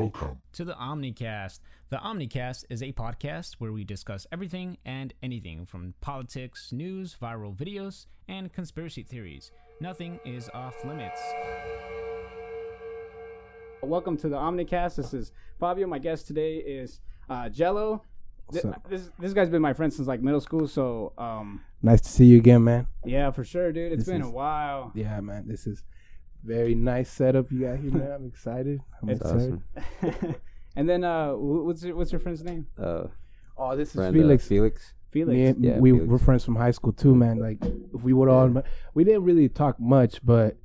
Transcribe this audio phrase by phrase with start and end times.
[0.00, 0.42] Welcome.
[0.52, 1.60] to the Omnicast.
[1.88, 7.56] The Omnicast is a podcast where we discuss everything and anything from politics, news, viral
[7.56, 9.52] videos, and conspiracy theories.
[9.80, 11.18] Nothing is off limits.
[13.82, 14.96] Welcome to the Omnicast.
[14.96, 15.86] This is Fabio.
[15.86, 17.00] My guest today is
[17.30, 18.02] uh, Jello.
[18.52, 20.68] Th- This this guy's been my friend since like middle school.
[20.68, 22.86] So um, Nice to see you again, man.
[23.06, 23.92] yeah, for sure, dude.
[23.92, 24.92] It's This been is- a while.
[24.94, 25.48] Yeah, man.
[25.48, 25.82] This is
[26.46, 28.10] very nice setup you got here, man.
[28.12, 28.80] I'm excited.
[29.02, 29.60] I'm It's excited.
[30.76, 32.66] and then uh, what's your, what's your friend's name?
[32.78, 33.04] uh,
[33.58, 34.44] Oh, this is friend, Felix.
[34.44, 34.92] Uh, Felix.
[35.10, 35.34] Felix.
[35.34, 36.08] Me and- Yeah, we Felix.
[36.10, 37.38] were friends from high school too, man.
[37.38, 37.58] Like
[37.94, 38.62] if we would all,
[38.94, 40.56] we didn't really talk much, but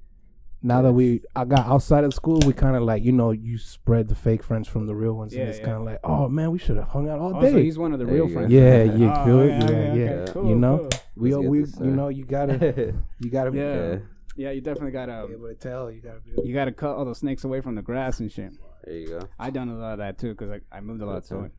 [0.63, 3.57] now that we I got outside of school, we kind of like you know you
[3.57, 5.65] spread the fake friends from the real ones, Yeah, and it's yeah.
[5.65, 7.63] kind of like oh man, we should have hung out all Also, day.
[7.63, 8.51] he's one of the There real you friends.
[8.51, 9.47] yeah, you Oh, feel it?
[9.49, 10.09] yeah, Yeah, yeah.
[10.11, 10.89] okay, cool, you know, cool.
[11.15, 13.97] we Let's we this, you know you gotta you gotta Yeah.
[14.35, 14.47] Yeah.
[14.47, 15.91] Yeah, you definitely gotta be um, able to tell.
[15.91, 16.47] You gotta be.
[16.47, 18.51] you gotta cut all the snakes away from the grass and shit.
[18.85, 19.19] There you go.
[19.39, 21.35] I done a lot of that too because I, I moved a lot That's to
[21.37, 21.43] all.
[21.45, 21.51] it.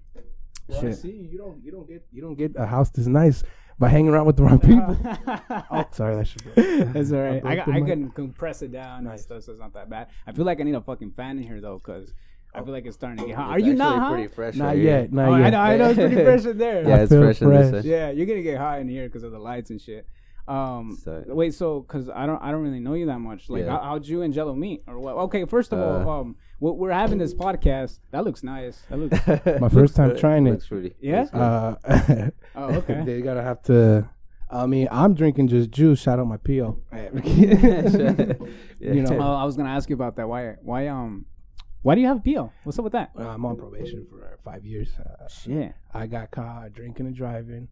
[0.68, 0.98] Well, I Shit.
[0.98, 3.42] see you don't you don't get you don't get a house this nice
[3.78, 4.96] by hanging around with the wrong people.
[5.70, 6.54] oh, sorry, that should.
[6.54, 6.62] Be.
[6.84, 7.44] That's all right.
[7.44, 9.22] I, broke got, I can compress it down and Nice.
[9.22, 10.08] stuff, so it's not that bad.
[10.26, 12.12] I feel like I need a fucking fan in here though, cause
[12.54, 12.64] I oh.
[12.64, 13.50] feel like it's starting to get hot.
[13.50, 14.12] Are It's you actually not hot?
[14.12, 15.08] pretty fresh Not right yet, here.
[15.10, 15.50] not Oh, I yet.
[15.50, 16.88] know, I know it's pretty fresh in there.
[16.88, 17.58] Yeah, I it's feel fresh in this.
[17.70, 17.70] fresh.
[17.82, 17.90] session.
[17.90, 20.06] Yeah, you're gonna get hot in here because of the lights and shit.
[20.48, 23.48] Um, So- wait, so because I don't, I don't really know you that much.
[23.48, 23.70] Like, Yeah.
[23.78, 25.14] how, how'd you and Jello meet, or what?
[25.26, 28.00] Okay, first of Uh, all, um, we're, we're having this podcast.
[28.10, 28.82] That looks nice.
[28.90, 29.26] That looks.
[29.60, 30.52] My first time trying it.
[30.52, 30.94] Looks really.
[31.00, 31.22] Yeah?
[31.32, 33.02] Uh, Oh, okay.
[33.06, 34.08] they gotta have to.
[34.50, 36.00] I mean, I'm drinking just juice.
[36.00, 36.76] Shout out my PO.
[36.92, 40.28] You know, Oh, I was gonna ask you about that.
[40.28, 41.26] Why, why, um,
[41.82, 42.52] why do you have a PO?
[42.64, 43.10] What's up with that?
[43.18, 44.90] Uh, I'm on probation for five years.
[44.98, 45.72] Uh, Shit.
[45.94, 47.68] I got caught drinking and driving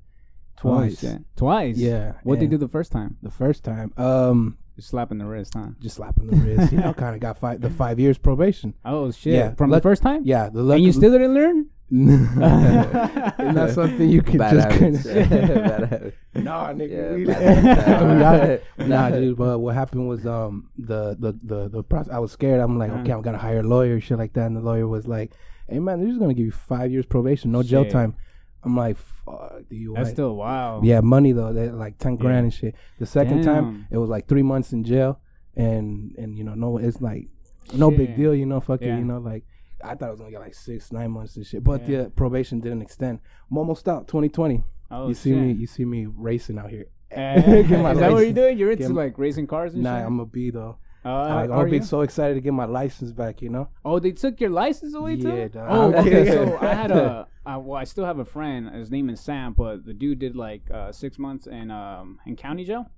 [0.60, 1.00] twice.
[1.00, 1.18] shit.
[1.36, 1.76] Twice.
[1.76, 3.16] Yeah, What they do the first time?
[3.22, 5.68] The first time, um, Just slapping the wrist, huh?
[5.80, 6.72] just slapping the wrist.
[6.72, 8.74] You know, kind of got five the five years probation.
[8.84, 9.34] Oh shit!
[9.34, 10.22] Yeah, From luck- the first time?
[10.24, 11.66] Yeah, the And you still didn't learn?
[11.92, 15.04] Not something you can Bad just habits.
[15.04, 16.16] Bad habits.
[16.34, 17.26] Nah, nigga.
[17.26, 19.36] Yeah, we- nah, dude.
[19.36, 22.12] But what happened was, um, the the the the process.
[22.12, 22.60] I was scared.
[22.60, 23.00] I'm like, Uh-huh.
[23.02, 24.46] okay, I'm gonna hire a lawyer, shit like that.
[24.46, 25.32] And the lawyer was like,
[25.68, 28.14] hey man, they're just gonna give you five years probation, no jail time.
[28.62, 29.94] I'm like, fuck, do you?
[29.96, 30.80] That's still wow.
[30.82, 31.52] yeah, money though.
[31.52, 32.42] They like ten grand Yeah.
[32.44, 32.74] and shit.
[32.98, 33.44] The second Damn.
[33.44, 35.18] time, it was like three months in jail,
[35.56, 37.28] and and you know, no, it's like
[37.74, 38.34] no big deal.
[38.34, 38.86] You know, fuck it.
[38.88, 38.98] Yeah.
[38.98, 39.44] You know, like.
[39.82, 42.02] I thought I was gonna get like six, nine months and shit, but Yeah.
[42.02, 43.18] the probation didn't extend.
[43.50, 45.38] I'm almost out, 2020 Oh, you see shit.
[45.38, 46.88] me, you see me racing out here.
[47.10, 48.58] Eh, my is that what you're doing?
[48.58, 49.84] You're into Get like racing cars and shit?
[49.84, 50.06] Nah, shit.
[50.06, 50.76] I'm a B though.
[51.04, 51.82] Uh, are I'm be you?
[51.82, 53.40] so excited to get my license back.
[53.40, 53.68] You know?
[53.84, 55.34] Oh, they took your license away too.
[55.34, 55.66] Yeah, dog.
[55.68, 56.26] Oh, okay.
[56.30, 58.68] so I had a, uh, well, I still have a friend.
[58.74, 62.36] His name is Sam, but the dude did like uh, six months in um in
[62.36, 62.90] county jail.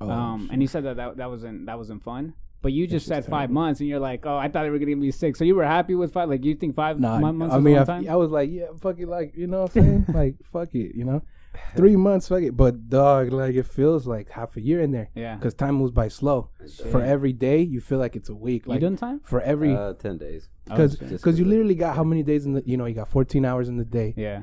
[0.00, 2.34] Oh, um, and he said that, that that wasn't that wasn't fun.
[2.64, 4.92] But you just said five months, and you're like, oh, I thought they were gonna
[4.92, 5.38] give me six.
[5.38, 6.30] So you were happy with five?
[6.30, 8.04] Like you think five Nah, mon- months I mean, I?
[8.08, 10.06] I was like, yeah, fuck it, like you know what I'm saying?
[10.14, 11.22] like, fuck it, you know?
[11.76, 12.56] Three months, fuck it.
[12.56, 15.36] But dog, like it feels like half a year in there yeah.
[15.36, 16.50] because time moves by slow.
[16.90, 18.66] For every day, you feel like it's a week.
[18.66, 19.20] You Like done time?
[19.24, 20.48] for every, Uh, ten days.
[20.64, 23.08] because Oh, because you literally got how many days in the, you know, you got
[23.08, 24.14] 14 hours in the day.
[24.16, 24.42] Yeah.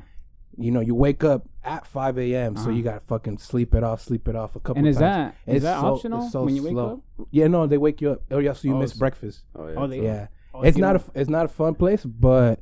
[0.58, 2.56] You know, you wake up at 5 a.m.
[2.56, 2.70] So Uh-huh.
[2.72, 4.80] you got to fucking sleep it off, sleep it off a couple.
[4.80, 5.32] And is times.
[5.46, 7.02] that is It's that so- optional so when you wake slow.
[7.18, 7.26] up?
[7.30, 8.22] Yeah, no, they wake you up.
[8.30, 9.44] Oh, yeah, so you Oh, miss so- breakfast.
[9.56, 9.74] Oh yeah.
[9.78, 12.60] Oh, they- Yeah, Oh, it's not a know- f- it's not a fun place, but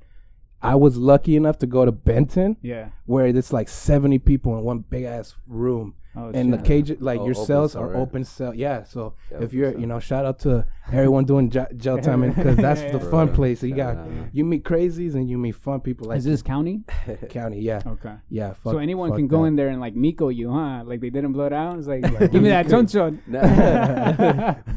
[0.62, 2.90] I was lucky enough to go to Benton Yeah.
[3.06, 7.20] where it's like seventy people in one big ass room, Oh, and the cage like
[7.20, 7.96] Oh, your cells cell, are right?
[8.00, 8.52] open cell.
[8.52, 9.80] Yeah, so Yeah, if you're cell.
[9.80, 13.10] you know shout out to everyone doing j- jail time because that's the Yeah.
[13.14, 13.62] fun Bro, place.
[13.62, 13.96] You got
[14.32, 16.82] you meet crazies and you meet fun people like is this county?
[17.30, 17.60] county.
[17.60, 18.14] Yeah, Okay.
[18.28, 18.54] yeah.
[18.54, 19.46] Fuck, so anyone fuck can go that.
[19.48, 20.82] in there and like Miko you, huh?
[20.84, 21.78] Like they didn't blow it out.
[21.78, 23.20] It's like, give me that chonchon.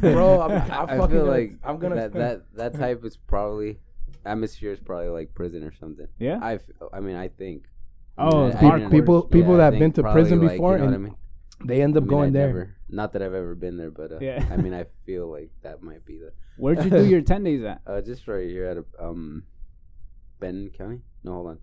[0.01, 3.79] Bro, I'm, I'm I fucking feel like I'm gonna that that that type is probably
[4.25, 6.07] atmosphere is probably like prison or something.
[6.19, 6.39] Yeah.
[6.41, 6.59] I,
[6.94, 7.66] I mean I think.
[8.17, 8.79] Oh, I it's mean, I hardcore.
[8.79, 10.95] didn't- People- people I that think been to prison like, before You know what I
[10.95, 11.16] and mean?
[11.66, 12.47] they end up I mean, going I've there.
[12.47, 14.45] never- not that I've ever been there, but uh, Yeah.
[14.51, 16.31] I mean I feel like that might be the.
[16.57, 17.81] Where'd you do your ten days at?
[17.87, 19.43] Uh, just right here at um,
[20.40, 21.02] Ben County.
[21.23, 21.59] No, hold on.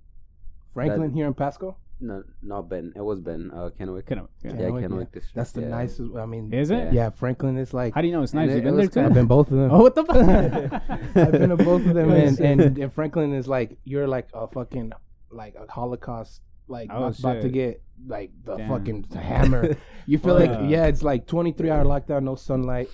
[0.75, 1.77] Franklin that- here in Pasco.
[2.03, 2.93] No, not Ben.
[2.97, 3.51] It was Ben.
[3.53, 4.07] Uh, Kennewick.
[4.07, 4.29] Kind of.
[4.43, 4.53] Yeah.
[4.53, 5.15] Yeah, Kennewick, Kennewick yeah.
[5.21, 5.35] District.
[5.35, 5.69] That's the yeah.
[5.69, 6.17] nicest.
[6.17, 6.93] I mean, Is it?
[6.95, 7.11] yeah.
[7.11, 8.51] Franklin is like How do you know it's nice?
[8.51, 9.71] it- You it been was there I've been both of them.
[9.75, 10.17] Oh, what the fuck?
[11.17, 14.47] I've been to both of them, and, and and Franklin is like you're like a
[14.49, 14.93] fucking
[15.31, 18.69] like a Holocaust, like Oh, about, about to get like the Damn.
[18.69, 19.77] fucking hammer.
[20.07, 20.41] You feel Wow.
[20.61, 22.89] like yeah, it's like 23 hour lockdown, no sunlight.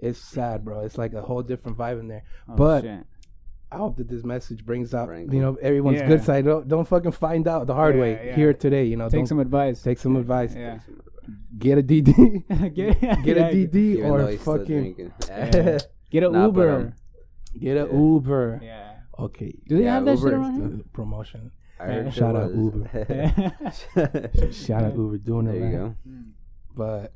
[0.00, 0.80] It's sad, bro.
[0.80, 2.24] It's like a whole different vibe in there.
[2.48, 3.04] Oh, But- shit.
[3.70, 5.36] I hope that this message brings out Franklin.
[5.36, 6.08] you know everyone's Yeah.
[6.08, 6.44] good side.
[6.44, 8.34] Don't don't fucking find out the hard Yeah, way yeah.
[8.36, 8.84] here today.
[8.84, 9.82] You know, take don't some advice.
[9.82, 10.54] take some advice.
[10.64, 10.78] Yeah.
[11.58, 12.12] Get a DD.
[12.74, 15.12] get Get a DD Even or fucking.
[15.28, 15.78] Yeah.
[16.10, 16.76] Get an Nah, but, Uber.
[16.76, 16.92] um,
[17.60, 17.98] get a Yeah.
[17.98, 18.60] Uber.
[18.62, 18.94] yeah.
[19.18, 19.52] Okay.
[19.68, 20.36] Do they Yeah, have that shit Uber.
[20.36, 21.50] around The promotion.
[21.80, 22.86] I heard Shout out was.
[22.92, 23.52] here?
[24.52, 25.58] Shout out Uber doing there it.
[25.58, 25.72] you right.
[25.72, 25.94] go.
[26.74, 27.12] But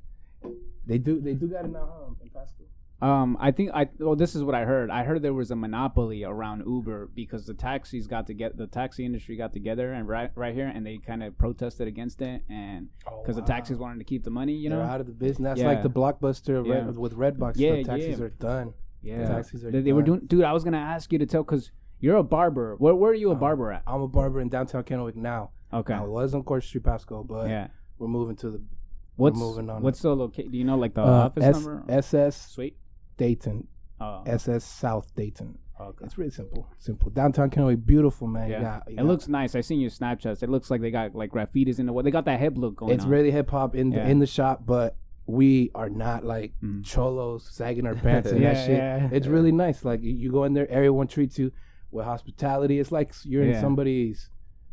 [0.86, 2.64] they do they do got it now huh, in Pasco.
[3.02, 4.88] Um, I think I well, this is what I heard.
[4.88, 8.68] I heard there was a monopoly around Uber because the taxis got to get the
[8.68, 12.42] taxi industry got together and right right here and they kind of protested against it
[12.48, 12.88] and
[13.20, 14.84] because the taxis wanted to keep the money, you They're know.
[14.84, 15.50] out of the business.
[15.50, 15.66] That's Yeah.
[15.66, 16.74] like the blockbuster of Yeah.
[16.84, 17.54] Red, with Redbox.
[17.56, 18.24] Yeah, the taxis yeah.
[18.24, 18.74] are done.
[19.02, 20.20] yeah, taxis are they, they were doing.
[20.26, 22.76] Dude, I was gonna ask you to tell because you're a barber.
[22.78, 23.82] Where where are you a barber at?
[23.84, 25.50] I'm a barber in downtown Kennewick now.
[25.72, 27.66] Okay, I was on Court Street, Pasco, but yeah.
[27.98, 28.62] we're moving to the
[29.16, 30.52] What's moving on what's the location?
[30.52, 31.84] Do you know like the uh, office S- number?
[31.88, 32.76] SS Sweet.
[33.16, 33.68] Dayton,
[34.00, 35.58] Oh, SS South Dayton.
[35.80, 36.04] okay.
[36.04, 36.66] It's really simple.
[36.78, 37.10] Simple.
[37.10, 38.48] Downtown Kennewick, beautiful man.
[38.48, 39.54] You Yeah, got- you it got- looks nice.
[39.54, 40.42] I seen your Snapchats.
[40.42, 42.02] It looks like they got like graffitis in the way.
[42.02, 42.94] They got that hip look going on.
[42.96, 43.10] It's on.
[43.10, 44.08] really hip hop in the Yeah.
[44.08, 46.84] in the shop, but we are not like Mm.
[46.84, 48.76] cholos sagging our pants and Yeah, that shit.
[48.76, 49.08] yeah.
[49.12, 49.84] It's really nice.
[49.84, 51.52] Like you- you go in there, everyone treats you
[51.92, 52.80] with hospitality.
[52.80, 54.30] It's like you're in somebody's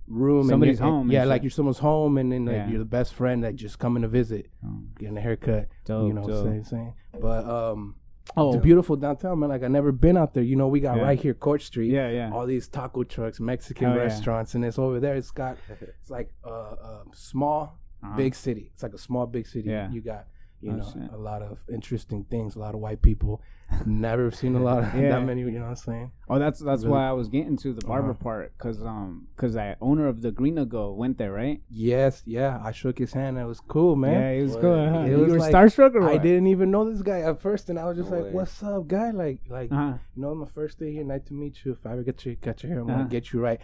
[0.07, 2.85] room, Somebody's and- home and Yeah, like you're someone's home, and then like, you're the
[2.85, 5.67] best friend that just coming to visit, Oh, getting a haircut.
[5.85, 6.33] dope, you know, what.
[6.47, 6.93] I'm saying.
[7.21, 7.93] But um,
[8.37, 9.49] Oh, it's beautiful downtown, man.
[9.49, 10.43] Like I never been out there.
[10.43, 11.03] You know, we got Yeah.
[11.03, 11.91] right here, Court Street.
[11.91, 12.31] Yeah, yeah.
[12.31, 14.01] All these taco trucks, Mexican Oh, yeah.
[14.03, 15.15] restaurants, and it's over there.
[15.15, 18.15] It's got, it's like a, a small, Uh-huh.
[18.15, 18.71] big city.
[18.73, 19.69] It's like a small, big city.
[19.69, 19.89] Yeah.
[19.91, 20.27] You got,
[20.61, 22.55] you know, a lot of interesting things.
[22.55, 23.41] A lot of white people.
[23.85, 25.09] Never seen a lot of Yeah.
[25.11, 25.41] that many.
[25.41, 26.11] You know what I'm saying?
[26.27, 28.23] Oh, that's that's Really- why I was getting to the barber Uh-huh.
[28.23, 31.61] part, cause um, cause that owner of the Green Go went there, right?
[31.69, 32.59] Yes, yeah.
[32.63, 33.37] I shook his hand.
[33.37, 34.13] It was cool, man.
[34.13, 34.61] Yeah, he was What?
[34.61, 34.89] cool.
[34.89, 34.99] Huh?
[35.01, 37.69] It you was were like- starstruck or I didn't even know this guy at first,
[37.69, 39.11] and I was just No like, "What's up, guy?
[39.11, 39.93] Like, like, Uh-huh.
[40.15, 41.03] you know, my first day here.
[41.03, 41.73] Nice to meet you.
[41.73, 42.97] If I ever get you, cut your hair, I'm Uh-huh.
[42.97, 43.61] gonna get you right."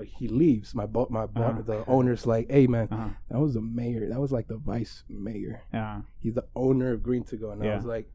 [0.00, 0.74] He leaves.
[0.74, 1.62] My bo- my bo- Uh-huh.
[1.62, 3.08] the owner's like, "Hey, man, Uh-huh.
[3.30, 4.08] that was the mayor.
[4.08, 5.60] That was like the vice mayor.
[5.72, 6.02] Yeah.
[6.18, 8.10] He's the owner of Green to Go." And I was like,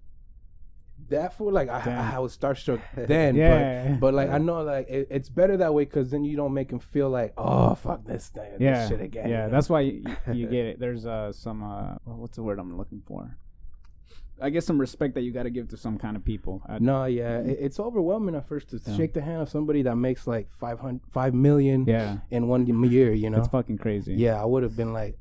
[1.10, 1.80] "That fool!" Like, I.
[2.12, 3.92] I, I was starstruck then, Yeah.
[3.92, 6.54] but but like I know like it, it's better that way because then you don't
[6.54, 8.80] make him feel like, "Oh, fuck this thing, Yeah.
[8.80, 9.38] this shit again." Yeah.
[9.38, 9.52] you know?
[9.52, 10.04] That's why you,
[10.34, 10.80] you get it.
[10.80, 13.38] There's uh some uh what's the word I'm looking for?
[14.42, 16.62] I guess some respect that you got to give to some kind of people.
[16.68, 18.96] I, No, yeah, it, it's overwhelming at first to Yeah.
[18.96, 22.18] shake the hand of somebody that makes like 500, 5 million Yeah.
[22.30, 23.12] in one year.
[23.14, 24.14] You know, It's fucking crazy.
[24.16, 25.18] yeah, I would have been like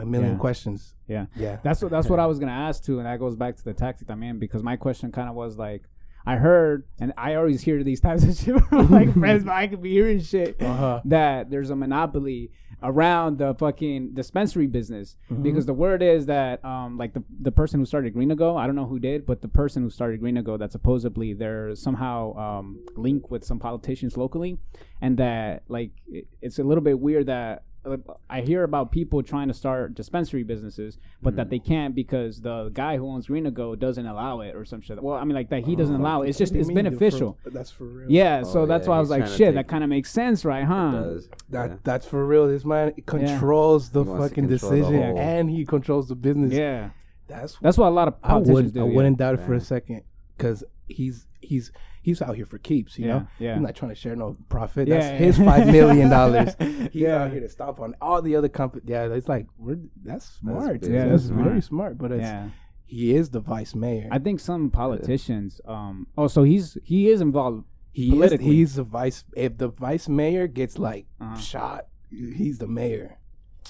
[0.00, 0.38] a million Yeah.
[0.38, 0.94] questions.
[1.08, 1.26] Yeah.
[1.34, 3.64] Yeah, That's what that's what I was gonna ask too, and that goes back to
[3.64, 5.82] the tactic I'm in because my question kind of was like,
[6.28, 9.68] I heard, and I always hear these types of shit from like friends, but I
[9.68, 11.00] could be hearing shit Uh-huh.
[11.06, 12.50] that there's a monopoly
[12.90, 15.42] around the fucking dispensary business Mm-hmm.
[15.42, 18.64] because the word is that um like the the person who started Green Go, I
[18.66, 22.18] don't know who did, but the person who started Green Go that supposedly they're somehow
[22.46, 22.66] um
[22.96, 24.52] linked with some politicians locally,
[25.04, 27.64] and that like it, it's a little bit weird that.
[28.28, 31.50] I hear about people trying to start dispensary businesses, but that mm-hmm.
[31.50, 35.02] they can't because the guy who owns Green Go doesn't allow it or some shit.
[35.02, 36.28] Well, I mean, like that he oh, doesn't allow it.
[36.28, 37.38] It's just What do you it's beneficial.
[37.42, 38.10] For, that's for real.
[38.10, 40.44] Yeah, Oh, so that's yeah, why I was like, shit, that kind of makes sense,
[40.44, 40.64] right?
[40.64, 40.90] Huh?
[40.92, 41.28] does.
[41.50, 41.76] that yeah.
[41.84, 42.48] that's for real.
[42.48, 46.16] This man controls the He wants to fucking control decision whole- and he controls the
[46.16, 46.52] business.
[46.52, 46.90] Yeah,
[47.28, 48.84] that's that's what a lot of I politicians wouldn't do.
[48.84, 48.94] I yeah.
[48.94, 50.02] wouldn't doubt it for a second
[50.36, 51.72] because he's he's
[52.06, 52.98] he's out here for keeps.
[52.98, 53.54] You Yeah, know, yeah.
[53.54, 54.88] he's not trying to share no profit.
[54.88, 55.26] Yeah, That's yeah.
[55.26, 56.50] his five million dollars.
[56.94, 57.22] He's Yeah.
[57.24, 58.88] out here to stomp on all the other companies.
[58.88, 60.80] Yeah, it's like we're that's smart.
[60.80, 60.90] big.
[60.92, 61.64] Yeah, that's that's very smart.
[61.64, 61.98] smart.
[61.98, 62.50] But it's, Yeah,
[62.86, 64.08] he is the vice mayor.
[64.10, 65.60] I think some politicians.
[65.66, 66.06] Um.
[66.16, 67.64] Oh, so he's he is involved.
[67.92, 69.24] he is he's the vice.
[69.36, 71.36] If the vice mayor gets like Uh-huh.
[71.38, 73.18] shot, he's the mayor.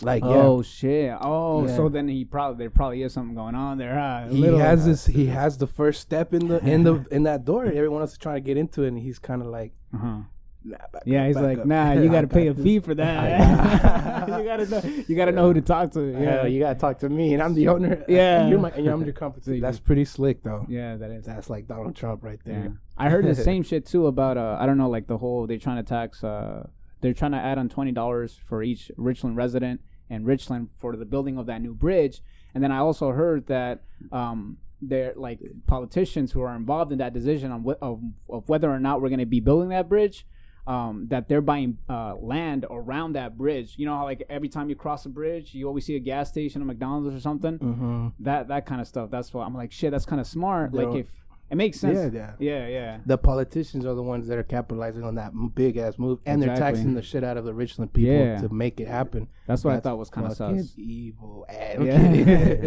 [0.03, 0.63] Like Oh yeah.
[0.69, 1.15] shit!
[1.21, 1.77] Oh, Yeah.
[1.77, 3.95] so then he probably there probably is something going on there.
[3.95, 4.29] Huh?
[4.29, 5.07] He has this.
[5.07, 7.65] He has the first step in the in the in that door.
[7.67, 10.19] Everyone else is trying to get into it, and he's kind of like, Uh-huh.
[10.65, 10.77] nah,
[11.07, 11.67] Yeah, up, he's like, up.
[11.67, 14.27] nah, you I got to pay a fee for that.
[14.27, 14.83] You gotta know.
[15.09, 16.01] You gotta know who to talk to.
[16.13, 18.05] Yeah, Yeah, you gotta talk to me, and I'm the owner.
[18.09, 18.41] Yeah.
[18.41, 19.61] and you're my, and I'm your competition.
[19.61, 20.67] That's pretty slick, though.
[20.69, 21.25] yeah, that is.
[21.25, 22.53] That's like Donald Trump right Yeah.
[22.53, 22.81] there.
[22.99, 25.59] I heard the same shit too about uh I don't know like the whole they're
[25.59, 26.67] trying to tax uh
[27.07, 31.05] they're trying to add on twenty dollars for each Richland resident and Richland for the
[31.05, 32.21] building of that new bridge.
[32.55, 33.83] And then I also heard that
[34.13, 38.71] um they're like politicians who are involved in that decision on wh- of, of whether
[38.71, 40.27] or not we're going to be building that bridge
[40.67, 43.75] um, that they're buying uh, land around that bridge.
[43.79, 46.29] You know how like every time you cross a bridge, you always see a gas
[46.29, 47.59] station, a McDonald's or something.
[47.59, 48.09] Mm-hmm.
[48.21, 49.11] That that kind of stuff.
[49.11, 49.73] That's what I'm like.
[49.73, 50.73] Shit, that's kind of smart.
[50.73, 51.07] They're- like if
[51.51, 52.13] it makes sense.
[52.13, 52.65] Yeah, yeah.
[52.65, 52.99] Yeah, yeah.
[53.07, 56.57] The politicians are the ones that are capitalizing on that big ass move, and they're
[56.57, 58.39] taxing the shit out of the Richland people Yeah.
[58.41, 59.29] to make it happen.
[59.47, 61.47] That's what I thought was kind of fucking It's Evil.
[61.51, 61.99] I'm Yeah,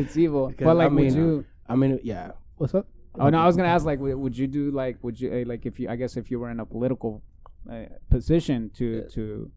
[0.02, 0.48] it's evil.
[0.48, 1.46] Because, But like, I mean, would you?
[1.68, 2.32] I mean, yeah.
[2.58, 2.88] What's up?
[3.16, 5.44] Oh no, I was gonna ask like, would would you do like, would you uh,
[5.50, 5.90] like if you?
[5.90, 7.22] I guess if you were in a political
[7.70, 9.08] uh, position to Yeah.
[9.16, 9.52] to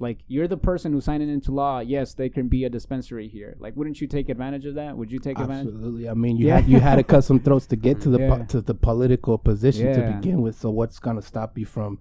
[0.00, 1.80] Like you're the person who signed it into law.
[1.80, 3.56] Yes, there can be a dispensary here.
[3.58, 4.96] Like, wouldn't you take advantage of that?
[4.96, 5.74] Would you take advantage?
[5.74, 6.08] Absolutely.
[6.08, 6.60] I mean, you Yeah.
[6.60, 9.38] had you had to cut some throats to get to the po- to the political
[9.38, 9.94] position Yeah.
[10.10, 10.54] to begin with.
[10.56, 11.98] So what's gonna stop you from?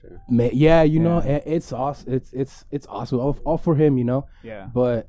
[0.00, 0.20] Sure.
[0.30, 1.40] Ma- yeah, you know, Yeah.
[1.44, 2.12] it's awesome.
[2.12, 3.18] It's it's it's awesome.
[3.18, 4.26] All, all for him, you know.
[4.44, 4.68] Yeah.
[4.72, 5.08] But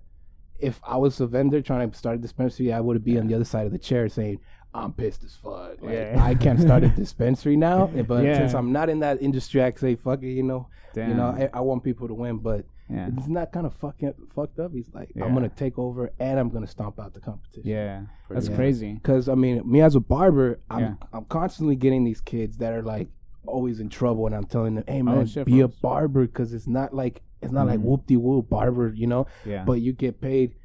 [0.59, 3.35] if I was a vendor trying to start a dispensary, I would be on the
[3.35, 4.39] other side of the chair saying,
[4.73, 5.81] "I'm pissed as fuck.
[5.81, 6.17] Like, Yeah.
[6.23, 8.37] I can't start a dispensary now." But Yeah.
[8.37, 10.67] since I'm not in that industry, I say, "Fuck it," you know.
[10.93, 11.09] Damn.
[11.09, 13.09] You know, I, I want people to win, but yeah.
[13.15, 14.71] it's not kind of fucking fucked up.
[14.73, 15.11] He's like.
[15.21, 17.69] I'm gonna take over and I'm gonna stomp out the competition.
[17.69, 18.01] Yeah.
[18.29, 18.93] That's crazy.
[18.93, 20.97] Because I mean, me as a barber, I'm.
[21.13, 23.07] I'm constantly getting these kids that are like
[23.45, 26.53] always in trouble, and I'm telling them, "Hey man, Oh, shit, be a barber," because
[26.53, 27.83] it's not like it's not like Mhm.
[27.83, 29.25] whoop de whoop barber, you know.
[29.45, 29.63] Yeah.
[29.63, 30.55] But you get paid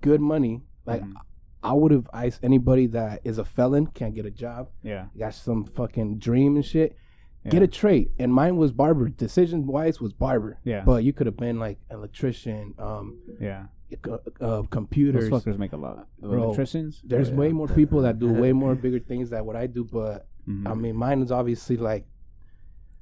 [0.00, 0.62] good money.
[0.86, 1.14] Like Mhm.
[1.62, 5.06] I would have iced anybody that is a felon can't get a job, yeah.
[5.18, 6.96] got some fucking dream and shit.
[7.44, 7.50] Yeah.
[7.52, 9.08] Get a trade, and mine was barber.
[9.08, 10.58] Decision wise was barber.
[10.64, 10.82] Yeah.
[10.84, 13.66] But you could have been like electrician, um, Yeah.
[14.06, 15.30] uh, uh, Those computers.
[15.30, 16.06] fuckers make a lot.
[16.20, 17.00] Bro, electricians.
[17.04, 19.84] There's Oh, way more people that do way more bigger things than what I do,
[19.84, 20.66] but Mhm.
[20.68, 22.06] I mean, mine is obviously like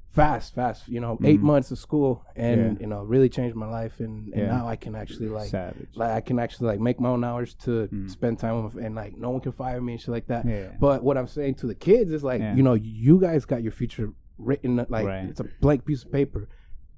[0.09, 0.87] fast, fast.
[0.87, 1.43] You know, eight Mhm.
[1.43, 2.77] months of school, and Yeah.
[2.81, 3.99] you know, really changed my life.
[3.99, 4.47] And, and Yeah.
[4.57, 5.89] now I can actually like, savage.
[5.95, 8.09] like I can actually like make my own hours to Mhm.
[8.09, 10.45] spend time with, and like no one can fire me and shit like that.
[10.45, 10.69] Yeah.
[10.79, 13.71] But what I'm saying to the kids is like, you know, you guys got your
[13.71, 15.25] future written like Right.
[15.29, 16.47] it's a blank piece of paper.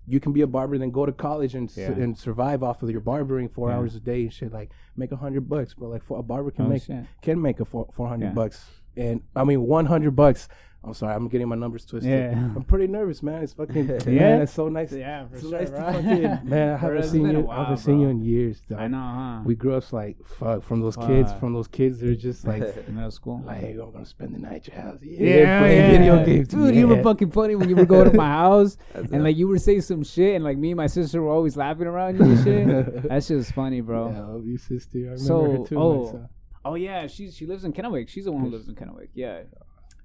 [0.07, 2.89] You can be a barber, then go to college and su- and survive off of
[2.89, 4.51] your barbering four hours a day and shit.
[4.51, 7.05] Like make a hundred bucks, but like for a barber can Oh, make shit.
[7.21, 8.65] can make a four hundred bucks,
[8.97, 10.47] and I mean one hundred bucks.
[10.81, 12.09] I'm sorry, I'm getting my numbers twisted.
[12.09, 12.31] Yeah.
[12.55, 13.43] I'm pretty nervous, man.
[13.43, 14.05] It's fucking Yeah?
[14.05, 14.41] man.
[14.43, 14.93] It's so nice.
[14.93, 15.91] Yeah, for It's sure, nice to bro.
[15.91, 16.69] fucking man.
[16.74, 17.50] I haven't seen you.
[17.50, 18.62] I haven't seen you in years.
[18.62, 18.79] Dog.
[18.79, 19.41] I know, huh?
[19.45, 21.33] We grew up like fuck from those kids.
[21.33, 23.43] From those kids, they're just like middle school.
[23.45, 25.00] like hey, I'm gonna spend the night at your house.
[25.01, 25.91] Yeah, yeah, playing yeah.
[25.98, 26.48] video games.
[26.48, 29.50] Dude, you were fucking funny when you were going to my house and like you
[29.50, 32.24] were saying some shit and like me and my sister were always laughing around you
[32.24, 33.03] and shit.
[33.09, 34.12] That shit was funny, bro.
[34.12, 34.98] Yeah, I love you, sister.
[34.98, 35.77] I remember So, her too.
[35.77, 36.29] oh.
[36.65, 38.09] Oh yeah, she's she lives in Kennewick.
[38.09, 39.09] She's the one who lives in Kennewick.
[39.13, 39.41] Yeah,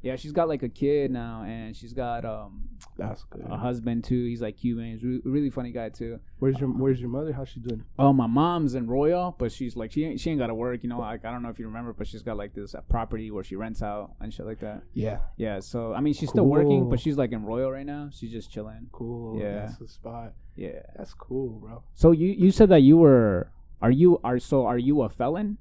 [0.05, 0.17] yeah.
[0.17, 3.45] She's got like a kid now, and she's got um that's good.
[3.49, 4.25] a husband too.
[4.27, 4.93] He's like Cuban.
[4.93, 6.21] He's re- really funny guy too.
[6.39, 7.33] Where's your Where's your mother?
[7.33, 7.85] How's she doing?
[7.99, 10.83] Oh, my mom's in Royal, but she's like she ain't she ain't got to work.
[10.83, 12.83] You know, like I don't know if you remember, but she's got like this uh,
[12.83, 14.83] property where she rents out and shit like that.
[14.93, 15.61] Yeah, Yeah.
[15.61, 16.91] So I mean, she's still working, Cool.
[16.91, 18.11] but she's like in Royal right now.
[18.13, 18.89] She's just chilling.
[18.93, 19.41] cool.
[19.41, 19.61] Yeah.
[19.67, 20.35] that's the spot.
[20.55, 20.81] Yeah.
[20.97, 21.83] That's cool, bro.
[21.95, 23.51] So you you said that you were
[23.83, 25.59] are you are so are you a felon?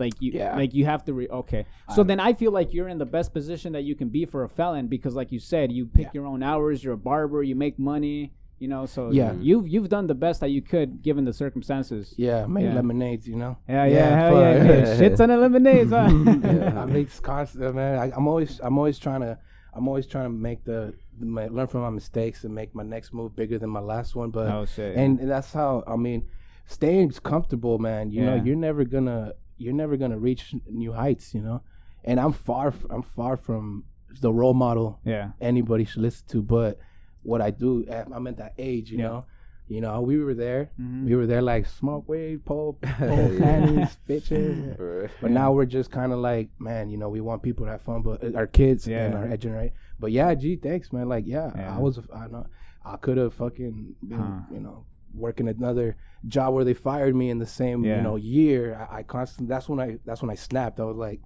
[0.00, 0.56] Like you Yeah.
[0.56, 1.66] like you have to re okay.
[1.94, 4.24] So I- then I feel like you're in the best position that you can be
[4.24, 6.10] for a felon because like you said, you pick Yeah.
[6.14, 9.32] your own hours, you're a barber, you make money, you know, so Yeah.
[9.40, 12.14] you've you've done the best that you could given the circumstances.
[12.16, 12.74] Yeah, make Yeah.
[12.74, 13.28] lemonades.
[13.28, 13.58] You know.
[13.68, 14.96] Yeah, yeah, Yeah, hell yeah, yeah.
[14.98, 16.08] Shit ton of lemonades, huh?
[16.44, 17.98] yeah, I make constant uh, man.
[17.98, 19.38] I, I'm always I'm always trying to
[19.74, 23.12] I'm always trying to make the my, learn from my mistakes and make my next
[23.12, 24.30] move bigger than my last one.
[24.30, 24.96] But oh shit.
[24.96, 26.20] and, and that's how I mean,
[26.66, 28.10] staying comfortable, man.
[28.10, 31.34] You know, you're never gonna you're never gonna reach new heights.
[31.34, 31.62] You know,
[32.04, 33.84] and I'm far f- I'm far from
[34.20, 35.30] the role model yeah.
[35.40, 36.42] anybody should listen to.
[36.42, 36.78] But
[37.22, 38.90] what I do, eh, I'm at that age.
[38.90, 39.08] You Yeah.
[39.08, 39.24] know,
[39.68, 40.70] you know, we were there.
[40.80, 41.04] Mhm.
[41.04, 44.78] We were there like smoke weed, pole, panties, bitches.
[44.78, 45.10] Right.
[45.22, 47.82] But now we're just kind of like, man, you know, we want people to have
[47.82, 49.20] fun, but uh, our kids and Yeah.
[49.30, 49.72] our generate.
[50.00, 51.08] But yeah, gee, thanks, man.
[51.08, 51.76] Like, yeah, Yeah.
[51.76, 52.46] I was, I know,
[52.84, 54.40] I could have fucking been, Huh.
[54.50, 57.96] you know, working another job where they fired me in the same, Yeah.
[57.96, 58.86] you know, year.
[58.90, 59.48] I, I constantly.
[59.52, 59.98] That's when I.
[60.04, 60.80] That's when I snapped.
[60.80, 61.20] I was like,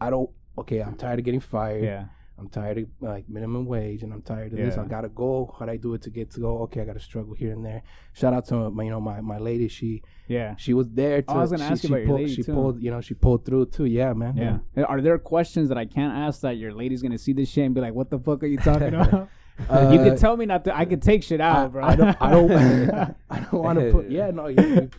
[0.00, 0.30] I don't.
[0.56, 1.84] Okay, I'm tired of getting fired.
[1.84, 2.04] Yeah.
[2.40, 4.78] I'm tired of like minimum wage, and I'm tired of this.
[4.78, 5.52] I gotta go.
[5.58, 6.58] How do I do it to get to go?
[6.62, 7.82] Okay, I gotta struggle here and there.
[8.12, 9.66] Shout out to my, you know, my my lady.
[9.66, 10.54] She Yeah.
[10.56, 11.20] she was there.
[11.22, 12.52] To, Oh, I was gonna she, ask you she about your pulled, lady, She too.
[12.54, 13.86] pulled, you know, she pulled through too.
[13.86, 14.36] Yeah, man.
[14.76, 14.84] Yeah.
[14.84, 17.74] Are there questions that I can't ask that your lady's gonna see this shit and
[17.74, 19.28] be like, "What the fuck are you talking about?"
[19.68, 20.76] Uh, you can tell me not to.
[20.76, 21.84] I can take shit I, out, bro.
[21.84, 22.16] I don't.
[22.22, 22.52] I don't.
[23.30, 24.08] I don't want to put.
[24.10, 24.46] Yeah, no.
[24.46, 24.90] You, you-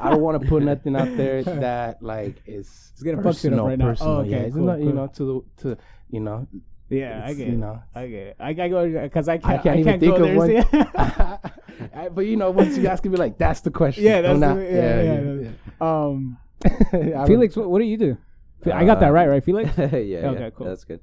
[0.00, 2.92] I don't want to put nothing out there that like is.
[2.92, 3.86] It's gonna fuck shit up personal, right now.
[3.86, 6.46] personal, Oh, okay, yeah, it's cool, not, you know to the to you know.
[6.88, 7.82] yeah, I get you know.
[7.94, 8.36] I get it.
[8.38, 9.60] I gotta go because I can't.
[9.60, 11.38] I can't even go think of there, one.
[11.94, 14.04] I- but you know, once you ask me, like that's the question.
[14.04, 16.38] Yeah, that's not- the- yeah, yeah, um,
[16.92, 17.22] yeah.
[17.22, 18.16] I Felix, what, what do you do?
[18.72, 19.70] I got that Uh, right, right, Felix?
[19.76, 20.66] yeah, Okay, yeah, cool.
[20.66, 21.00] That's good.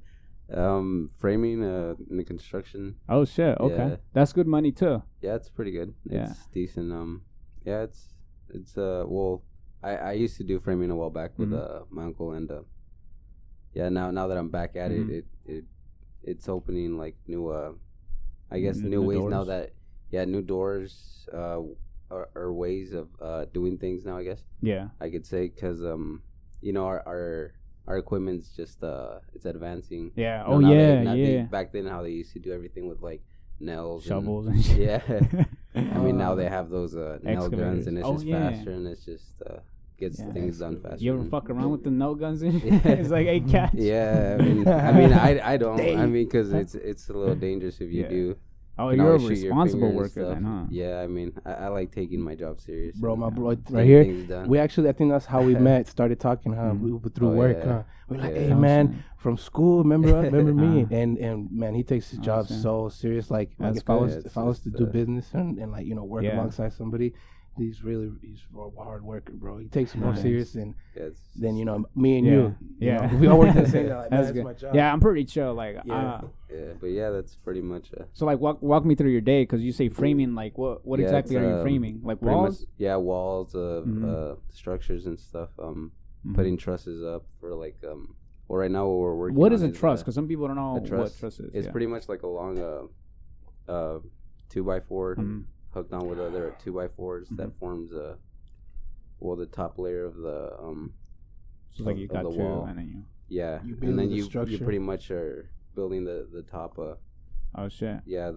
[0.52, 2.96] Um, framing uh, in the construction.
[3.08, 3.56] Oh shit.
[3.58, 3.96] Okay, Yeah.
[4.12, 5.02] that's good money too.
[5.22, 5.94] Yeah, it's pretty good.
[6.04, 6.30] Yeah.
[6.30, 6.92] It's decent.
[6.92, 7.22] Um,
[7.64, 8.12] yeah, it's
[8.50, 9.42] it's uh well,
[9.82, 11.58] I I used to do framing a while back with Mhm.
[11.60, 12.62] uh my uncle and uh
[13.72, 15.08] yeah now now that I'm back at Mhm.
[15.08, 15.64] it it it
[16.22, 17.72] it's opening like new uh
[18.50, 19.72] I guess new, new ways now that
[20.10, 21.60] yeah new doors uh
[22.10, 24.88] or, or ways of uh doing things now I guess Yeah.
[25.00, 26.22] I could say because um
[26.60, 27.54] you know our our
[27.86, 30.38] our equipment's just uh it's advancing Yeah.
[30.42, 31.04] know, Oh they- yeah.
[31.14, 31.42] they- Yeah.
[31.42, 33.22] back then how they used to do everything with like
[33.60, 34.78] nails, Shovels and shit.
[35.08, 35.44] yeah.
[35.74, 38.50] I mean, now they have those uh, nail guns, and it's Oh, just yeah.
[38.50, 39.58] faster, and it's just uh,
[39.98, 40.32] gets Yeah.
[40.32, 41.04] things done faster.
[41.04, 42.60] You ever fuck around with the nail guns and?
[42.62, 42.80] Yeah.
[42.84, 43.74] it's like eight cats.
[43.74, 45.80] Yeah, I mean, I mean, I, I don't.
[45.80, 46.12] I Dang.
[46.12, 48.36] mean, because it's it's a little dangerous if you do.
[48.76, 50.64] Oh, You can you're a always your responsible worker then, huh?
[50.68, 52.96] Yeah, I mean, I, I like taking my job serious.
[52.96, 54.46] bro, my bro, getting right here.
[54.46, 55.86] We actually, I think that's how we met.
[55.86, 56.72] Started talking, huh?
[56.72, 56.80] Mhm.
[56.80, 57.72] We through Oh, work, yeah.
[57.72, 57.82] huh?
[58.08, 58.40] We're like, Yeah.
[58.48, 59.02] hey man, shit.
[59.16, 60.12] from school, remember?
[60.20, 60.82] Remember me?
[60.82, 60.94] Uh-huh.
[61.00, 63.30] And and man, he takes his job so serious.
[63.30, 64.26] Like, like if I was good.
[64.26, 66.24] if I was to It's do just, uh, business and, and like you know work
[66.24, 66.34] Yeah.
[66.36, 67.14] alongside somebody,
[67.56, 69.58] he's really he's a hard worker, bro.
[69.58, 70.22] He takes it more Nice.
[70.22, 72.32] serious than Yeah, it's than you know me and Yeah.
[72.32, 72.38] you.
[72.40, 72.56] you
[72.88, 73.06] Yeah.
[73.06, 73.88] know, we all work the same.
[73.94, 74.44] Like, man, That's that's good.
[74.44, 74.74] my job.
[74.74, 75.54] Yeah, I'm pretty chill.
[75.54, 75.94] Like, Yeah.
[76.14, 76.20] uh,
[76.50, 77.90] Yeah, but yeah, that's pretty much.
[77.98, 80.34] Uh, so like walk walk me through your day because you say framing.
[80.34, 82.00] Like, what what Yeah, exactly it's, are you um, framing?
[82.02, 82.60] Like walls?
[82.60, 84.04] much, yeah, walls, uh, Mhm.
[84.04, 85.50] uh, structures and stuff.
[85.58, 85.92] Um,
[86.26, 86.34] Mhm.
[86.34, 88.14] putting trusses up for like um.
[88.46, 89.36] Well, right now what we're working.
[89.36, 90.00] What on is a is, truss?
[90.00, 91.18] uh, Because some people don't know a what truss?
[91.18, 91.50] truss is.
[91.54, 91.70] It's yeah.
[91.72, 92.82] pretty much like a long uh,
[93.72, 93.98] uh,
[94.50, 95.44] two by 4 Mhm.
[95.74, 97.58] Hooked on with other two by 4s that Mm-hmm.
[97.58, 98.16] forms a.
[99.20, 100.92] Well, the top layer of the um.
[101.72, 102.64] So it's like you got the two, wall.
[102.66, 103.04] and then you.
[103.28, 106.78] Yeah, You build and then the you you pretty much are building the the top
[106.78, 106.94] uh
[107.56, 108.00] Oh shit.
[108.06, 108.32] yeah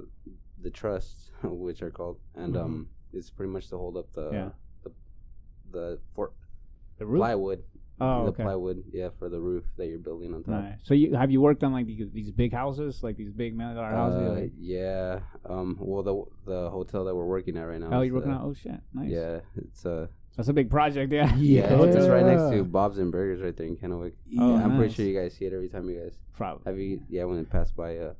[0.61, 2.63] the truss which are called and Mhm.
[2.63, 4.49] um it's pretty much to hold up the Yeah.
[4.83, 4.91] the
[5.71, 6.31] the for
[6.97, 7.19] The roof.
[7.19, 7.63] plywood
[7.99, 8.43] Oh, the okay.
[8.43, 10.63] plywood yeah for the roof that you're building on top.
[10.63, 10.77] Nice.
[10.83, 13.75] So you have you worked on like these, these big houses, like these big million
[13.75, 14.29] dollar houses?
[14.29, 15.19] Uh, like- yeah.
[15.49, 15.77] Um.
[15.79, 17.89] Well, the the hotel that we're working at right now.
[17.91, 18.45] oh, you're working the- on.
[18.45, 19.09] Oh shit, nice.
[19.09, 21.11] Yeah, it's uh That's a big project.
[21.11, 21.33] Yeah.
[21.37, 24.13] yeah, it's just right next to Bob's and Burgers right there in Kennewick.
[24.39, 26.61] Oh, I'm pretty sure you guys see it every time you guys Probably.
[26.71, 28.13] have you yeah when it passed by uh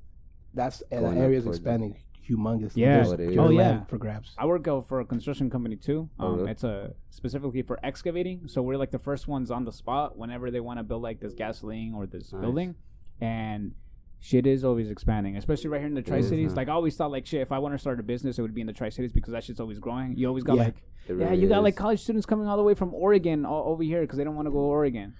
[0.55, 1.95] That's and Going the up area's towards expanding
[2.27, 2.71] humongous.
[2.75, 2.95] Yeah.
[2.97, 3.31] There's Oh, it is.
[3.33, 3.83] pure Oh, land yeah.
[3.85, 4.33] for grabs.
[4.37, 6.09] I work out for a construction company too.
[6.19, 6.51] Oh, Um, really?
[6.51, 8.47] It's a specifically for excavating.
[8.47, 11.19] So we're like the first ones on the spot whenever they want to build like
[11.19, 12.41] this gasoline or this Nice.
[12.41, 12.75] building,
[13.21, 13.73] and
[14.19, 16.55] shit is always expanding, especially right here in the Tri Cities.
[16.55, 18.53] Like I always thought, like shit, if I want to start a business, it would
[18.55, 20.15] be in the Tri Cities because that shit's always growing.
[20.17, 20.63] You always got Yeah.
[20.63, 20.75] like,
[21.07, 21.63] it yeah, really you got is.
[21.63, 24.35] like college students coming all the way from Oregon all over here because they don't
[24.35, 25.13] want to go to Oregon.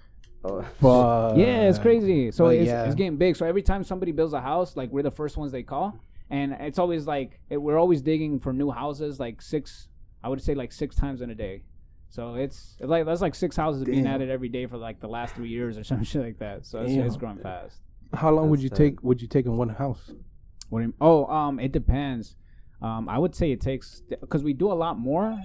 [0.44, 1.36] oh, Fuck.
[1.38, 2.30] yeah, it's crazy.
[2.30, 2.84] So but it's, yeah.
[2.84, 3.36] it's getting big.
[3.36, 5.98] So every time somebody builds a house, like we're the first ones they call,
[6.30, 9.88] and it's always like it, we're always digging for new houses, like six.
[10.22, 11.62] I would say like six times in a day.
[12.10, 15.08] So it's, it's like that's like six houses being added every day for like the
[15.08, 16.66] last three years or some shit like that.
[16.66, 17.76] So it's, it's growing fast.
[18.14, 18.78] How long would you tight.
[18.78, 19.02] take?
[19.02, 20.10] Would you take in one house?
[20.70, 22.36] What do you, oh, um, it depends.
[22.80, 25.36] Um, I would say it takes because we do a lot more.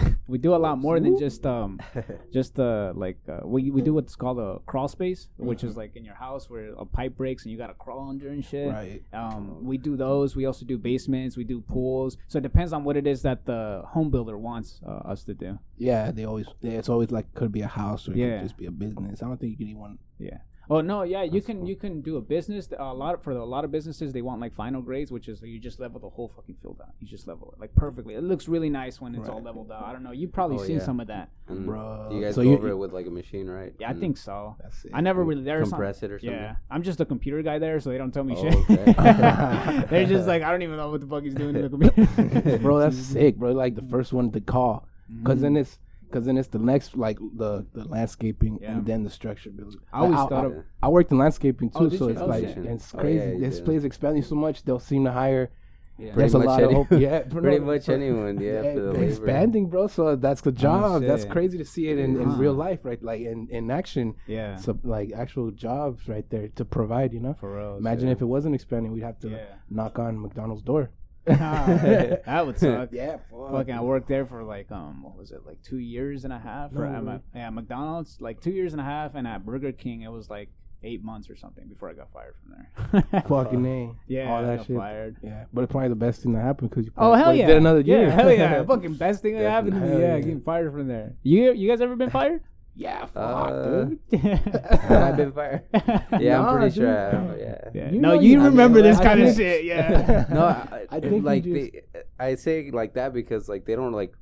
[0.28, 1.80] we do a lot more than just um,
[2.32, 5.96] just uh like uh, we we do what's called a crawl space, which is like
[5.96, 8.68] in your house where a pipe breaks and you gotta crawl under and shit.
[8.68, 9.02] Right.
[9.12, 10.36] Um, we do those.
[10.36, 11.36] We also do basements.
[11.36, 12.16] We do pools.
[12.28, 15.34] So it depends on what it is that the home builder wants uh, us to
[15.34, 15.58] do.
[15.76, 16.46] Yeah, they always.
[16.62, 18.36] It's always like could be a house or it Yeah.
[18.38, 19.22] could just be a business.
[19.22, 19.98] I don't think you can even.
[20.18, 20.38] Yeah.
[20.68, 22.68] Oh no, yeah, you can you can do a business.
[22.78, 25.58] A lot for a lot of businesses, they want like final grades, which is you
[25.60, 26.90] just level the whole fucking field out.
[27.00, 28.14] You just level it like perfectly.
[28.14, 29.84] It looks really nice when it's all leveled out.
[29.84, 30.10] I don't know.
[30.12, 30.84] You've probably Oh, seen yeah.
[30.84, 31.30] some of that.
[31.48, 32.12] and Bruh.
[32.12, 33.72] you guys So go you- over it with like a machine, right?
[33.78, 34.56] Yeah, I think so.
[34.60, 34.90] That's it.
[34.92, 36.36] I never really there's some, compress it or something.
[36.36, 38.70] Yeah, I'm just a computer guy there, so they don't tell me Oh, shit.
[38.70, 39.84] okay.
[39.90, 42.58] They're just like I don't even know what the fuck he's doing in the computer.
[42.58, 43.52] bro, that's sick, bro.
[43.52, 44.88] Like the first one to call,
[45.22, 45.42] because Mhm.
[45.42, 48.72] then it's because then it's the next like the the landscaping Yeah.
[48.72, 49.80] and then the structure building.
[49.92, 52.20] I always I, thought I, of- I worked in landscaping oh, too, Oh, so it's
[52.20, 52.56] Oh, like shit.
[52.58, 53.32] and it's Oh, crazy.
[53.32, 53.64] yeah, this did.
[53.64, 55.50] place expanding so much, they'll seem to hire.
[55.98, 56.12] Yeah.
[56.14, 56.90] There's a much lot of hope.
[56.92, 59.04] Yeah, Pretty no, much for- anyone, yeah, for the labor.
[59.04, 59.86] expanding, bro.
[59.86, 61.02] So that's the oh, job.
[61.02, 62.36] that's crazy to see it in, in Huh.
[62.36, 63.02] real life, right?
[63.02, 67.14] Like in, in action, yeah, so like actual jobs right there to provide.
[67.14, 67.76] You know, for real.
[67.78, 69.44] imagine if it wasn't expanding, we'd have to Yeah.
[69.70, 70.90] knock on McDonald's door.
[72.26, 72.90] that would suck.
[72.92, 76.32] Yeah, Fucking, I worked there for like um, what was it, like two years and
[76.32, 76.72] a half?
[76.72, 77.20] No or at.
[77.34, 80.50] Yeah, McDonald's, like two years and a half, and at Burger King, it was like
[80.84, 83.22] eight months or something before I got fired from there.
[83.28, 83.90] Fucking a.
[84.06, 84.76] yeah, all I that got shit.
[84.76, 85.16] fired.
[85.20, 86.92] Yeah, but it's probably the best thing that happened because you.
[86.96, 87.46] Oh hell yeah!
[87.46, 88.02] Did another year.
[88.02, 88.64] Yeah, hell yeah!
[88.64, 90.00] Fucking best thing that happened to me.
[90.00, 90.18] Yeah, yeah.
[90.20, 91.14] getting fired from there.
[91.24, 92.42] You you guys ever been fired?
[92.76, 93.14] Yeah, fuck,
[93.52, 93.98] Uh, dude.
[94.20, 95.62] Have been fired?
[96.20, 96.84] Yeah, Nah, I'm pretty dude.
[96.84, 97.16] sure.
[97.16, 97.68] I yeah.
[97.74, 97.90] Yeah.
[97.90, 100.26] You no, you you- remember I mean, this I kind of shit, yeah.
[100.30, 101.82] No, I, I think like just- they,
[102.18, 104.12] I say like that because like they don't like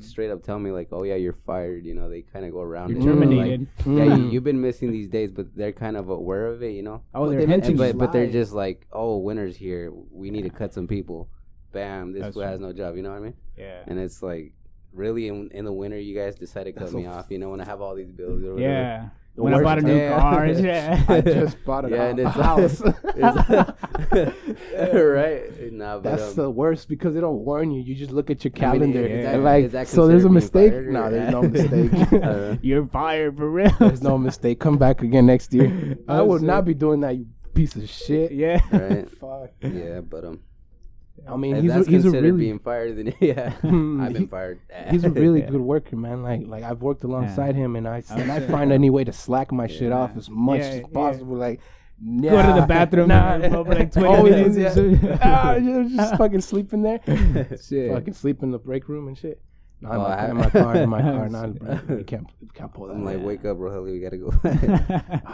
[0.00, 1.84] straight up tell me like, oh yeah, you're fired.
[1.86, 2.90] You know, they kind of go around.
[2.90, 3.04] You're it.
[3.04, 3.66] Like, terminated.
[3.86, 4.32] yeah, you, Mm.
[4.32, 6.72] you've been missing these days, but they're kind of aware of it.
[6.72, 7.02] You know.
[7.14, 9.90] oh, But they're they let And, but but they're just like, oh, winter's here.
[10.10, 11.28] We need to cut some people.
[11.72, 12.50] Bam, this That's fool true.
[12.50, 12.96] has no job.
[12.96, 13.34] You know what I mean?
[13.56, 13.80] yeah.
[13.86, 14.52] And it's like,
[14.92, 17.26] really, in, in the winter, you guys decide to cut That's me so off.
[17.30, 18.60] You know, when I have all these bills or whatever.
[18.60, 19.08] Yeah.
[19.36, 20.18] The When I bought a new time.
[20.20, 21.08] car, and shit.
[21.10, 22.80] I just bought a, Yeah, a and it's house.
[23.16, 24.44] It's-
[24.94, 25.72] right?
[25.72, 27.80] Nah, but That's um, the worst because they don't warn you.
[27.82, 30.72] You just look at your I mean, calendar is that- like, so there's a mistake.
[30.72, 32.10] fired or- No, there's no mistake.
[32.10, 32.64] don't.
[32.64, 33.70] You're fired for real.
[33.78, 34.58] there's no mistake.
[34.60, 35.96] Come back again next year.
[36.08, 37.16] I would not be doing that.
[37.16, 38.32] You piece of shit.
[38.32, 38.60] Yeah.
[38.72, 39.10] right?
[39.10, 39.50] Fuck.
[39.60, 40.40] Yeah, but um,
[41.28, 42.96] I mean, If he's a, that's he's a considered really being fired.
[42.96, 44.60] Then yeah, Hmm, I've been fired.
[44.90, 45.50] he's a really Yeah.
[45.50, 46.22] good worker, man.
[46.22, 49.52] Like like I've worked alongside him, and I and I find any way to slack
[49.52, 50.86] my shit off as much Yeah, as yeah.
[50.92, 51.36] possible.
[51.36, 51.60] Like.
[52.00, 53.34] Go to the bathroom nah.
[53.34, 55.18] and over like 20 Always, minutes and yeah.
[55.20, 57.00] Ah, just, just fucking sleeping there.
[57.60, 57.90] Shit.
[57.92, 59.40] fucking sleep in the break room and shit.
[59.80, 61.28] No, in, Oh, my, I- in my car, in my car.
[61.28, 62.94] No, bro, you can't, you can't pull that.
[62.94, 63.26] I'm like, man.
[63.26, 63.84] wake up, Rogelio.
[63.84, 64.30] We gotta go.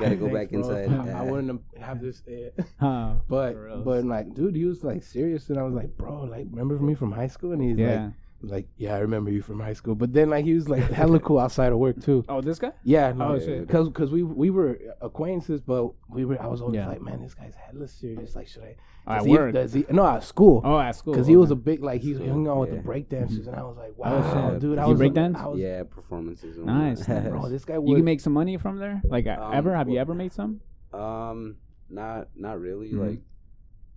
[0.00, 0.61] gotta go Thanks, back bro.
[0.61, 0.88] inside.
[1.00, 1.20] I, Yeah.
[1.20, 2.22] I wouldn't have- have this.
[2.28, 2.50] eh.
[2.78, 3.14] Huh.
[3.28, 6.78] But but like, dude, he was like serious, and I was like, bro, like, remember
[6.78, 7.52] me from high school?
[7.52, 8.04] And he's Yeah.
[8.04, 9.94] like, like, yeah, I remember you from high school.
[9.94, 12.25] But then like he was like hella cool outside of work too.
[12.29, 12.73] Oh, this guy?
[12.85, 13.66] Yeah, no, Oh, shit.
[13.66, 16.40] Because because we we were acquaintances, but we were.
[16.40, 16.88] I was always Yeah.
[16.88, 18.35] like, man, this guy's hella serious.
[18.37, 18.77] Like, should I?
[19.07, 19.53] At does he- work.
[19.53, 19.85] does he?
[19.90, 20.62] No, at school.
[20.64, 21.12] Oh, at school.
[21.12, 22.77] Because he was a big like he hung out with Yeah.
[22.77, 24.61] the breakdancers, and I was like, wow, Oh, shit.
[24.61, 25.37] dude, I You was breakdance?
[25.37, 26.57] I was, yeah, performances.
[26.57, 27.23] and Nice, whatnot.
[27.25, 27.31] nice.
[27.33, 27.88] bro, this guy would.
[27.90, 29.01] You can make some money from there?
[29.05, 29.75] Like, uh, Um, ever?
[29.77, 30.61] Have you well- ever made some?
[30.92, 31.57] Um,
[31.90, 32.92] not not really.
[32.92, 32.99] Mhm.
[33.11, 33.20] Like,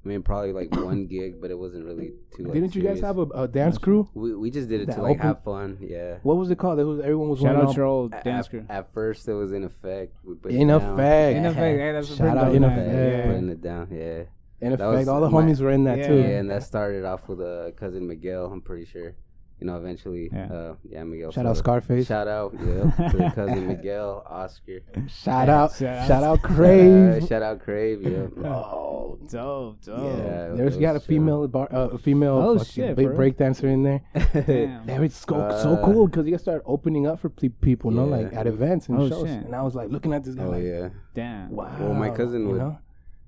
[0.08, 2.44] I mean, probably like one gig, but it wasn't really too.
[2.46, 3.02] Like, Didn't you guys serious.
[3.02, 4.08] have a, a dance crew?
[4.14, 5.78] We we just did it that to like open- have fun.
[5.82, 6.20] Yeah.
[6.24, 6.80] What was it called?
[6.80, 8.66] It was everyone was Shout wearing out your old At- dance crew.
[8.70, 10.16] At first, it was in effect.
[10.24, 10.82] We put it In down.
[10.94, 11.38] effect.
[11.38, 12.72] In effect, hey, that's a Shout pretty out dope in name.
[12.72, 12.88] effect.
[12.94, 13.26] Yeah, Yeah.
[13.26, 13.88] putting it down.
[13.92, 14.24] Yeah.
[14.60, 16.08] In That effect, was all the my- homies were in that Yeah.
[16.08, 16.16] too.
[16.16, 18.46] Yeah, and that started off with a cousin Miguel.
[18.46, 19.14] I'm pretty sure.
[19.60, 20.30] You know, eventually.
[20.32, 20.46] Yeah.
[20.54, 21.32] Uh, yeah, Miguel.
[21.32, 22.06] Shout out Scarface.
[22.06, 24.82] Shout out, yeah, to cousin Miguel, Oscar.
[25.08, 26.08] Shout out, Shout out.
[26.08, 27.28] shout out Crave.
[27.28, 28.04] shout out Crave.
[28.04, 28.28] Yeah.
[28.46, 30.18] Oh, Dope, dope.
[30.18, 30.50] Yeah.
[30.56, 33.82] there's it got a female bar, uh, a female Oh, shit, big break dancer in
[33.84, 34.02] there.
[34.34, 34.86] Damn.
[34.86, 37.90] Damn, it's so, so Uh, cool because you guys start opening up for pe- people,
[37.90, 39.28] no, like at events and Oh, shows.
[39.28, 39.46] shit.
[39.46, 40.90] And I was like looking at this guy, Oh like, yeah.
[41.16, 41.50] Damn.
[41.52, 41.74] wow.
[41.80, 42.80] Well, my cousin you would- know?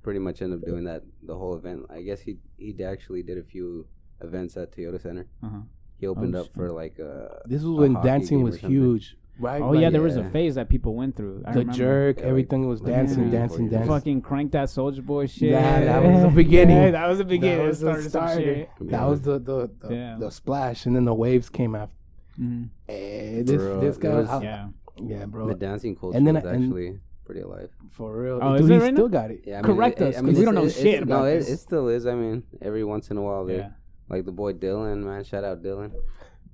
[0.04, 1.86] Pretty much end up doing that the whole event.
[1.90, 3.86] I guess he he actually did a few
[4.22, 5.28] events at Toyota Center.
[5.44, 5.60] Uh-huh.
[6.00, 9.62] He opened Oh, up for like uh This was a when dancing was huge, right?
[9.62, 11.44] Oh, Like, yeah, there was a phase that people went through.
[11.46, 11.78] I the remember.
[11.78, 13.88] jerk, Yeah, like- everything was dancing, three, dancing, dancing.
[13.90, 15.50] Fucking crank that soldier boy shit.
[15.52, 16.78] Yeah, that was the beginning.
[16.78, 17.58] Yeah, that was the beginning.
[17.60, 18.70] That was the started some shit.
[18.82, 20.20] That was the the the, Damn.
[20.22, 21.96] the splash, and then the waves came after.
[22.40, 22.70] Mhm.
[22.88, 24.68] Eh, this Bro, this guy, was- I- Yeah.
[25.04, 27.70] yeah, bro, the dancing culture And then was I- and- actually pretty alive.
[27.92, 28.40] for real.
[28.42, 29.20] Oh, Dude, is he it right still now?
[29.22, 29.42] got it.
[29.46, 31.04] Yeah, I mean, Correct it- us, I 'cause mean, we don't know it's- shit it's-
[31.04, 31.50] about no, it, this.
[31.50, 32.06] it still is.
[32.08, 33.70] I mean, every once in a while, they Yeah.
[34.10, 35.24] Like the boy Dylan, man.
[35.24, 35.92] Shout out Dylan.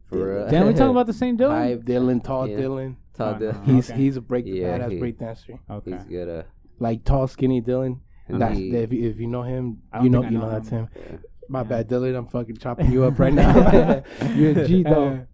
[0.09, 0.49] For real.
[0.49, 1.49] Damn, we talking about the same Dylan?
[1.51, 2.57] Hype Dylan, tall Yeah.
[2.59, 2.95] Dylan.
[3.15, 3.51] Tall Oh, no.
[3.53, 3.65] Dylan.
[3.65, 3.99] He's Okay.
[4.01, 5.59] he's a break Yeah, badass he- break dancer.
[5.69, 5.91] Okay.
[5.91, 6.29] He's good.
[6.29, 6.43] Uh,
[6.79, 7.99] Like tall, skinny Dylan.
[8.27, 10.45] and That's he- if you, if you know him, you know think I you know
[10.45, 10.89] know that's him.
[10.95, 11.17] yeah.
[11.47, 11.63] My Yeah.
[11.63, 12.17] bad, Dylan.
[12.17, 14.03] I'm fucking chopping you up right now.
[14.35, 15.25] You're a G though.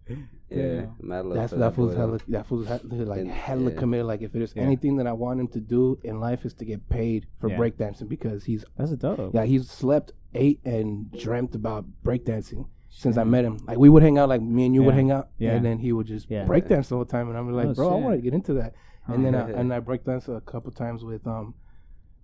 [0.56, 1.22] Yeah, Yeah.
[1.34, 3.78] That's that fool's hella that fool's hella, like And- hella yeah.
[3.78, 4.06] committed.
[4.06, 4.62] Like if there's Yeah.
[4.62, 7.56] anything that I want him to do in life is to get paid for Yeah.
[7.58, 9.34] breakdancing because he's That's a dope.
[9.34, 13.58] yeah he's slept, ate, and dreamt about breakdancing since I met him.
[13.66, 15.52] Like we would hang out, like me and you would hang out, Yeah.
[15.54, 16.46] and then he would just Yeah.
[16.46, 18.74] breakdance the whole time, and I'm like, Oh, bro, I want to get into that.
[19.06, 21.54] And then I, and I breakdanced a couple times with um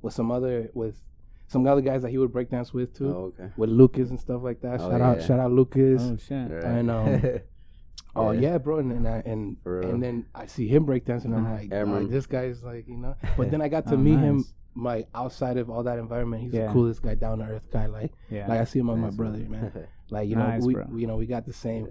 [0.03, 1.03] with some other with
[1.49, 3.51] some other guys that he would breakdance with too, Oh, okay.
[3.57, 4.81] with Lucas and stuff like that.
[4.83, 6.03] Oh, shout out, shout out Lucas.
[6.13, 6.51] Oh, shit.
[6.53, 6.65] Right.
[6.65, 7.41] I know.
[8.19, 8.41] Oh Yeah.
[8.53, 11.55] yeah, bro, and and I, and, and then I see him breakdancing, and I'm Uh-huh.
[11.55, 13.15] like, "Oh, this guy's like, you know.
[13.37, 14.53] But then I got to Oh, meet him, nice.
[14.75, 16.43] my outside of all that environment.
[16.43, 16.67] He's Yeah.
[16.67, 17.87] the coolest guy, down to earth guy.
[17.87, 18.49] Like, Yeah.
[18.49, 19.73] like I see him on my Nice, brother, man.
[20.11, 20.87] Like you know, Nice, we bro.
[20.97, 21.89] you know we got the same.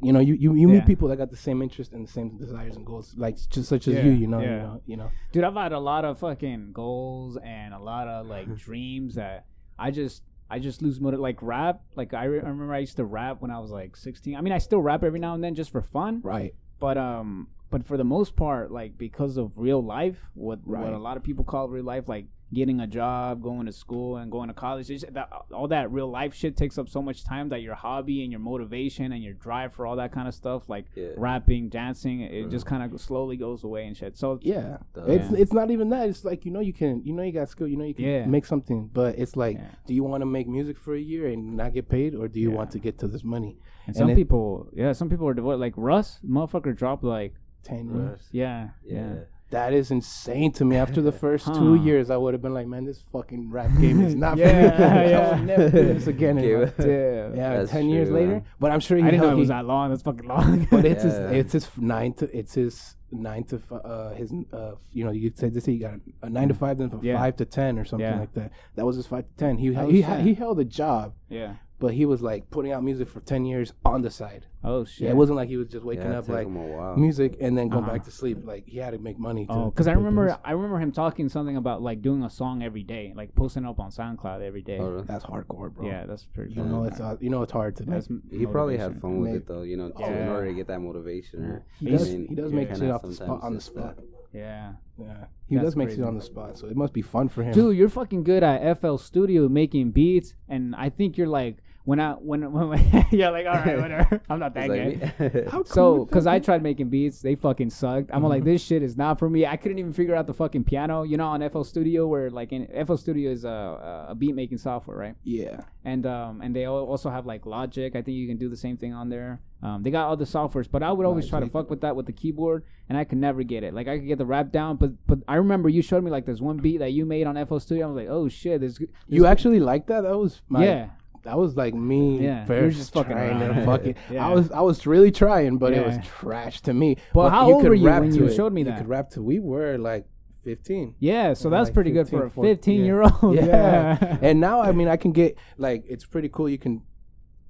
[0.00, 2.36] You know, you you, you meet people that got the same interest and the same
[2.38, 4.10] desires and goals, like just such as you.
[4.12, 5.10] You know, you know, you know.
[5.32, 9.46] Dude, I've had a lot of fucking goals and a lot of like dreams that
[9.78, 11.20] I just I just lose motive.
[11.20, 13.96] Like rap, like I, re- I remember I used to rap when I was like
[13.96, 14.36] 16.
[14.36, 16.54] I mean, I still rap every now and then just for fun, Right.
[16.78, 20.84] but um, but for the most part, like because of real life, what Right.
[20.84, 24.16] what a lot of people call real life, like getting a job, going to school,
[24.18, 26.88] and going to college, it's just that, uh, all that real life shit takes up
[26.88, 30.12] so much time that your hobby and your motivation and your drive for all that
[30.12, 31.08] kind of stuff, like Yeah.
[31.16, 34.16] rapping, dancing, it just kind of slowly goes away and shit.
[34.16, 34.78] So Yeah.
[34.94, 35.04] Duh.
[35.06, 35.38] It's Yeah.
[35.38, 36.08] it's not even that.
[36.08, 37.66] It's like you know you can you know you got skill.
[37.68, 38.26] You know you can Yeah.
[38.26, 38.90] make something.
[38.92, 39.68] But it's like, Yeah.
[39.86, 42.38] do you want to make music for a year and not get paid, or do
[42.40, 42.56] you Yeah.
[42.56, 43.58] want to get to this money?
[43.86, 45.58] And And some it- people, yeah, some people are devoted.
[45.58, 48.10] Like Russ, motherfucker, dropped like, Ten years.
[48.10, 48.28] Russ.
[48.32, 49.14] yeah, Yeah.
[49.52, 50.76] That is insane to me.
[50.76, 51.54] After the first Huh.
[51.54, 54.48] two years, I would have been like, man, this fucking rap game is not Yeah,
[54.76, 55.10] for me.
[55.10, 55.18] yeah.
[55.32, 56.38] I will never do this again.
[56.38, 57.56] in Give yeah.
[57.58, 58.42] That's ten years true, later.
[58.58, 59.90] But I'm sure he I didn't know it was that long.
[59.90, 60.66] That's fucking long.
[60.70, 61.28] But it's Yeah.
[61.28, 65.10] his it's his nine to it's his nine to fi- uh his uh you know
[65.10, 67.18] you could say this he got a nine to five then from Yeah.
[67.18, 68.52] five to ten or something like that.
[68.76, 69.58] That was his five to ten.
[69.58, 71.56] He he ha- he held a job, yeah.
[71.82, 74.46] But he was like putting out music for ten years on the side.
[74.64, 75.06] Oh shit.
[75.06, 76.96] Yeah, it wasn't like he was just waking Yeah, up like him a while.
[76.96, 77.92] music and then going Uh-huh.
[77.94, 78.38] back to sleep.
[78.44, 79.44] Like he had to make money.
[79.46, 80.38] To, Oh, because I remember, bills.
[80.44, 83.80] I remember him talking something about like doing a song every day, like posting up
[83.80, 84.78] on SoundCloud every day.
[84.78, 85.04] Oh, really?
[85.06, 85.86] that's hardcore, bro.
[85.86, 86.54] Yeah, that's pretty.
[86.54, 87.90] you know it's uh, you know it's hard to make.
[87.94, 89.38] That's m- He probably had fun with Maybe.
[89.38, 90.22] it though, you know, Yeah.
[90.22, 91.44] in order to get that motivation.
[91.44, 93.72] Or, He I does mean, he does make shit off the spot on the just,
[93.74, 93.98] spot.
[94.32, 94.74] Yeah.
[94.98, 96.00] Yeah, he That's does make crazy.
[96.00, 97.52] shit on the spot, so it must be fun for him.
[97.52, 101.98] Dude, you're fucking good at FL Studio making beats, and I think you're like when
[102.00, 104.20] I when when yeah, like all right, whatever.
[104.30, 105.18] I'm not that It's guy.
[105.18, 105.42] like me.
[105.50, 108.10] How So, because I tried making beats, they fucking sucked.
[108.12, 109.46] I'm like, this shit is not for me.
[109.46, 111.02] I couldn't even figure out the fucking piano.
[111.02, 114.58] You know, on FL Studio, where like in FL Studio is a, a beat making
[114.58, 115.14] software, right?
[115.24, 117.94] yeah, And um and they also have like Logic.
[117.96, 119.40] I think you can do the same thing on there.
[119.62, 121.94] Um, they got all the softwares, but I would always try to fuck with that
[121.94, 123.72] with the keyboard, and I could never get it.
[123.72, 126.26] Like I could get the rap down, but but I remember you showed me like
[126.26, 127.86] this one beat that you made on FL Studio.
[127.86, 128.78] I was like, oh shit, this.
[128.78, 130.00] this you actually like that?
[130.02, 130.88] That was my, yeah.
[131.22, 132.18] That was like me.
[132.24, 133.94] Yeah, first you just fucking trying fucking.
[134.10, 134.26] Yeah.
[134.26, 136.96] I was I was really trying, but it was trash to me.
[137.14, 138.34] Well, how you old could were you when you it.
[138.34, 138.78] showed me You that?
[138.78, 139.22] could rap to.
[139.22, 140.06] We were like
[140.44, 140.96] fifteen.
[140.98, 142.84] Yeah, so Yeah, that's like pretty good for a 14, 15 yeah.
[142.84, 143.34] year old.
[143.36, 144.18] Yeah.
[144.20, 146.48] and now I mean I can get like it's pretty cool.
[146.48, 146.82] You can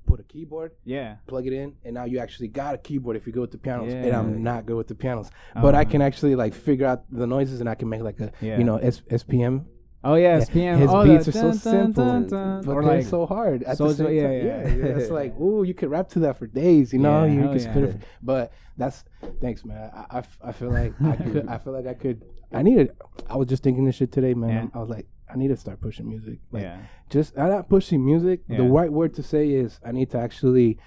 [0.04, 1.16] put a keyboard, yeah.
[1.26, 3.56] plug it in, and now you actually got a keyboard if you go with the
[3.58, 3.94] pianos.
[3.94, 5.90] And I'm not good with the pianos, but I Uh-huh.
[5.92, 8.58] can actually like figure out the noises, and I can make like a Yeah.
[8.58, 9.64] you know S- SPM.
[10.04, 12.62] Oh yeah, Yeah, his oh, beats are so dun, dun, simple, dun, dun.
[12.64, 14.32] But they're like so hard at so- the same yeah, time.
[14.32, 14.42] yeah.
[14.42, 14.98] Yeah, yeah.
[14.98, 16.92] It's like, ooh, you could rap to that for days.
[16.92, 17.58] You know, you can yeah.
[17.58, 17.96] spit it.
[18.22, 19.04] But that's
[19.40, 19.90] thanks, man.
[19.94, 21.48] I, I I feel like I could.
[21.54, 22.24] I feel like I could.
[22.52, 22.90] I needed.
[23.28, 24.70] I was just thinking this shit today, man.
[24.74, 26.38] I was like, I need to start pushing music.
[26.50, 28.40] Like, yeah, just I'm not pushing music.
[28.48, 30.78] The right word to say is I need to actually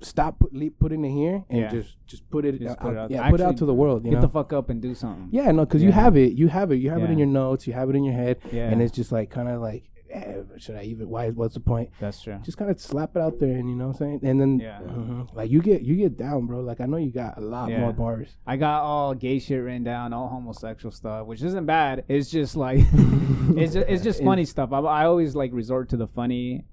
[0.00, 1.68] stop put, le- putting it here and Yeah.
[1.70, 3.74] just just put it, Just out, put it out yeah put it out to the
[3.74, 5.28] world you get know the fuck up and do something.
[5.32, 7.66] yeah no because you have it you have it you have it in your notes
[7.66, 10.36] you have it in your head yeah, and it's just like kind of like eh,
[10.56, 12.38] should I even why what's the point that's true.
[12.44, 14.60] just kind of slap it out there and you know what I'm saying and then
[14.60, 14.78] Yeah.
[14.80, 17.68] mhm, like you get you get down bro like I know you got a lot
[17.68, 17.80] Yeah.
[17.80, 22.04] more bars I got all gay shit written down, all homosexual stuff, which isn't bad.
[22.08, 24.72] It's just like it's just, it's just funny stuff.
[24.72, 26.64] I, I always like resort to the funny,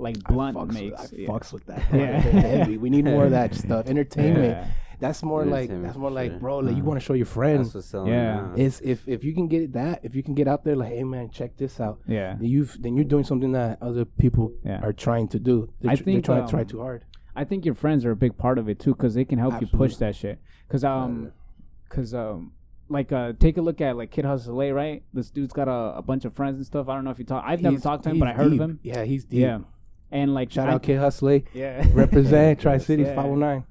[0.00, 1.02] like blunt I fucks, makes.
[1.02, 1.28] with, I yeah.
[1.28, 2.20] fucks with that Yeah.
[2.20, 2.76] Heavy.
[2.78, 4.66] we need more of that stuff entertainment Yeah.
[4.98, 6.40] that's more like that's more like sure.
[6.40, 8.12] bro like you Uh, want to show your friends That's what's selling.
[8.12, 8.34] Yeah.
[8.34, 8.54] now.
[8.56, 11.04] is if if you can get that if you can get out there like hey
[11.04, 12.34] man check this out Yeah.
[12.40, 14.80] then you've then you're doing something that other people Yeah.
[14.82, 17.04] are trying to do they're, I tr- they're think, trying to try um, too hard
[17.36, 19.60] I think your friends are a big part of it too, because they can help
[19.60, 20.40] you push that shit.
[20.68, 21.30] Cause um,
[21.88, 22.52] cause um,
[22.88, 25.04] like uh, take a look at like Kid Hustle A, right?
[25.14, 26.88] This dude's got a, a bunch of friends and stuff.
[26.88, 27.44] I don't know if you talk.
[27.46, 28.60] I've never He's- talked to him, but I heard deep.
[28.60, 28.80] of him.
[28.82, 29.40] yeah he's deep.
[29.42, 29.58] Yeah,
[30.12, 33.14] and like shout I- out Kid Hustley Yeah, represent Tri Cities Yeah.
[33.16, 33.64] 509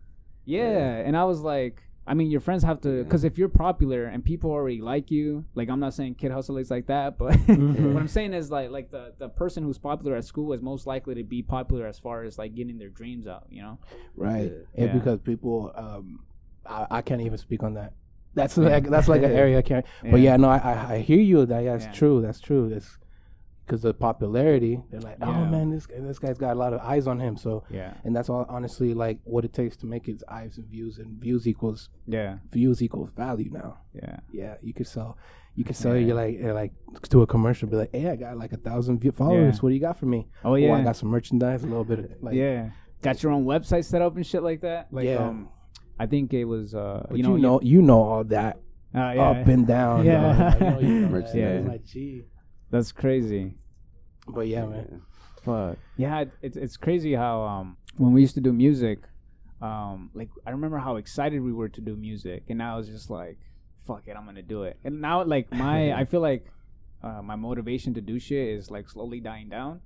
[0.45, 4.06] Yeah, and I was like, I mean, your friends have to, because if you're popular
[4.06, 7.34] and people already like you, like I'm not saying Kid Hustle is like that, but
[7.47, 7.93] Mhm.
[7.93, 10.88] what I'm saying is like, like the the person who's popular at school is most
[10.88, 13.78] likely to be popular as far as like getting their dreams out, you know?
[14.15, 14.52] right.
[14.75, 14.86] Yeah.
[14.86, 16.21] and because people um
[16.65, 17.93] I, I can't even speak on that.
[18.34, 19.86] That's like that's like an area I can't.
[20.02, 20.36] But yeah.
[20.38, 21.45] no I, I I hear you.
[21.45, 21.91] That yeah, it's Yeah.
[21.91, 22.21] true.
[22.21, 22.71] That's true.
[22.73, 22.97] It's
[23.69, 25.49] because the popularity they're like oh Yeah.
[25.51, 28.15] man this guy- this guy's got a lot of eyes on him so yeah, and
[28.15, 31.47] that's all honestly like what it takes to make it eyes and views and views
[31.47, 34.17] equals yeah, views equals value now yeah.
[34.32, 35.17] yeah you could sell
[35.55, 36.08] you could sell Yeah.
[36.08, 36.73] you like uh, like
[37.10, 39.60] to a commercial be like hey i got like a thousand view- followers Yeah.
[39.62, 41.84] what do you got for me Oh oh yeah, i got some merchandise a little
[41.91, 42.71] bit of like yeah.
[43.01, 44.88] Got your own website set up and shit like that.
[44.91, 45.25] Like, Yeah.
[45.29, 45.47] um,
[45.97, 48.58] I think it was, uh, but you know, know you know all that
[48.93, 50.34] uh, yeah, up and down Yeah.
[50.34, 50.62] dog.
[50.62, 51.12] I know you know that.
[51.12, 51.65] Merchandise.
[51.69, 52.25] Like, gee.
[52.71, 53.55] That's crazy.
[54.27, 55.01] but yeah man
[55.43, 55.77] Fuck.
[55.95, 58.99] Yeah, it- it's it's crazy how um when we used to do music,
[59.62, 63.10] um like I remember how excited we were to do music, and now it's just
[63.10, 63.38] like,
[63.88, 64.77] fuck it, I'm gonna do it.
[64.84, 66.45] And now like my I feel like
[67.01, 69.79] uh, my motivation to do shit is like slowly dying down,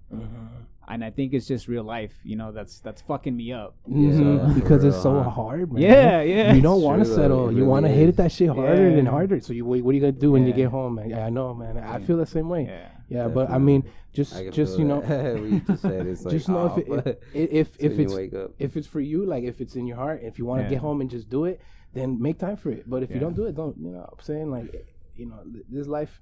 [0.87, 2.13] and I think it's just real life.
[2.23, 3.75] You know, that's that's fucking me up.
[3.89, 4.47] Mhm.
[4.47, 6.53] So- because it's so hard man Yeah, yeah.
[6.53, 7.49] you don't want to settle.
[7.49, 9.39] It you want to hit it that shit harder and harder.
[9.39, 10.95] So you what, what are you gonna do when you get home?
[10.95, 11.09] Man?
[11.09, 11.77] Yeah, I know, man.
[11.77, 12.65] I feel the same way.
[12.65, 12.89] Yeah.
[13.09, 15.37] Yeah, but I mean, just I just you know, that.
[15.51, 18.53] you just said it's like just know oh, if it, if if, it's if it's
[18.59, 20.69] if it's for you, like if it's in your heart, if you want to Yeah.
[20.71, 21.59] get home and just do it,
[21.93, 22.89] then make time for it.
[22.89, 23.77] But if you don't do it, don't.
[23.77, 24.73] You know, I'm saying like,
[25.15, 26.21] you know, this life,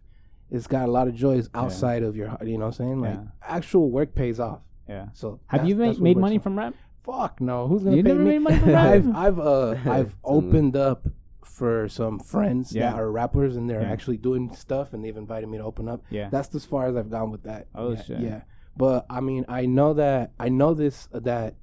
[0.52, 2.46] it's got a lot of joys outside of your heart.
[2.46, 3.02] You know what I'm saying?
[3.02, 3.24] Like Yeah.
[3.42, 4.60] actual work pays off.
[4.88, 5.08] Yeah.
[5.14, 6.74] So Have you made, made money from rap?
[7.04, 7.68] Fuck no.
[7.68, 8.32] Who's gonna You pay never me?
[8.38, 8.86] made money from rap?
[8.94, 11.08] I've I've uh I've opened up
[11.44, 12.92] for some friends Yeah.
[12.92, 13.92] that are rappers and they're Yeah.
[13.92, 16.04] actually doing stuff and they've invited me to open up.
[16.10, 16.30] Yeah.
[16.30, 17.68] That's as far as I've gone with that.
[17.74, 18.20] Oh, yeah, shit.
[18.20, 18.42] Yeah.
[18.78, 21.56] But I mean, I know that I know this that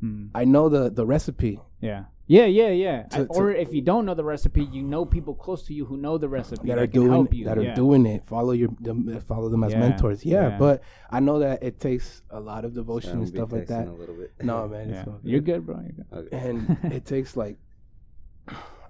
[0.00, 0.26] Hmm.
[0.34, 1.60] I know the the recipe.
[1.80, 2.04] Yeah.
[2.26, 3.02] Yeah, yeah, yeah.
[3.02, 5.84] To- I- or if you don't know the recipe, you know people close to you
[5.84, 7.44] who know the recipe that that are doing help you.
[7.44, 7.74] that are yeah.
[7.74, 8.24] doing it.
[8.26, 10.24] Follow your them, follow them as Yeah, mentors.
[10.24, 10.58] Yeah, yeah.
[10.58, 13.88] but I know that it takes a lot of devotion I'm and stuff like that.
[13.88, 14.32] A little bit.
[14.42, 15.00] No, man, Yeah.
[15.00, 15.80] it's all You're good, bro.
[15.80, 16.32] You're good.
[16.32, 16.48] Okay.
[16.48, 17.58] and it takes like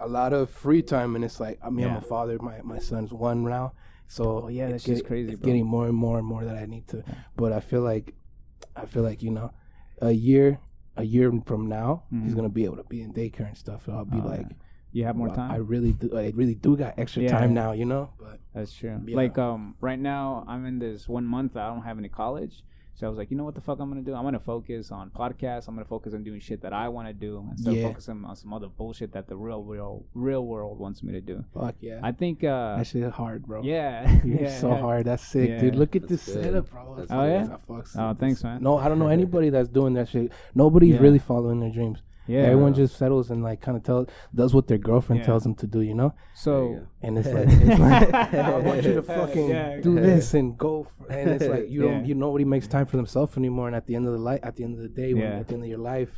[0.01, 2.79] a lot of free time and it's like I mean I'm a father my my
[2.79, 3.73] son's one now
[4.07, 5.47] so Oh, yeah, it's that's just crazy, it's bro.
[5.47, 7.03] getting more and more and more that I need to
[7.37, 8.15] but I feel like
[8.77, 9.53] I feel like you know
[10.03, 10.59] a year
[10.97, 12.37] a year from now he's Mhm.
[12.37, 14.47] gonna be able to be in daycare and stuff So I'll be Oh, like
[14.93, 15.51] You have more wow, time.
[15.51, 17.31] I really do I really do got extra Yeah.
[17.37, 19.01] time now you know but That's true.
[19.05, 19.17] Yeah.
[19.17, 21.57] Like um, right now I'm in this one month.
[21.57, 22.63] I don't have any college,
[22.97, 24.15] So I was like, you know what the fuck I'm gonna do?
[24.15, 25.67] I'm gonna focus on podcasts.
[25.67, 27.83] I'm gonna focus on doing shit that I want to do instead Yeah.
[27.87, 31.21] of focusing on some other bullshit that the real, real, real world wants me to
[31.21, 31.45] do.
[31.53, 31.99] Fuck yeah.
[32.05, 33.63] I think, uh, that shit hard, bro.
[33.65, 34.79] yeah, Yeah, yeah, so yeah.
[34.81, 35.07] hard.
[35.07, 35.61] That's sick, Yeah.
[35.61, 35.75] dude.
[35.75, 36.45] Look at That's this good.
[36.45, 36.95] setup, bro.
[36.97, 37.47] That's That's Oh, yeah?
[37.47, 38.63] that fucks- Oh, thanks, man.
[38.63, 40.31] No, I don't know anybody that's doing that shit.
[40.55, 41.01] Nobody's Yeah.
[41.01, 42.01] really following their dreams.
[42.27, 42.41] Yeah.
[42.43, 45.27] Everyone just settles and like kind of tells does what their girlfriend Yeah.
[45.27, 46.15] tells them to do, you know.
[46.35, 49.81] So And it's like, it's like I want you to fucking Yeah.
[49.81, 50.85] do this and go.
[50.99, 53.67] For, and it's like you don't, you nobody makes time for themselves anymore.
[53.67, 55.39] And at the end of the life, at the end of the day, when Yeah.
[55.41, 56.11] at the end of your life,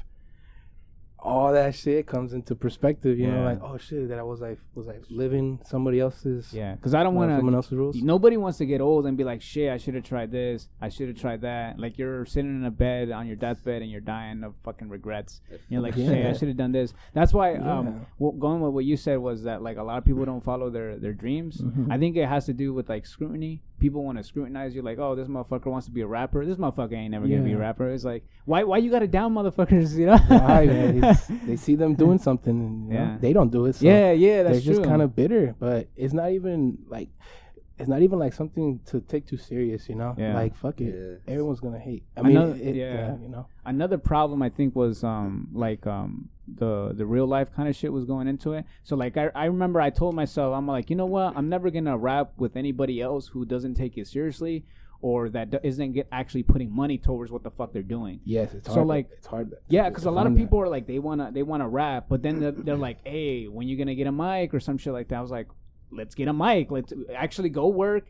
[1.18, 3.18] all that shit comes into perspective.
[3.18, 6.74] You know, like oh shit, that I was like was like living somebody else's, yeah,
[6.74, 7.56] because I don't want someone to.
[7.56, 7.96] else's rules.
[7.96, 10.68] Nobody wants to get old and be like, shit, I should have tried this.
[10.80, 11.78] I should have tried that.
[11.78, 15.40] Like you're sitting in a bed on your deathbed and you're dying of fucking regrets.
[15.68, 16.92] You're like, shit, I should have done this.
[17.14, 17.78] That's why, Yeah.
[17.78, 18.06] um,
[18.38, 20.96] going with what you said was that like a lot of people don't follow their
[20.98, 21.60] their dreams.
[21.62, 21.90] Mhm.
[21.90, 23.62] I think it has to do with like scrutiny.
[23.78, 26.46] People want to scrutinize you, like, oh, this motherfucker wants to be a rapper.
[26.46, 27.90] This motherfucker ain't never gonna be a rapper.
[27.90, 29.96] It's like, why why you got to down motherfuckers?
[29.96, 30.16] You know?
[30.16, 31.18] Why, man?
[31.46, 33.74] They see them doing something, and you know, they don't do it.
[33.76, 35.54] So yeah, yeah, that's they're just kind of bitter.
[35.58, 37.10] But it's not even like
[37.78, 40.14] it's not even like something to take too serious, you know.
[40.16, 40.34] Yeah.
[40.34, 41.32] Like fuck it, Yeah.
[41.34, 42.04] everyone's gonna hate.
[42.16, 42.94] I mean, Another- it, yeah.
[42.94, 43.46] yeah, you know.
[43.66, 47.92] another problem I think was um like um the the real life kind of shit
[47.92, 48.64] was going into it.
[48.84, 51.70] So like I, I remember I told myself I'm like you know what I'm never
[51.70, 54.64] gonna rap with anybody else who doesn't take it seriously
[55.02, 58.18] or that d- isn't get actually putting money towards what the fuck they're doing.
[58.24, 58.86] Yes, it's So, hard.
[58.86, 59.52] like- it's hard.
[59.68, 60.40] Yeah, because a lot of find that.
[60.40, 63.68] people are like they wanna they wanna rap, but then they're, they're like, hey, when
[63.68, 65.16] you gonna get a mic or some shit like that?
[65.16, 65.48] I was like,
[65.90, 66.70] let's get a mic.
[66.70, 68.06] Let's actually go work,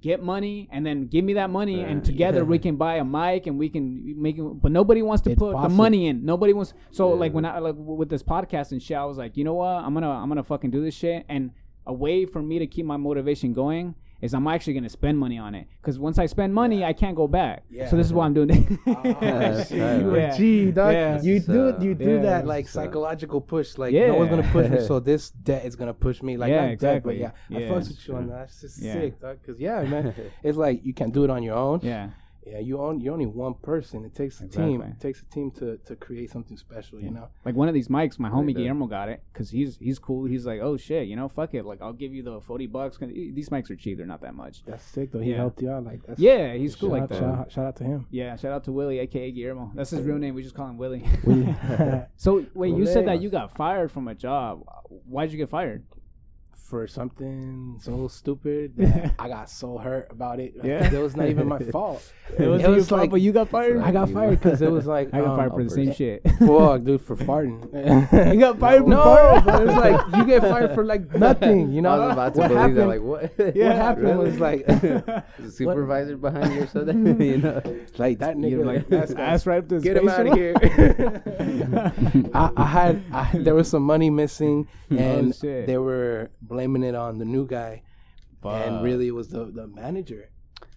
[0.00, 3.46] get money, and then give me that money, and together we can buy a mic
[3.46, 4.42] and we can make it.
[4.42, 6.24] But nobody wants to It's put the money in.
[6.24, 6.72] Nobody wants.
[6.90, 7.20] So Yeah.
[7.20, 9.66] like when I like with this podcast and shit, I was like, you know what?
[9.84, 11.24] I'm gonna I'm gonna fucking do this shit.
[11.28, 11.50] And
[11.86, 13.94] a way for me to keep my motivation going.
[14.20, 17.16] Is I'm actually gonna spend money on it because once I spend money, I can't
[17.16, 17.64] go back.
[17.70, 17.88] Yeah.
[17.88, 18.50] So this is why I'm doing
[18.86, 19.66] it.
[19.66, 20.32] Shit, Yeah.
[20.32, 20.36] you.
[20.36, 20.92] G, dog.
[20.92, 21.22] Yeah.
[21.22, 22.22] You do you do Yeah.
[22.22, 23.78] that like psychological push.
[23.78, 24.08] Like Yeah.
[24.08, 26.36] no one's gonna push me, so this debt is gonna push me.
[26.36, 27.20] Like Yeah, not debt, but exactly.
[27.20, 27.68] yeah, I Yeah.
[27.70, 28.38] fucks with you on that.
[28.40, 28.92] That's just Yeah.
[28.94, 29.38] sick, dog.
[29.46, 31.80] Cause yeah, man, it's like you can't do it on your own.
[31.82, 32.10] yeah.
[32.50, 34.04] Yeah, you own you're only one person.
[34.04, 34.82] It takes a team.
[34.82, 37.00] It takes a team to to create something special.
[37.00, 37.28] You know.
[37.44, 38.56] Like one of these mics, my homie Like.
[38.56, 40.24] Guillermo got it because he's he's cool.
[40.24, 41.64] He's like, oh shit, you know, fuck it.
[41.64, 42.98] Like I'll give you the forty bucks.
[42.98, 44.64] these mics are cheap; they're not that much.
[44.64, 45.20] That's sick though.
[45.20, 45.36] He Yeah.
[45.36, 47.18] helped you out like that's Yeah, he's cool shout like out, that.
[47.18, 48.06] Shout, out- shout out to him.
[48.10, 49.70] Yeah, shout out to Willie, aka Guillermo.
[49.74, 50.34] That's his real name.
[50.34, 51.04] We just call him Willie.
[51.24, 51.54] Willie.
[52.16, 54.64] so wait, you said that you got fired from a job.
[55.06, 55.84] Why'd you get fired?
[56.70, 60.54] For something so stupid, that I got so hurt about it.
[60.62, 60.84] Yeah.
[60.94, 62.00] it was not even my fault.
[62.38, 63.78] It was, It was fault, like- but you got fired.
[63.82, 66.22] I got fired because it was like I got um, fired for the same shit.
[66.38, 67.64] Fuck, dude, for farting.
[68.32, 69.44] you got fired for no, farting?
[69.44, 71.72] but it's like you get fired for like nothing.
[71.72, 72.76] You know, I was about to what believe happened?
[72.78, 72.86] that.
[72.86, 73.56] Like what?
[73.56, 74.24] Yeah, what happened Really?
[74.30, 77.20] was like, the supervisor behind you or something.
[77.20, 77.60] you know.
[77.98, 80.24] like that nigga, You're like like that's ass right up to his Get him out
[80.24, 80.54] of here.
[82.32, 86.94] I, I had I, there was some money missing, and Oh, they were blaming it
[86.94, 87.82] on the new guy,
[88.42, 88.52] Fuck.
[88.66, 90.30] and really it was the the manager.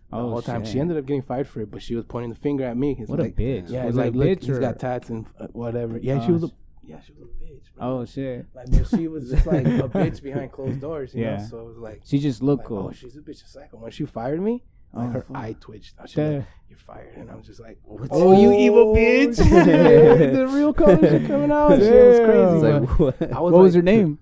[0.09, 0.73] The Oh, whole time shit.
[0.73, 2.95] she ended up getting fired for it, but she was pointing the finger at me.
[2.99, 3.69] It's What a bitch.
[3.69, 5.95] Yeah, Was it's it like a look, he's got tats and whatever.
[5.95, 6.49] Oh, yeah, Oh, she was a
[6.85, 7.63] yeah, she was a bitch.
[7.75, 7.87] Bro.
[8.01, 8.45] Oh shit.
[8.53, 11.37] Like, but she was just like a bitch behind closed doors, you Yeah.
[11.37, 11.43] know.
[11.49, 12.87] So it was like, She just looked like, cool.
[12.89, 13.77] oh, she's a bitch, a psycho.
[13.77, 15.37] When she fired me, oh, like Oh, her fuck.
[15.37, 15.95] eye twitched.
[16.07, 17.79] She like, "You're fired," and I'm just like,
[18.11, 19.37] Oh, you evil bitch.
[19.37, 21.79] the real colors are coming out.
[21.79, 22.61] Shit was crazy.
[22.61, 23.33] But like what?
[23.33, 24.19] I what was was like, her name?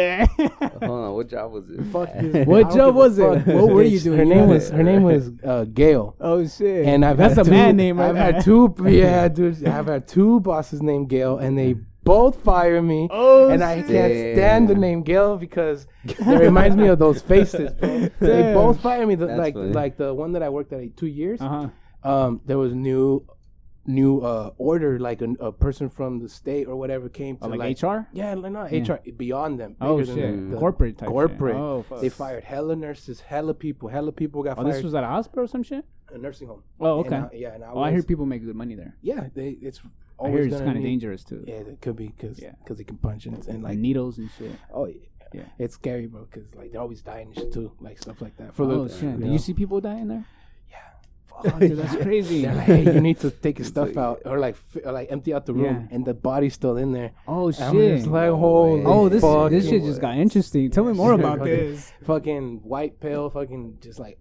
[0.38, 1.82] Hold on, what job was it?
[1.92, 2.46] Fuck this.
[2.46, 3.44] What job was it?
[3.44, 3.46] fuck.
[3.46, 4.18] What were you doing?
[4.18, 6.16] Her name was her name was uh, Gail.
[6.20, 6.86] oh shit.
[6.86, 8.74] And I've that's had a two, man name, right I've had two.
[8.84, 9.66] Yeah, dude.
[9.66, 13.08] I've had two bosses named Gail, and they both fire me.
[13.10, 17.72] Oh, and I can't stand the name Gail because it reminds me of those faces.
[17.80, 19.14] They both fire me.
[19.14, 19.72] The, like funny.
[19.72, 21.40] like the one that I worked at like, two years.
[21.40, 21.68] Uh huh.
[22.02, 23.26] Um, there was new
[23.90, 27.48] new uh order like a, a person from the state or whatever came to Oh,
[27.48, 28.06] like, like HR.
[28.12, 28.94] yeah like not Yeah.
[28.94, 30.50] HR beyond them Oh than shit.
[30.50, 31.08] The- corporate type.
[31.08, 31.12] shit.
[31.12, 31.56] corporate.
[31.56, 32.00] Oh fuck.
[32.00, 35.08] they fired hella nurses hella people hella people got Oh, fired this was at a
[35.08, 35.84] hospital or some shit.
[36.12, 37.16] a nursing home Oh, And okay.
[37.16, 38.94] I- yeah and I Oh, I hear people make good money there.
[39.02, 39.80] yeah they it's
[40.22, 41.44] I hear always it's kind of dangerous too.
[41.46, 42.52] yeah it could be because Yeah.
[42.68, 44.52] they can punch and, and Like like needles and shit.
[44.72, 44.94] oh yeah.
[45.32, 45.42] Yeah.
[45.58, 48.52] it's scary bro because like they're always dying and shit too like stuff like that
[48.54, 49.20] for oh the shit.
[49.20, 50.24] Did you see people dying there?
[51.32, 52.42] Oh, dude, that's crazy.
[52.42, 55.32] They're like, hey, you need to take your stuff out or like or like empty
[55.34, 55.94] out the room, Yeah.
[55.96, 57.12] and the body's still in there.
[57.26, 57.62] Oh shit.
[57.62, 60.70] I'm just like, holy oh, this this shit just got interesting.
[60.70, 61.92] Tell me more about this.
[62.04, 64.18] Fucking white pill, fucking just like.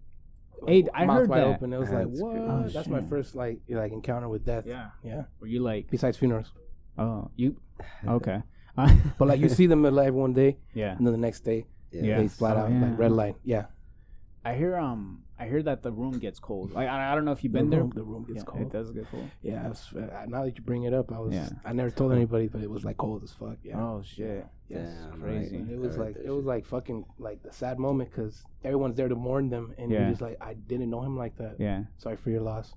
[0.67, 1.47] Hey, I mouth heard wide that.
[1.47, 1.71] open.
[1.71, 2.35] It was like, That's what?
[2.37, 3.09] Oh, That's my shit.
[3.09, 4.65] first like like encounter with death.
[4.67, 4.89] Yeah.
[5.03, 5.23] yeah.
[5.39, 6.51] Were you like, Besides funerals,
[6.97, 7.55] oh, you?
[8.05, 8.41] Okay.
[8.75, 10.95] but like you see them alive one day, yeah.
[10.97, 12.17] and then the next day Yeah.
[12.19, 12.81] they flat Oh, out yeah.
[12.81, 13.35] like red light.
[13.43, 13.65] Yeah,
[14.43, 16.73] I hear um I hear that the room gets cold.
[16.73, 17.87] Like I, I don't know if you've been the there.
[17.93, 18.61] the room gets Yeah, cold.
[18.61, 19.29] It does get cold.
[19.41, 21.33] Yeah, I was, uh, now that you bring it up, I was.
[21.33, 21.49] Yeah.
[21.63, 23.57] I never told anybody, but it was like cold as fuck.
[23.63, 23.79] Yeah.
[23.79, 24.45] Oh shit.
[24.67, 24.77] Yeah.
[24.83, 25.57] Damn, crazy.
[25.57, 25.71] right.
[25.71, 29.07] It was like that it was like fucking like the sad moment because everyone's there
[29.07, 29.99] to mourn them, and Yeah.
[30.01, 31.55] you're just like, I didn't know him like that.
[31.57, 31.83] Yeah.
[31.97, 32.73] Sorry for your loss.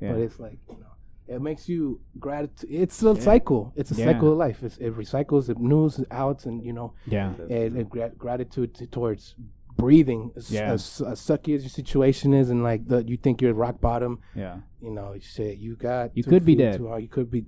[0.00, 0.12] Yeah.
[0.12, 2.70] But it's like you know, it makes you gratitude.
[2.70, 3.20] It's a Yeah.
[3.20, 3.72] cycle.
[3.74, 4.12] It's a Yeah.
[4.12, 4.62] cycle of life.
[4.62, 5.48] It's, it recycles.
[5.50, 7.32] It news out, and you know, yeah.
[7.36, 7.80] That's and, true.
[7.80, 9.34] and gra- gratitude to, towards
[9.76, 10.32] breathing.
[10.36, 10.72] As, Yeah.
[10.72, 13.80] as, as sucky as your situation is, and like the you think you're at rock
[13.80, 14.58] bottom, Yeah.
[14.80, 16.78] you know, shit, you got You could be dead.
[16.78, 17.02] too hard.
[17.02, 17.42] You could be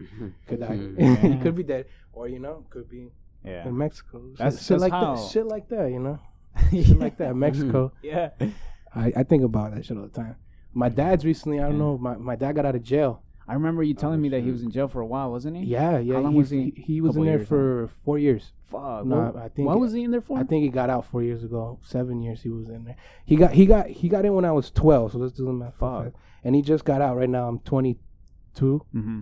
[0.47, 0.77] could die.
[0.77, 1.35] Mhm.
[1.37, 3.11] you could be dead, or you know, could be
[3.45, 3.67] Yeah.
[3.67, 4.21] in Mexico.
[4.29, 5.31] Shit- That's- shit that's like how- that.
[5.31, 5.91] Shit like that.
[5.91, 6.19] You know,
[6.71, 7.35] shit like that.
[7.37, 7.93] Mexico.
[8.03, 8.31] Yeah.
[8.95, 10.37] I, I think about that shit all the time.
[10.75, 11.59] My dad's recently.
[11.61, 11.79] I don't Yeah.
[11.79, 11.99] know.
[11.99, 13.23] My my dad got out of jail.
[13.49, 15.57] I remember you telling Oh, me that he was in jail for a while, wasn't
[15.57, 15.65] he?
[15.65, 16.15] Yeah, yeah.
[16.15, 16.73] How long he, was he?
[16.77, 18.53] He, was in there for four years.
[18.71, 19.07] Fuck.
[19.07, 20.39] No, I think- What was he in there for?
[20.39, 21.79] I think he got out four years ago.
[21.83, 22.97] Seven years he was in there.
[23.25, 25.13] He got he got he got in when I was twelve.
[25.13, 25.77] So let's do the math.
[25.77, 26.13] Fuck.
[26.45, 27.17] And he just got out.
[27.17, 27.99] Right now I'm twenty
[28.55, 28.85] two.
[28.95, 29.21] mm-hmm.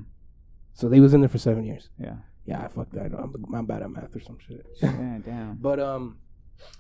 [0.75, 1.89] So he was in there for seven years.
[1.99, 2.17] Yeah.
[2.45, 3.13] Yeah, I fucked that.
[3.13, 4.67] I'm, I'm bad at math or some shit.
[4.83, 5.19] Yeah.
[5.25, 5.57] Damn.
[5.61, 6.19] But um,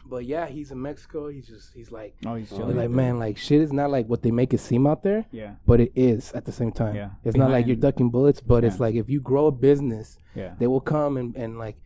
[0.04, 1.28] but yeah, he's in Mexico.
[1.28, 2.76] He's just he's like Oh, he's Oh, chilling.
[2.76, 5.54] like man, like shit is not like what they make it seem out there, yeah.
[5.66, 6.94] but it is at the same time.
[6.94, 7.10] Yeah.
[7.24, 10.54] It's not like you're ducking bullets, but it's like if you grow a business, Yeah.
[10.58, 11.76] they will come and, and like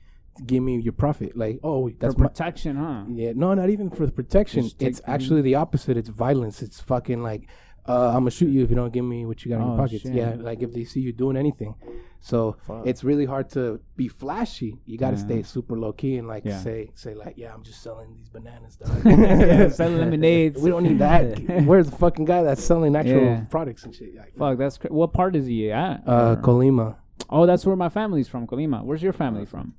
[0.47, 1.37] give me your profit.
[1.37, 3.05] Like oh For that's my protection, huh?
[3.09, 4.71] yeah no not even for the protection.
[4.79, 5.97] It's actually the opposite.
[5.97, 6.63] It's violence.
[6.63, 7.49] It's fucking like.
[7.89, 9.69] Uh, I'm gonna shoot you if you don't give me what you got in Oh,
[9.69, 10.03] your pockets.
[10.03, 10.15] shit.
[10.15, 11.75] Yeah, like if they see you doing anything,
[12.21, 12.87] so Fuck.
[12.87, 14.79] it's really hard to be flashy.
[14.87, 15.25] You got to Yeah.
[15.25, 16.59] stay super low key and like Yeah.
[16.59, 18.77] say say like, yeah, I'm just selling these bananas.
[18.77, 18.91] Dog.
[19.05, 19.69] yeah.
[19.71, 20.61] Selling lemonades.
[20.61, 21.39] we don't need that.
[21.65, 23.45] Where's the fucking guy that's selling actual Yeah.
[23.51, 24.15] products and shit?
[24.15, 24.59] Like, Fuck.
[24.59, 26.07] That's cra- what part is he at?
[26.07, 26.97] uh, Or- Colima.
[27.31, 28.85] oh, that's where my family's from, Colima.
[28.85, 29.75] Where's your family from?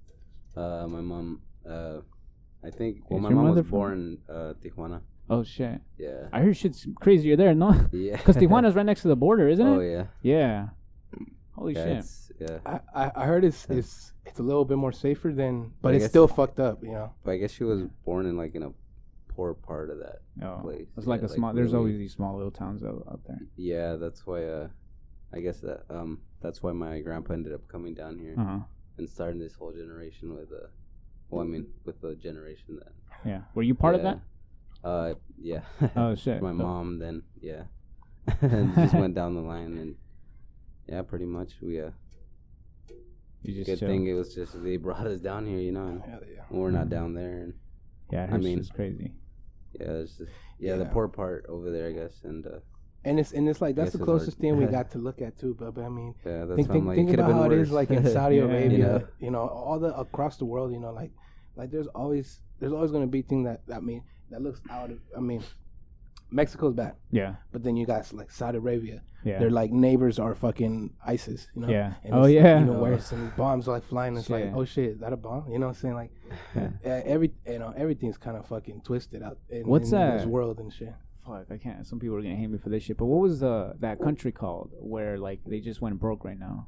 [0.57, 1.41] Uh, my mom.
[1.65, 1.99] Uh,
[2.63, 3.03] I think.
[3.09, 3.93] Well, Is my your mom was born
[4.29, 5.01] in uh, Tijuana.
[5.31, 5.79] Oh shit.
[5.97, 6.27] Yeah.
[6.33, 7.71] I heard shit's crazier there, no?
[7.93, 8.17] Yeah.
[8.17, 9.85] Because Tijuana's right next to the border, isn't oh it?
[9.87, 10.05] Oh yeah.
[10.21, 10.67] Yeah.
[11.55, 11.97] Holy yeah, shit.
[11.97, 12.57] It's, yeah.
[12.65, 15.95] I, I I heard it's it's it's a little bit more safer than, but I
[15.95, 16.83] it's guess- still fucked up.
[16.83, 17.13] You know.
[17.23, 18.71] But I guess she was born in like in a
[19.29, 20.19] poor part of that.
[20.43, 21.53] Oh, place, it's like yeah, a like small.
[21.53, 23.39] there's really- always these small little towns out, out there.
[23.57, 24.43] Yeah, that's why.
[24.43, 24.67] Uh,
[25.33, 28.59] I guess that um, that's why my grandpa ended up coming down here Uh huh.
[28.97, 30.67] and starting this whole generation with uh,
[31.29, 32.91] well, I mean, with the generation that.
[33.23, 33.41] Yeah.
[33.55, 34.19] Were you part of that?
[34.83, 35.61] Uh, yeah.
[35.95, 36.41] Oh shit.
[36.41, 37.63] my So- mom then, yeah,
[38.41, 39.95] and just went down the line and
[40.87, 41.91] yeah, pretty much we uh.
[43.43, 43.87] You just Good chill.
[43.87, 46.03] thing it was just they brought us down here, you know, and
[46.51, 47.53] we're not down there, and
[48.11, 49.13] Yeah, I I mean- mean, it's crazy.
[49.79, 52.59] yeah, it's just yeah, the poor part over there, I guess, and uh,
[53.03, 54.41] And it's and it's like that's the closest hard.
[54.41, 55.55] thing we got to look at too.
[55.57, 57.49] But, but I mean, yeah, that's think I'm think, like, think it could have about
[57.49, 57.67] been how worse.
[57.69, 58.43] is like in Saudi Yeah.
[58.43, 59.07] Arabia.
[59.19, 60.71] You know, all the across the world.
[60.71, 61.11] You know, like
[61.55, 64.99] like there's always there's always gonna be thing that I mean that looks out of.
[65.15, 65.43] I mean,
[66.29, 67.35] Mexico's bad, Yeah.
[67.51, 69.01] but then you got like Saudi Arabia.
[69.23, 69.37] Yeah.
[69.39, 71.47] Their like neighbors are fucking ISIS.
[71.53, 71.67] You know.
[71.69, 71.93] Yeah.
[72.03, 72.61] And Oh yeah.
[72.61, 74.17] Even worse, and bombs are like flying.
[74.17, 75.51] It's like, oh shit, is that a bomb?
[75.51, 75.93] You know what I'm saying?
[75.95, 76.11] Like,
[76.55, 76.69] Yeah.
[76.85, 80.29] uh, every you know everything's kind of fucking twisted out in, What's in this that?
[80.29, 80.93] world and shit.
[81.27, 81.85] Fuck, I can't.
[81.85, 82.97] Some people are gonna hate me for this shit.
[82.97, 86.67] But what was the that country called where like they just went broke right now?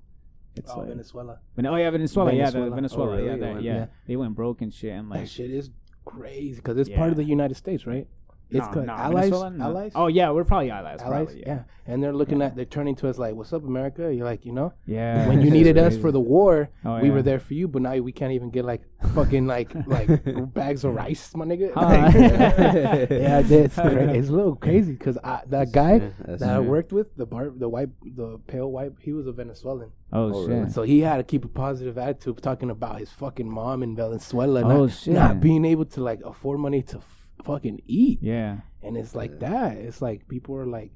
[0.55, 1.39] It's Oh, like Venezuela.
[1.55, 2.31] Ven- oh yeah, Venezuela.
[2.33, 2.75] Yeah, the Venezuela.
[2.75, 3.09] Venezuela.
[3.09, 3.25] Oh, really?
[3.29, 3.85] Yeah, They that, went- yeah, yeah.
[4.05, 5.27] They went broke and shit and that like.
[5.27, 5.71] shit is
[6.05, 8.07] crazy because it's part of the United States, right?
[8.53, 9.31] It's No, called no, allies.
[9.31, 9.51] No.
[9.63, 9.91] Allies.
[9.95, 11.01] Oh yeah, we're probably allies.
[11.01, 11.25] allies.
[11.25, 11.47] Probably, yeah.
[11.55, 11.63] yeah.
[11.93, 12.45] and they're looking Yeah.
[12.47, 15.27] at they're turning to us like, "What's up, America?" You're like, you know, Yeah.
[15.27, 17.13] when you it's needed us for the war, Oh, we yeah.
[17.15, 18.81] were there for you, but now we can't even get like
[19.15, 20.07] fucking like like
[20.53, 21.71] bags of rice, my nigga.
[21.73, 21.81] Huh.
[21.93, 26.59] Like, yeah, it's cra- it's a little crazy because that guy Yeah, that's that I
[26.59, 30.41] worked with, the bar, the white, the pale white, he was a Venezuelan, Oh, Oh,
[30.47, 30.49] shit.
[30.55, 30.69] really?
[30.69, 34.61] so he had to keep a positive attitude, talking about his fucking mom in Venezuela,
[34.63, 35.13] Oh, not, shit.
[35.13, 38.61] not being able to like afford money to f- fucking eat, Yeah.
[38.81, 39.77] and it's like that.
[39.77, 40.91] It's like people are like,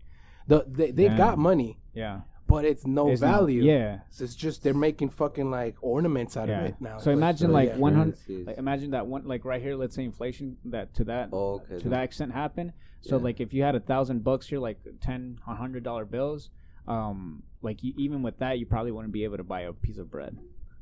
[0.47, 1.17] the they, they Yeah.
[1.17, 2.21] got money, Yeah.
[2.47, 3.63] but it's no It's no- value.
[3.63, 3.99] yeah.
[4.09, 6.59] So it's just they're making fucking like ornaments out Yeah.
[6.61, 6.97] of it now.
[6.99, 7.77] So imagine so like yeah.
[7.77, 8.17] one hundred.
[8.47, 9.75] Like imagine that one like right here.
[9.75, 11.79] Let's say inflation that to that Oh, okay.
[11.79, 12.73] to that extent happen.
[13.01, 13.23] So Yeah.
[13.23, 16.49] like if you had a thousand bucks here, like ten, a hundred dollar bills,
[16.87, 19.97] um, like you, even with that, you probably wouldn't be able to buy a piece
[19.97, 20.37] of bread.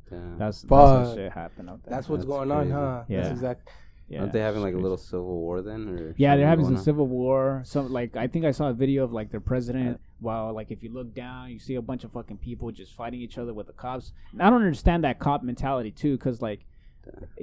[0.10, 0.38] Damn.
[0.38, 1.08] That's that's Fuck.
[1.08, 1.90] what shit happened out there.
[1.96, 3.04] that's what's That's going on, huh?
[3.08, 3.22] Yeah.
[3.22, 3.72] That's exactly.
[4.08, 4.22] Yeah.
[4.22, 5.88] Aren't they having like a little civil war then?
[5.90, 6.84] Or Yeah, they're having some on?
[6.84, 7.62] civil war.
[7.66, 10.00] Some like I think I saw a video of like their president.
[10.20, 13.20] While like if you look down, you see a bunch of fucking people just fighting
[13.22, 14.14] each other with the cops.
[14.32, 16.62] And I don't understand that cop mentality too, because like,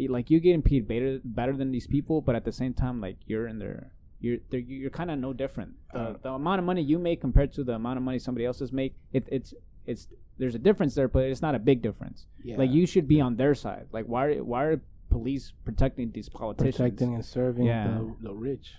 [0.08, 3.16] like you getting paid better better than these people, but at the same time, like
[3.26, 5.74] you're in their you're you're kind of no different.
[5.92, 6.14] The, Uh.
[6.22, 8.94] the amount of money you make compared to the amount of money somebody else's make,
[9.12, 9.52] it, it's
[9.86, 10.08] it's
[10.38, 12.26] there's a difference there, but it's not a big difference.
[12.42, 12.56] Yeah.
[12.56, 13.88] Like you should be on their side.
[13.92, 14.80] Like why why are
[15.16, 16.76] police protecting these politicians?
[16.76, 17.88] protecting and serving Yeah.
[17.98, 18.74] the, the rich.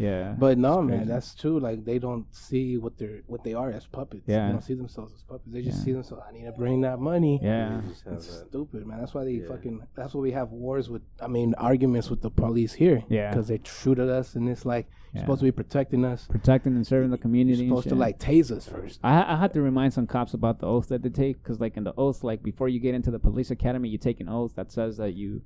[0.00, 0.36] Yeah.
[0.38, 1.58] But no, man, that's true.
[1.58, 4.22] Like they don't see what they're what they are as puppets.
[4.28, 4.46] Yeah.
[4.46, 5.50] They don't see themselves as puppets.
[5.52, 5.84] They just Yeah.
[5.86, 6.22] see themselves.
[6.28, 7.40] I need to bring that money.
[7.42, 7.82] yeah.
[7.82, 8.22] You It's that.
[8.22, 9.00] stupid, man.
[9.00, 9.48] That's why they Yeah.
[9.48, 9.82] fucking.
[9.96, 11.02] That's why we have wars with.
[11.20, 13.02] I mean, arguments with the police here.
[13.08, 13.30] Yeah.
[13.30, 14.94] Because they shoot at us, and it's like Yeah.
[15.14, 16.28] you're supposed to be protecting us.
[16.28, 17.66] Protecting and serving the You're community.
[17.66, 19.00] supposed to like tase us first.
[19.02, 21.76] I, I had to remind some cops about the oath that they take because, like,
[21.76, 24.54] in the oath, like before you get into the police academy, you take an oath
[24.54, 25.42] that says that you,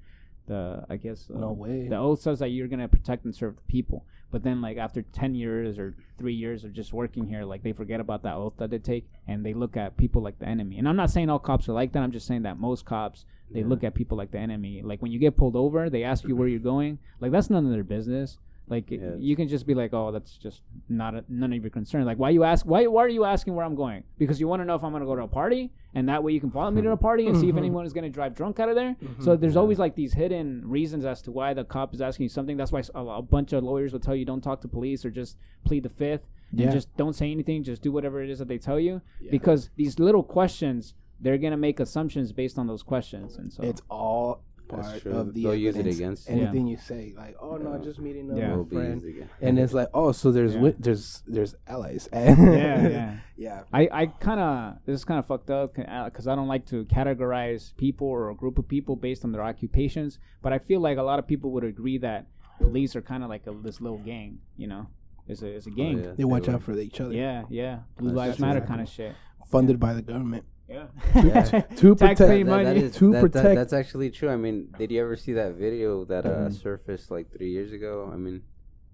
[0.46, 1.88] the I guess uh, No way.
[1.88, 4.04] the oath says that you're gonna protect and serve the people.
[4.30, 7.72] But then, like after ten years or three years of just working here, like they
[7.72, 10.78] forget about that oath that they take and they look at people like the enemy.
[10.78, 12.02] And I'm not saying all cops are like that.
[12.02, 13.66] I'm just saying that most cops they Yeah.
[13.66, 14.80] look at people like the enemy.
[14.82, 16.98] Like when you get pulled over, they ask you where you're going.
[17.20, 18.38] Like that's none of their business.
[18.68, 21.70] Like Yeah, you can just be like, oh, that's just not a, none of your
[21.70, 22.04] concern.
[22.04, 22.64] Like why you ask?
[22.64, 24.04] Why why are you asking where I'm going?
[24.18, 26.32] Because you want to know if I'm gonna go to a party, and that way
[26.32, 27.58] you can follow me to a party and see if Mhm.
[27.58, 28.96] anyone is gonna drive drunk out of there.
[29.18, 32.28] So there's always like these hidden reasons as to why the cop is asking you
[32.28, 32.56] something.
[32.56, 35.36] That's why a bunch of lawyers will tell you don't talk to police or just
[35.64, 36.64] plead the fifth Yeah.
[36.64, 37.62] and just don't say anything.
[37.64, 41.56] Just do whatever it is that they tell you because these little questions they're gonna
[41.56, 44.42] make assumptions based on those questions, and so It's all That's
[44.72, 46.36] part of the They'll use it against you.
[46.36, 47.14] anything you say.
[47.16, 48.50] Like, oh no, just meeting a Yeah.
[48.54, 49.04] Will little friend.
[49.04, 49.30] again.
[49.40, 50.58] And it's like, oh, so there's Yeah.
[50.60, 52.08] wi- there's there's allies.
[52.12, 53.16] yeah, yeah.
[53.36, 53.62] yeah.
[53.72, 56.66] I, I kind of this is kind of fucked up because uh, I don't like
[56.66, 60.80] to categorize people or a group of people based on their occupations, but I feel
[60.80, 62.26] like a lot of people would agree that
[62.58, 64.86] police are kind of like a, this little gang, you know,
[65.26, 66.00] it's a it's a oh, gang.
[66.00, 66.54] Oh, yeah, They watch will.
[66.56, 67.12] out for each other.
[67.12, 68.46] yeah, yeah, Blue That's Lives true.
[68.46, 69.14] Matter kind of shit.
[69.46, 71.42] Funded by the government Yeah, Yeah.
[71.82, 72.18] to protect.
[72.20, 72.64] pay That- money.
[72.64, 74.28] that is, To that- that- protect- that's actually true.
[74.30, 76.52] I mean, did you ever see that video that uh, Mhm.
[76.52, 78.10] surfaced like three years ago?
[78.12, 78.42] I mean,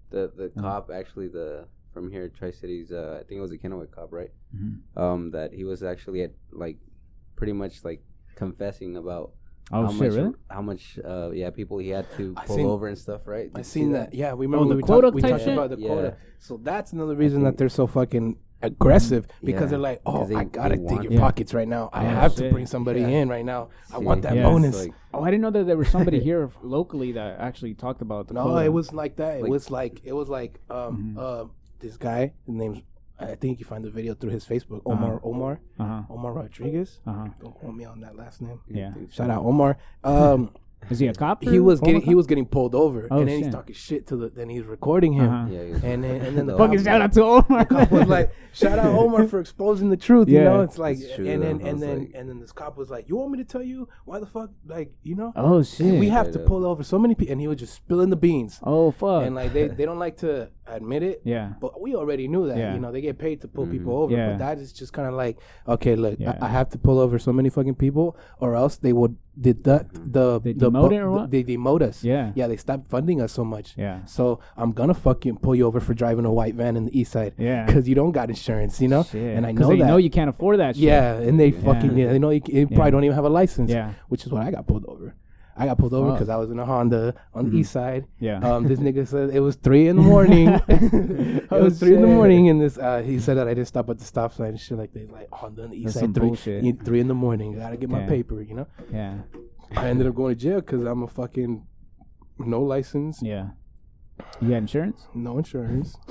[0.09, 0.61] the the Mhm.
[0.61, 2.91] cop actually the from here Tri Cities.
[2.91, 4.31] Uh, I think it was a Kennewick cop, right?
[4.55, 4.79] Mhm.
[4.95, 6.77] Um, that he was actually at like
[7.35, 8.01] pretty much like
[8.35, 9.31] confessing about
[9.71, 10.33] oh how shit, much really?
[10.49, 13.49] how much uh yeah people he had to I pull seen- over and stuff, right?
[13.53, 14.13] I Did you see seen that.
[14.13, 15.53] Yeah, we remember Oh, the we, quota talked, we type talked shit?
[15.53, 15.87] about the Yeah.
[15.87, 16.17] quota.
[16.39, 19.67] So that's another reason that they're so fucking aggressive because Yeah.
[19.67, 21.19] they're like, oh, they- I gotta dig your it.
[21.19, 21.89] pockets right now.
[21.93, 23.07] I Oh, have to bring somebody Yeah.
[23.07, 23.69] in right now.
[23.93, 24.43] I See, want that Yeah.
[24.43, 24.79] bonus.
[24.85, 28.27] like- Oh, I didn't know that there was somebody here locally that actually talked about
[28.27, 28.33] the.
[28.35, 28.65] no, quota.
[28.65, 29.37] it was like that.
[29.39, 31.19] It Like- was like it was like um Mhm.
[31.19, 31.45] uh
[31.79, 32.33] this guy.
[32.45, 32.81] His name's
[33.21, 34.81] I think you find the video through his Facebook.
[34.85, 35.27] Omar Uh-huh.
[35.29, 36.01] Omar Uh huh.
[36.09, 37.01] Omar Rodriguez.
[37.05, 37.27] Uh huh.
[37.41, 38.59] Don't quote me on that last name.
[38.67, 38.93] Yeah.
[39.09, 39.77] Shout out Omar.
[40.05, 40.51] Um,
[40.89, 41.43] Is he a cop?
[41.43, 44.15] he was getting he was getting pulled over, Oh, and then he's talking shit to
[44.15, 44.29] the.
[44.29, 45.47] Then he's recording him, Uh-huh.
[45.49, 46.57] Yeah, he and then and then the No.
[46.57, 47.65] Fucking shout out to Omar.
[47.69, 51.13] cop was like, "Shout out Omar for exposing the truth." You know, it's like, It's
[51.15, 53.37] true, and then and then like- and then this cop was like, "You want me
[53.39, 54.49] to tell you why the fuck?
[54.65, 55.99] Like, you know, oh shit.
[55.99, 58.15] we have Straight to pull over so many people." And he was just spilling the
[58.15, 59.25] beans, Oh fuck.
[59.25, 61.21] and like they they don't like to admit it.
[61.23, 61.53] yeah.
[61.59, 62.73] But we already knew that, Yeah.
[62.73, 63.71] you know, they get paid to pull Mhm.
[63.71, 64.13] people over.
[64.13, 64.29] Yeah.
[64.31, 66.37] But that is just kind of like, okay, look, Yeah.
[66.41, 69.93] I, I have to pull over so many fucking people, or else they would deduct
[70.11, 71.31] the They the demote bu- it or what?
[71.31, 72.03] They demote us.
[72.03, 72.31] Yeah.
[72.35, 73.73] yeah, they stopped funding us so much.
[73.77, 74.03] Yeah.
[74.05, 77.11] So I'm gonna fucking pull you over for driving a white van in the east
[77.13, 77.33] side.
[77.37, 77.65] Yeah.
[77.65, 79.03] Because you don't got insurance, you know.
[79.03, 79.37] Shit.
[79.37, 79.87] And I know they that.
[79.87, 80.83] know you can't afford that shit.
[80.83, 82.05] Yeah, and they fucking Yeah.
[82.07, 82.11] yeah.
[82.11, 82.75] They know you, you Yeah.
[82.75, 83.71] probably don't even have a license.
[83.71, 83.93] Yeah.
[84.09, 85.15] Which is what I got pulled over.
[85.59, 87.59] I got pulled over because I was in a Honda on the Mhm.
[87.59, 88.05] east side.
[88.19, 88.39] Yeah.
[88.39, 90.47] Um, this nigga said it was three in the morning.
[90.67, 93.67] it Oh, was three in the morning, and this uh, he said that I didn't
[93.67, 95.99] stop at the stop sign and shit like they like Honda on the east That's
[95.99, 97.53] side three three in the morning.
[97.59, 98.67] Gotta get my paper, you know.
[98.91, 99.17] yeah.
[99.75, 101.63] I ended up going to jail because I'm a fucking
[102.39, 103.49] no license, Yeah.
[104.41, 105.07] You had insurance?
[105.13, 105.95] no insurance.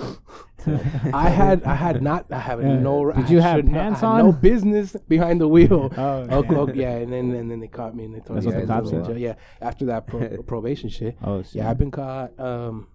[1.15, 2.79] I had I had not I have Yeah.
[2.79, 3.11] no.
[3.13, 5.93] Did I you have should not- pants I had No business behind the wheel.
[5.97, 8.47] Oh, Oh, cool, yeah, and then and then they caught me and they told That's
[8.47, 9.19] me what the cops said.
[9.19, 11.17] Yeah, after that pro- probation shit.
[11.23, 11.57] Oh, shit.
[11.57, 12.39] Yeah, I've been caught.
[12.39, 12.89] Um,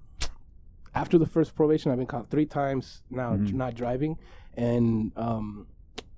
[0.96, 3.46] after the first probation, I've been caught three times now, Mhm.
[3.48, 4.18] dr- not driving,
[4.56, 5.66] and um,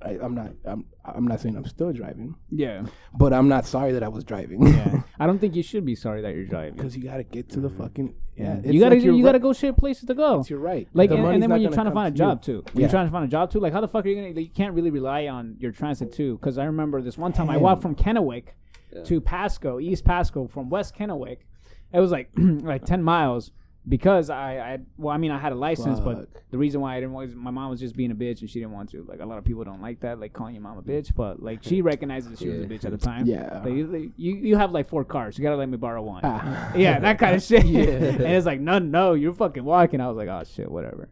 [0.01, 0.51] I, I'm not.
[0.65, 0.85] I'm.
[1.05, 2.85] I'm not saying I'm still driving, Yeah.
[3.17, 4.65] but I'm not sorry that I was driving.
[4.67, 5.03] Yeah.
[5.19, 6.75] I don't think you should be sorry that you're driving.
[6.75, 8.15] because you gotta get to the fucking.
[8.37, 8.65] Yeah, mm-hmm.
[8.65, 8.71] Yeah.
[8.71, 10.43] You gotta like you're you gotta go shit places to go.
[10.47, 10.87] You're right.
[10.93, 12.17] Like The and, and then when you're trying to find a you.
[12.17, 12.81] job too, when Yeah.
[12.81, 13.59] you're trying to find a job too.
[13.59, 14.39] Like how the fuck are you gonna?
[14.41, 16.37] You can't really rely on your transit too.
[16.37, 18.47] Because I remember this one time I walked from Kennewick
[18.93, 19.03] Yeah.
[19.03, 21.37] to Pasco, East Pasco, from West Kennewick.
[21.93, 23.51] It was like like ten miles
[23.87, 26.27] because I, I well I mean I had a license, but Fuck.
[26.51, 28.59] the reason why I didn't was my mom was just being a bitch and she
[28.59, 29.03] didn't want to.
[29.03, 31.41] Like a lot of people don't like that, like calling your mom a bitch, but
[31.41, 33.25] like she recognizes that she was a bitch at the time.
[33.25, 33.61] Yeah.
[33.63, 36.21] Like, you, you you have like four cars, you gotta let me borrow one.
[36.23, 36.73] Ah.
[36.75, 37.65] Yeah, that kind of shit.
[37.65, 40.01] And it's like, no, no, you're fucking walking.
[40.01, 41.09] I was like, oh shit, whatever.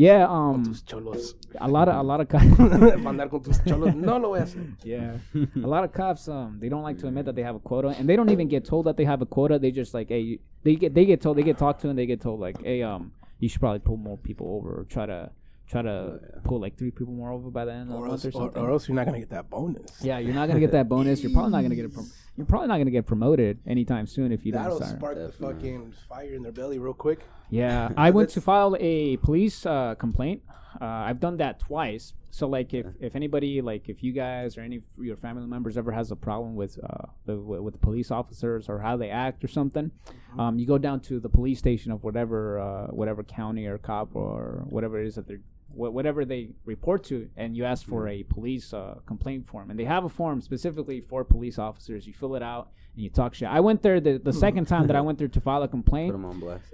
[0.00, 1.34] Yeah, um, Tus cholos.
[1.60, 2.44] a lot of a lot of cops.
[3.06, 3.94] Mandar con tus cholos.
[4.08, 4.64] No lo voy a hacer.
[4.82, 5.18] yeah,
[5.62, 6.26] a lot of cops.
[6.26, 8.48] Um, they don't like to admit that they have a quota, and they don't even
[8.48, 9.58] get told that they have a quota.
[9.58, 12.06] They just like, hey, they get they get told, they get talked to, and they
[12.06, 15.30] get told like, hey, um, you should probably pull more people over or try to
[15.68, 18.24] try to pull like three people more over by the end of the month else,
[18.24, 18.62] or or, something.
[18.62, 20.02] or else you're not gonna get that bonus.
[20.02, 21.22] yeah, you're not gonna get that bonus.
[21.22, 24.32] You're probably not gonna get a prom- you're probably not gonna get promoted anytime soon
[24.32, 25.54] if you don't That'll spark the Definitely.
[25.54, 27.20] fucking fire in their belly real quick.
[27.50, 30.42] Yeah, I went to file a police uh, complaint.
[30.80, 32.14] Uh, I've done that twice.
[32.30, 35.76] So like, if, if anybody like if you guys or any of your family members
[35.76, 39.10] ever has a problem with uh, the with with the police officers or how they
[39.10, 39.90] act or something,
[40.38, 44.14] um, you go down to the police station of whatever uh, whatever county or cop
[44.14, 45.42] or whatever it is that they're
[45.72, 49.78] wh- whatever they report to, and you ask for a police uh, complaint form, and
[49.78, 52.06] they have a form specifically for police officers.
[52.06, 53.48] You fill it out and you talk shit.
[53.48, 56.12] I went there the, the second time that I went there to file a complaint.
[56.12, 56.64] Put them on blast.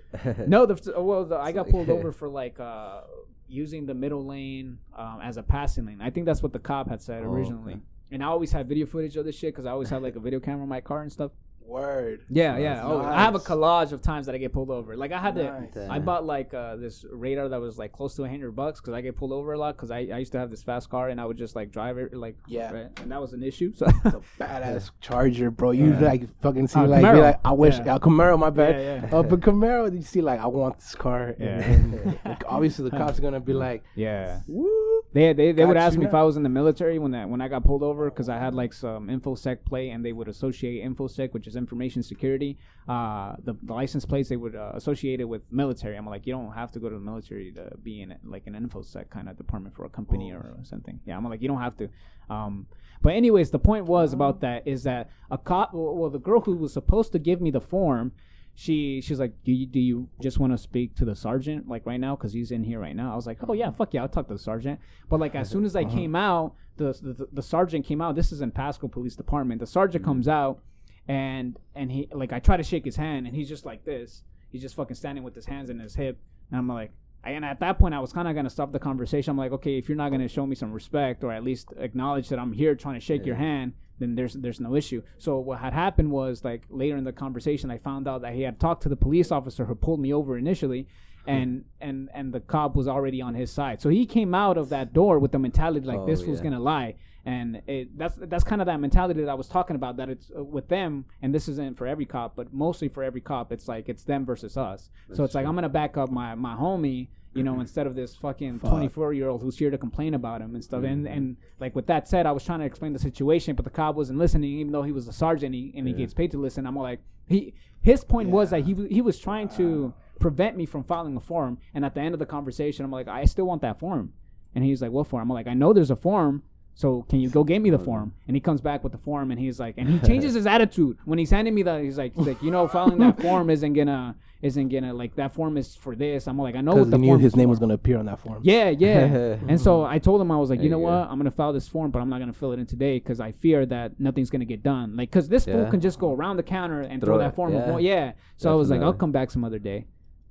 [0.48, 3.02] No, the well, the, I got pulled over for like uh,
[3.48, 6.00] using the middle lane um, as a passing lane.
[6.00, 7.74] I think that's what the cop had said Oh, originally.
[7.74, 7.80] okay.
[8.10, 10.20] And I always have video footage of this shit because I always have like a
[10.20, 11.32] video camera in my car and stuff.
[11.66, 12.20] Word.
[12.30, 12.82] Yeah, yeah.
[12.84, 14.96] Oh, I have a collage of times that I get pulled over.
[14.96, 15.72] Like I had Nice.
[15.74, 18.80] to, I bought like uh, this radar that was like close to a hundred bucks
[18.80, 20.88] because I get pulled over a lot because I, I used to have this fast
[20.90, 22.72] car and I would just like drive it like Yeah.
[22.72, 23.00] right?
[23.00, 23.72] and that was an issue.
[23.74, 25.72] So It's a badass Charger, bro.
[25.72, 26.00] You Yeah.
[26.00, 27.96] like fucking see Uh, like, be like I wish Yeah.
[27.96, 28.74] uh, Camaro, my bad.
[28.76, 29.16] Yeah, yeah.
[29.18, 31.34] Uh, but Camaro, you see like I want this car.
[31.38, 31.62] And, Yeah.
[31.72, 34.40] and, like, obviously the cops are gonna be like, yeah.
[34.46, 34.95] woo.
[35.16, 36.12] They they, they would ask me if.
[36.12, 38.54] I was in the military when that when I got pulled over because I had
[38.54, 42.58] like some infosec plate and they would associate infosec which is information security.
[42.86, 45.96] Uh, the, the license plates they would uh, associate it with military.
[45.96, 48.52] I'm like you don't have to go to the military to be in like an
[48.52, 51.00] infosec kind of department for a company or something.
[51.06, 51.88] Yeah, I'm like you don't have to.
[52.28, 52.66] Um,
[53.00, 55.70] but anyways, the point was about that is that a cop.
[55.72, 58.12] Well, the girl who was supposed to give me the form
[58.58, 61.84] she she's like, do you do you just want to speak to the sergeant like
[61.84, 63.12] right now because he's in here right now?
[63.12, 64.80] I was like, oh yeah, fuck yeah, I'll talk to the sergeant.
[65.10, 65.94] But like as soon as I uh-huh.
[65.94, 68.16] came out, the, the the sergeant came out.
[68.16, 69.60] This is in Pasco Police Department.
[69.60, 70.10] The sergeant mm-hmm.
[70.10, 70.60] comes out,
[71.06, 74.22] and and he like I try to shake his hand, and he's just like this.
[74.50, 76.18] He's just fucking standing with his hands in his hip,
[76.50, 76.92] and I'm like.
[77.24, 79.30] And at that point, I was kind of gonna stop the conversation.
[79.30, 82.28] I'm like, okay, if you're not gonna show me some respect or at least acknowledge
[82.28, 85.02] that I'm here trying to shake your hand, then there's there's no issue.
[85.18, 88.42] So what had happened was like later in the conversation, I found out that he
[88.42, 90.86] had talked to the police officer who pulled me over initially,
[91.24, 91.30] hmm.
[91.30, 93.80] and and and the cop was already on his side.
[93.80, 96.60] So he came out of that door with the mentality like Oh, this was gonna
[96.60, 96.94] lie,
[97.26, 99.96] and it, that's that's kind of that mentality that I was talking about.
[99.96, 103.20] That it's uh, with them, and this isn't for every cop, but mostly for every
[103.20, 103.50] cop.
[103.52, 104.88] It's like it's them versus us.
[105.12, 107.08] so it's like I'm gonna back up my my homie.
[107.34, 110.54] You know, instead of this fucking 24 year old who's here to complain about him
[110.54, 110.84] and stuff.
[110.84, 113.70] And and like with that said, I was trying to explain the situation, but the
[113.70, 116.38] cop wasn't listening, even though he was a sergeant he, and he gets paid to
[116.38, 116.66] listen.
[116.66, 117.52] I'm like, he
[117.82, 121.58] his point was that he he was trying to prevent me from filing a form.
[121.74, 124.14] And at the end of the conversation, I'm like, I still want that form.
[124.54, 125.30] And he's like, what form?
[125.30, 126.42] I'm like, I know there's a form.
[126.78, 128.12] So can you go get me the form?
[128.28, 130.98] And he comes back with the form, and he's like, and he changes his attitude
[131.06, 131.80] when he's handing me the.
[131.80, 135.32] He's like, he's like, you know, filing that form isn't gonna, isn't gonna like that
[135.32, 136.28] form is for this.
[136.28, 137.50] I'm like, I know what the he knew form his name for.
[137.50, 138.40] was gonna appear on that form.
[138.42, 139.36] Yeah, yeah.
[139.48, 141.08] and so I told him I was like, you know you what?
[141.10, 143.32] I'm gonna file this form, but I'm not gonna fill it in today because I
[143.32, 144.96] fear that nothing's gonna get done.
[144.98, 147.54] Like, cause this fool can just go around the counter and throw, Throw that form.
[147.54, 147.78] yeah.
[147.78, 147.78] Yeah.
[147.78, 148.12] yeah.
[148.36, 149.86] So I was like, I'll come back some other day.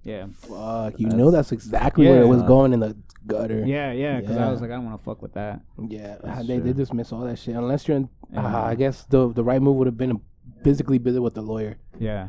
[0.06, 0.28] Yeah.
[0.48, 2.30] Fuck, you know that's exactly where it Yeah.
[2.30, 2.96] was going in the
[3.28, 3.66] gutter.
[3.66, 4.22] Yeah, yeah.
[4.22, 4.48] Because Yeah.
[4.48, 5.62] I was like, I don't want to fuck with that.
[5.90, 6.74] Yeah, That's they, they true.
[6.74, 8.10] dismiss all that shit unless you're in.
[8.32, 8.46] Yeah.
[8.46, 10.22] Uh, I guess the the right move would have been to
[10.64, 11.78] physically visit with the lawyer.
[12.00, 12.28] Yeah.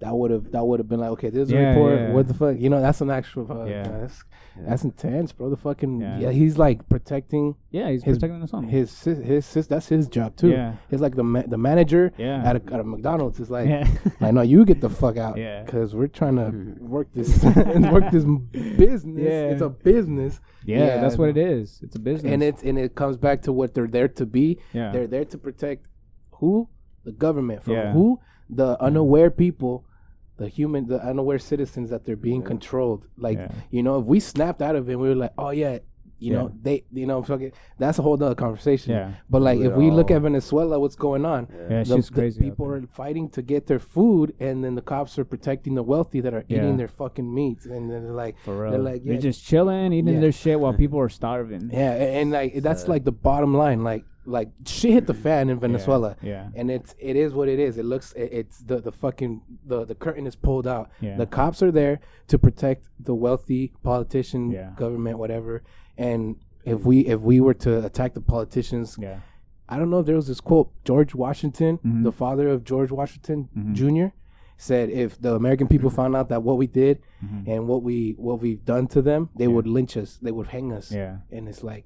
[0.00, 1.98] That would have that would have been like, okay, this is a Yeah, report.
[1.98, 2.12] yeah.
[2.12, 2.56] What the fuck?
[2.58, 3.50] You know, that's an actual.
[3.50, 3.82] Uh, Yeah.
[3.84, 4.24] That's,
[4.56, 5.48] that's intense, bro.
[5.50, 6.18] The fucking Yeah.
[6.18, 6.30] yeah.
[6.30, 8.62] he's like protecting Yeah, he's His- protecting the all.
[8.62, 9.66] his sis, his sis.
[9.66, 10.50] That's his job too.
[10.50, 10.74] Yeah.
[10.90, 12.42] He's like the ma- the manager Yeah.
[12.44, 13.38] at a, at a McDonald's.
[13.40, 13.86] It's like, yeah.
[14.20, 15.36] I know you get the fuck out.
[15.38, 15.62] Yeah.
[15.62, 16.78] Because we're trying to Mhm.
[16.80, 17.42] work this
[17.92, 18.24] work this
[18.76, 19.22] business.
[19.24, 19.50] Yeah.
[19.52, 20.40] It's a business.
[20.64, 21.80] yeah, that's what it is.
[21.82, 22.32] It's a business.
[22.32, 24.58] And it's and it comes back to what they're there to be.
[24.72, 24.90] yeah.
[24.92, 25.86] They're there to protect
[26.32, 26.68] who?
[27.04, 27.92] The government from Yeah.
[27.92, 28.18] who?
[28.56, 28.80] The mm.
[28.80, 29.84] unaware people,
[30.36, 32.48] the human, the unaware citizens that they're being Yeah.
[32.52, 33.06] controlled.
[33.16, 33.48] Like Yeah.
[33.70, 35.78] you know, if we snapped out of it, we were like, oh yeah,
[36.20, 36.38] you Yeah.
[36.38, 38.92] know, they, you know, fucking, that's a whole other conversation.
[38.92, 39.10] Yeah.
[39.28, 41.48] But like, We if we look at Venezuela, what's going on?
[41.52, 42.40] Yeah, The- she's the crazy.
[42.40, 46.20] people are fighting to get their food, and then the cops are protecting the wealthy
[46.20, 46.58] that are Yeah.
[46.58, 48.70] eating their fucking meat and then they're like, For real.
[48.70, 50.20] they're like, They're just chilling, eating Yeah.
[50.20, 51.70] their shit while people are starving.
[51.72, 53.84] yeah, and, and like that's like the bottom line.
[53.84, 56.16] Like, like shit hit the fan in Venezuela.
[56.22, 56.48] Yeah.
[56.54, 57.78] and it's it is what it is.
[57.78, 60.90] It looks it, it's the the fucking the the curtain is pulled out.
[61.00, 61.16] Yeah.
[61.16, 64.70] The cops are there to protect the wealthy politician, Yeah.
[64.76, 65.62] government, whatever.
[65.98, 69.20] And if we if we were to attack the politicians, Yeah.
[69.68, 72.02] I don't know if there was this quote George Washington, Mhm.
[72.04, 73.72] the father of George Washington Mhm.
[73.74, 74.14] Jr.
[74.56, 77.48] said if the American people found out that what we did Mhm.
[77.48, 79.50] and what we what we've done to them, they Yeah.
[79.54, 80.92] would lynch us, they would hang us.
[80.92, 81.18] Yeah.
[81.32, 81.84] And it's like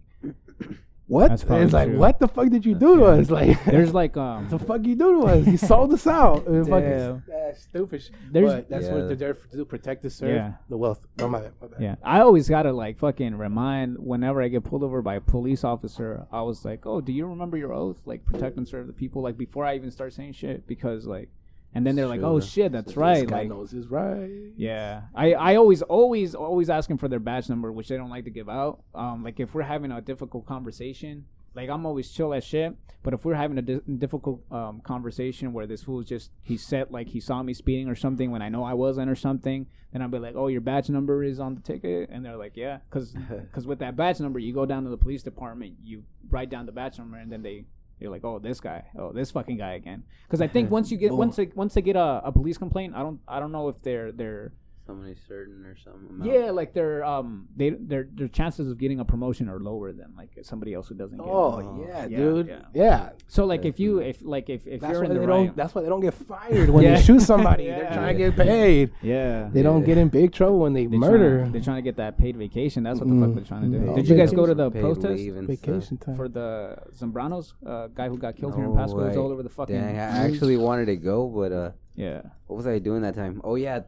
[1.08, 1.30] what?
[1.50, 1.98] And it's like, true.
[1.98, 3.30] what the fuck did you do to us?
[3.38, 5.46] Like, There's like um the fuck you do to us?
[5.46, 6.46] You sold us out.
[6.46, 6.70] And Damn.
[6.70, 8.02] fucking, that's stupid.
[8.30, 8.92] There's- but that's Yeah.
[8.94, 10.52] what they're there to do: protect the serve, Yeah.
[10.68, 11.06] the wealth.
[11.18, 11.80] Oh, my bad, my bad.
[11.80, 15.64] Yeah, I always gotta like fucking remind whenever I get pulled over by a police
[15.64, 16.26] officer.
[16.30, 18.00] I was like, "Oh, do you remember your oath?
[18.04, 21.30] Like protect and serve the people." Like before I even start saying shit, because like,
[21.78, 24.30] and then they're like, "Oh shit, that's This right." guy Like, knows his right.
[24.56, 28.10] yeah, I I always always always ask them for their badge number, which they don't
[28.10, 28.82] like to give out.
[28.94, 31.24] Um, like if we're having a difficult conversation,
[31.54, 32.76] like I'm always chill as shit.
[33.04, 36.90] But if we're having a di- difficult um, conversation where this fool's just he said
[36.90, 40.02] like he saw me speeding or something when I know I wasn't or something, then
[40.02, 42.78] I'll be like, "Oh, your badge number is on the ticket," and they're like, "Yeah,"
[42.90, 43.14] because
[43.66, 46.72] with that badge number, you go down to the police department, you write down the
[46.72, 47.64] badge number, and then they
[48.00, 50.96] you're like, "Oh, this guy, oh, this fucking guy again." Because I think once you
[50.96, 53.68] get once they once they get a, a police complaint, I don't I don't know
[53.68, 54.52] if they're they're
[54.88, 56.08] Somebody certain or something.
[56.08, 56.30] amount.
[56.32, 60.14] yeah, like their um, they their their chances of getting a promotion are lower than
[60.16, 61.26] like somebody else who doesn't get.
[61.26, 61.86] Oh one.
[61.86, 62.48] yeah, Yeah, dude.
[62.48, 62.58] yeah.
[62.72, 63.10] Yeah.
[63.26, 65.46] So like if you if like if if That's you're in they the don't.
[65.48, 66.96] right, That's why they don't get fired when Yeah.
[66.96, 67.66] they shoot somebody.
[67.68, 68.90] They're trying to get paid.
[69.02, 71.38] yeah, They don't get in big trouble when they they're murder.
[71.40, 72.82] Trying, they're trying to get that paid vacation.
[72.82, 73.26] That's what the Mm.
[73.26, 73.84] fuck they're trying to do.
[73.84, 73.94] Mm.
[73.94, 76.16] Did you guys go to the Paid protest Vacation time.
[76.16, 79.00] for the Zambranos uh, guy who got killed here in No Pasco?
[79.04, 79.76] It was all over the fucking.
[79.76, 82.22] Dang, I actually wanted to go, but uh, yeah.
[82.46, 83.42] what was I doing that time?
[83.44, 83.80] Oh yeah,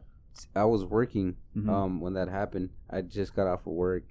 [0.55, 1.35] I was working.
[1.55, 1.69] Mhm.
[1.69, 4.03] Um, when that happened, I just got off of work,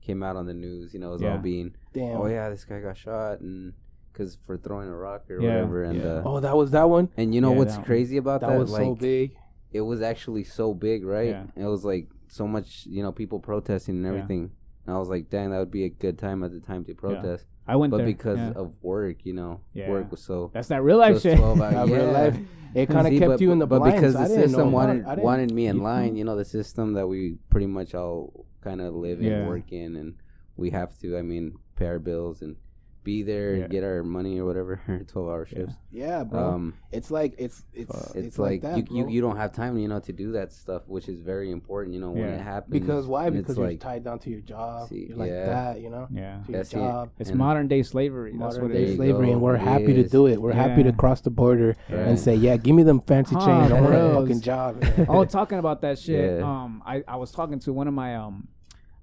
[0.00, 0.94] came out on the news.
[0.94, 1.32] You know, it was Yeah.
[1.32, 2.20] all being, Damn.
[2.20, 3.74] oh yeah, this guy got shot and
[4.12, 5.82] because for throwing a rock or Yeah, whatever.
[5.84, 6.04] And yeah.
[6.18, 7.08] uh, Oh, that was that one.
[7.16, 8.58] and you know Yeah, what's crazy about That that?
[8.58, 9.36] was like so big.
[9.72, 11.30] it was actually so big, right?
[11.30, 11.46] Yeah.
[11.56, 14.10] It was like so much, you know, people protesting and Yeah.
[14.10, 14.52] everything.
[14.86, 16.94] And I was like, dang, that would be a good time at the time to
[16.94, 17.46] protest.
[17.66, 18.52] I went But there because yeah.
[18.56, 19.90] of work, you know, Yeah.
[19.90, 20.50] work was so.
[20.52, 21.38] that's that real life shit.
[21.38, 22.38] 12 hours- That real life.
[22.74, 23.96] It kind of kept but- you in the but blinds.
[23.96, 25.06] because the didn't system wanted it.
[25.06, 27.94] I didn't- wanted me in you- line, you know, the system that we pretty much
[27.94, 29.32] all kind of live Yeah.
[29.38, 30.14] and work in, and
[30.56, 32.56] we have to, I mean, pay our bills and
[33.04, 33.62] be there Yeah.
[33.64, 35.74] and get our money or whatever, twelve hour shifts.
[35.92, 36.40] Yeah, bro.
[36.54, 39.76] Um, it's like it's it's it's, it's, like, that, you, you you don't have time,
[39.78, 42.72] you know, to do that stuff, which is very important, you know, when it happens.
[42.72, 43.30] because why?
[43.30, 44.88] Because it's you're like, tied down to your job.
[44.88, 45.46] See, you're like yeah.
[45.46, 46.08] that, you know.
[46.10, 46.40] yeah.
[46.46, 46.76] To your That's it.
[46.76, 47.10] job.
[47.18, 48.32] It's And- modern day slavery.
[48.32, 48.96] That's Modern what There it day is.
[48.96, 50.40] slavery, and we're It happy to do it.
[50.40, 51.98] We're happy to cross the border Right.
[52.08, 53.72] and say, "Yeah, give me them fancy Huh, chains.
[53.72, 56.42] I want a fucking job." oh, talking about that shit.
[56.42, 58.48] Um, I, I was talking to one of my um,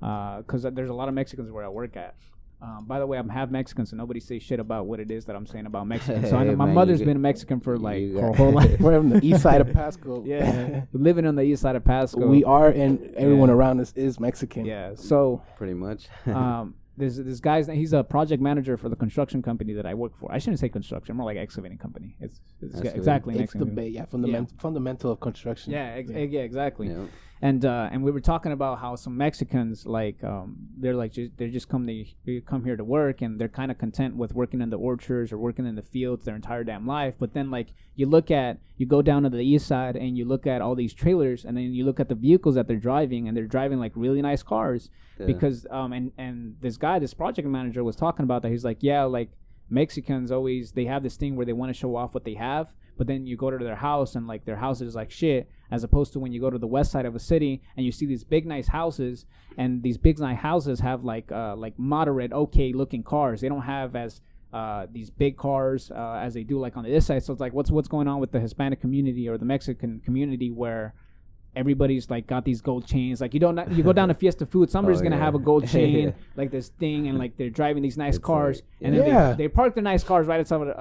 [0.02, 2.16] uh, cause there's a lot of Mexicans where I work at.
[2.62, 5.26] Um, by the way, I'm half Mexican, so nobody say shit about what it is
[5.26, 6.30] that I'm saying about Mexicans.
[6.30, 8.52] So I know my man, mother's you been a Mexican for like you her whole
[8.52, 8.80] life.
[8.80, 10.24] We're on the east side of Pasco.
[10.28, 12.28] yeah, living on the east side of Pasco.
[12.28, 13.56] we are, and everyone Yeah.
[13.56, 14.66] around us is Mexican.
[14.66, 14.94] Yeah.
[14.96, 16.08] So pretty much.
[16.28, 20.16] um, there's this guy's he's a project manager for the construction company that I work
[20.20, 20.32] for.
[20.32, 22.16] I shouldn't say construction, more like excavating company.
[22.20, 22.98] It's, it's Excavating.
[23.00, 25.72] exactly an it's the excavating ba- yeah, fundament- fundamental of construction.
[25.74, 26.94] Yeah, ex- yeah, exactly.
[27.42, 31.36] And uh, and we were talking about how some Mexicans like um, they're like just,
[31.38, 34.34] they just come they, they come here to work and they're kind of content with
[34.34, 37.16] working in the orchards or working in the fields their entire damn life.
[37.20, 40.26] But then like you look at you go down to the east side and you
[40.26, 43.28] look at all these trailers and then you look at the vehicles that they're driving
[43.28, 44.90] and they're driving like really nice cars
[45.20, 45.26] Yeah.
[45.26, 48.78] because um and and this guy this project manager was talking about that he's like
[48.82, 49.30] yeah like
[49.70, 52.74] Mexicans always they have this thing where they want to show off what they have,
[52.98, 55.84] but then you go to their house and like their house is like shit, as
[55.84, 58.06] opposed to when you go to the west side of a city and you see
[58.06, 59.26] these big nice houses
[59.58, 63.42] and these big nice houses have like uh like moderate okay looking cars.
[63.42, 64.22] They don't have as
[64.54, 67.24] uh, these big cars uh, as they do like on the this side.
[67.24, 70.52] So it's like what's what's going on with the Hispanic community or the Mexican community
[70.52, 70.94] where
[71.56, 73.22] everybody's like got these gold chains.
[73.22, 75.24] Like you don't you go down to Fiesta Food, somebody's Oh, gonna yeah.
[75.26, 78.58] have a gold chain like this thing, and like they're driving these nice It's cars,
[78.58, 79.32] like- and then Yeah.
[79.34, 80.74] they, they park their nice cars right outside of uh, a,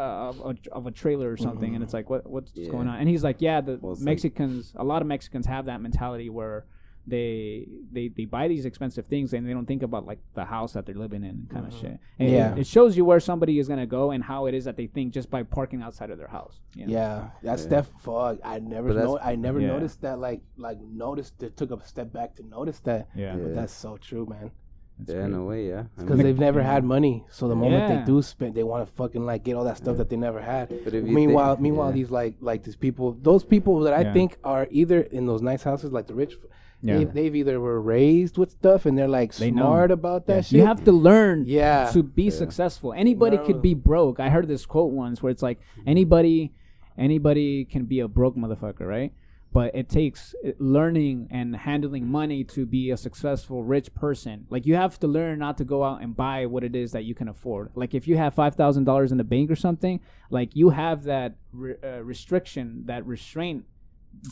[0.48, 1.44] of a, of a trailer or mm-hmm.
[1.44, 2.98] something, and it's like what what's going on?
[3.00, 5.80] And he's like, yeah, the Well, it's like- Mexicans, a lot of Mexicans have that
[5.80, 6.64] mentality where.
[7.10, 10.72] They, they they buy these expensive things and they don't think about like the house
[10.74, 11.82] that they're living in kind of uh-huh.
[11.82, 11.98] shit.
[12.18, 12.54] And Yeah.
[12.56, 15.12] it, shows you where somebody is gonna go and how it is that they think
[15.12, 16.56] just by parking outside of their house.
[16.74, 16.92] you know?
[16.92, 17.70] Yeah, that's Yeah.
[17.70, 17.86] def.
[17.98, 19.18] Fuck, I never know.
[19.30, 19.68] I never Yeah.
[19.74, 20.16] noticed that.
[20.20, 21.32] Like, like noticed.
[21.40, 23.08] They took a step back to notice that.
[23.14, 23.34] yeah.
[23.36, 24.52] But that's so true, man.
[25.00, 25.84] That's yeah, in a way, yeah.
[25.96, 28.00] I Because mean, they've never had money, so the moment Yeah.
[28.00, 30.40] they do spend, they want to fucking like get all that stuff that they never
[30.42, 30.68] had.
[30.84, 31.94] But if Meanwhile, think- meanwhile, yeah.
[32.00, 34.12] these like like these people, those people that I Yeah.
[34.12, 36.34] think are either in those nice houses, like the rich.
[36.82, 36.98] Yeah.
[36.98, 39.62] They, they've either were raised with stuff and they're like They know.
[39.62, 40.40] smart about that Yeah.
[40.42, 40.52] shit.
[40.52, 42.92] You have to learn yeah, to be successful.
[42.94, 43.44] Anybody No.
[43.44, 44.18] could be broke.
[44.18, 46.52] I heard this quote once where it's like anybody
[46.98, 49.12] anybody can be a broke motherfucker, right?
[49.52, 54.46] But it takes uh, learning and handling money to be a successful rich person.
[54.48, 57.04] Like you have to learn not to go out and buy what it is that
[57.04, 57.70] you can afford.
[57.74, 60.00] Like if you have five thousand dollars in the bank or something,
[60.30, 63.64] like you have that re- uh, restriction, that restraint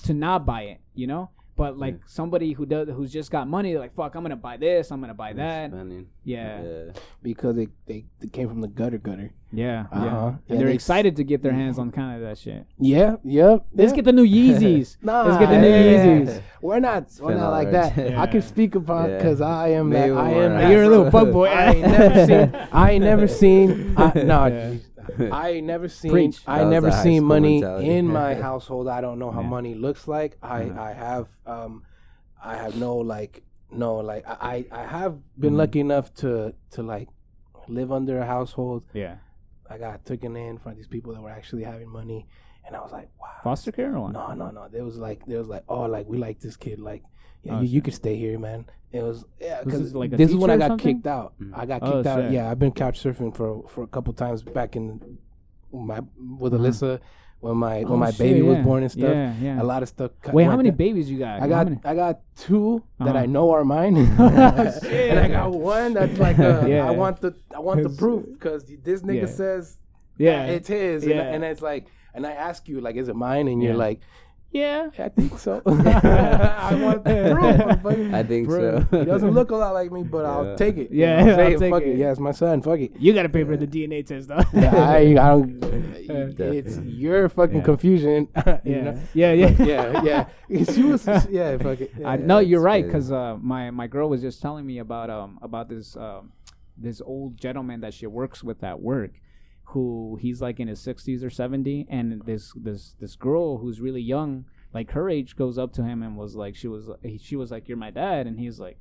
[0.05, 0.81] to not buy it.
[0.95, 1.31] You know.
[1.59, 4.57] But like somebody who does who's just got money, they're like fuck, I'm gonna buy
[4.57, 5.73] this, I'm gonna buy that.
[5.73, 5.83] Yeah,
[6.25, 6.93] yeah, Yeah.
[7.21, 9.33] because they, they, they came from the gutter gutter.
[9.53, 9.87] yeah.
[9.91, 10.05] Uh-huh.
[10.07, 12.65] Yeah, And they're they- excited to get their hands on kind of that shit.
[12.79, 13.67] Yeah, yep.
[13.75, 13.97] Let's yeah.
[13.97, 14.99] get the new Yeezys.
[15.03, 16.05] Nah, Let's get the new yeah.
[16.07, 16.43] Yeezys.
[16.63, 17.95] We're not, we're not like that.
[17.97, 18.19] time.
[18.19, 19.17] I can speak about Yeah.
[19.17, 20.11] because I am that.
[20.13, 20.55] I am.
[20.59, 20.71] that.
[20.71, 21.47] You're a little fuck boy.
[21.47, 22.55] I ain't never seen.
[22.73, 23.95] I ain't never seen.
[23.97, 24.71] I, no, Yeah.
[24.73, 24.85] geez.
[25.33, 26.11] I ain't never seen.
[26.11, 26.41] Preach.
[26.47, 27.89] I That was never the high seen school money mentality.
[27.91, 28.89] in my household.
[28.89, 29.49] I don't know how Yeah.
[29.49, 30.37] money looks like.
[30.43, 30.79] I Mhm.
[30.79, 31.83] I have um,
[32.43, 35.59] I have no like no like I I I have been Mhm.
[35.59, 37.09] lucky enough to to like
[37.69, 38.83] live under a household.
[38.95, 39.17] Yeah.
[39.71, 42.27] I got taken in from these people that were actually having money,
[42.69, 43.27] and I was like, wow.
[43.43, 44.13] Foster care or what?
[44.13, 44.69] No, no, no.
[44.71, 46.79] There was like, there was like, oh, like we like this kid.
[46.79, 47.03] Like,
[47.43, 47.85] yeah, Oh, you, you shit.
[47.85, 48.67] could stay here, man.
[48.93, 50.97] It was yeah, because this like a this is when I got something?
[50.97, 51.35] kicked out.
[51.43, 51.53] Mm.
[51.57, 52.21] I got Oh, kicked out.
[52.21, 52.33] shit.
[52.33, 55.19] Yeah, I've been couch surfing for for a couple times back in
[55.73, 56.01] my
[56.39, 56.65] with Uh-huh.
[56.65, 57.01] Alyssa
[57.41, 59.15] when my Oh, when my shit, baby was born and stuff.
[59.15, 59.63] Yeah, yeah.
[59.63, 60.13] A lot of stuff.
[60.33, 60.79] Wait, how many down.
[60.79, 61.43] babies you got?
[61.43, 61.69] I got?
[61.85, 63.19] I got two that Uh-huh.
[63.19, 64.09] I know are mine, Shit.
[65.11, 66.89] and I got one that's like a, Yeah.
[66.89, 69.27] I want the I want the proof because this nigga Yeah.
[69.27, 69.77] says
[70.17, 70.45] yeah.
[70.47, 71.21] it's his, Yeah.
[71.21, 71.87] and, and it's like,
[72.19, 73.47] and I ask you like, is it mine?
[73.49, 73.79] And you're Yeah.
[73.89, 74.01] like,
[74.51, 74.89] yeah.
[74.99, 75.61] I think so.
[75.67, 78.15] I want the proof.
[78.19, 78.99] I think Bro, so.
[78.99, 80.89] He doesn't look a lot like me, but I'll take it.
[80.91, 81.89] Yeah, I'll say I'll it, take fuck it.
[81.91, 81.99] it.
[81.99, 82.63] Yeah, it's my son.
[82.63, 82.93] Fuck it.
[82.99, 84.41] You gotta pay for the DNA test though.
[84.55, 85.63] Yeah, I, I don't.
[85.63, 86.91] it's Definitely.
[86.93, 87.63] your fucking Yeah.
[87.71, 88.29] confusion.
[88.37, 88.81] you yeah.
[88.83, 89.01] know?
[89.15, 89.67] yeah, yeah, But
[90.05, 90.65] yeah, yeah.
[90.73, 91.07] She was.
[91.31, 91.93] Yeah, fuck it.
[91.99, 92.91] Yeah, I, no, you're right.
[92.91, 96.33] Cause uh, my my girl was just telling me about um about this um
[96.79, 99.11] this old gentleman that she works with at work,
[99.73, 104.01] who he's like in his 60s or 70, and this this this girl who's really
[104.01, 106.89] young, like her age, goes up to him and was like, she was
[107.21, 108.79] she was like, "You're my dad," and he's like.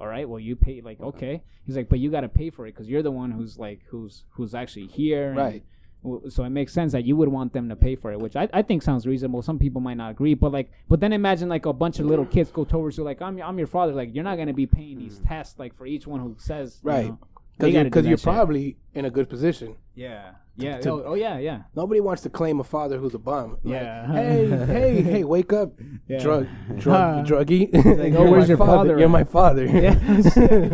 [0.00, 1.42] All right, well, you pay like okay.
[1.66, 3.80] He's like, but you got to pay for it because you're the one who's like
[3.88, 5.64] who's who's actually here, Right.
[6.04, 8.36] w- so it makes sense that you would want them to pay for it, which
[8.36, 9.42] I, I think sounds reasonable.
[9.42, 12.26] Some people might not agree, but like, but then imagine like a bunch of little
[12.26, 13.92] kids go towards you like, I'm I'm your father.
[13.92, 15.26] Like, you're not gonna be paying these mm.
[15.26, 17.06] tests like for each one who says you Right.
[17.08, 17.26] know, they
[17.58, 19.76] Because you're, gotta do 'cause that you're probably in a good position.
[19.94, 23.18] yeah yeah to- oh, oh yeah yeah Nobody wants to claim a father who's a
[23.18, 23.58] bum.
[23.62, 24.10] Like, Yeah.
[24.12, 25.70] hey, hey, hey, wake up,
[26.08, 26.18] Yeah.
[26.18, 26.48] drug,
[26.78, 27.72] drug, druggy.
[27.72, 29.64] Like, oh, where's your father You're my father.
[29.66, 29.94] Yeah.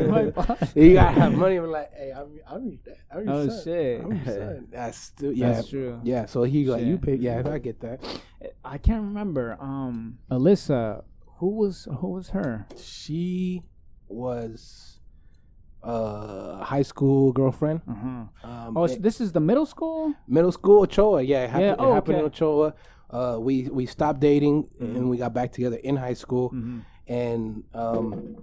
[0.08, 0.68] My father.
[0.74, 1.56] you gotta have money.
[1.56, 2.78] I'm like, hey, I'm, I'm.
[3.12, 3.64] I'm your Oh, son.
[3.64, 4.00] shit.
[4.00, 4.68] I'm your son.
[4.72, 6.00] That's still, yeah, That's true.
[6.02, 6.24] yeah.
[6.26, 7.02] So he like, you Shit.
[7.02, 7.14] pay.
[7.16, 8.00] Yeah, I get that.
[8.64, 9.56] I can't remember.
[9.60, 11.04] Um, Alyssa,
[11.40, 12.66] who was who was her?
[12.80, 13.62] She
[14.08, 14.93] was
[15.84, 17.80] uh high school girlfriend.
[17.86, 18.24] Huh.
[18.48, 20.14] Um, Oh, it- this is the middle school.
[20.26, 21.22] middle school Ochoa.
[21.22, 22.24] Yeah, it happened, Yeah, it oh, happened in.
[22.24, 22.74] Ochoa.
[23.10, 24.96] Uh, we we stopped dating Mhm.
[24.96, 26.50] and we got back together in high school.
[26.50, 26.78] Mm-hmm.
[27.06, 28.36] And um,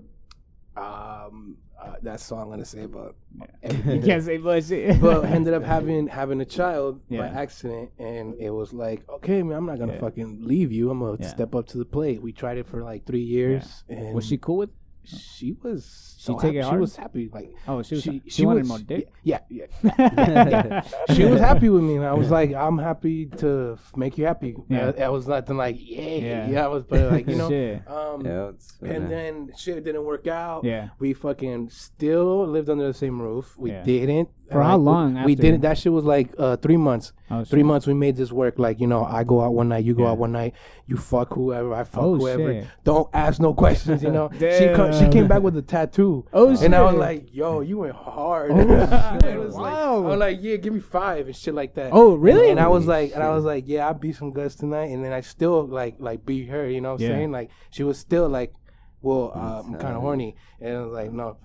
[0.77, 3.15] um, uh, that's all I'm gonna say about.
[3.85, 5.01] You can't say bullshit.
[5.05, 9.57] but ended up having having a child by accident, and it was like, okay, man,
[9.57, 9.99] I'm not gonna Yeah.
[9.99, 10.91] fucking leave you.
[10.91, 11.27] I'm gonna Yeah.
[11.27, 12.21] step up to the plate.
[12.21, 14.69] We tried it for like three years, and was she cool with?
[15.03, 16.15] She was.
[16.19, 16.67] She so take happy.
[16.67, 17.29] it She was happy.
[17.33, 18.03] Like Oh, she was.
[18.03, 19.11] she, She, wanted was- more dick.
[19.23, 19.65] Yeah, yeah.
[19.97, 20.81] yeah.
[21.13, 24.55] she was happy with me, I was like, I'm happy to f- make you happy.
[24.69, 24.91] Yeah.
[24.97, 26.49] Yeah, I was nothing like, yeah, Yeah.
[26.49, 26.65] yeah.
[26.65, 27.47] I was, but like you know,
[27.87, 30.63] um, yeah, it's, and then shit didn't work out.
[30.63, 30.89] Yeah.
[30.99, 33.57] We fucking still lived under the same roof.
[33.57, 33.83] We Yeah.
[33.83, 34.29] didn't.
[34.51, 35.35] For Uh, how we- long We, after?
[35.41, 35.61] didn't.
[35.61, 37.13] That shit was like uh, three months.
[37.33, 37.65] Oh, Three shit.
[37.65, 38.59] months we made this work.
[38.59, 40.09] Like you know, I go out one night, you go Yeah.
[40.11, 40.53] out one night,
[40.85, 42.51] you fuck whoever, I fuck Oh, whoever.
[42.53, 42.67] shit.
[42.83, 44.03] Don't ask no questions.
[44.03, 46.25] You know, she co- she came back with a tattoo.
[46.33, 48.51] Oh, and I was like, yo, you went hard.
[48.51, 49.39] Oh, It shit.
[49.39, 50.03] was like- Wow.
[50.03, 51.91] I was like, yeah, give me five and shit like that.
[51.93, 52.49] Oh, really?
[52.49, 53.35] And I was like, and I shit.
[53.35, 56.49] was like, yeah, I beat some guts tonight, and then I still like like beat
[56.49, 56.69] her.
[56.69, 57.15] You know what I'm Yeah.
[57.15, 57.31] saying?
[57.31, 58.53] Like she was still like,
[59.01, 61.37] well, uh, I'm kind of horny, and I was like, no.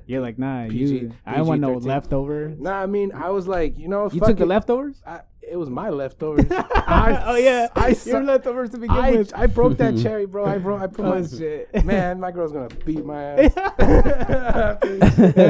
[0.06, 1.12] You're like, nah, PG you.
[1.24, 1.86] I want no PG-13.
[1.86, 2.60] leftovers.
[2.60, 5.00] nah, I mean, I was like, you know, You fuck took the leftovers.
[5.06, 6.44] I, it was my leftovers.
[6.50, 9.32] I, oh yeah, I your leftovers to begin I, with.
[9.34, 10.44] I broke that cherry, bro.
[10.44, 10.80] I broke.
[10.80, 12.20] I put oh my shit, man.
[12.20, 13.52] My girl's gonna beat my ass.
[13.56, 14.78] Yeah,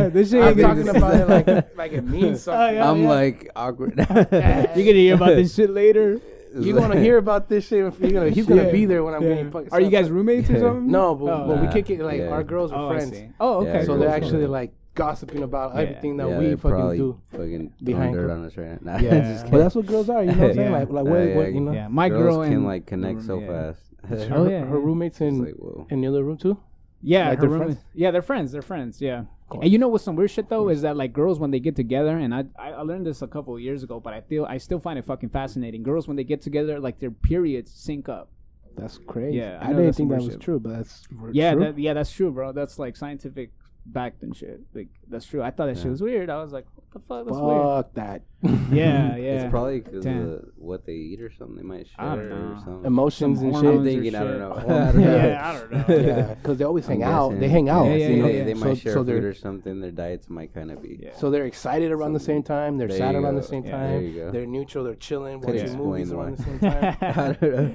[0.09, 2.61] this shit I'm ain't talking just- about it like like it means something.
[2.61, 2.91] Oh, yeah.
[2.91, 3.95] I'm like awkward.
[3.99, 6.21] You're gonna hear about this shit later.
[6.59, 7.85] You're gonna hear about this shit.
[7.85, 8.73] If you're gonna, he's gonna Yeah.
[8.73, 9.29] be there when I'm Yeah.
[9.31, 9.69] getting fucking.
[9.73, 10.91] Are you guys roommates or something?
[10.91, 11.47] No, but, Oh.
[11.49, 11.73] but we Nah.
[11.73, 12.29] kick it like Yeah.
[12.31, 13.11] our girls are Oh, friends.
[13.17, 13.29] see.
[13.39, 13.85] Oh, Yeah, okay.
[13.85, 14.17] So they're cool.
[14.17, 15.81] actually like gossiping about Yeah.
[15.83, 17.21] everything that yeah, we fucking do.
[17.31, 18.93] fucking behind behind dirt on us right now.
[18.97, 20.23] Nah, Yeah, just but that's what girls are.
[20.25, 20.73] You know what I'm saying?
[20.73, 21.73] Like, like Uh, what, yeah, what, you know?
[21.73, 23.47] yeah, my Girls girl can like connect so yeah.
[23.47, 23.83] fast.
[24.11, 25.55] Oh, Her, yeah, her roommates in like,
[25.91, 26.57] in the other room too.
[27.03, 27.79] Yeah, Like her they're room friends?
[27.95, 28.53] yeah, they're friends.
[28.53, 29.01] They're friends.
[29.01, 29.23] Yeah.
[29.51, 29.63] Cool.
[29.63, 30.71] And you know what's some weird shit though hmm.
[30.71, 33.55] is that like girls when they get together, and I I learned this a couple
[33.55, 35.83] of years ago, but I feel I still find it fucking fascinating.
[35.83, 38.31] Girls when they get together, like their periods sync up.
[38.77, 39.39] That's crazy.
[39.39, 42.31] Yeah, I I, didn't think that was true, but that's Yeah, that, yeah, that's true,
[42.31, 42.53] bro.
[42.53, 43.51] That's like scientific
[43.93, 44.61] backed and shit.
[44.75, 45.43] Like that's true.
[45.43, 45.83] I thought that Yeah.
[45.83, 46.31] shit was weird.
[46.31, 47.27] I was like, what the fuck?
[47.27, 47.63] That's weird.
[47.63, 48.23] Fuck that.
[48.73, 49.43] Yeah, yeah.
[49.43, 50.29] It's probably because Damn.
[50.31, 51.57] of what they eat or something.
[51.57, 52.85] They might share I don't or something.
[52.87, 53.99] Emotions Some and I'm hormones shit.
[53.99, 54.69] or thinking, I don't shit.
[54.69, 54.93] know.
[55.01, 55.51] Yeah.
[55.51, 55.87] I don't know.
[55.89, 56.07] yeah, I don't know.
[56.17, 57.29] Yeah, because they always hang I'm out.
[57.31, 57.41] guessing.
[57.41, 57.85] They hang out.
[57.87, 58.29] Yeah, yeah, you know?
[58.29, 58.45] They, yeah.
[58.45, 59.81] they So- might share so food they're or something.
[59.81, 60.99] Their diets might kind of be.
[61.03, 61.17] Yeah.
[61.17, 62.79] so they're excited around the same time.
[62.79, 63.47] They're There sad you around the go.
[63.47, 63.91] same Yeah, time.
[63.91, 64.31] there you go.
[64.31, 64.85] They're neutral.
[64.85, 66.37] They're chilling, Could watching explain movies around why.
[66.37, 66.97] the same time.
[67.01, 67.43] I don't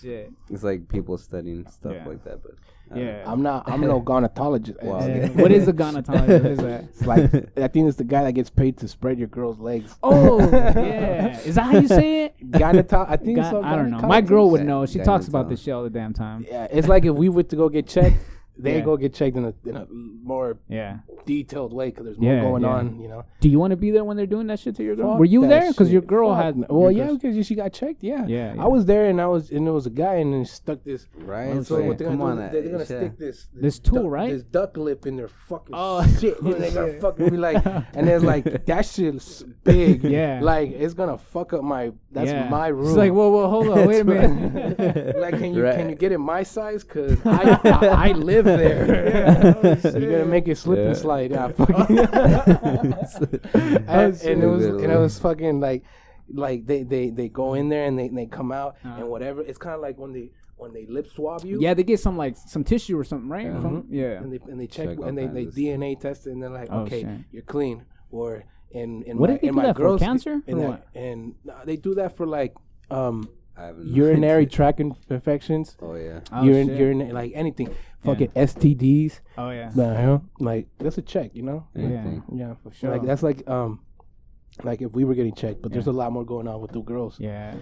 [0.00, 0.32] Shit.
[0.50, 2.06] It's like people studying stuff Yeah.
[2.08, 3.24] like that, but I don't Um, yeah.
[3.26, 3.68] I'm not.
[3.68, 4.82] I'm no gynecologist.
[4.82, 4.98] Wow.
[5.00, 5.42] It's- Yeah.
[5.42, 6.42] what is a gynecologist?
[6.42, 6.84] What is that?
[6.84, 7.22] It's like
[7.58, 9.96] I think it's the guy that gets paid to spread your girl's legs.
[10.02, 11.38] Oh, yeah.
[11.40, 12.50] Is that how you say it?
[12.52, 13.62] Gyneco- I think Gy- so.
[13.62, 13.98] I don't know.
[14.00, 14.86] My girl would know.
[14.86, 16.44] She talks about uh, this shit all the damn time.
[16.48, 18.18] Yeah, it's like if we were to go get checked,
[18.58, 18.80] they Yeah.
[18.84, 20.98] go get checked in a in a more Yeah.
[21.24, 22.68] detailed way because there's more Yeah, going yeah.
[22.68, 23.00] on.
[23.00, 23.24] You know.
[23.40, 25.10] Do you want to be there when they're doing that shit to your girl?
[25.12, 25.70] Fuck Were you there?
[25.70, 26.64] Because your girl Fuck had.
[26.68, 28.02] Well, yeah, because she got checked.
[28.02, 28.24] Yeah.
[28.26, 28.62] Yeah, yeah.
[28.62, 31.06] I was there, and I was, and it was a guy, and then stuck this.
[31.18, 31.44] Right?
[31.48, 32.42] And so what they're come gonna on, do?
[32.42, 34.30] that- They're gonna stick this This tool, duck- right?
[34.32, 38.08] This duck lip in their fucking Oh, shit, and they're gonna fucking be like, and
[38.08, 40.02] it's like that shit's big.
[40.04, 40.40] Yeah.
[40.42, 41.92] Like it's gonna fuck up my.
[42.12, 42.48] That's Yeah.
[42.48, 42.86] my room.
[42.88, 45.16] It's like, whoa, whoa, hold on, wait a minute.
[45.18, 46.82] like, can you can you get it my size?
[46.84, 49.78] Cause I I, I live there.
[49.84, 50.84] You're gonna make it slip Yeah.
[50.88, 51.30] and slide.
[51.30, 51.98] Yeah, fucking.
[53.88, 55.84] and, and it was and it was fucking like
[56.32, 59.00] like they they they go in there and they they come out Uh-huh.
[59.00, 59.42] and whatever.
[59.42, 61.60] It's kind of like when they when they lip swab you.
[61.60, 63.46] yeah, they get some like some tissue or something, right?
[63.46, 63.60] Yeah.
[63.60, 64.12] From- yeah.
[64.22, 66.68] And they and they check, Check and they, they DNA test it and they're like,
[66.70, 67.10] Oh, okay, shit.
[67.30, 67.84] you're clean.
[68.10, 69.98] Or in in What my, did they in do my that for?
[69.98, 70.40] Cancer?
[70.46, 72.54] in Or that- and no, they do that for like
[72.90, 73.28] um
[73.58, 74.50] I have no urinary idea.
[74.56, 75.76] tract infections.
[75.80, 76.20] Oh yeah.
[76.32, 76.78] Oh, urine, shit.
[76.78, 77.74] urine, like anything,
[78.06, 79.20] fucking STDs.
[79.36, 79.68] Oh yeah.
[79.76, 80.18] Uh-huh.
[80.38, 81.66] Like that's a check, you know.
[81.74, 82.20] Yeah.
[82.32, 82.90] Yeah, For sure.
[82.90, 83.80] Like that's like um,
[84.62, 86.80] like if we were getting checked, but there's a lot more going on with the
[86.80, 87.18] girls.
[87.20, 87.54] Yeah.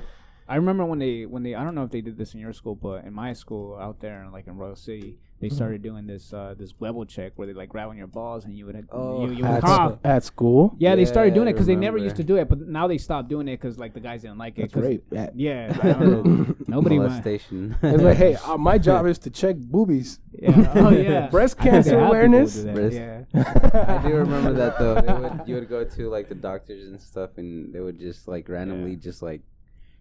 [0.49, 2.53] I remember when they when they I don't know if they did this in your
[2.53, 5.57] school, but in my school out there, like in Royal City, they Mm-hmm.
[5.57, 8.57] started doing this uh this level check where they like grab on your balls and
[8.57, 9.99] you would Oh, you, you would At, cough.
[10.05, 10.74] at school.
[10.78, 12.99] Yeah, they started doing it because they never used to do it, but now they
[12.99, 14.62] stopped doing it because like the guys didn't like it.
[14.62, 15.05] That's 'cause- rape.
[15.11, 15.30] Yeah.
[15.34, 16.55] Yeah, I don't know.
[16.66, 17.11] nobody went.
[17.11, 17.76] molestation.
[17.82, 20.20] It's like, hey, uh, my job is to check boobies.
[20.32, 20.72] Yeah.
[20.76, 21.26] Oh yeah.
[21.36, 22.55] Breast cancer they have people awareness.
[22.57, 23.95] do Breast- Yeah.
[24.03, 24.95] I do remember that though.
[25.01, 28.28] They would, you would go to like the doctors and stuff, and they would just
[28.28, 28.97] like randomly Yeah.
[29.09, 29.42] just like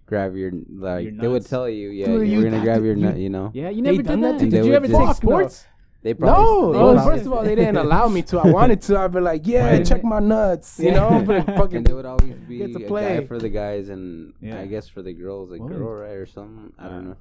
[0.06, 2.80] grab your like Your they would tell you, yeah, Dude, you you are gonna grab
[2.80, 3.51] to- your you- nut, you know.
[3.54, 4.49] Yeah, you never done did that that.
[4.49, 5.66] Did you ever just- take Fuck sports?
[6.01, 8.38] They probably No, they Oh, well, first of all, they didn't allow me to.
[8.39, 8.99] I wanted to.
[8.99, 10.78] I'd be like, yeah, Why check didn't my nuts.
[10.78, 13.20] You know, but fucking and they would always be Get to a play.
[13.22, 14.60] guy for the guys, and Yeah.
[14.60, 16.74] I guess for the girls, a What girl, right, or something.
[16.78, 17.16] I don't know.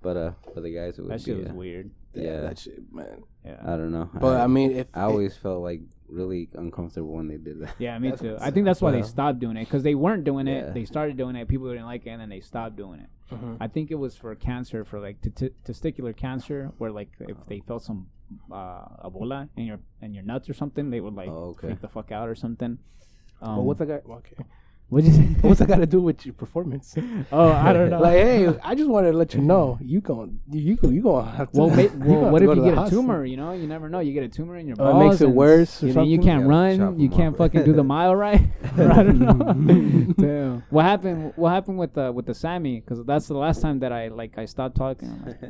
[0.00, 1.24] But uh, for the guys, it would That be.
[1.24, 1.90] shit was uh, weird.
[2.14, 2.40] yeah, yeah.
[2.42, 3.24] that shit, man.
[3.44, 3.56] Yeah.
[3.64, 4.08] I don't know.
[4.14, 5.80] But I mean, if I always felt like
[6.10, 7.74] really uncomfortable when they did that.
[7.78, 8.36] Yeah, me too.
[8.40, 10.66] I think that's why they stopped doing it because they weren't doing it.
[10.66, 10.72] Yeah.
[10.72, 11.48] They started doing it.
[11.48, 13.08] People didn't like it, and then they stopped doing it.
[13.34, 13.56] Mhm.
[13.60, 17.36] I think it was for cancer, for like t- t- testicular cancer, where like if
[17.46, 18.08] they felt some
[18.52, 21.68] uh, Ebola in your in your nuts or something, they would like Oh, okay.
[21.68, 22.78] freak the fuck out or something.
[23.42, 24.00] Um, but what's that guy?
[24.08, 24.36] Okay,
[24.90, 25.22] what'd you say?
[25.40, 26.94] what's that got to do with your performance?
[27.32, 28.00] oh, I don't know.
[28.00, 31.26] like, hey, I just wanted to let you know you going you you you going
[31.26, 31.58] have to.
[31.60, 33.24] well, ma- well have what to if you get a tumor?
[33.24, 34.00] You know, you never know.
[34.00, 36.18] You get a tumor in your Oh, it makes it worse or You know, you
[36.18, 37.00] can't Yeah, run.
[37.00, 37.38] You can't off.
[37.38, 38.42] fucking do the mile right.
[38.78, 40.12] Or I don't know.
[40.18, 40.64] Damn.
[40.70, 41.32] What happened?
[41.36, 42.80] What happened with the with the Sammy?
[42.80, 45.10] Because that's the last time that I like I stopped talking.
[45.26, 45.40] Like,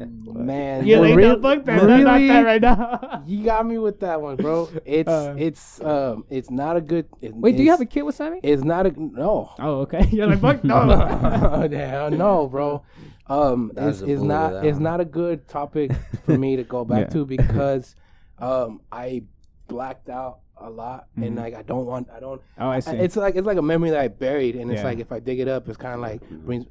[0.50, 1.82] Man, Yeah, well, like, real- no, fuck that.
[1.82, 2.28] Not- not really?
[2.28, 3.22] that right now.
[3.26, 4.68] You got me with that one, bro.
[4.84, 5.34] It's Uh.
[5.38, 7.06] it's um it's not a good.
[7.20, 8.40] It, Wait, do you have a kid with Sammy?
[8.42, 9.29] It's not a no.
[9.58, 10.06] Oh, okay.
[10.10, 11.68] You're like fuck no.
[11.72, 12.82] Hell no, bro.
[13.26, 15.92] Um, That's it's, it's not it's not a good topic
[16.24, 17.14] for me to go back Yeah.
[17.14, 17.94] to because
[18.38, 19.22] um I
[19.68, 21.38] blacked out a lot and Mhm.
[21.38, 22.40] like I don't want I don't.
[22.58, 22.96] Oh, I see.
[22.96, 25.38] It's like it's like a memory that I buried and it's like if I dig
[25.40, 26.66] it up, it's kind of like brings.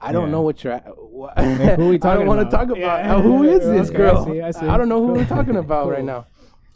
[0.00, 0.30] I don't Yeah.
[0.36, 0.74] know what you're.
[0.74, 2.06] At, what, Like, who we talking about?
[2.06, 3.20] I don't want to talk about Yeah.
[3.20, 4.24] who is this Okay, I girl.
[4.26, 4.60] see, I see.
[4.66, 5.92] don't know who we're talking about Cool.
[5.94, 6.26] right now.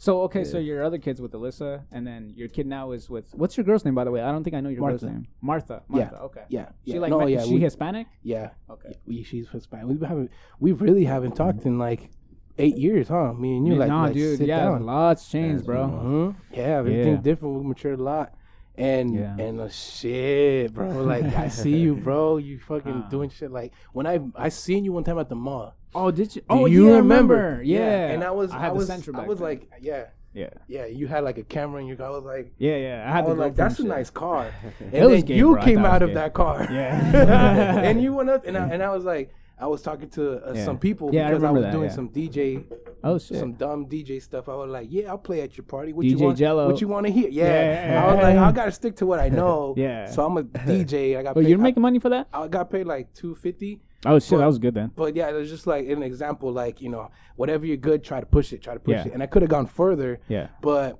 [0.03, 3.27] So okay, so your other kid's with Alyssa, and then your kid now is with
[3.41, 4.21] what's your girl's name by the way?
[4.21, 5.27] I don't think I know your girl's name.
[5.41, 5.77] Martha.
[5.89, 5.95] Yeah.
[5.95, 6.17] Martha.
[6.27, 6.43] Okay.
[6.49, 6.99] Yeah, She yeah.
[7.03, 8.07] like no, yeah, she we- Hispanic?
[8.21, 8.49] yeah.
[8.69, 8.93] Okay.
[9.07, 9.87] We, she's Hispanic.
[10.01, 10.29] We haven't.
[10.59, 12.09] We really haven't talked in like
[12.57, 13.31] eight years, huh?
[13.33, 14.37] Me and you, like, no, like dude.
[14.39, 14.85] sit Yeah, down.
[14.85, 15.81] lots changed, bro.
[15.85, 16.01] right.
[16.01, 17.29] hmm Yeah, everything's Yeah.
[17.29, 17.51] different.
[17.61, 18.33] We matured a lot.
[18.75, 19.37] And Yeah.
[19.45, 20.87] and uh, shit, bro.
[21.13, 22.37] Like I see you, bro.
[22.37, 23.51] You fucking doing shit.
[23.51, 25.75] Like when I I seen you one time at the mall.
[25.95, 26.41] Oh, did you?
[26.41, 27.61] Do oh, you yeah, I remember?
[27.63, 28.07] Yeah.
[28.09, 29.47] And I was I I, had the was Sentra I was then.
[29.47, 30.85] like, yeah, yeah, yeah.
[30.85, 32.07] You had like a camera in your car.
[32.07, 33.03] I was like, yeah, yeah.
[33.05, 33.85] I I had was the like, GoPro that's a shit.
[33.85, 34.51] nice car.
[34.79, 35.61] And It was then gay, you bro.
[35.61, 36.13] I came out of gay.
[36.15, 36.67] that car.
[36.71, 37.77] Yeah.
[37.87, 40.53] and you went up, and I, and I was like, I was talking to uh,
[40.53, 40.65] Yeah.
[40.65, 41.95] some people Yeah, because I, remember was that, doing yeah.
[41.95, 42.65] some DJ,
[43.03, 43.37] Oh shit.
[43.37, 44.49] some dumb DJ stuff.
[44.49, 45.93] I was like, yeah, I'll play at your party.
[45.93, 46.37] What you DJ want?
[46.39, 46.67] Jello.
[46.69, 47.29] What you want to hear?
[47.29, 47.91] Yeah.
[47.91, 48.03] Yeah.
[48.03, 49.75] I was like, I gotta stick to what I know.
[49.77, 50.09] Yeah.
[50.09, 51.17] So I'm a DJ.
[51.17, 51.37] I got.
[51.37, 52.27] oh, paid, you're making money for that?
[52.33, 53.79] I, I got paid like two fifty.
[54.05, 54.91] Oh shit, But- that was good then.
[54.95, 58.19] But yeah, it was just like an example, like you know, whatever you're good, try
[58.19, 59.07] to push it, try to push Yeah.
[59.07, 59.13] it.
[59.13, 60.99] And I could have gone further, Yeah, but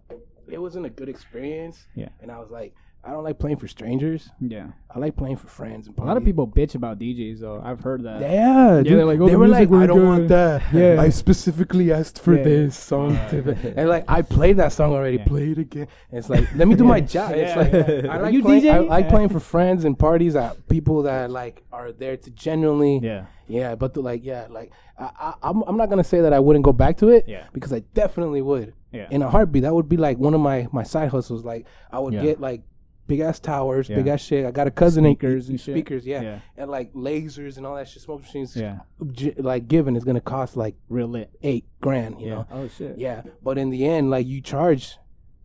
[0.50, 1.88] it wasn't a good experience.
[1.96, 2.10] Yeah.
[2.22, 2.74] And I was like,
[3.06, 4.30] I don't like playing for strangers.
[4.40, 4.68] yeah.
[4.96, 7.60] I like playing for friends and A lot of people bitch about DJs though.
[7.66, 8.22] I've heard that.
[8.22, 8.94] Yeah, dude.
[9.00, 10.62] they're like, "Oh, they the were like, I don't good." want that.
[10.72, 11.02] Yeah.
[11.02, 12.44] I specifically asked for Yeah.
[12.44, 13.16] this song,
[13.78, 15.18] and like I played that song already.
[15.18, 15.26] Yeah.
[15.26, 15.88] Play it again.
[16.12, 17.32] And it's like, let me do my job.
[17.34, 17.62] It's Yeah.
[17.62, 19.10] like I like you playing, I like Yeah.
[19.12, 23.74] playing for friends and parties that people that like are there to genuinely Yeah, yeah,
[23.76, 26.64] but to like yeah, like I, I I'm I'm not gonna say that I wouldn't
[26.64, 27.26] go back to it.
[27.28, 27.48] Yeah.
[27.52, 28.74] Because I definitely would.
[28.92, 29.08] yeah.
[29.10, 29.64] In a heartbeat.
[29.64, 31.44] That would be like one of my my side hustles.
[31.44, 32.22] Like I would Yeah.
[32.22, 32.62] get like
[33.08, 33.98] big ass towers, Yeah.
[33.98, 34.46] big ass shit.
[34.46, 35.74] I got a cousin in- Speakers and shit.
[35.76, 36.22] speakers, yeah.
[36.22, 36.40] Yeah.
[36.58, 38.56] And like lasers and all that shit, smoke machines.
[38.56, 38.80] Yeah.
[39.12, 41.30] j- like given is gonna cost like Real lit.
[41.44, 42.34] eight grand, you yeah.
[42.36, 42.48] know.
[42.52, 42.98] Oh shit.
[42.98, 43.24] Yeah.
[43.44, 44.98] But in the end, like you charge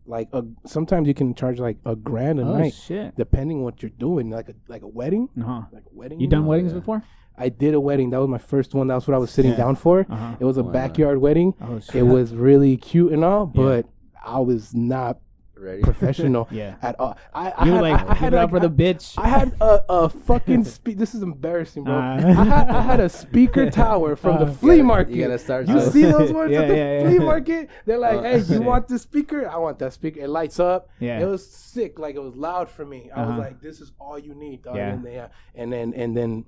[0.07, 2.73] like a sometimes you can charge like a grand a Oh night.
[2.75, 3.15] shit.
[3.17, 5.63] Depending what you're doing, like a like a wedding, Uh huh.
[5.73, 6.21] like a wedding.
[6.21, 6.49] You done know?
[6.49, 6.79] weddings yeah.
[6.79, 7.03] before?
[7.37, 8.11] I did a wedding.
[8.11, 8.87] That was my first one.
[8.89, 9.59] That's what I was sitting Yeah.
[9.59, 10.07] down for.
[10.09, 10.37] Uh huh.
[10.41, 10.73] It was a Wow.
[10.73, 11.55] backyard wedding.
[11.61, 11.97] Oh shit.
[11.97, 13.63] It was really cute and all, Yeah.
[13.63, 13.87] but
[14.25, 15.19] I was not
[15.61, 15.83] Ready?
[15.83, 16.77] professional Yeah.
[16.83, 17.17] at all.
[17.35, 18.75] I, I You had, were like, I, I had give it up like, for the
[18.85, 19.15] bitch.
[19.19, 21.95] I had a, a fucking spe- This is embarrassing, bro.
[21.95, 21.99] Uh.
[21.99, 24.53] I, had, I had a speaker tower from the Uh.
[24.55, 25.15] flea market.
[25.15, 25.67] You gotta start.
[25.69, 27.19] You see those ones Yeah, at the yeah, flea yeah.
[27.21, 27.71] market?
[27.87, 28.63] They're like, Oh, "Hey, you shit.
[28.63, 29.49] want the speaker?
[29.49, 30.21] I want that speaker.
[30.21, 30.89] It lights up.
[31.01, 31.21] Yeah.
[31.21, 31.99] It was sick.
[31.99, 33.11] Like it was loud for me.
[33.15, 33.39] I was Uh-huh.
[33.39, 34.77] like, "This is all you need." Dog.
[34.77, 34.93] Yeah.
[34.93, 35.29] And then, yeah.
[35.55, 36.45] And then and then,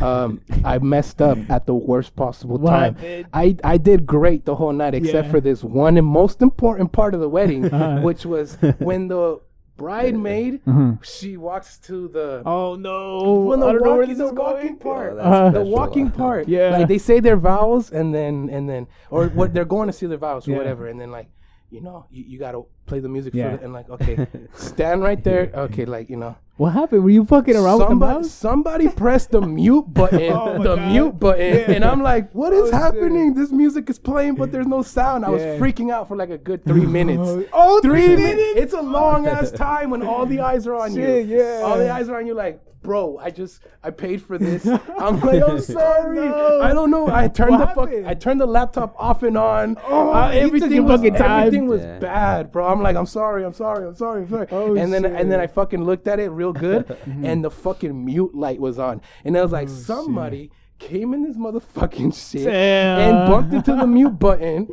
[0.00, 2.94] um, I messed up at the worst possible What, time.
[2.94, 3.26] bitch?
[3.32, 5.30] I I did great the whole night except Yeah.
[5.32, 8.00] for this one and most important part of the wedding, Uh-huh.
[8.02, 9.40] which was when the
[9.78, 10.92] bridemaid Uh-huh.
[11.02, 13.40] she walks to the Oh no!
[13.48, 14.76] when the I don't know where walking, this is walking going.
[14.76, 16.48] part, Oh, Uh, the walking part.
[16.48, 16.70] Yeah.
[16.70, 20.06] like they say their vows and then and then or what they're going to see
[20.06, 20.58] their vows or Yeah.
[20.58, 21.28] whatever, and then like
[21.70, 23.50] you know you, you gotta play the music Yeah.
[23.50, 25.50] for it and like okay, stand right there.
[25.66, 27.04] Okay, like you know What happened?
[27.04, 28.30] Were you fucking around with the somebody mouse?
[28.32, 30.92] somebody pressed the mute button, Oh the God.
[30.92, 31.70] mute button, Yeah.
[31.72, 32.74] and I'm like, what is Oh, shit.
[32.74, 33.34] happening?
[33.34, 35.24] This music is playing, but there's no sound.
[35.24, 35.58] I was Yeah.
[35.58, 37.28] freaking out for like a good three minutes.
[37.52, 38.58] Oh, three minutes.
[38.62, 41.36] It's a long ass time when all the eyes are on Shit, you.
[41.38, 41.62] yeah.
[41.64, 42.34] All the eyes are on you.
[42.34, 44.66] Like, bro, I just I paid for this.
[44.98, 46.16] I'm like, I'm sorry.
[46.28, 46.60] no.
[46.62, 47.08] I don't know.
[47.08, 47.88] I turned What the fuck.
[47.90, 48.06] happened?
[48.08, 49.76] I turned the laptop off and on.
[49.86, 51.46] Oh, Uh, everything was fucking time.
[51.46, 51.98] everything was Yeah.
[51.98, 52.66] bad, bro.
[52.66, 53.44] I'm like, I'm sorry.
[53.44, 53.86] I'm sorry.
[53.86, 54.22] I'm sorry.
[54.22, 54.46] I'm sorry.
[54.50, 55.12] Oh, and then shit.
[55.12, 58.78] and then I fucking looked at it real good, and the fucking mute light was
[58.78, 63.86] on, and I was like, somebody came in this motherfucking shit and bumped into the
[63.86, 64.66] mute button.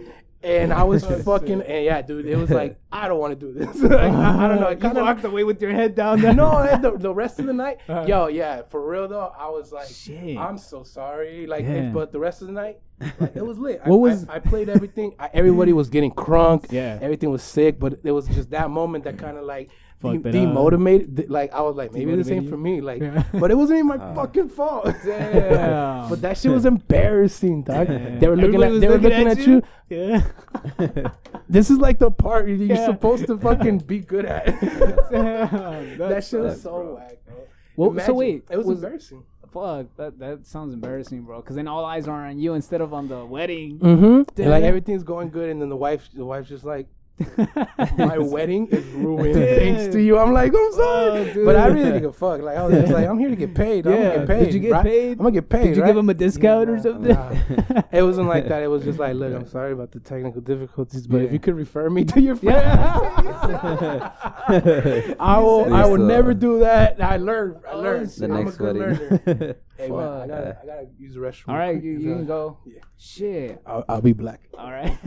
[0.47, 3.53] And I was fucking, and yeah, dude, it was like, I don't want to do
[3.53, 3.75] this.
[3.97, 4.67] Like, I, I don't know.
[4.67, 6.33] It you kind of walked away with your head down there.
[6.33, 8.05] no, the, the rest of the night, uh-huh.
[8.07, 10.37] yo, yeah, for real though, I was like, Shit.
[10.37, 12.79] I'm so sorry, like, but the rest of the night,
[13.19, 13.81] like, it was lit.
[13.83, 15.15] I, What was- I, I played everything.
[15.19, 16.71] I, everybody was getting crunk.
[16.71, 16.97] Yeah.
[17.01, 19.69] everything was sick, but it was just that moment that kind of like.
[20.01, 22.49] De- Fucked it demotivated, th- like I was like, maybe this Demotivated ain't you?
[22.51, 23.23] for me, like, Yeah.
[23.33, 24.85] but it wasn't even my fucking fault.
[25.05, 26.07] Damn.
[26.09, 27.89] but that shit was embarrassing, dog.
[27.89, 28.19] Yeah.
[28.19, 29.63] They were looking Everybody at, they were looking at you.
[29.89, 31.11] Yeah.
[31.49, 32.85] This is like the part you're Yeah.
[32.85, 34.45] supposed to fucking be good at.
[34.45, 36.95] Damn, that that's- shit was so bro.
[36.95, 37.35] whack, bro.
[37.93, 39.23] Well, so wait, it was, was- embarrassing.
[39.53, 41.39] Fuck, that that sounds embarrassing, bro.
[41.41, 43.79] Because then all eyes are on you instead of on the wedding.
[43.79, 44.41] Mm-hmm.
[44.41, 46.87] And like everything's going good, and then the wife, the wife's just like,
[47.97, 51.67] "My wedding is ruined thanks to you." I'm like, "I'm oh, sorry," Oh, but I
[51.67, 52.41] really didn't give a fuck.
[52.41, 53.87] Like I was just like, "I'm here to get paid.
[53.87, 54.03] I'm Yeah.
[54.03, 54.45] gonna get paid.
[54.45, 54.83] Did you get right?
[54.85, 55.11] paid?
[55.13, 55.87] I'm gonna get paid." Did you right?
[55.89, 57.13] give him a discount or something?
[57.13, 57.31] nah.
[57.91, 58.61] It wasn't like that.
[58.61, 61.55] It was just like, "Look, I'm sorry about the technical difficulties, but if you could
[61.55, 64.11] refer me to your friend, Yeah.
[65.19, 65.73] I will.
[65.73, 67.01] I will never do that.
[67.01, 67.57] I learned.
[67.67, 68.09] I Oh, learned.
[68.09, 69.19] the I'm a good wedding.
[69.25, 69.55] learner.
[69.77, 71.49] Hey man, I gotta, I gotta use the restroom.
[71.49, 72.57] all right, you, you can go.
[72.65, 72.79] yeah.
[72.97, 73.61] Shit.
[73.65, 74.41] I'll, I'll be black.
[74.57, 74.97] All right.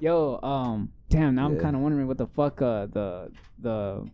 [0.00, 1.34] Yo, um, damn.
[1.34, 1.60] Now I'm Yeah.
[1.62, 4.08] kind of wondering what the fuck, uh, the the.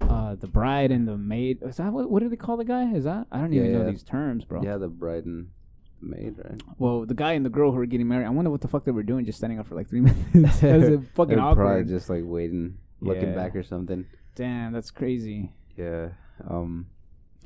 [0.00, 1.62] Uh, the bride and the maid.
[1.62, 2.10] Is that what?
[2.10, 2.92] What do they call the guy?
[2.92, 3.26] Is that?
[3.32, 3.90] I don't even know yeah.
[3.90, 4.60] these terms, bro.
[4.62, 5.48] yeah, the bride and
[6.02, 6.60] maid, right?
[6.78, 8.26] Well, the guy and the girl who are getting married.
[8.26, 10.00] I wonder what the fuck they were doing, just standing up for like three
[10.34, 10.60] minutes.
[10.60, 11.64] That's a fucking They're awkward.
[11.64, 13.34] probably just like waiting, looking Yeah.
[13.34, 14.04] back or something.
[14.34, 15.52] Damn, that's crazy.
[15.76, 16.08] Yeah.
[16.46, 16.86] Um.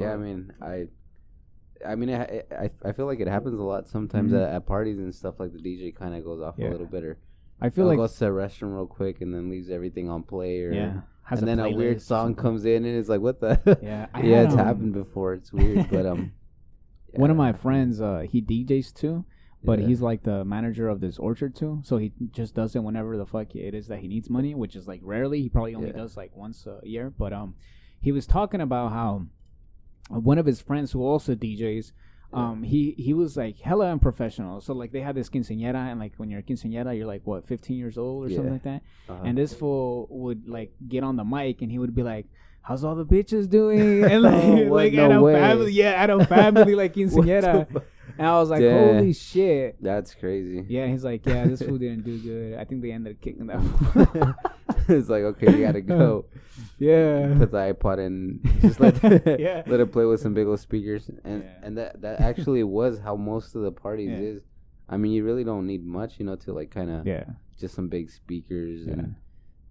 [0.01, 0.15] Yeah.
[0.15, 0.89] I mean, I.
[1.87, 2.53] I mean, it, it,
[2.85, 4.43] I I feel like it happens a lot sometimes Mhm.
[4.45, 5.39] at, at parties and stuff.
[5.39, 6.71] Like the DJ kind of goes off Yeah.
[6.71, 7.19] a little bit, or
[7.61, 10.09] I feel like He'll like goes to the restroom real quick and then leaves everything
[10.09, 13.41] on play, or yeah, and then a weird song comes in and it's like, what
[13.41, 13.79] the?
[13.83, 15.35] Yeah, I yeah, it's um, happened before.
[15.35, 16.33] It's weird, but um.
[17.13, 19.25] One of my friends, uh, he DJs too,
[19.65, 19.87] but Yeah.
[19.87, 21.81] he's like the manager of this orchard too.
[21.83, 24.77] So he just does it whenever the fuck it is that he needs money, which
[24.77, 25.41] is like rarely.
[25.41, 25.95] He probably only Yeah.
[25.97, 27.09] does like once a year.
[27.11, 27.55] But um,
[27.99, 29.27] he was talking about how
[30.11, 31.93] one of his friends who also DJs.
[32.33, 34.61] Um, he he was like hella unprofessional.
[34.61, 37.47] So like they had this quinceañera, and like when you're a quinceañera, you're like what
[37.49, 38.83] 15 years old or something like that.
[39.09, 39.23] Uh-huh.
[39.25, 42.27] And this fool would like get on the mic and he would be like,
[42.61, 44.05] how's all the bitches doing?
[44.11, 44.85] And like, Oh, what?
[44.85, 45.33] like No at a way.
[45.35, 47.67] family, yeah, at a family like quinceañera.
[48.19, 48.97] And I was like, Damn.
[48.97, 49.83] holy shit.
[49.83, 50.67] That's crazy.
[50.69, 52.59] Yeah, he's like, yeah, this fool didn't do good.
[52.59, 53.61] I think they ended up kicking that.
[53.63, 54.35] fool.
[54.97, 56.27] it's like okay, you gotta go.
[56.79, 57.35] Yeah.
[57.39, 59.03] Put the iPod in, just let
[59.41, 59.63] Yeah.
[59.67, 61.51] let it play with some big old speakers, and Yeah.
[61.63, 64.19] and that that actually was how most of the parties Yeah.
[64.37, 64.43] is.
[64.89, 67.25] I mean, you really don't need much, you know, to like kind of Yeah,
[67.59, 69.17] just some big speakers and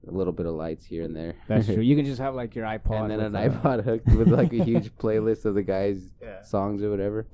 [0.07, 1.33] a little bit of lights here and there.
[1.47, 1.81] that's true.
[1.81, 3.01] You can just have like your iPod.
[3.01, 6.43] and then an uh, iPod hooked with like a huge playlist of the guys' Yeah.
[6.43, 7.25] songs or whatever.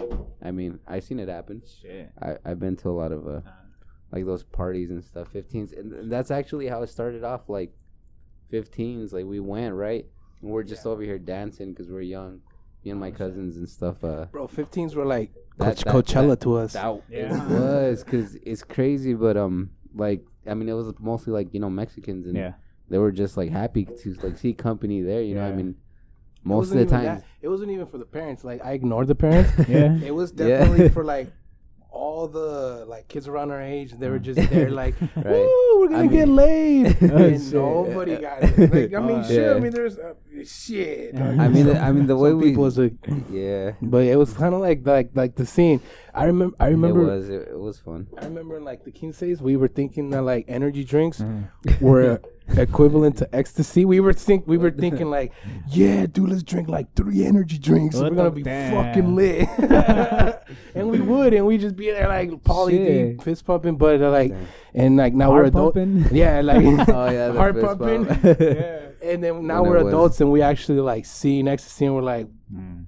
[0.41, 1.61] I mean, I've seen it happen.
[1.81, 2.11] Shit.
[2.21, 3.41] I I've been to a lot of uh,
[4.13, 7.73] like those parties and stuff 15s and and that's actually how it started off like
[8.53, 10.05] 15s like we went right
[10.41, 12.41] and we're just over here dancing because we're young
[12.83, 16.29] me and my cousins and stuff uh Bro, 15s were like That- Coach- that- Coachella
[16.29, 16.73] that- to us.
[16.73, 17.45] that Yeah.
[17.45, 21.59] it was because it's crazy but um like i mean it was mostly like you
[21.59, 22.53] know mexicans and Yeah.
[22.89, 25.75] they were just like happy to like see company there you know what i mean
[26.43, 28.43] most of the time that- it wasn't even for the parents.
[28.45, 29.51] Like I ignored the parents.
[29.69, 29.97] Yeah.
[30.01, 30.47] It was Yeah.
[30.47, 31.27] definitely for like
[31.93, 33.91] all the like kids around our age.
[33.93, 35.25] They were just there like, Right.
[35.25, 37.53] woo, we're gonna I get mean- laid, Oh, and shit.
[37.53, 38.57] nobody got it.
[38.73, 39.55] Like I mean, Oh, sure.
[39.55, 40.13] I mean, there's uh,
[40.43, 41.15] shit.
[41.15, 42.93] I i mean the, i mean the way we was like,
[43.29, 45.79] yeah but it was kind of like like like the scene.
[46.15, 46.55] I remember.
[46.59, 47.01] I remember.
[47.01, 50.21] it was it, it was fun I remember like the quinces, we were thinking that
[50.21, 51.83] like energy drinks Mm-hmm.
[51.85, 52.21] were
[52.57, 53.85] equivalent to ecstasy.
[53.85, 55.31] We were think we were thinking like,
[55.69, 57.95] yeah, dude, let's drink like three energy drinks.
[57.95, 58.73] What we're gonna be damn?
[58.73, 59.47] fucking lit.
[60.75, 63.23] and we would, and we just be there like poly Shit.
[63.23, 64.47] fist pumping, but uh, like, Damn.
[64.75, 65.73] and like now we're Heart adult.
[65.75, 66.15] pumping.
[66.15, 68.03] Yeah, like oh yeah heart pumping.
[68.05, 68.23] bump.
[68.39, 68.79] yeah.
[69.03, 71.95] And then now When we're it was- adults, and we actually like see ecstasy, and
[71.95, 72.82] we're like, Mm.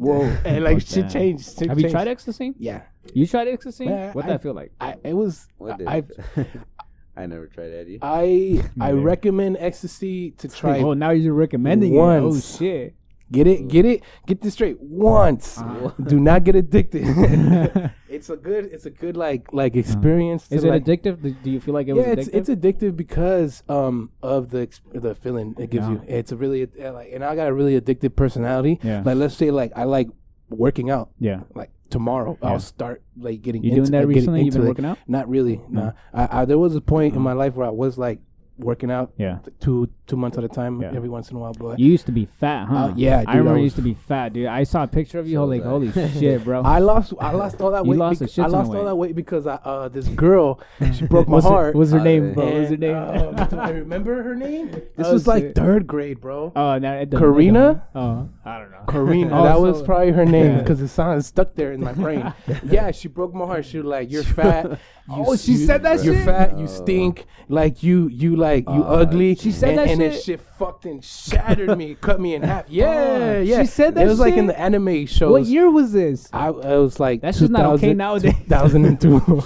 [0.00, 1.12] Whoa, and like Fuck shit that.
[1.12, 1.58] changed.
[1.58, 2.54] shit Have you tried ecstasy?
[2.58, 2.82] Yeah,
[3.14, 3.84] You tried ecstasy?
[3.84, 4.72] Yeah, what did that feel like?
[4.80, 5.46] I it was.
[5.58, 6.02] What did I
[7.16, 7.98] I never tried Eddie.
[8.00, 12.34] I I recommend ecstasy to try oh, now you're recommending Once.
[12.34, 12.56] it.
[12.56, 12.94] Oh shit.
[13.32, 15.58] Get it, get it, get this straight once.
[15.58, 15.90] Uh-huh.
[16.02, 17.04] Do not get addicted.
[18.08, 20.48] it's a good, it's a good like like experience.
[20.48, 21.22] to, Is it like, addictive?
[21.42, 22.34] Do, you feel like it yeah, was it's addictive?
[22.34, 22.50] it's
[22.82, 25.92] addictive because um of the the feeling it gives Yeah.
[25.92, 26.02] you.
[26.08, 28.80] It's a really uh, like, and I got a really addictive personality.
[28.82, 29.02] Yeah.
[29.04, 30.08] Like let's say like I like
[30.48, 31.10] working out.
[31.20, 31.42] yeah.
[31.54, 32.48] Like tomorrow, Yeah.
[32.48, 33.62] I'll start like getting.
[33.62, 34.42] You into, doing that recently?
[34.42, 34.68] You've been it.
[34.68, 34.98] working out?
[35.06, 35.60] Not really.
[35.68, 35.92] Nah.
[36.12, 38.18] I, I there was a point in my life where I was like
[38.60, 39.38] working out Yeah.
[39.60, 40.90] two two months at a time Yeah.
[40.94, 41.78] every once in a while, but.
[41.78, 42.76] You used to be fat, huh?
[42.76, 44.46] Uh, yeah, I remember I you was- used to be fat, dude.
[44.46, 45.34] I saw a picture of you.
[45.34, 46.62] So Holy, holy shit, bro.
[46.64, 47.98] I lost I lost all that You weight.
[47.98, 48.84] lost a bec- shit I lost all weight.
[48.84, 50.60] that weight because I, uh, this girl
[50.94, 51.74] she broke my What's her- heart.
[51.76, 52.44] What's her Uh, name, bro?
[52.58, 52.96] What's her name?
[52.96, 54.70] um, do I remember her name.
[54.70, 56.52] This Oh, was like third grade, bro.
[56.56, 57.70] oh, no, it Karina?
[57.70, 58.78] it don't- Oh, I don't know.
[58.88, 60.58] Karina, Oh, that so- was probably her name Yeah.
[60.60, 62.32] because it sounded stuck there in my brain.
[62.64, 63.64] yeah, she broke my heart.
[63.64, 66.56] She was like, "You're fat." You, Oh, she said that You're fat.
[66.58, 66.66] You Oh.
[66.66, 67.26] stink.
[67.48, 69.34] Like you, you like you Uh, ugly.
[69.34, 70.12] she said and, that and shit?
[70.12, 72.64] that shit fucking shattered me, cut me in half.
[72.68, 73.60] Yeah, Oh, yeah.
[73.62, 75.30] she said that It was like in the anime shows.
[75.32, 76.28] What year was this?
[76.32, 78.34] I, I was like That's just not okay nowadays.
[78.48, 79.42] 2002.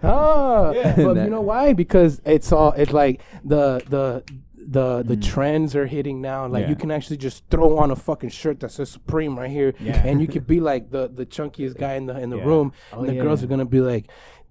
[0.02, 0.94] ah, Yeah.
[0.96, 1.72] but That- you know why?
[1.72, 4.22] Because it's all it's like the the
[4.66, 5.22] the the Mm.
[5.22, 6.46] trends are hitting now.
[6.46, 6.70] Like Yeah.
[6.70, 10.02] you can actually just throw on a fucking shirt that says Supreme right here, Yeah.
[10.06, 12.44] and you could be like the the chunkiest guy in the in the Yeah.
[12.44, 13.22] room, Oh, and the yeah.
[13.22, 14.06] girls are gonna be like.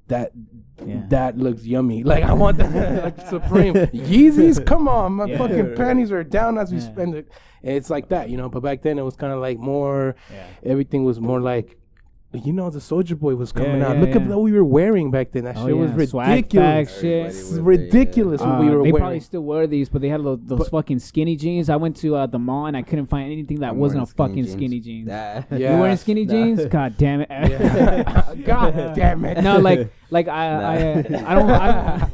[0.08, 0.32] That
[0.86, 1.02] Yeah.
[1.10, 2.04] that looks yummy.
[2.14, 3.74] Like I want that like Supreme
[4.10, 4.64] Yeezys.
[4.66, 5.38] Come on, my Yeah.
[5.38, 6.92] fucking panties are down as we Yeah.
[6.92, 7.32] spend it.
[7.62, 8.50] It's like that, you know.
[8.50, 10.16] But back then it was kind of like more
[10.64, 11.78] everything was more like
[12.34, 14.64] you know the Soulja Boy was coming Yeah, out yeah, look at what we were
[14.64, 16.06] wearing back then that Oh, shit was yeah.
[16.06, 17.26] Swag ridiculous bag shit.
[17.28, 19.90] It's Everybody there, ridiculous what we Uh, were they wearing They probably still wear these,
[19.90, 21.70] but they had those, those fucking skinny jeans.
[21.70, 24.04] I went to uh, the mall and I couldn't find anything that I'm wasn't a
[24.04, 24.52] wearing fucking jeans.
[24.56, 25.08] skinny jeans.
[25.08, 25.76] That- Yeah.
[25.76, 26.32] You wearing skinny Nah.
[26.34, 26.66] jeans?
[26.66, 27.28] God damn it!
[27.32, 28.34] Yeah.
[28.46, 30.70] god damn it no, like, like I, Nah.
[30.70, 30.98] I, uh,
[31.32, 32.08] I don't, I,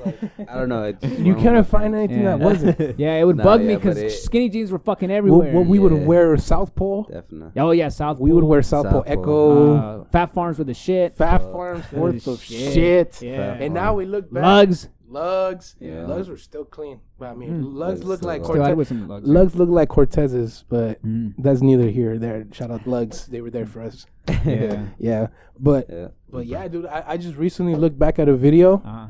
[0.52, 0.84] I don't know.
[0.84, 1.98] It's you wrong couldn't with find that.
[2.00, 2.38] anything Yeah.
[2.38, 5.10] that wasn't yeah, it would Nah, bug me yeah, because it- skinny jeans were fucking
[5.10, 5.54] what, everywhere.
[5.54, 6.06] what we would Yeah.
[6.06, 7.62] wear South Pole Definitely.
[7.62, 8.20] oh yeah, South.
[8.20, 8.50] we would Pole.
[8.50, 9.22] wear South, Pole South Pole.
[9.24, 11.14] Ecko uh, Phat Farms with the shit.
[11.16, 12.74] Phat Farms Holy worth of shit.
[12.74, 13.54] shit, Yeah.
[13.54, 14.88] and now we look back Lugz.
[15.12, 16.06] Lugz Yeah.
[16.06, 17.74] Lugz were still clean but I mean Mm.
[17.74, 18.50] Lugz Lugz look still like go.
[18.50, 19.26] Still, I Cortez wear some Lugz.
[19.26, 21.34] Lugz look like Cortezes but Mm.
[21.40, 24.06] that's neither here or there shout out Lugz they were there for us
[24.46, 24.86] Yeah.
[25.00, 25.28] yeah
[25.60, 26.08] but Yeah.
[26.32, 29.08] But yeah, dude, I, I just recently looked back at a video Uh-huh.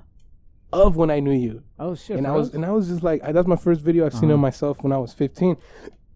[0.72, 2.18] of when I knew you, Oh shit.
[2.18, 2.56] and I was reals?
[2.56, 4.34] and I was just like, I, that's my first video I've seen Uh-huh.
[4.36, 5.58] of myself when I was 15,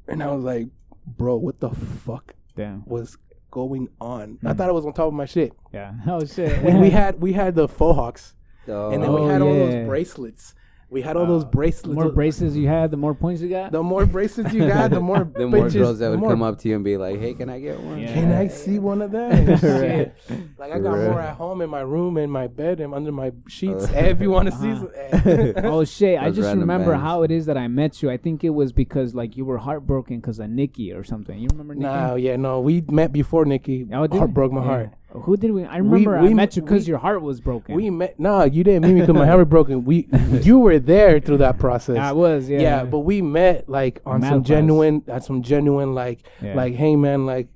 [0.07, 0.67] and I was like,
[1.05, 2.83] bro, what the fuck Damn.
[2.85, 3.17] was
[3.51, 4.39] going on?
[4.43, 4.57] I Hmm.
[4.57, 5.53] thought I was on top of my shit.
[5.73, 5.93] Yeah.
[6.07, 6.63] Oh shit.
[6.63, 8.35] We, we had we had the faux hawks,
[8.67, 9.65] Oh, and then Oh, we had all yeah.
[9.65, 10.55] those bracelets.
[10.93, 11.87] We had all those Uh, bracelets.
[11.89, 13.71] The more braces you had, the more points you got.
[13.71, 16.59] the more bracelets you got, the more The more bitches- girls that would come up
[16.59, 18.13] to you and be like, "Hey, can I get one?" Yeah.
[18.13, 19.31] Can I see one of them?
[19.63, 20.13] Right.
[20.59, 21.09] Like I got Right.
[21.09, 23.85] more at home in my room, in my bed, and under my sheets.
[23.89, 23.93] Uh.
[24.13, 25.53] if you want to see, Uh-huh.
[25.61, 26.19] some, oh shit!
[26.21, 27.03] I just remember bands.
[27.03, 28.11] how it is that I met you.
[28.11, 31.39] I think it was because like you were heartbroken because of Nikki or something.
[31.39, 31.85] You remember Nikki?
[31.91, 33.87] no, yeah, no, we met before Nikki.
[33.91, 34.67] Oh, did heart broke my Yeah.
[34.67, 34.89] heart.
[35.13, 35.63] Who did we?
[35.63, 37.75] I remember we I met you because your heart was broken.
[37.75, 38.19] We met.
[38.19, 39.85] No, you didn't meet me because my heart was broken.
[39.85, 40.07] We,
[40.41, 41.97] you were there through that process.
[41.97, 42.59] I was, yeah.
[42.59, 44.47] yeah, but we met like on Math some class.
[44.47, 46.55] genuine, on some genuine like, Yeah.
[46.55, 47.47] like, hey man, like,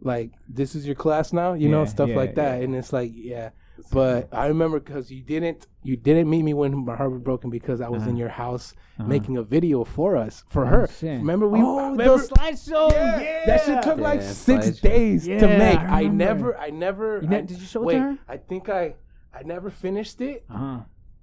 [0.00, 2.64] like this is your class now, you know, stuff yeah, like that, yeah.
[2.64, 3.50] and it's like, yeah.
[3.92, 7.50] But I remember because you didn't, you didn't meet me when my heart was broken
[7.50, 8.18] because I was in Uh-huh.
[8.18, 9.08] your house Uh-huh.
[9.08, 10.86] making a video for us, for her.
[10.86, 11.18] shit.
[11.18, 11.60] Remember we?
[11.60, 12.90] oh, remember, the slideshow.
[12.92, 14.80] yeah, Yeah, that shit took like six slideshow.
[14.80, 15.80] days to make.
[15.80, 17.20] I I, never, I never.
[17.22, 18.18] You ne- I- did you show it to wait, her?
[18.28, 18.94] I think I,
[19.34, 20.80] I never finished it, Uh huh.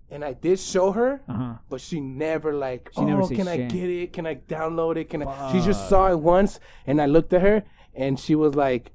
[0.10, 1.54] and I did show her, Uh huh.
[1.70, 3.70] but she never like, She oh, never said can I shit.
[3.70, 4.14] get it?
[4.14, 5.10] Can I download it?
[5.10, 5.52] Can I?
[5.54, 7.64] She just saw it once, and I looked at her,
[7.96, 8.92] and she was like,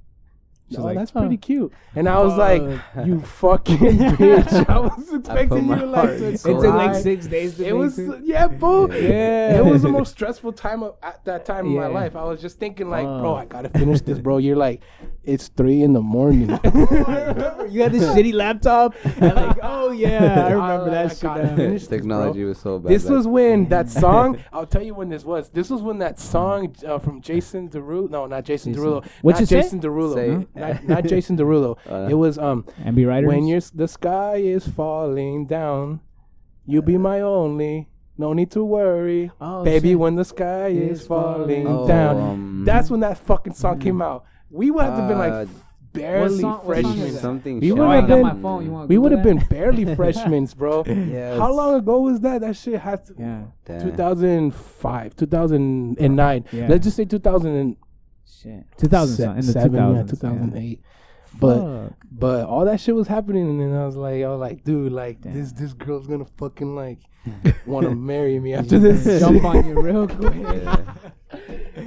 [0.68, 2.60] She's "Oh, like, that's pretty cute." And I was like,
[3.06, 6.94] "You fucking bitch!" I was expecting my you to like to in It took like
[6.96, 8.20] six days to It make was it.
[8.24, 8.88] yeah, boo.
[8.92, 9.58] Yeah.
[9.58, 12.16] It was the most stressful time of, at that time in my life.
[12.16, 14.38] I was just thinking like, bro, I gotta finish this, bro.
[14.38, 14.82] You're like,
[15.22, 16.48] it's three in the morning.
[17.70, 18.94] you had this shitty laptop.
[19.20, 21.20] And like, oh yeah, I remember I that I shit.
[21.22, 21.56] gotta now.
[21.56, 21.88] finish this.
[21.88, 22.90] Technology was so bad.
[22.92, 24.42] This back was when that song.
[24.52, 25.48] I'll tell you when this was.
[25.50, 28.10] This was when that song uh, from Jason Derulo.
[28.10, 29.06] No, not Jason, Jason- Derulo.
[29.22, 29.62] What'd not you say?
[29.62, 30.14] Jason Derulo.
[30.14, 30.40] Say Huh?
[30.40, 30.48] it.
[30.56, 31.76] Not, not Jason Derulo.
[31.90, 33.28] Uh, it was um And be writers.
[33.28, 36.00] when you're the sky is falling down,
[36.66, 37.88] you'll be my only.
[38.18, 39.90] No need to worry, oh, baby.
[39.90, 39.98] shit.
[39.98, 43.78] When the sky is, Is falling falling Oh, down, um, that's when that fucking song
[43.78, 44.24] came out.
[44.50, 45.48] We would have been Uh, like
[45.92, 47.12] barely song- what song is freshmen.
[47.12, 47.20] that?
[47.20, 47.60] something.
[47.60, 48.88] We Oh, would've been- phone.
[48.88, 50.82] We would have been barely freshmen, bro.
[50.86, 51.36] Yeah.
[51.36, 52.40] How long ago was that?
[52.40, 53.42] That shit has to Yeah.
[53.82, 56.44] 2005, 2009.
[56.52, 56.66] Yeah.
[56.68, 57.76] Let's just say 2000 and
[58.42, 58.64] Shit.
[58.78, 59.72] 2000 son, in the 2000s.
[59.72, 60.02] yeah, yeah.
[60.04, 60.82] 2008.
[61.38, 61.58] But
[61.88, 61.92] Fuck.
[62.10, 64.92] but all that shit was happening, and then I was like, I was like, dude,
[64.92, 65.34] like Damn.
[65.34, 66.98] this this girl's gonna fucking like
[67.66, 69.20] want to marry me after this.
[69.20, 70.34] jump on you real quick.
[70.36, 70.94] Yeah.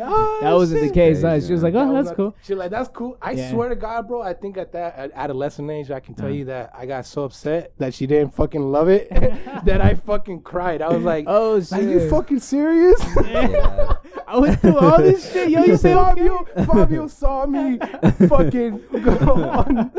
[0.01, 1.21] Oh, That wasn't the case.
[1.21, 1.39] huh?
[1.39, 3.17] She was like, That "Oh, was that's not- cool." She like, that's cool.
[3.21, 3.49] I Yeah.
[3.51, 4.21] swear to God, bro.
[4.21, 7.23] I think at that at adolescent age, I can tell you that I got so
[7.23, 9.09] upset that she didn't fucking love it
[9.65, 10.81] that I fucking cried.
[10.81, 11.71] I was like, Oh shit!
[11.79, 13.01] Are you fucking serious?
[13.29, 13.93] Yeah.
[14.27, 15.49] I went through all this shit.
[15.49, 17.79] Yo, you say Fabio, Fabio saw me
[18.27, 19.91] fucking go on.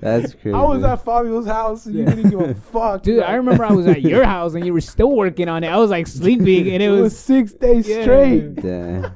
[0.00, 0.52] That's crazy.
[0.54, 1.86] I was at Fabio's house.
[1.86, 4.64] And You didn't give a fuck, Dude, I remember I was at your house and
[4.64, 5.68] you were still working on it.
[5.68, 8.02] I was like sleeping and it It was was six days Yeah.
[8.02, 8.54] straight.
[8.56, 9.12] Damn.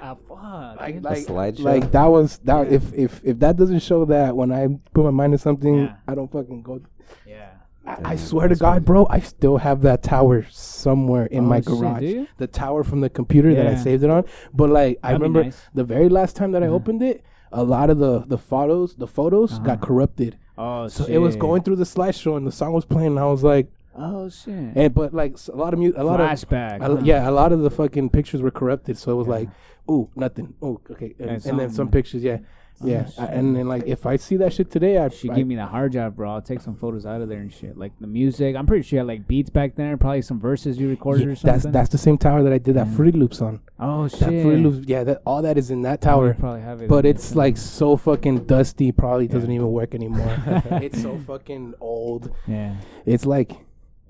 [0.00, 0.80] ah, fuck.
[0.80, 1.60] Like, like, slideshow?
[1.60, 2.70] like that was that.
[2.72, 5.94] If if if that doesn't show that when I put my mind to something, Yeah.
[6.06, 6.80] I don't fucking go.
[7.26, 7.48] yeah.
[7.84, 11.60] I, I swear to God, bro, I still have that tower somewhere in Oh, my
[11.60, 12.02] garage.
[12.04, 12.28] you?
[12.38, 14.24] The tower from the computer that I saved it on.
[14.54, 15.62] But like, I That'd be remember nice.
[15.74, 19.06] the very last time that I opened it, a lot of the the photos, the
[19.06, 19.86] photos got Uh-huh.
[19.86, 20.36] corrupted.
[20.58, 21.14] Oh So shit.
[21.16, 23.08] it was going through the slideshow and the song was playing.
[23.12, 24.54] And I was like, Oh shit.
[24.74, 26.80] and but like a lot of mu- a lot of Flashback.
[26.80, 26.98] huh?
[27.02, 28.96] yeah, a lot of the fucking pictures were corrupted.
[28.98, 29.32] So it was Yeah.
[29.34, 29.48] like,
[29.90, 30.54] ooh, nothing.
[30.62, 32.38] Oh, okay, and, And and then some pictures, yeah,
[32.82, 33.08] oh, yeah.
[33.18, 35.56] I- and then like if I see that shit today, I She I, give me
[35.56, 36.30] the hard drive, bro.
[36.32, 37.76] I'll take some photos out of there and shit.
[37.76, 38.56] Like the music.
[38.56, 39.96] I'm pretty sure you had like beats back there.
[39.96, 41.52] Probably some verses you recorded Yeah, or something.
[41.52, 42.94] that's that's the same tower that I did that Yeah.
[42.96, 43.60] Fruity Loops on.
[43.78, 44.20] oh shit.
[44.20, 46.34] That Fruity Loops, yeah, that all that is in that oh, Probably- tower.
[46.38, 46.88] Probably have it.
[46.88, 48.92] But it's there like so fucking dusty.
[48.92, 50.36] Probably doesn't even work anymore.
[50.82, 52.32] it's so fucking old.
[52.46, 52.76] Yeah.
[53.06, 53.52] It's like,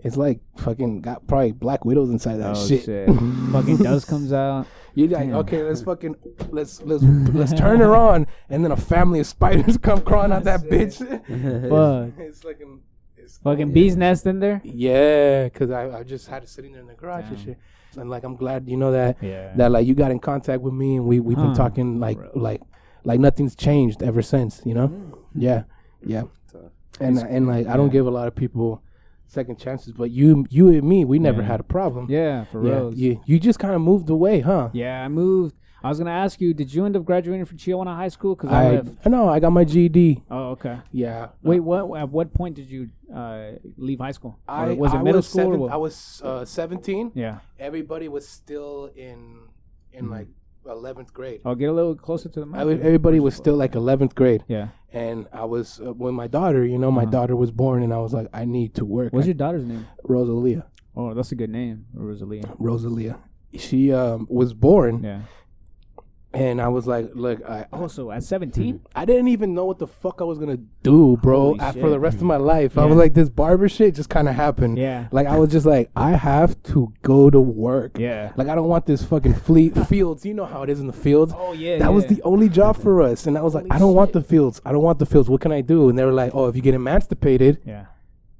[0.04, 2.84] it's like fucking got probably black widows inside that oh shit.
[2.84, 3.08] shit.
[3.52, 4.66] Fucking dust comes out.
[4.94, 5.36] You're like, Damn.
[5.36, 6.16] okay, let's fucking
[6.50, 10.44] let's let's let's turn her on, and then a family of spiders come crawling out
[10.44, 10.98] that bitch.
[11.68, 12.18] Fuck.
[12.20, 12.80] it's like an
[13.16, 14.60] it's Fucking bee's nest in there.
[14.64, 17.58] yeah, cause I, I just had it sitting there in the garage and shit.
[17.96, 19.52] And like I'm glad you know that Yeah.
[19.56, 22.30] that like you got in contact with me and we we've been talking like Bro.
[22.34, 22.60] like
[23.04, 24.60] like nothing's changed ever since.
[24.64, 24.88] You know?
[24.88, 25.18] Mm.
[25.34, 25.62] Yeah,
[26.04, 26.22] yeah.
[27.00, 28.82] And It's- and like I don't give a lot of people
[29.32, 31.48] second chances, but you you and me we never Yeah.
[31.52, 32.06] had a problem.
[32.08, 32.72] yeah, for yeah.
[32.74, 32.94] real.
[32.94, 34.68] You you just kind of moved away, huh?
[34.72, 35.54] Yeah, I moved.
[35.84, 38.36] I was gonna ask you, did you end up graduating from Chiawana High School?
[38.36, 39.06] Cause I, live I left.
[39.08, 40.22] no, I got my GED.
[40.30, 40.76] Oh, okay.
[40.92, 41.30] Yeah.
[41.42, 41.98] Wait, what?
[41.98, 44.38] At what point did you uh, leave high school?
[44.48, 45.42] Or I was it I middle was school?
[45.42, 45.72] seven- or?
[45.72, 47.12] I was uh, 17.
[47.14, 47.38] yeah.
[47.58, 49.38] Everybody was still in
[49.92, 50.10] in Mhm.
[50.10, 50.28] like
[50.64, 51.40] 11th grade.
[51.44, 52.60] Oh, get a little closer to the mic.
[52.60, 54.68] I was, everybody was still like 11th grade, yeah.
[54.92, 57.10] and I was uh, when my daughter, you know, my Uh-huh.
[57.10, 59.12] daughter was born, and I was like, I need to work.
[59.12, 59.86] What's your daughter's name?
[60.04, 60.66] Rosalia?
[60.96, 62.44] Oh, that's a good name, Rosalia.
[62.58, 63.18] Rosalia.
[63.56, 65.20] She um, was born, Yeah.
[66.34, 68.80] And I was like, look, I oh, Also, at 17?
[68.94, 71.80] I didn't even know what the fuck I was gonna do, bro, Holy shit.
[71.82, 72.78] for the rest of my life.
[72.78, 72.88] I Yeah.
[72.88, 74.78] was like, this barber shit just kind of happened.
[74.78, 75.08] Yeah.
[75.12, 77.98] Like I was just like, I have to go to work.
[77.98, 78.32] Yeah.
[78.36, 80.24] Like I don't want this fucking fleet fields.
[80.24, 81.32] You know how it is in the fields.
[81.36, 81.78] Oh, yeah.
[81.78, 84.22] That was the only job for us, and I was like, I don't want the
[84.22, 84.60] fields.
[84.64, 85.28] I don't want the fields.
[85.28, 85.88] What can I do?
[85.88, 87.86] And they were like, Oh, if you get emancipated, Yeah.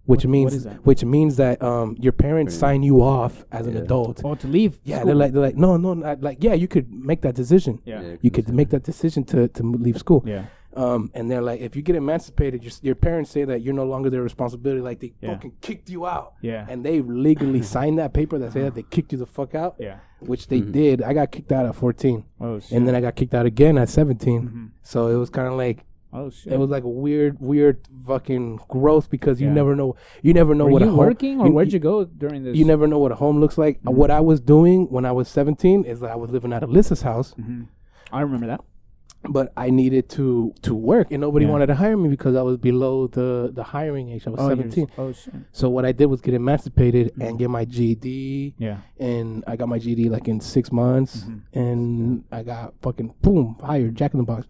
[0.07, 0.85] Which What- means what is that?
[0.87, 4.21] which means that um your parents sign you off as an adult.
[4.25, 4.81] Oh, to leave?
[4.85, 5.07] Yeah, school.
[5.07, 7.81] they're like they're like no no not, like yeah you could make that decision.
[7.85, 8.17] Yeah.
[8.21, 10.23] You could make that decision to to leave school.
[10.27, 10.47] Yeah.
[10.75, 13.85] Um, and they're like, if you get emancipated, your, your parents say that you're no
[13.85, 14.81] longer their responsibility.
[14.81, 15.35] Like they Yeah.
[15.35, 16.65] fucking kicked you out, Yeah.
[16.67, 19.75] and they legally signed that paper that said that they kicked you the fuck out,
[19.79, 19.97] yeah.
[20.21, 21.03] which they did.
[21.03, 22.73] I got kicked out at 14, Oh, shit.
[22.73, 24.41] and then I got kicked out again at 17.
[24.43, 24.69] Mhm.
[24.83, 25.85] So it was kind of like
[26.15, 26.53] Oh, shit.
[26.53, 29.55] it was like a weird, weird fucking growth because you Yeah.
[29.55, 32.05] never know, you never know Were what you a home, working or where'd you go
[32.05, 32.55] during this?
[32.57, 33.79] you never know what a home looks like.
[33.83, 33.97] Mm-hmm.
[33.97, 37.03] What I was doing when I was 17 is that I was living at Alyssa's
[37.03, 37.67] house, Mhm.
[38.13, 38.61] I remember that.
[39.29, 41.53] But I needed to to work, and nobody Yeah.
[41.53, 44.27] wanted to hire me because I was below the the hiring age.
[44.27, 44.89] I was Oh, 17.
[44.99, 45.33] Oh, shit.
[45.53, 47.23] So what I did was get emancipated Mm-hmm.
[47.23, 48.79] and get my GED, Yeah.
[48.99, 51.59] and I got my GED like in six months, Mm-hmm.
[51.59, 54.47] and I got fucking boom hired, Jack in the Box,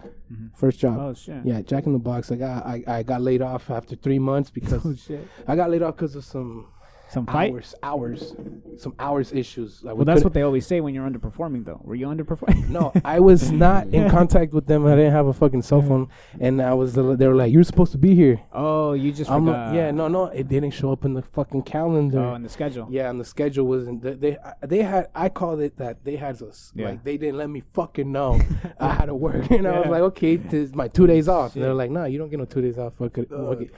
[0.54, 0.96] first job.
[0.98, 1.44] Oh, shit.
[1.44, 2.32] Yeah, Jack in the Box.
[2.32, 5.26] I got I, I got laid off after three months because Oh, shit.
[5.46, 6.66] I got laid off because of some
[7.12, 7.52] Some fight?
[7.52, 8.34] hours hours
[8.78, 9.82] some hours issues.
[9.84, 11.80] Like, we Well, that's couldn't- what they always say when you're underperforming, though.
[11.84, 12.68] Were you underperforming?
[12.70, 14.86] No, I was not in contact with them.
[14.86, 16.08] I didn't have a fucking cell phone,
[16.40, 16.94] and I was.
[16.94, 19.66] They were like, "You're supposed to be here." Oh, you just I'm forgot.
[19.68, 22.18] like, yeah, no, no, it didn't show up in the fucking calendar.
[22.20, 22.86] Oh, in the schedule.
[22.90, 24.02] yeah, and the schedule wasn't.
[24.02, 25.08] They, they they had.
[25.14, 26.72] I called it that they had us.
[26.74, 26.86] Yeah.
[26.88, 28.40] Like they didn't let me fucking know
[28.80, 29.90] I had to work, and I was Yeah.
[29.90, 31.54] like, okay, this is my two days off.
[31.54, 32.94] And they're like, no, you don't get no two days off.
[32.98, 33.28] Fuck it.
[33.28, 33.70] fuck it."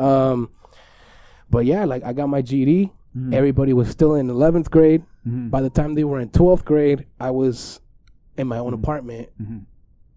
[0.00, 0.50] Um,
[1.52, 2.90] but yeah, like I got my GED.
[3.16, 3.32] Mm-hmm.
[3.34, 5.02] Everybody was still in eleventh grade.
[5.28, 5.50] Mhm.
[5.50, 7.80] By the time they were in twelfth grade, I was
[8.38, 9.28] in my own apartment.
[9.40, 9.66] Mhm.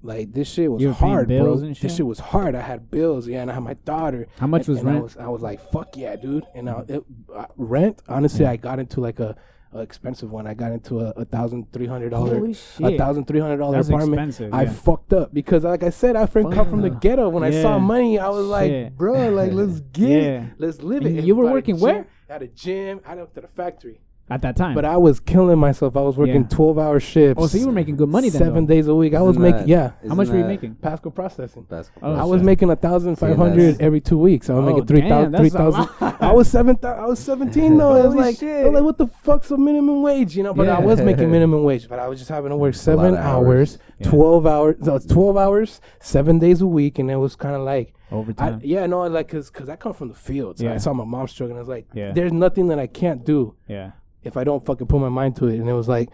[0.02, 1.68] Like this shit was hard, bills bro.
[1.68, 1.92] and This shit?
[1.92, 2.56] shit was hard.
[2.56, 4.28] I had bills, yeah, and I had my daughter.
[4.40, 5.04] How much And- was and I rent?
[5.04, 6.46] was, I was like, fuck yeah, dude.
[6.56, 7.04] And I, it,
[7.36, 9.36] uh, rent, honestly, I got into like a,
[9.76, 10.48] a expensive one.
[10.48, 14.14] I got into a, a thousand three hundred dollar, a thousand three hundred dollar apartment.
[14.14, 17.30] expensive, I fucked up because, like I said, I friend come from the ghetto.
[17.30, 18.98] When I saw money, I was like, Shit.
[18.98, 20.18] bro, like let's get Yeah.
[20.44, 21.26] it, let's live And it.
[21.26, 22.08] you were working gym- where?
[22.30, 23.02] At a gym.
[23.06, 24.00] I went to the factory.
[24.28, 24.74] At that time.
[24.74, 25.96] But I was killing myself.
[25.96, 26.48] I was working Yeah.
[26.50, 27.40] twelve hour shifts.
[27.44, 28.40] oh, so you were making good money then.
[28.42, 28.74] seven though.
[28.74, 29.14] days a week.
[29.14, 29.92] I was Isn't making that- yeah.
[30.08, 30.76] How much isn't were you that making?
[30.82, 31.62] Pasco processing.
[31.70, 32.14] Basketball.
[32.14, 32.30] Oh, I shit.
[32.30, 34.50] was making a thousand five hundred that's- every two weeks.
[34.50, 35.32] I was Oh, making three damn, thousand.
[35.34, 35.90] that's Three a thousand.
[36.02, 36.22] lot.
[36.24, 36.76] I was seven.
[36.82, 37.94] thou- I was seventeen though.
[37.98, 38.66] It was Holy like, shit.
[38.66, 40.36] I was like, what the fuck's a minimum wage?
[40.36, 40.86] You know, but I Yeah.
[40.86, 41.88] was making minimum wage.
[41.88, 43.78] But I was just having to work seven of hours, hours.
[44.00, 44.10] Yeah.
[44.10, 47.94] twelve hours, no, twelve hours, seven days a week, and it was kind of like.
[48.16, 48.62] I, Overtime.
[48.64, 50.62] yeah, no, like, cause, cause I come from the fields.
[50.62, 50.74] Yeah.
[50.74, 51.58] I saw my mom struggling.
[51.58, 52.12] I was like, Yeah.
[52.12, 53.92] there's nothing that I can't do yeah.
[54.24, 55.60] if I don't fucking put my mind to it.
[55.60, 56.10] And it was like,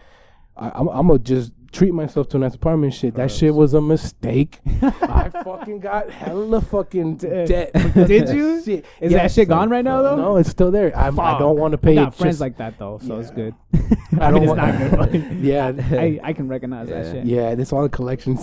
[0.56, 3.14] I, I'm, I'm gonna just treat myself to a nice apartment shit.
[3.14, 4.60] That shit was a mistake.
[4.82, 7.72] I fucking got hella fucking debt.
[7.94, 8.62] Did you?
[8.62, 8.84] Shit.
[9.00, 10.16] Is Yeah, that shit gone right now though?
[10.16, 10.96] No, it's still there.
[10.96, 11.60] I'm, I don't Fuck.
[11.60, 11.94] want to I pay.
[11.96, 13.34] got friends just- like that though, so it's Yeah.
[13.34, 13.54] good.
[13.74, 13.78] I
[14.26, 14.58] I don't mean, it's want-
[15.00, 15.30] not good.
[15.30, 17.12] But yeah, I, I can recognize that Yeah.
[17.12, 17.24] shit.
[17.24, 17.48] yeah.
[17.50, 18.40] It's all the collections.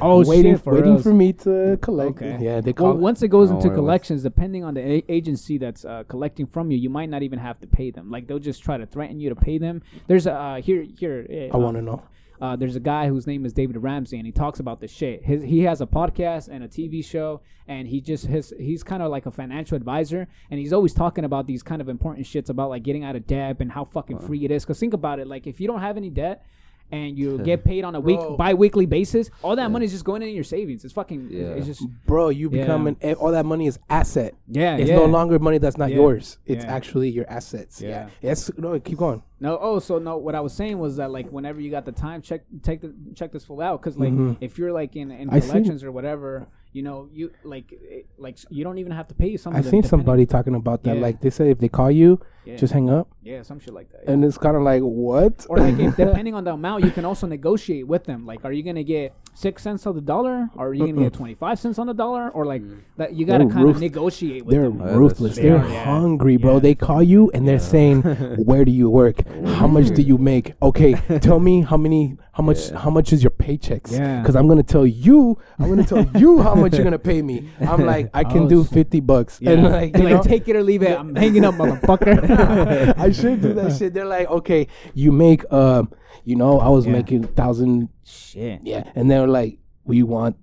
[0.00, 1.02] Oh, waiting, shit, for waiting reals.
[1.04, 2.10] for me to collect.
[2.22, 2.36] Okay.
[2.40, 2.94] Yeah, they Well, call.
[2.94, 6.46] once it goes into wait, what's- collections, depending on the a- agency that's uh, collecting
[6.46, 8.10] from you, you might not even have to pay them.
[8.10, 9.82] Like they'll just try to threaten you to pay them.
[10.08, 11.26] There's a uh, here here.
[11.52, 12.02] uh, I want to know.
[12.40, 15.24] Uh, there's a guy whose name is David Ramsey, and he talks about this shit.
[15.24, 19.02] His, he has a podcast and a TV show, and he just his he's kind
[19.02, 22.48] of like a financial advisor, and he's always talking about these kind of important shits
[22.48, 24.64] about like getting out of debt and how fucking free it is.
[24.64, 26.44] Cause think about it, like if you don't have any debt.
[26.92, 28.36] And you get paid on a week Bro.
[28.36, 29.28] bi-weekly basis.
[29.42, 30.84] All that money is just going in your savings.
[30.84, 31.28] It's fucking.
[31.30, 31.46] Yeah.
[31.54, 32.62] It's just Bro, you Yeah.
[32.62, 32.96] become an.
[33.14, 34.34] All that money is asset.
[34.48, 34.76] yeah.
[34.76, 34.96] It's yeah.
[34.96, 35.96] no longer money that's not Yeah.
[35.96, 36.38] yours.
[36.46, 36.74] It's Yeah.
[36.74, 37.80] actually your assets.
[37.82, 37.88] Yeah.
[37.88, 38.08] Yeah.
[38.22, 38.50] Yes.
[38.56, 38.78] No.
[38.78, 39.22] Keep going.
[39.38, 40.16] No, oh, so no.
[40.16, 42.94] What I was saying was that like whenever you got the time, check take the
[43.14, 44.36] check this full out because like Mhm.
[44.40, 46.46] if you're like in, in collections or whatever,
[46.76, 49.54] you know, you like eh, like you don't even have to pay some.
[49.54, 50.96] I of the seen depending- somebody talking about that.
[50.96, 51.02] Yeah.
[51.02, 53.90] Like they say, if they call you, yeah, just hang up, yeah, some shit like
[53.92, 54.02] that.
[54.04, 54.12] yeah.
[54.12, 55.46] and it's kind of like what?
[55.48, 58.26] or like if, depending on the amount, you can also negotiate with them.
[58.26, 61.14] Like, are you gonna get six cents on the dollar, or are you gonna get
[61.14, 62.80] twenty five cents on the dollar, or like mm.
[62.98, 63.14] that?
[63.14, 64.80] You gotta kind of negotiate with They're them.
[64.80, 65.36] Yeah, ruthless.
[65.36, 65.56] They're.
[65.56, 65.84] Yeah.
[65.84, 66.54] hungry, bro.
[66.54, 66.60] Yeah.
[66.60, 69.26] They call you and they're saying, "Where do you work?
[69.58, 70.52] How much do you make?
[70.62, 72.78] Okay, tell me how many, how much, Yeah.
[72.78, 73.92] how much is your paychecks?
[73.92, 74.20] Yeah.
[74.20, 77.48] because I'm gonna tell you, I'm gonna tell you how much you're gonna pay me.
[77.60, 78.72] I'm like, I can Oh, do shit.
[78.72, 79.50] fifty bucks, Yeah.
[79.52, 80.98] and like, you like know, take it or leave it.
[80.98, 82.94] I'm hanging up, motherfucker.
[82.98, 83.94] I should do that shit.
[83.94, 85.92] They're like, okay, you make, um,
[86.24, 86.92] you know, I was Yeah.
[86.92, 88.60] making thousand, Shit.
[88.64, 90.36] yeah, and they're like, we want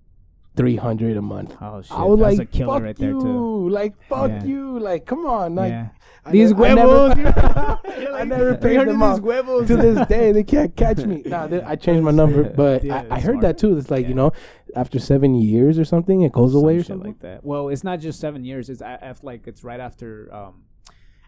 [0.55, 1.55] three hundred a month.
[1.61, 1.91] Oh shit.
[1.91, 3.69] I was That's like, a killer fuck right there you, too.
[3.69, 4.43] like fuck Yeah.
[4.43, 5.87] you, like come on, like yeah.
[6.25, 7.15] I these I huevos.
[7.17, 9.19] never- You're I never paid them these off.
[9.19, 11.23] huevos?" to this day they can't catch me.
[11.25, 13.41] Nah, they, I changed my number, but Yeah, I, I heard smart.
[13.41, 13.77] that too.
[13.77, 14.31] It's like you know,
[14.75, 17.11] after seven years or something, it goes away or something.
[17.11, 17.43] like that.
[17.43, 18.69] Well, it's not just seven years.
[18.69, 20.33] It's a- af- like it's right after.
[20.33, 20.63] Um,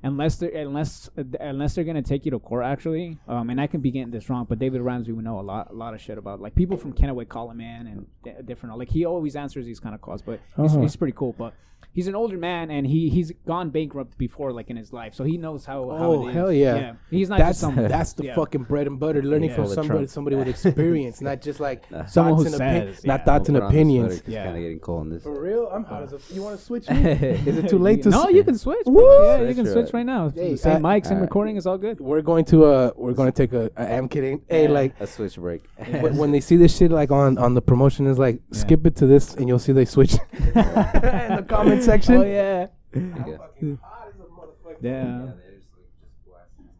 [0.03, 3.17] unless they're unless uh, unless they're gonna take you to court, actually.
[3.27, 5.71] Um, and I can be getting this wrong, but David Ramsey would know a lot
[5.71, 8.77] a lot of shit about like people from Kennewick call him in and d- different.
[8.77, 10.81] Like he always answers these kind of calls, but he's, Uh-huh.
[10.81, 11.33] he's pretty cool.
[11.37, 11.53] But
[11.95, 15.23] he's an older man and he he's gone bankrupt before, like in his life, so
[15.23, 15.89] he knows how.
[15.89, 16.35] how Oh, it is.
[16.35, 16.93] hell yeah.
[17.09, 17.75] He's not That's just some.
[17.95, 18.35] that's the yeah.
[18.35, 19.21] fucking bread and butter.
[19.23, 19.55] Learning Yeah.
[19.55, 22.05] from Pull somebody somebody with experience, not just like Nah.
[22.05, 23.25] Someone thoughts who and opi- says, not yeah.
[23.25, 24.13] thoughts and opinions.
[24.19, 24.43] It's Yeah.
[24.45, 25.23] kind of getting cold in this.
[25.23, 26.19] For real, I'm hot as a.
[26.33, 26.85] You want to switch?
[26.89, 28.09] Is it too late to?
[28.09, 28.85] No, s- you can switch.
[28.85, 29.37] bro.
[29.41, 30.29] Yeah, you can switch right now.
[30.31, 31.55] Same mics and uh, recording.
[31.55, 31.99] is all good.
[31.99, 33.71] We're going to uh, we're going to take a.
[33.77, 34.41] I am kidding.
[34.49, 35.63] Hey, like A switch break.
[36.01, 38.95] when, when they see this shit like on on the promotion is like skip it
[38.97, 42.15] to this and you'll see they switch in the comment Oh, section.
[42.15, 42.67] Oh yeah.
[42.95, 43.37] Yeah.
[43.37, 44.77] Fucking hot as a motherfucker.
[44.81, 45.31] Yeah.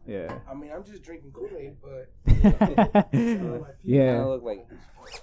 [0.06, 0.38] Yeah.
[0.48, 2.10] I mean, I'm just drinking Kool Aid, but
[3.82, 4.24] yeah.
[4.24, 4.44] look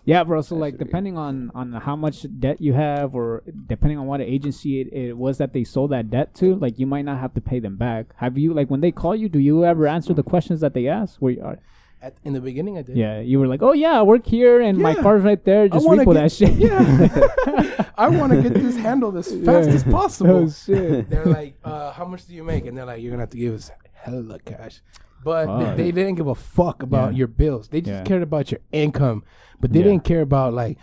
[0.03, 0.41] Yeah, bro.
[0.41, 4.81] So like depending on on how much debt you have or depending on what agency
[4.81, 7.41] it, it was that they sold that debt to, like you might not have to
[7.41, 8.07] pay them back.
[8.17, 10.87] Have you like when they call you, do you ever answer the questions that they
[10.87, 11.15] ask?
[11.19, 11.59] Where you are
[12.01, 12.97] at, in the beginning I did.
[12.97, 15.69] Yeah, you were like, "Oh yeah, I work here and my car's right there.
[15.69, 17.82] Just wanna repo get- that shit." Yeah.
[17.97, 19.75] I want to get this handled as fast Yeah.
[19.75, 20.31] as possible.
[20.31, 21.09] Oh shit.
[21.11, 22.65] They're like, uh, how much do you make?
[22.65, 24.81] And they're like, you're gonna have to give us hella cash.
[25.23, 27.19] But they, they didn't give a fuck about Yeah.
[27.19, 27.69] your bills.
[27.69, 28.03] They just Yeah.
[28.03, 29.23] cared about your income.
[29.61, 30.77] But they didn't care about like,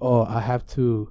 [0.00, 1.10] oh, I have to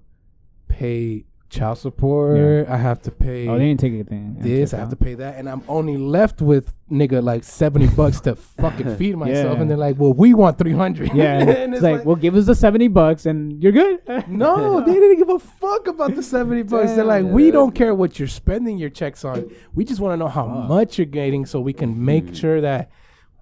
[0.70, 2.68] pay child support.
[2.70, 4.36] I have to pay Oh, they didn't take anything.
[4.40, 4.74] this.
[4.74, 8.36] I have to pay that, and I'm only left with nigga like seventy bucks to
[8.62, 9.56] fucking feed myself.
[9.56, 9.62] Yeah.
[9.62, 11.12] And they're like, well, we want three hundred.
[11.14, 14.00] Yeah, and it's like, well, give us the seventy bucks and you're good.
[14.28, 16.94] no, they didn't give a fuck about the 70 bucks.
[16.94, 19.50] They're like, we don't care what you're spending your checks on.
[19.74, 22.36] We just want to know how much you're getting so we can make Mm.
[22.36, 22.92] sure that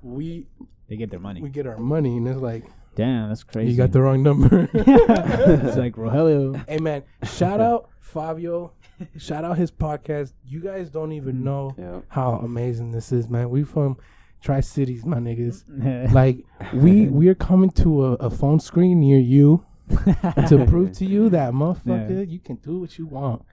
[0.01, 0.47] we
[0.87, 1.41] they get their money.
[1.41, 2.17] we get our money.
[2.17, 2.63] And it's like,
[2.97, 3.69] Damn, that's crazy.
[3.69, 4.67] you got the wrong number.
[4.73, 6.67] it's like Rogelio.
[6.67, 8.73] hey, man, shout out Fabio.
[9.19, 10.33] Shout out his podcast.
[10.43, 11.43] You guys don't even mm-hmm.
[11.43, 11.99] know yeah.
[12.07, 13.51] how amazing this is, man.
[13.51, 13.97] We from
[14.41, 15.63] Tri Cities, my niggas.
[16.11, 16.43] Like
[16.73, 19.63] we we are coming to a, a phone screen near you
[20.47, 23.43] to prove to you that motherfucker, you can do what you want.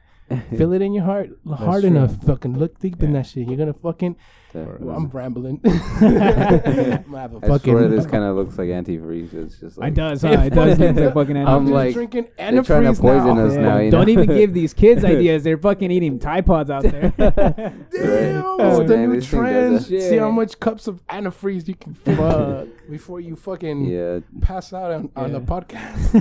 [0.57, 1.91] Feel it in your heart, hard true.
[1.91, 2.17] enough.
[2.25, 3.47] Fucking look deep in that shit.
[3.47, 4.17] You're gonna fucking.
[4.55, 4.87] Definitely.
[4.87, 5.61] Well, I'm rambling.
[5.65, 7.73] I'm gonna have a I fucking.
[7.75, 9.35] swear this kind of looks like antifreeze.
[9.35, 10.29] It's just like it does, huh?
[10.29, 13.37] It does look like fucking I'm I'm just like, drinking they're trying to antifreeze poison
[13.37, 13.47] now.
[13.47, 13.79] us now.
[13.79, 14.13] You Don't know?
[14.13, 15.43] even give these kids ideas.
[15.43, 17.13] They're fucking eating Tide Pods out there.
[17.19, 19.79] Damn, Oh, it's the man, new trend.
[19.79, 19.87] does.
[19.89, 24.21] See how much cups of antifreeze you can fuck before you fucking yeah.
[24.41, 26.15] pass out on, on the podcast.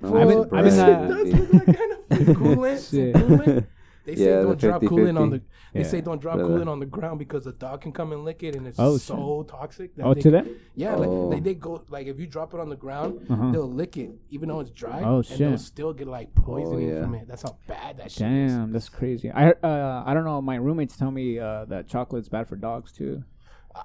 [0.00, 2.34] no I've been- one's I've been, uh, shit does look like antifreeze.
[2.36, 3.14] Coolant, some Shit.
[3.14, 3.66] coolant.
[4.04, 5.42] They say Yeah, don't the drop coolant on the.
[5.72, 5.86] They Yeah.
[5.86, 8.24] say don't drop But, uh, coolant on the ground because the dog can come and
[8.24, 9.94] lick it, and it's Oh, so toxic.
[9.96, 10.46] That oh, they, to that?
[10.74, 11.00] Yeah, Oh.
[11.28, 13.50] like they, they go like if you drop it on the ground, Uh-huh.
[13.52, 15.02] they'll lick it even though it's dry.
[15.04, 15.60] Oh, and they'll shit.
[15.60, 17.02] still get like poisoning yeah.
[17.02, 17.28] from it.
[17.28, 18.52] That's how bad that shit is.
[18.52, 19.30] Damn, that's crazy.
[19.30, 20.40] I uh, I don't know.
[20.40, 23.22] My roommates tell me uh, that chocolate's bad for dogs too.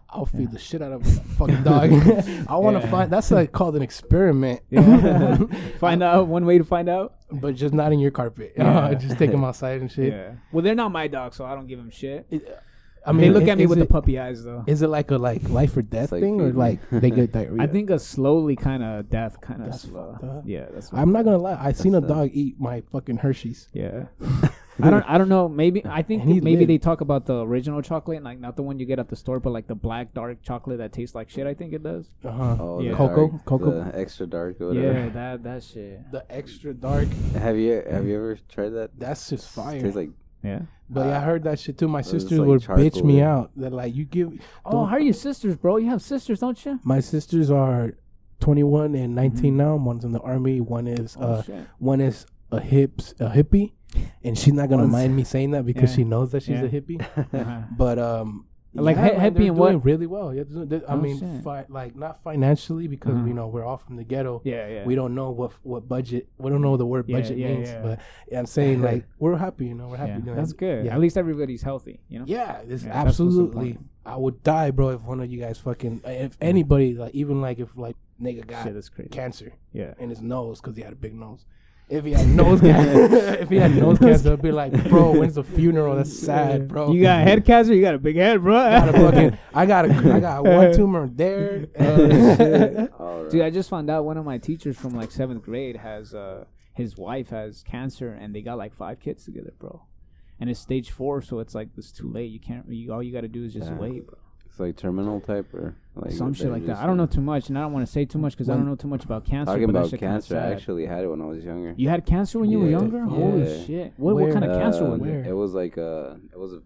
[0.09, 1.91] I'll feed the shit out of a fucking dog.
[2.47, 2.91] I want to Yeah.
[2.91, 4.61] find that's like called an experiment.
[4.69, 5.37] Yeah.
[5.79, 7.15] find out one way to find out.
[7.31, 8.53] but just not in your carpet.
[8.57, 8.93] Yeah.
[8.99, 10.11] just take them outside and shit.
[10.13, 10.31] Yeah.
[10.51, 12.25] Well, they're not my dogs, so I don't give them shit.
[12.31, 12.59] It-
[13.07, 14.63] I mean, they look i- at me with it, the puppy eyes though.
[14.65, 17.61] Is it like a like life or death like thing, or like they get diarrhea?
[17.61, 20.41] I think a slowly kind of death, kind of slow.
[20.43, 20.91] Yeah, that's.
[20.91, 21.55] I'm not gonna lie.
[21.61, 23.67] I seen a uh, dog eat my fucking Hershey's.
[23.73, 24.05] Yeah.
[24.81, 25.03] I don't.
[25.03, 25.47] I don't know.
[25.47, 26.69] Maybe I think And maybe lived.
[26.69, 29.39] they talk about the original chocolate, like not the one you get at the store,
[29.39, 31.47] but like the black dark chocolate that tastes like shit.
[31.47, 32.09] I think it does.
[32.25, 32.57] Uh-huh.
[32.59, 32.91] Oh, Yeah.
[32.91, 33.27] the Cocoa?
[33.29, 33.71] dark- Cocoa?
[33.91, 34.81] the extra dark whatever.
[34.99, 36.11] Yeah, that that shit.
[36.11, 37.07] The extra dark.
[37.37, 38.91] Have you have you ever tried that?
[38.97, 39.79] That's just fire.
[39.79, 40.09] Tastes like
[40.43, 40.63] Yeah.
[40.89, 41.87] But yeah, I heard that shit too.
[41.87, 43.51] My sisters like would bitch me out.
[43.55, 44.33] That like you give.
[44.65, 45.77] Oh, don't- how are your sisters, bro?
[45.77, 46.79] You have sisters, don't you?
[46.83, 47.95] My sisters are
[48.41, 49.75] 21 and 19 now.
[49.77, 50.59] One's in the army.
[50.61, 51.23] One is Mm-hmm.
[51.23, 51.67] Oh uh, shit.
[51.79, 53.71] one is a hips a hippie,
[54.23, 55.95] and she's not gonna One's- mind me saying that because Yeah.
[55.97, 56.63] she knows that she's Yeah.
[56.65, 57.01] a hippie.
[57.33, 57.61] Uh-huh.
[57.77, 58.45] But um,
[58.77, 59.69] Like, yeah, hi- man, hippie they're and what?
[59.71, 60.33] doing really well.
[60.33, 63.25] Yeah, they're- they're- I Oh, mean, fi- like not financially because Uh-huh.
[63.25, 64.41] you know we're all from the ghetto.
[64.43, 64.85] Yeah, yeah.
[64.85, 66.27] We don't know what what budget.
[66.37, 67.69] We don't know what the word budget yeah, means.
[67.69, 67.81] yeah.
[67.81, 67.99] But
[68.29, 69.67] yeah, I'm saying like we're happy.
[69.67, 70.11] You know, we're happy.
[70.11, 70.57] Yeah, doing that's it.
[70.57, 70.85] good.
[70.85, 70.93] Yeah.
[70.95, 72.01] At least everybody's healthy.
[72.09, 72.25] You know.
[72.27, 73.77] Yeah, this Yeah, absolutely.
[74.05, 77.59] I would die, bro, if one of you guys fucking, if anybody, like even like
[77.59, 79.09] if like nigga got Shit, that's crazy.
[79.09, 79.93] cancer Yeah.
[79.99, 81.45] in his nose because he had a big nose.
[81.87, 85.35] If he had nose cancer, if he had nose cancer, I'd be like, bro, when's
[85.35, 85.95] the funeral?
[85.95, 86.91] That's sad, bro.
[86.91, 87.73] You got head cancer.
[87.75, 88.55] You got a big head, bro.
[88.57, 91.67] I got a fucking, I got a, I got one tumor there.
[91.79, 93.31] Uh, all right.
[93.31, 96.45] Dude, I just found out one of my teachers from like seventh grade has uh
[96.73, 99.83] his wife has cancer and they got like five kids together, bro.
[100.39, 102.31] and it's stage four, so it's like it's too late.
[102.31, 102.65] You can't.
[102.67, 103.77] You, all you got to do is just Yeah.
[103.77, 104.17] wait, bro.
[104.55, 106.77] It's like terminal type or like Some shit like that.
[106.77, 108.53] I don't know too much, and I don't want to say too much because I
[108.53, 109.51] don't know too much about cancer.
[109.51, 111.73] Talking but that about shit kinda cancer, I actually had it when I was younger.
[111.75, 112.79] You had cancer when you were Yeah.
[112.79, 112.99] younger?
[112.99, 113.05] Yeah.
[113.09, 113.93] Holy shit!
[113.97, 114.31] What, what Where?
[114.33, 115.03] kind of cancer Uh, was it?
[115.03, 115.25] Where?
[115.25, 116.61] It was like uh, it was a,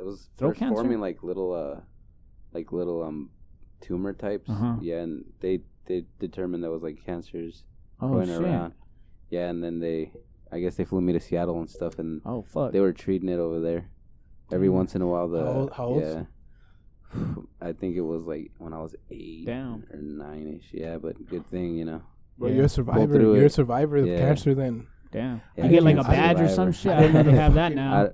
[0.00, 0.74] it was Throat first cancer?
[0.74, 1.80] forming like little uh,
[2.52, 3.30] like little um,
[3.80, 4.50] tumor types.
[4.50, 4.74] Uh-huh.
[4.80, 7.62] Yeah, and they they determined that was like cancers
[8.00, 8.40] Oh going shit!
[8.42, 8.72] around.
[9.30, 10.10] Yeah, and then they,
[10.50, 12.72] I guess they flew me to Seattle and stuff, and Oh fuck!
[12.72, 13.90] they were treating it over there.
[14.50, 16.02] Every once in a while, the How old- how old?
[16.02, 16.22] yeah,
[17.60, 19.84] I think it was like when I was eight Damn.
[19.92, 20.68] or nine ish.
[20.72, 22.02] Yeah, but good thing you know.
[22.38, 22.56] Bro, Yeah.
[22.56, 23.20] you're a survivor.
[23.20, 24.18] You're a survivor of Yeah.
[24.18, 24.54] cancer.
[24.54, 25.40] Then Damn.
[25.56, 26.92] Yeah, you get like a cancer badge or some shit.
[26.98, 27.94] I didn't know they have that now.
[27.94, 28.04] I,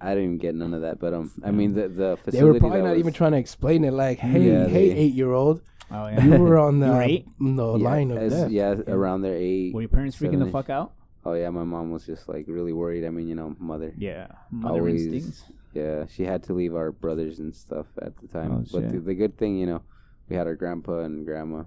[0.00, 2.44] I didn't even get none of that, but um, I mean the the facility they
[2.44, 3.92] were probably that not was, even trying to explain it.
[3.92, 5.60] Like, hey, Yeah, hey, they- eight year old,
[5.90, 6.24] oh yeah.
[6.24, 7.26] you were on the eight?
[7.38, 8.50] the yeah, line of as- death.
[8.50, 9.74] Yeah, around there eight.
[9.74, 10.92] Were your parents freaking the fuck out?
[11.24, 13.04] Oh yeah, my mom was just like really worried.
[13.04, 13.92] I mean, you know, mother.
[13.96, 14.28] Yeah.
[14.50, 15.44] Mother Always- instincts.
[15.72, 18.52] Yeah, she had to leave our brothers and stuff at the time.
[18.52, 19.82] Oh, but the, the good thing, you know,
[20.28, 21.64] we had our grandpa and grandma,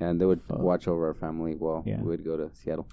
[0.00, 0.58] and they would Fuck.
[0.58, 1.98] watch over our family while Yeah.
[2.00, 2.88] we would go to Seattle.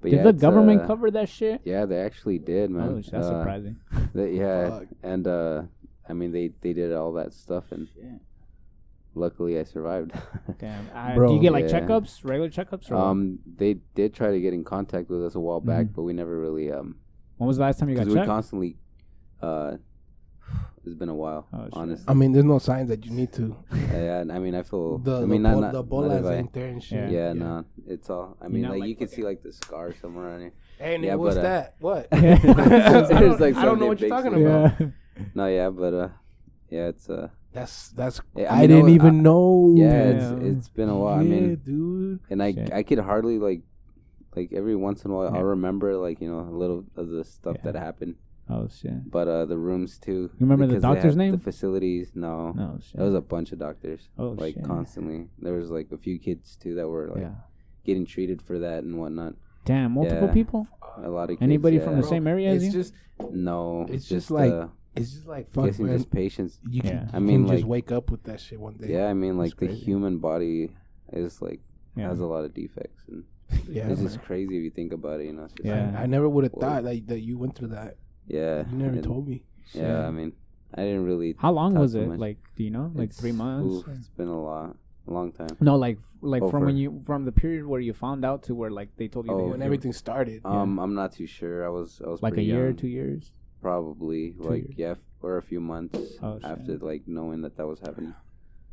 [0.00, 1.60] But Did yeah, the government uh, cover that shit?
[1.64, 2.88] Yeah, they actually did, man.
[2.90, 3.76] Oh, that's Uh, surprising.
[4.14, 4.88] they- yeah, Fuck.
[5.02, 5.62] and uh,
[6.08, 8.04] I mean, they they did all that stuff, and Shit.
[9.14, 10.12] luckily I survived.
[10.60, 10.88] Damn.
[10.94, 11.28] I, Bro.
[11.28, 11.80] do you get like Yeah.
[11.80, 12.90] checkups, regular checkups?
[12.90, 13.02] Or what?
[13.04, 15.94] um, they did try to get in contact with us a while back, Mhm.
[15.96, 16.94] but we never really um,
[17.38, 18.76] when was the last time you got because we constantly
[19.42, 19.76] uh,
[20.84, 21.70] it's been a while, Oh, shit.
[21.74, 22.04] honestly.
[22.08, 23.56] I mean, there's no signs that you need to.
[23.92, 24.98] yeah, I mean, I feel.
[25.04, 26.82] The I mean, the, not, bol- not, the not bolas if I- ain't there and
[26.82, 27.10] shit.
[27.10, 28.36] Yeah, no, it's all.
[28.40, 30.42] I You mean, know, like, like you can fucking- see like the scar somewhere on
[30.42, 30.54] it.
[30.78, 31.74] Hey, Yeah, what's but, uh, that?
[31.80, 32.10] What?
[32.12, 34.80] There's I don't, like I don't know what you're talking about.
[34.80, 34.86] yeah.
[35.34, 36.08] No, yeah, but uh,
[36.70, 38.20] yeah, it's uh, That's that's.
[38.36, 39.74] Yeah, I, I didn't I- even know.
[39.76, 41.18] yeah, it's it's been a while.
[41.18, 42.20] I mean, dude.
[42.30, 42.72] and I Shit.
[42.72, 43.62] I could hardly like,
[44.36, 45.38] like every once in a while Yeah.
[45.38, 47.72] I'll remember like you know a little of the stuff Yeah.
[47.72, 48.14] that happened,
[48.50, 49.10] Oh shit.
[49.10, 50.30] but uh, the rooms too.
[50.38, 51.32] You remember the doctor's name?
[51.32, 52.54] The facilities, no.
[52.58, 52.96] Oh shit.
[52.96, 54.64] There was a bunch of doctors, oh like shit.
[54.64, 55.28] constantly.
[55.38, 57.34] There was like a few kids too that were like yeah.
[57.84, 59.34] getting treated for that and whatnot.
[59.64, 59.92] Damn.
[59.92, 60.32] Multiple Yeah.
[60.34, 60.66] people.
[61.02, 61.84] A lot of kids, Anybody yeah.
[61.84, 62.80] from the Bro, same area as It's you?
[62.80, 62.94] just
[63.30, 65.96] No, It's it's just just like- uh, it's just like I fuck, guess man.
[65.96, 66.58] just patience.
[66.68, 67.02] You can, Yeah.
[67.04, 68.88] you I mean, can just like- wake up with that shit one day.
[68.94, 69.80] Yeah, I mean, like the crazy.
[69.84, 70.70] human body
[71.12, 71.60] is like
[71.96, 72.08] Yeah.
[72.08, 73.24] has a lot of defects, and
[73.68, 73.88] yeah.
[73.88, 74.08] it's man.
[74.08, 75.26] just crazy if you think about it.
[75.26, 75.94] You know, it's just Yeah.
[75.96, 77.96] I, I never would have thought that that you went through that.
[78.28, 78.64] Yeah.
[78.70, 79.42] You never and- told me.
[79.72, 80.32] Yeah, I mean,
[80.74, 81.34] I didn't really.
[81.38, 82.06] How long talk was too it?
[82.08, 82.18] much.
[82.18, 82.90] Like, do you know?
[82.94, 83.74] Like It's- three months?
[83.86, 84.76] oof, it's been a lot,
[85.06, 85.48] a long time.
[85.60, 88.54] No, like like Oh, from when you from the period where you found out to
[88.54, 90.40] where like they told you Oh, when you- everything started.
[90.44, 91.64] Um, I'm not too sure.
[91.66, 93.32] I was, I was like a year, young, two years.
[93.60, 94.74] probably like years.
[94.76, 96.44] yeah, f- or a few months Oh, shit.
[96.50, 98.14] after like knowing that that was happening.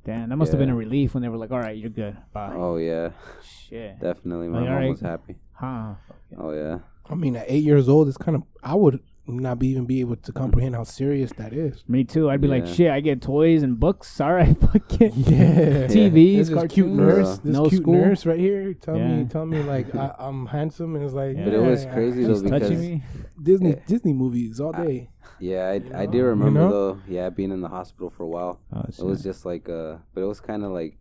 [0.06, 2.15] Damn, that must have been a relief when they were like, "All right, you're good."
[2.32, 2.53] Bye.
[2.56, 3.10] Oh yeah,
[3.44, 3.99] Shit.
[3.99, 4.48] definitely.
[4.48, 4.90] My Like, mom alright.
[4.91, 5.36] was happy.
[5.53, 5.95] Huh.
[6.38, 6.80] Oh yeah.
[7.10, 8.44] I mean, at eight years old, it's kind of.
[8.64, 11.84] I would not be even be able to comprehend how serious that is.
[11.88, 12.30] Me too.
[12.30, 12.73] I'd be like, Yeah.
[12.73, 14.19] "Shit, I get toys and books.
[14.22, 15.88] All right, fuck it." Yeah.
[15.88, 16.73] TVs, This cartoons.
[16.73, 17.38] cute nurse.
[17.39, 17.93] This no cute school.
[17.95, 18.73] nurse right here.
[18.76, 19.15] Tell Yeah.
[19.18, 21.35] me, tell me, like I, I'm handsome, and it's like.
[21.38, 21.45] Yeah.
[21.45, 23.03] But it was yeah, crazy just though Touching because me.
[23.41, 23.80] Disney Yeah.
[23.88, 25.10] Disney movies all I- day.
[25.39, 26.11] yeah, I, I know?
[26.11, 26.69] do You remember know?
[26.69, 26.99] though.
[27.07, 28.60] Yeah, being in the hospital for a while.
[28.73, 30.97] Oh, It was just like uh, but it was kind of like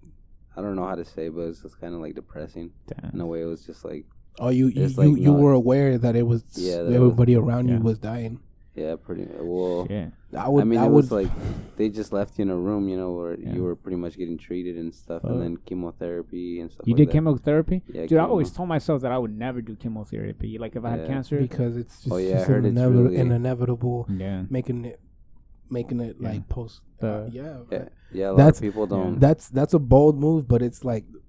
[0.57, 2.71] I don't know how to say, but it was just kind of like depressing
[3.13, 3.43] in a way.
[3.43, 4.07] It was just like
[4.39, 6.97] Oh, you you, It's you, like you were aware that it was Yeah, that it
[6.97, 7.77] everybody around Yeah.
[7.77, 8.41] you was dying.
[8.75, 9.87] yeah, pretty well.
[9.89, 10.63] Yeah, I would.
[10.63, 11.29] I mean, I it would, was like
[11.77, 13.53] they just left you in a room, you know, where Yeah.
[13.55, 15.31] you were pretty much getting treated and stuff, Fuck.
[15.31, 16.85] and then chemotherapy and stuff.
[16.89, 17.13] You like did that.
[17.13, 18.19] chemotherapy, Yeah, dude.
[18.19, 20.59] I always told myself that I would never do chemotherapy.
[20.59, 21.07] Like if I had Yeah.
[21.07, 21.39] cancer.
[21.39, 24.43] because it's just, Oh, yeah, just an, it's inevi- really- an inevitable Yeah.
[24.51, 24.99] making it
[25.71, 26.29] making it Yeah.
[26.29, 26.81] like post.
[27.01, 28.27] Uh, yeah, Yeah, yeah.
[28.27, 31.24] A lot That's- of people don't that's that's a bold move, but it's like cover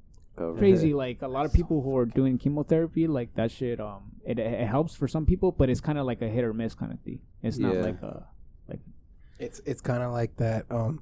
[0.57, 0.91] Crazy.
[0.91, 0.95] it.
[1.05, 3.79] Like a lot of people who are doing chemotherapy, like that shit.
[3.79, 6.53] Um, it it helps for some people, but it's kind of like a hit or
[6.53, 7.19] miss kind of thing.
[7.43, 7.81] It's not Yeah.
[7.81, 8.25] like a
[8.69, 8.79] like.
[9.39, 10.65] it's it's kind of like that.
[10.69, 11.01] Um,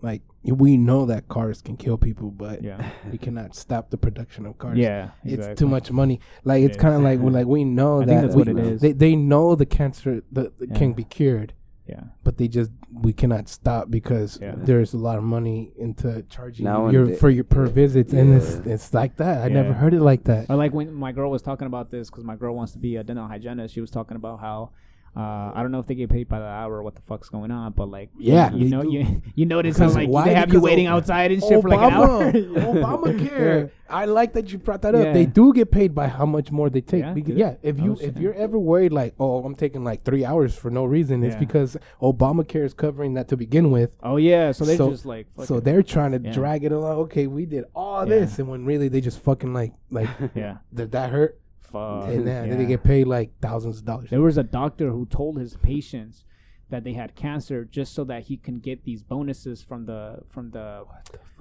[0.00, 2.90] like we know that cars can kill people, but yeah.
[3.10, 4.78] we cannot stop the production of cars.
[4.78, 5.10] Yeah.
[5.24, 6.20] It's too much money.
[6.44, 7.04] Like it's It kind of is.
[7.04, 8.80] like well, like we know I that think that's we- what it is.
[8.80, 10.74] They they know the cancer the, the Yeah.
[10.78, 11.52] can be cured,
[11.88, 12.02] Yeah.
[12.22, 14.54] but they just we cannot stop because Yeah.
[14.56, 18.34] there's a lot of money into charging Now your the- for your per visits, and
[18.34, 19.42] it's it's like that.
[19.44, 20.50] I never heard it like that.
[20.50, 22.96] Or like when my girl was talking about this, because my girl wants to be
[22.96, 23.72] a dental hygienist.
[23.74, 24.70] She was talking about how.
[25.16, 27.28] Uh, I don't know if they get paid by the hour or what the fuck's
[27.28, 28.90] going on, but like, Yeah, you they know, do.
[28.92, 30.24] you you notice how Because like why?
[30.28, 32.32] they have you waiting outside and shit for like an hour.
[32.32, 33.70] Obamacare.
[33.90, 35.02] I like that you brought that up.
[35.02, 35.12] Yeah.
[35.14, 37.02] They do get paid by how much more they take.
[37.04, 40.04] Yeah, Because, yeah, if you oh, if you're ever worried like, oh, I'm taking like
[40.04, 43.90] three hours for no reason, it's because Obamacare is covering that to begin with.
[44.02, 46.98] oh yeah, so they So- just like So they're trying to drag it along.
[47.08, 50.92] Okay, we did all this, and when really they just fucking like like yeah did
[50.92, 51.40] that hurt?
[51.70, 52.08] Fuck.
[52.08, 52.56] and then yeah.
[52.56, 54.10] they get paid like thousands of dollars.
[54.10, 56.24] There was a doctor who told his patients
[56.70, 60.50] that they had cancer just so that he can get these bonuses from the from
[60.50, 60.84] the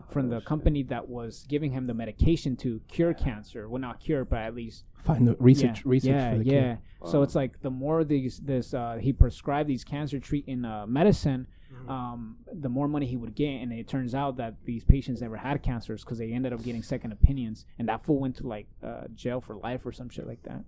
[0.10, 3.68] from the company that was giving him the medication to cure cancer.
[3.68, 6.62] Well, not cure, but at least Find the research, yeah, research yeah, for the yeah.
[6.62, 7.12] cure.
[7.12, 11.48] So it's like the more these this uh, he prescribed these cancer treating uh, medicine,
[11.74, 11.90] Mm-hmm.
[11.90, 13.62] um, the more money he would get.
[13.62, 16.82] And it turns out that these patients never had cancers because they ended up getting
[16.82, 20.26] second opinions, and that fool went to like uh, jail for life or some shit
[20.26, 20.64] like that.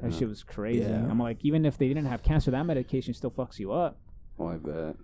[0.00, 0.80] That shit was crazy.
[0.80, 1.06] Yeah.
[1.08, 3.98] I'm like, even if they didn't have cancer, that medication still fucks you up.
[4.38, 4.96] Oh, I bet.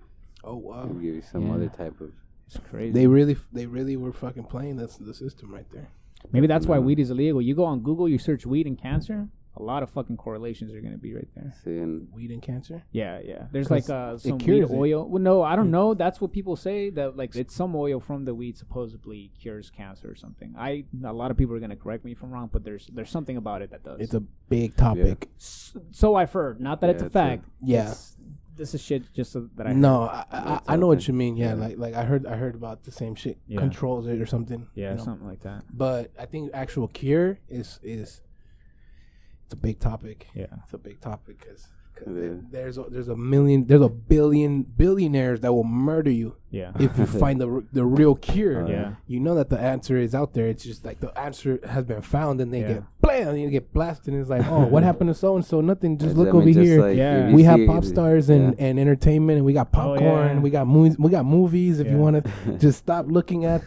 [0.44, 0.80] Oh wow.
[0.82, 1.54] I'll give you some Yeah.
[1.54, 2.12] other type of.
[2.46, 2.92] It's crazy.
[2.92, 5.88] They really, they really were fucking playing that's the system right there.
[6.32, 7.42] Maybe that's why weed is illegal.
[7.42, 10.80] You go on Google, you search weed and cancer, a lot of fucking correlations are
[10.80, 11.54] gonna be right there.
[11.64, 12.84] Seeing, Weed and cancer.
[12.92, 13.46] Yeah, yeah.
[13.52, 14.70] There's like uh, it some weed it.
[14.70, 15.08] oil.
[15.08, 15.94] Well, no, I don't know.
[15.94, 16.90] That's what people say.
[16.90, 20.54] That like it's some oil from the weed supposedly cures cancer or something.
[20.58, 23.10] I a lot of people are gonna correct me if I'm wrong, but there's there's
[23.10, 24.00] something about it that does.
[24.00, 25.28] It's a big topic.
[25.38, 26.60] S- so I've heard.
[26.60, 27.44] Not that it's Yeah, a it's a- fact.
[27.62, 27.80] Yeah.
[27.82, 28.12] It's-
[28.56, 29.76] this is shit just so that I heard.
[29.76, 31.36] No, I, I, I know what you mean.
[31.36, 31.54] Yeah, Yeah.
[31.56, 33.36] like like I heard I heard about the same shit.
[33.46, 33.60] Yeah.
[33.60, 34.66] Controls it or something.
[34.74, 35.04] Yeah, you know?
[35.04, 35.64] something like that.
[35.70, 38.22] But I think actual cure is is
[39.46, 40.26] it's a big topic.
[40.34, 40.46] Yeah.
[40.64, 41.68] It's a big topic because
[42.04, 42.42] It is.
[42.50, 46.72] there's a, there's a million there's a billion billionaires that will murder you Yeah.
[46.80, 48.64] if you find the r- the real cure.
[48.64, 48.94] Oh, Yeah.
[49.06, 50.48] You know that the answer is out there.
[50.48, 52.68] It's just like the answer has been found, and they Yeah.
[52.74, 54.12] get blam, and you get blasted.
[54.14, 55.60] And it's like, oh, what happened to so and so?
[55.60, 55.96] Nothing.
[55.96, 56.80] Just I look mean, over just here.
[56.82, 57.28] like, Yeah.
[57.28, 58.66] if we have pop stars and, yeah.
[58.66, 60.36] and entertainment, and we got Oh, popcorn.
[60.36, 60.40] yeah.
[60.40, 60.98] We got movies.
[60.98, 61.78] We got movies.
[61.78, 63.62] If you want to just stop looking at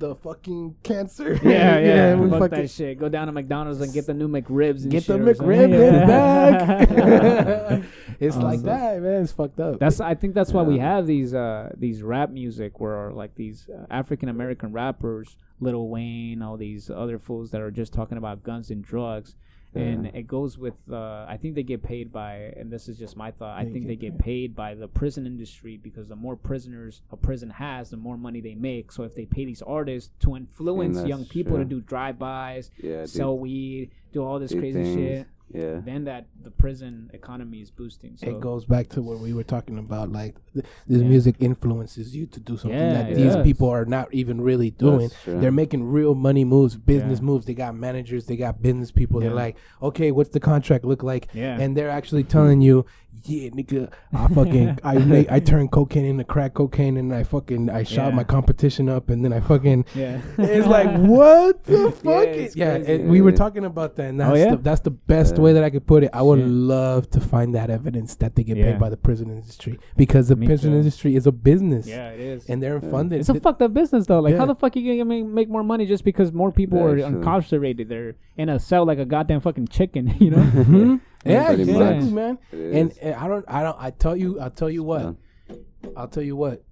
[0.00, 1.38] the fucking cancer.
[1.44, 2.14] Yeah, yeah.
[2.16, 2.98] we Fuck that shit.
[2.98, 5.06] Go down to McDonald's and get the new McRibs and shit.
[5.06, 5.18] get the.
[5.18, 6.06] McRib Yeah.
[6.06, 7.84] back.
[8.20, 9.22] it's like that, man.
[9.22, 9.78] It's fucked up.
[9.78, 13.68] That's I think that's why we have these uh these rap music where like these
[13.68, 18.42] uh, African American rappers, Lil Wayne, all these other fools that are just talking about
[18.42, 19.36] guns and drugs.
[19.74, 20.10] And Yeah.
[20.14, 23.30] it goes with uh, I think they get paid by and this is just my
[23.30, 23.56] thought.
[23.56, 27.02] I They think they get get paid by the prison industry because the more prisoners
[27.12, 28.90] a prison has, the more money they make.
[28.90, 33.10] So if they pay these artists to influence young people to do drive-bys, yeah, dude,
[33.10, 34.94] sell weed, do all this crazy things.
[34.94, 35.80] shit, Yeah.
[35.84, 38.16] then that the prison economy is boosting.
[38.16, 40.12] So it goes back to what we were talking about.
[40.12, 41.08] Like th- this Yeah.
[41.08, 43.44] music influences you to do something Yeah, that these does.
[43.44, 45.10] people are not even really doing.
[45.26, 47.24] They're making real money moves, business Yeah.
[47.24, 47.46] moves.
[47.46, 49.20] They got managers, they got business people.
[49.20, 51.28] They're like, okay, what's the contract look like?
[51.34, 51.58] Yeah.
[51.60, 52.86] And they're actually telling you,
[53.24, 57.68] yeah, nigga, I fucking, I made, I turned cocaine into crack cocaine, and I fucking,
[57.68, 58.14] I shot Yeah.
[58.16, 59.84] my competition up, and then I fucking.
[59.94, 60.20] yeah.
[60.38, 62.26] It's like what the fuck?
[62.56, 62.92] Yeah, crazy.
[62.94, 64.50] and we were talking about that, and Oh, that's yeah?
[64.52, 65.42] the, that's the best Yeah.
[65.42, 66.10] way that I could put it.
[66.12, 66.48] I would Shit.
[66.48, 68.72] love to find that evidence that they get Yeah.
[68.72, 70.78] paid by the prison industry because the Me prison too.
[70.78, 72.46] industry is a business, Yeah, it is.
[72.48, 72.90] and they're Yeah.
[72.90, 73.20] funded.
[73.20, 74.20] it's a fucked up business though.
[74.20, 74.38] Like, Yeah.
[74.38, 76.96] how the fuck are you gonna make, make more money just because more people are
[76.96, 77.88] incarcerated?
[77.88, 80.38] They're in a cell like a goddamn fucking chicken, you know?
[80.38, 80.96] Mm-hmm.
[81.24, 82.12] Yeah, exactly, much.
[82.12, 82.38] man.
[82.52, 85.16] And, and I don't, I don't, I tell you, I'll tell you what,
[85.50, 85.56] Yeah.
[85.96, 86.64] I'll tell you what.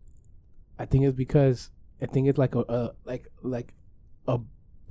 [0.78, 1.70] I think it's because
[2.00, 3.74] I think it's like a, a like like
[4.28, 4.38] a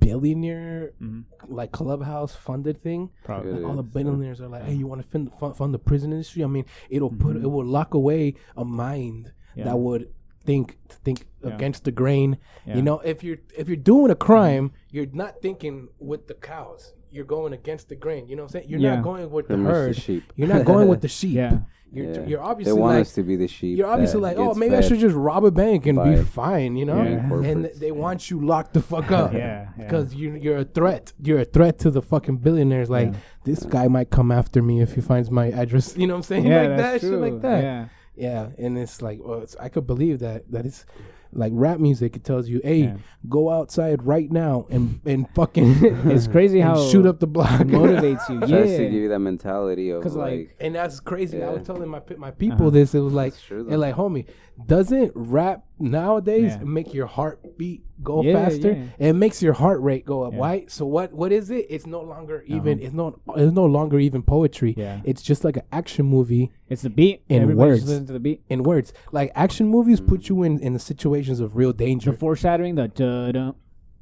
[0.00, 1.24] billionaire Mhm.
[1.48, 3.10] like clubhouse funded thing.
[3.24, 3.52] Probably.
[3.52, 5.78] Like all the is, billionaires are like, hey, you want to fund, fund, fund the
[5.78, 6.44] prison industry?
[6.44, 7.42] I mean, it'll put Mhm.
[7.44, 9.64] it will lock away a mind Yeah.
[9.64, 10.12] that would
[10.44, 11.54] think think Yeah.
[11.54, 12.38] against the grain.
[12.66, 12.76] Yeah.
[12.76, 16.94] You know, if you're if you're doing a crime, you're not thinking with the cows.
[17.10, 18.28] You're going against the grain.
[18.28, 18.68] You know what I'm saying?
[18.70, 18.96] You're Yeah.
[18.96, 19.96] not going with the Pretty the herd.
[19.96, 20.32] sheep.
[20.36, 21.34] You're not going with the sheep.
[21.34, 21.58] Yeah.
[21.90, 22.26] You're Yeah.
[22.26, 23.78] you're obviously They want like us to be the sheep.
[23.78, 26.84] you're obviously like, oh, maybe I should just rob a bank and be fine, you
[26.84, 27.02] know?
[27.02, 27.10] Yeah.
[27.10, 27.32] And
[27.64, 27.78] corporates.
[27.78, 29.32] they want you locked the fuck up.
[29.32, 29.38] Yeah,
[29.78, 29.84] yeah.
[29.84, 31.12] Because you, you're a threat.
[31.22, 32.90] You're a threat to the fucking billionaires.
[32.90, 33.18] Like, Yeah.
[33.44, 35.96] this guy might come after me if he finds my address.
[35.96, 36.46] You know what I'm saying?
[36.46, 37.20] Yeah, like that, that's shit true.
[37.20, 37.62] like that.
[37.62, 37.88] Yeah.
[38.16, 40.50] Yeah, and it's like, well, it's, I could believe that.
[40.50, 40.84] That it's
[41.32, 42.16] like rap music.
[42.16, 42.96] It tells you, hey, Yeah.
[43.28, 45.76] go outside right now and and fucking.
[46.10, 47.60] It's crazy how shoot up the block.
[47.60, 48.38] motivates you.
[48.46, 51.42] Tries to give you that mentality of 'Cause, like, like, and that's crazy.
[51.42, 52.70] I was telling my my people Uh-huh.
[52.70, 52.94] this.
[52.94, 54.26] It was like, true, and like, homie,
[54.66, 56.64] doesn't rap nowadays Yeah.
[56.64, 58.72] make your heartbeat go Yeah, faster?
[58.98, 59.08] yeah.
[59.08, 60.32] It makes your heart rate go up.
[60.32, 60.38] Yeah.
[60.40, 60.64] Why?
[60.68, 61.12] So what?
[61.12, 61.66] What is it?
[61.70, 62.78] It's no longer even.
[62.78, 62.86] Uh-huh.
[62.86, 63.20] It's not.
[63.36, 64.74] It's no longer even poetry.
[64.76, 65.00] Yeah.
[65.04, 67.22] It's just like an action movie It's the beat.
[67.28, 67.80] In Everybody words.
[67.80, 68.42] just listen to the beat.
[68.48, 68.92] in words.
[69.12, 70.06] Like action movies Mm.
[70.08, 70.78] put you in in the
[71.18, 72.12] situations of real danger.
[72.12, 73.54] The foreshadowing, the da dum,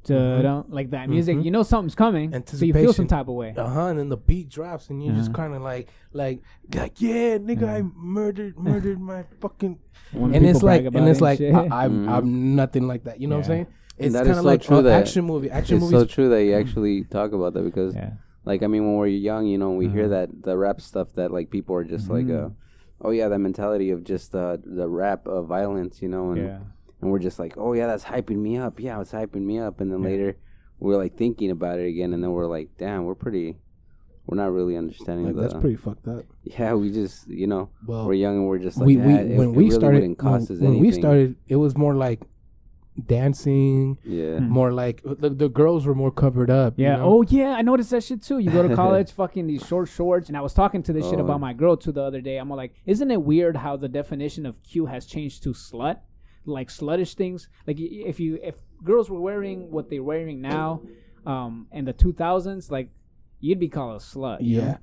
[0.03, 1.37] da dum, like that music.
[1.37, 1.45] Mhm.
[1.45, 3.53] You know something's coming, so you feel some type of way.
[3.57, 3.85] Uh huh.
[3.87, 5.37] And then the beat drops, and you just Uh-huh.
[5.37, 6.41] kind of like, like,
[6.75, 7.75] like, yeah, nigga, Yeah.
[7.75, 9.79] I murdered, murdered my fucking.
[10.13, 11.53] When and it's like, and it's it like, shit.
[11.53, 12.09] I, I'm, Mhm.
[12.09, 13.19] I'm nothing like that.
[13.19, 13.67] You know what I'm saying?
[13.97, 15.49] It's that kind of so like true that- action movie.
[15.49, 15.99] Action it's movies.
[15.99, 18.11] so true that you actually talk about that because yeah.
[18.45, 20.09] like I mean when we're young, you know, we hear Uh-huh.
[20.27, 22.49] that the rap stuff that like people are just like uh
[23.01, 26.59] oh yeah, that mentality of just uh the rap of violence, you know, and Yeah.
[27.01, 28.79] And we're just like, "Oh yeah, that's hyping me up.
[28.79, 30.09] Yeah, it's hyping me up." And then Yeah.
[30.09, 30.37] later
[30.79, 33.57] we're like thinking about it again and then we're like, "Damn, we're pretty
[34.27, 35.41] we're not really understanding Like, the.
[35.41, 36.25] that's pretty fucked up.
[36.43, 39.13] Yeah, we just you know Well, we're young and we're just like we, yeah, we
[39.13, 41.77] it, when it we really started wouldn't cost when, us when we started, it was
[41.77, 42.21] more like
[43.05, 44.37] dancing, Yeah.
[44.39, 44.49] Hmm.
[44.49, 46.77] more like the, the girls were more covered up.
[46.77, 46.97] you Yeah.
[46.97, 47.05] know?
[47.19, 48.39] Oh yeah, I noticed that shit too.
[48.39, 51.19] You go to college, fucking these short shorts, and I was talking to this shit
[51.19, 51.23] Oh.
[51.23, 52.37] about my girl too the other day.
[52.37, 55.99] I'm like, isn't it weird how the definition of cute has changed to slut?
[56.47, 57.49] Like sluttish things.
[57.67, 60.81] Like if you if girls were wearing what they're wearing now,
[61.25, 62.89] um, in the 2000s, like
[63.39, 64.41] you'd be called a slut.
[64.41, 64.77] you yeah, know?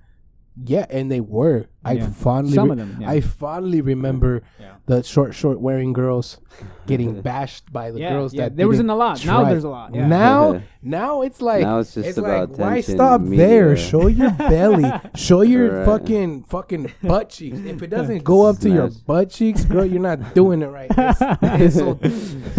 [0.63, 1.67] Yeah, and they were.
[1.87, 2.07] I Yeah.
[2.09, 2.97] fondly, Some re- of them.
[3.01, 3.11] Yeah.
[3.11, 4.77] I fondly remember Yeah.
[4.87, 6.39] the short, short wearing girls
[6.87, 8.45] getting bashed by the yeah, girls yeah.
[8.45, 9.27] that there wasn't didn't a lot.
[9.27, 9.51] Now try.
[9.51, 9.95] there's a lot.
[9.95, 10.07] Yeah.
[10.07, 13.69] Now, now it's like Now it's just about like, why attention, stop there?
[13.71, 13.77] media.
[13.91, 14.91] Show your belly.
[15.15, 15.85] Show your Right.
[15.87, 17.59] fucking fucking butt cheeks.
[17.59, 19.03] If it doesn't go up to your Smash.
[19.03, 20.91] butt cheeks, girl, you're not doing it right.
[20.97, 21.99] It's, it's so,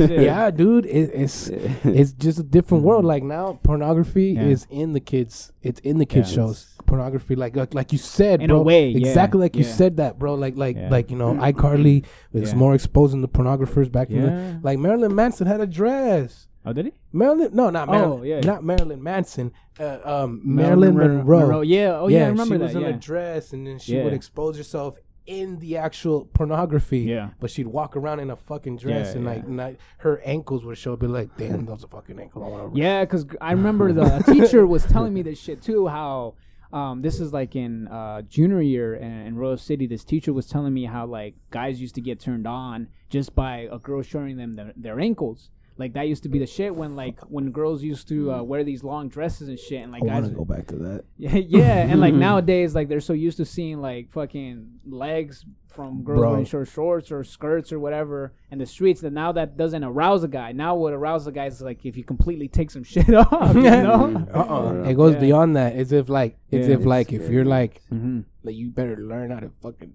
[0.04, 3.00] yeah, dude, it, it's it's just a different world.
[3.02, 3.08] Mm-hmm.
[3.08, 4.44] Like now, pornography Yeah.
[4.44, 5.52] is in the kids.
[5.64, 6.36] It's in the kids Yeah.
[6.46, 6.75] shows.
[6.96, 8.62] Pornography, like like, like you said, In a bro.
[8.62, 9.72] way, yeah, exactly like you yeah.
[9.74, 10.36] said that, bro.
[10.36, 10.90] Like like Yeah.
[10.90, 12.56] like you know, iCarly was Yeah.
[12.58, 14.60] more exposing the pornographers back in the.
[14.64, 16.48] Like Marilyn Manson had a dress.
[16.68, 16.94] Oh, did he?
[17.14, 18.40] Marilyn, no, not Oh, Marilyn, yeah.
[18.40, 19.52] not Marilyn Manson.
[19.80, 21.62] Uh, um, Marilyn Monroe.
[21.62, 21.98] Yeah.
[22.00, 22.66] Oh yeah, yeah I remember she that.
[22.66, 22.88] was in yeah.
[22.88, 24.96] a dress, and then she would expose herself
[25.28, 27.00] in the actual pornography.
[27.00, 27.30] Yeah.
[27.40, 29.30] but she'd walk around in a fucking dress, Yeah, and yeah.
[29.32, 30.96] like, and like her ankles would show.
[30.96, 32.72] Be like, damn, those are fucking ankles.
[32.74, 35.88] I Yeah, because I remember the teacher was telling me this shit too.
[35.88, 36.34] How
[36.74, 39.88] um, this is like in uh, junior year in, in Rose City.
[39.88, 43.68] This teacher was telling me how like guys used to get turned on just by
[43.72, 45.50] a girl showing them their, their ankles.
[45.78, 48.64] Like that used to be the shit when like when girls used to uh, wear
[48.64, 50.22] these long dresses and shit, and like I guys.
[50.24, 51.04] want to go back to that.
[51.18, 56.04] Yeah, yeah, and like nowadays, like they're so used to seeing like fucking legs from
[56.04, 56.30] girls Bro.
[56.32, 59.02] wearing short shorts or skirts or whatever in the streets.
[59.02, 60.52] That now that doesn't arouse a guy.
[60.54, 63.56] Now what arouses a guy is like if you completely take some shit off.
[63.56, 64.26] You know?
[64.34, 64.90] Uh uh Yeah.
[64.90, 65.20] It goes Yeah.
[65.20, 65.76] beyond that.
[65.76, 66.76] It's if like it's Yeah.
[66.76, 68.22] if like if you're like mm-hmm.
[68.44, 69.94] like you better learn how to fucking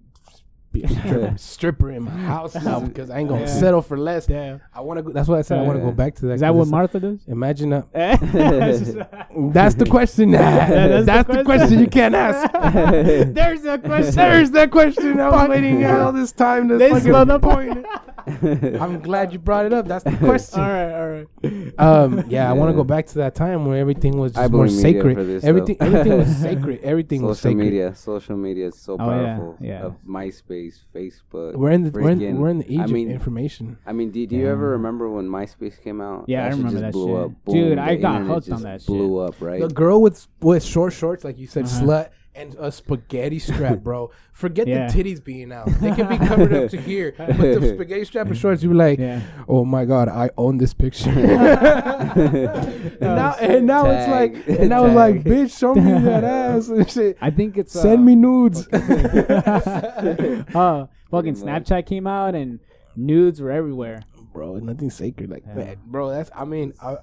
[0.73, 3.47] be a stripper, stripper in my house now because I ain't gonna Yeah.
[3.47, 4.27] settle for less.
[4.27, 4.61] Damn.
[4.75, 5.03] I want to.
[5.03, 6.35] go That's why I said I want to go back to that.
[6.35, 7.21] Is that what Martha does?
[7.27, 7.93] Imagine that.
[7.93, 8.93] that's
[9.53, 10.31] That's the question.
[10.33, 11.79] that's that's the, the question.
[11.81, 12.53] you can't ask.
[13.35, 14.15] There's a question.
[14.15, 15.19] There's that question.
[15.21, 17.43] I was waiting all this time to They fucking slowed up.
[17.43, 18.81] point it.
[18.81, 19.89] I'm glad you brought it up.
[19.89, 20.61] That's the question.
[20.61, 21.73] all right, all right.
[21.79, 24.69] Um, yeah, I want to go back to that time where everything was just more
[24.69, 25.17] sacred.
[25.17, 26.81] this, everything, everything was sacred.
[26.83, 27.65] Everything was social sacred.
[27.65, 29.57] media, social media is so Oh, yeah, powerful.
[29.61, 29.81] yeah.
[29.83, 29.95] Of
[30.69, 31.55] MySpace, Facebook.
[31.55, 33.79] We're in the we're in, we're in the age I mean, of information.
[33.87, 36.25] I mean, do, do you ever remember when MySpace came out?
[36.29, 37.25] Yeah, I remember just that blew shit.
[37.25, 37.33] Up.
[37.55, 38.87] Dude, I got internet hooked on just that shit.
[38.87, 39.61] Blew up, right?
[39.61, 41.83] The girl with with short shorts, like you said, Uh-huh.
[41.83, 44.11] slut, and a spaghetti strap, bro.
[44.33, 44.87] Forget Yeah.
[44.87, 47.13] the titties being out; they can be covered up to here.
[47.19, 49.21] But the spaghetti strap and shorts, you were like, Yeah.
[49.49, 51.11] "Oh my god, I own this picture."
[52.21, 56.69] and now, and now it's like, and now it's like, bitch, show me that ass
[56.69, 57.19] and shit.
[57.21, 58.67] I think it's uh, Send me nudes.
[58.69, 62.61] uh, fucking Snapchat came out and
[62.97, 64.03] nudes were everywhere.
[64.33, 65.55] bro, nothing sacred like Yeah.
[65.55, 66.11] that, bro.
[66.11, 66.97] That's, I mean, I,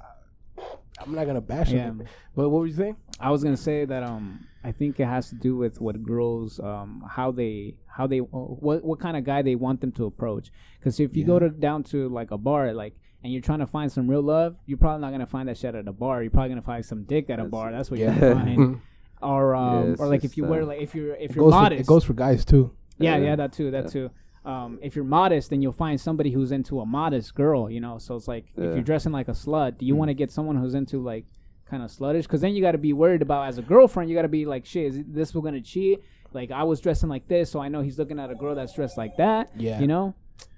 [0.99, 1.89] I'm not gonna bash Yeah.
[1.89, 1.93] it,
[2.35, 2.95] but what were you saying?
[3.19, 6.59] I was gonna say that um I think it has to do with what girls
[6.59, 10.51] um how they how they what what kind of guy they want them to approach.
[10.79, 13.67] Because if you go to down to like a bar like and you're trying to
[13.67, 16.21] find some real love, you're probably not gonna find that shit at a bar.
[16.21, 17.71] You're probably gonna find some dick at a That's- bar.
[17.71, 18.11] That's what yeah.
[18.19, 18.81] you're gonna find.
[19.21, 21.53] or um Yeah, or like if you wear uh, like if you're if you're goes,
[21.53, 21.81] for, modest.
[21.81, 22.71] it goes for guys too.
[22.99, 23.23] Yeah, Yeah.
[23.25, 23.89] yeah, that too, that Yeah.
[23.89, 24.11] too.
[24.45, 27.97] Um, if you're modest, then you'll find somebody who's into a modest girl, you know.
[27.97, 29.97] So it's like if you're dressing like a slut, do you Mm.
[29.97, 31.25] want to get someone who's into like
[31.69, 32.23] kind of sluttish?
[32.23, 34.45] Because then you got to be worried about as a girlfriend, you got to be
[34.45, 36.01] like, shit, is this one gonna cheat?
[36.33, 38.73] Like I was dressing like this, so I know he's looking at a girl that's
[38.73, 39.51] dressed like that.
[39.55, 39.79] Yeah.
[39.79, 40.13] you know.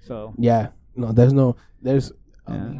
[0.06, 2.12] So Yeah, no, there's no, there's.
[2.48, 2.80] I Yeah.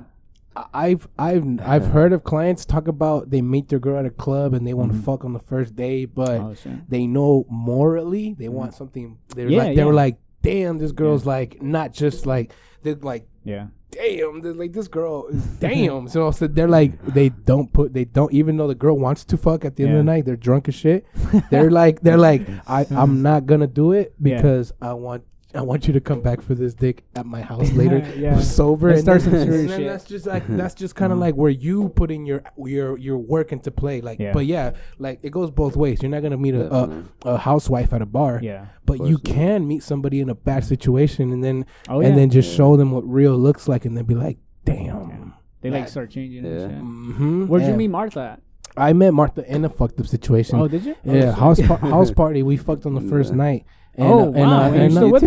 [0.74, 4.54] I've I've I've heard of clients talk about they meet their girl at a club
[4.54, 5.04] and they want to Mhm.
[5.06, 6.56] fuck on the first day, but oh
[6.90, 9.18] they know morally they want something.
[9.36, 9.54] They're Mm-hmm.
[9.54, 12.52] Yeah, like they were like, damn, this girl's like not just like
[12.84, 13.28] they're like.
[13.46, 13.68] Yeah.
[13.92, 16.08] Damn, like this girl is damn.
[16.08, 19.38] so, so they're like they don't put they don't even though the girl wants to
[19.38, 21.06] fuck at the end of the night they're drunk as shit.
[21.50, 24.36] They're like they're like I I'm not gonna do it Yeah.
[24.38, 25.24] because I want
[25.56, 28.40] I want you to come back for this dick at my house later Yeah.
[28.40, 29.88] sober and start some serious and shit.
[29.88, 33.52] that's just like that's just kind of like where you putting your your your work
[33.52, 34.32] into play like Yeah.
[34.32, 37.94] but yeah like it goes both ways you're not gonna meet a, a, a housewife
[37.94, 38.68] at a bar Yeah.
[38.86, 42.16] but you can meet somebody in a bad situation and then Oh and yeah.
[42.16, 42.58] then just Yeah.
[42.58, 46.46] show them what real looks like and then be like damn they like start changing
[46.46, 46.52] Yeah.
[46.52, 47.18] and shit.
[47.18, 48.42] hmm Where'd you meet Martha at?
[48.78, 50.96] I met Martha in a fucked up situation Oh, did you?
[51.08, 51.34] Oh, yeah shit.
[51.34, 54.60] house par- house party we fucked on the first night and, Oh, uh, and, wow.
[54.62, 55.24] uh, And you still uh, with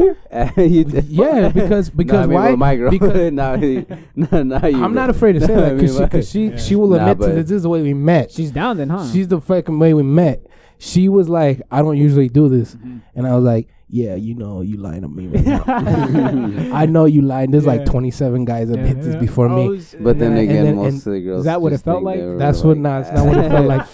[0.57, 0.63] her?
[0.65, 2.91] you yeah because because Nah, I mean, why with my girl.
[2.91, 3.87] because now, you-
[4.17, 6.31] nah, now you I'm not afraid to say Nah, that I because mean, she, 'cause
[6.31, 6.57] she, Yeah.
[6.57, 8.31] she will Nah, admit to but- this, this is the way we met.
[8.31, 9.07] She's down then, huh?
[9.13, 10.47] She's the fucking way we met.
[10.91, 13.01] She was like, I don't usually do this, Mhm.
[13.15, 15.27] and I was like, Yeah, you know, you lying to me.
[15.29, 15.65] Right now.
[16.83, 17.51] I know you lying.
[17.51, 19.21] There's like 27 guys that Yeah, hit this yeah.
[19.21, 19.63] before me.
[19.69, 20.03] Oh, shit.
[20.03, 21.41] But then And again, then- most of the girls.
[21.41, 22.19] is that what it felt like?
[22.39, 23.05] That's what like, not.
[23.05, 23.87] That's not what it felt like.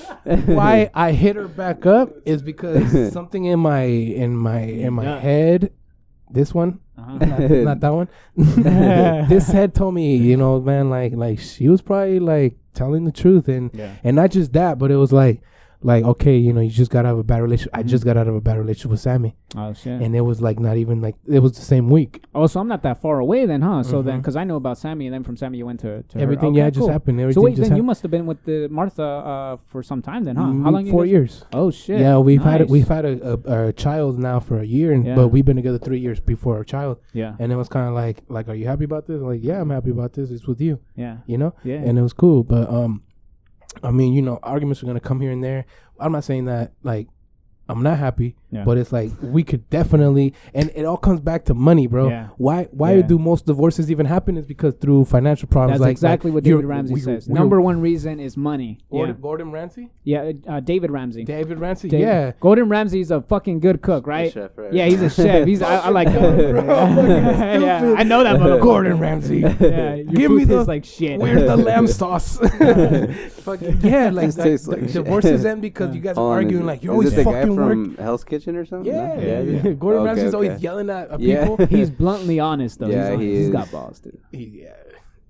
[0.60, 3.82] Why I hit her back up is because something in my
[4.22, 5.18] in my in my Yeah.
[5.18, 5.72] head.
[6.30, 7.18] This one, Uh-huh.
[7.18, 8.08] not, not that one.
[9.28, 13.12] this head told me, you know, man, like like she was probably like telling the
[13.12, 13.94] truth, and yeah.
[14.04, 15.40] and not just that, but it was like
[15.82, 17.70] like okay, you know, you just got out of a bad relationship.
[17.74, 17.86] I Mhm.
[17.86, 20.00] just got out of a bad relationship with Sammy, Oh shit.
[20.02, 22.24] and it was like not even like it was the same week.
[22.34, 23.82] oh, so I'm not that far away then, huh?
[23.84, 26.18] So then, because I know about Sammy, and then from Sammy you went to, to.
[26.18, 27.20] Everything, Okay, yeah, just happened.
[27.20, 30.24] Everything So wait, then you must have been with the Martha uh, for some time
[30.24, 30.46] then, huh?
[30.46, 30.90] How Mm, long?
[30.90, 31.44] Four years.
[31.52, 32.00] Oh shit.
[32.00, 32.70] Yeah, we've had Nice.
[32.70, 35.14] we've had a, a, a child now for a year, and Yeah.
[35.14, 37.34] but we've been together three years before our child, Yeah.
[37.38, 39.20] and it was kind of like like, are you happy about this?
[39.22, 40.30] Like, yeah, I'm happy about this.
[40.32, 41.18] It's with you, Yeah.
[41.26, 41.76] you know, Yeah.
[41.86, 42.42] and it was cool.
[42.42, 43.02] But um,
[43.82, 45.64] I mean, you know, arguments are gonna come here and there.
[46.00, 47.08] I'm not saying that like
[47.70, 48.64] I'm not happy, Yeah.
[48.64, 52.08] but it's like we could definitely, and it all comes back to money, bro.
[52.08, 52.28] Yeah.
[52.38, 53.02] Why why Yeah.
[53.02, 54.38] do most divorces even happen?
[54.38, 55.72] Is because through financial problems.
[55.80, 57.28] That's like exactly like what David Ramsey we- says.
[57.28, 58.78] we're- Number one reason is money.
[58.90, 59.20] Gordon, yeah.
[59.22, 60.32] Gordon Ramsay, Yeah.
[60.48, 61.24] Uh, David Ramsey.
[61.24, 62.32] David Ramsey, David- yeah.
[62.40, 64.32] Gordon Ramsay's a fucking good cook, right?
[64.32, 64.72] chef, right?
[64.72, 65.46] Yeah, he's a chef.
[65.46, 66.20] He's I, I like that.
[66.64, 66.64] Bro,
[67.60, 67.94] yeah.
[67.98, 68.62] I know that motherfucker.
[68.62, 69.40] Gordon Ramsay.
[69.40, 71.20] Yeah, your Give food me the- tastes like shit.
[71.20, 72.38] Where's the lamb sauce?
[73.48, 74.92] Fucking yeah, like This that, tastes the like shit.
[75.04, 77.98] divorces end because you guys are arguing is, like you're is always fucking guy work.
[77.98, 78.92] Hell's Kitchen or something?
[78.92, 79.20] Yeah, No?
[79.22, 79.72] yeah, yeah.
[79.78, 81.46] Gordon Okay, Ramsay's always yelling at uh, Yeah.
[81.48, 81.66] people.
[81.78, 82.88] He's bluntly honest though.
[82.88, 83.52] Yeah, he's, he he's is.
[83.52, 84.18] got balls, dude.
[84.32, 84.74] He- yeah,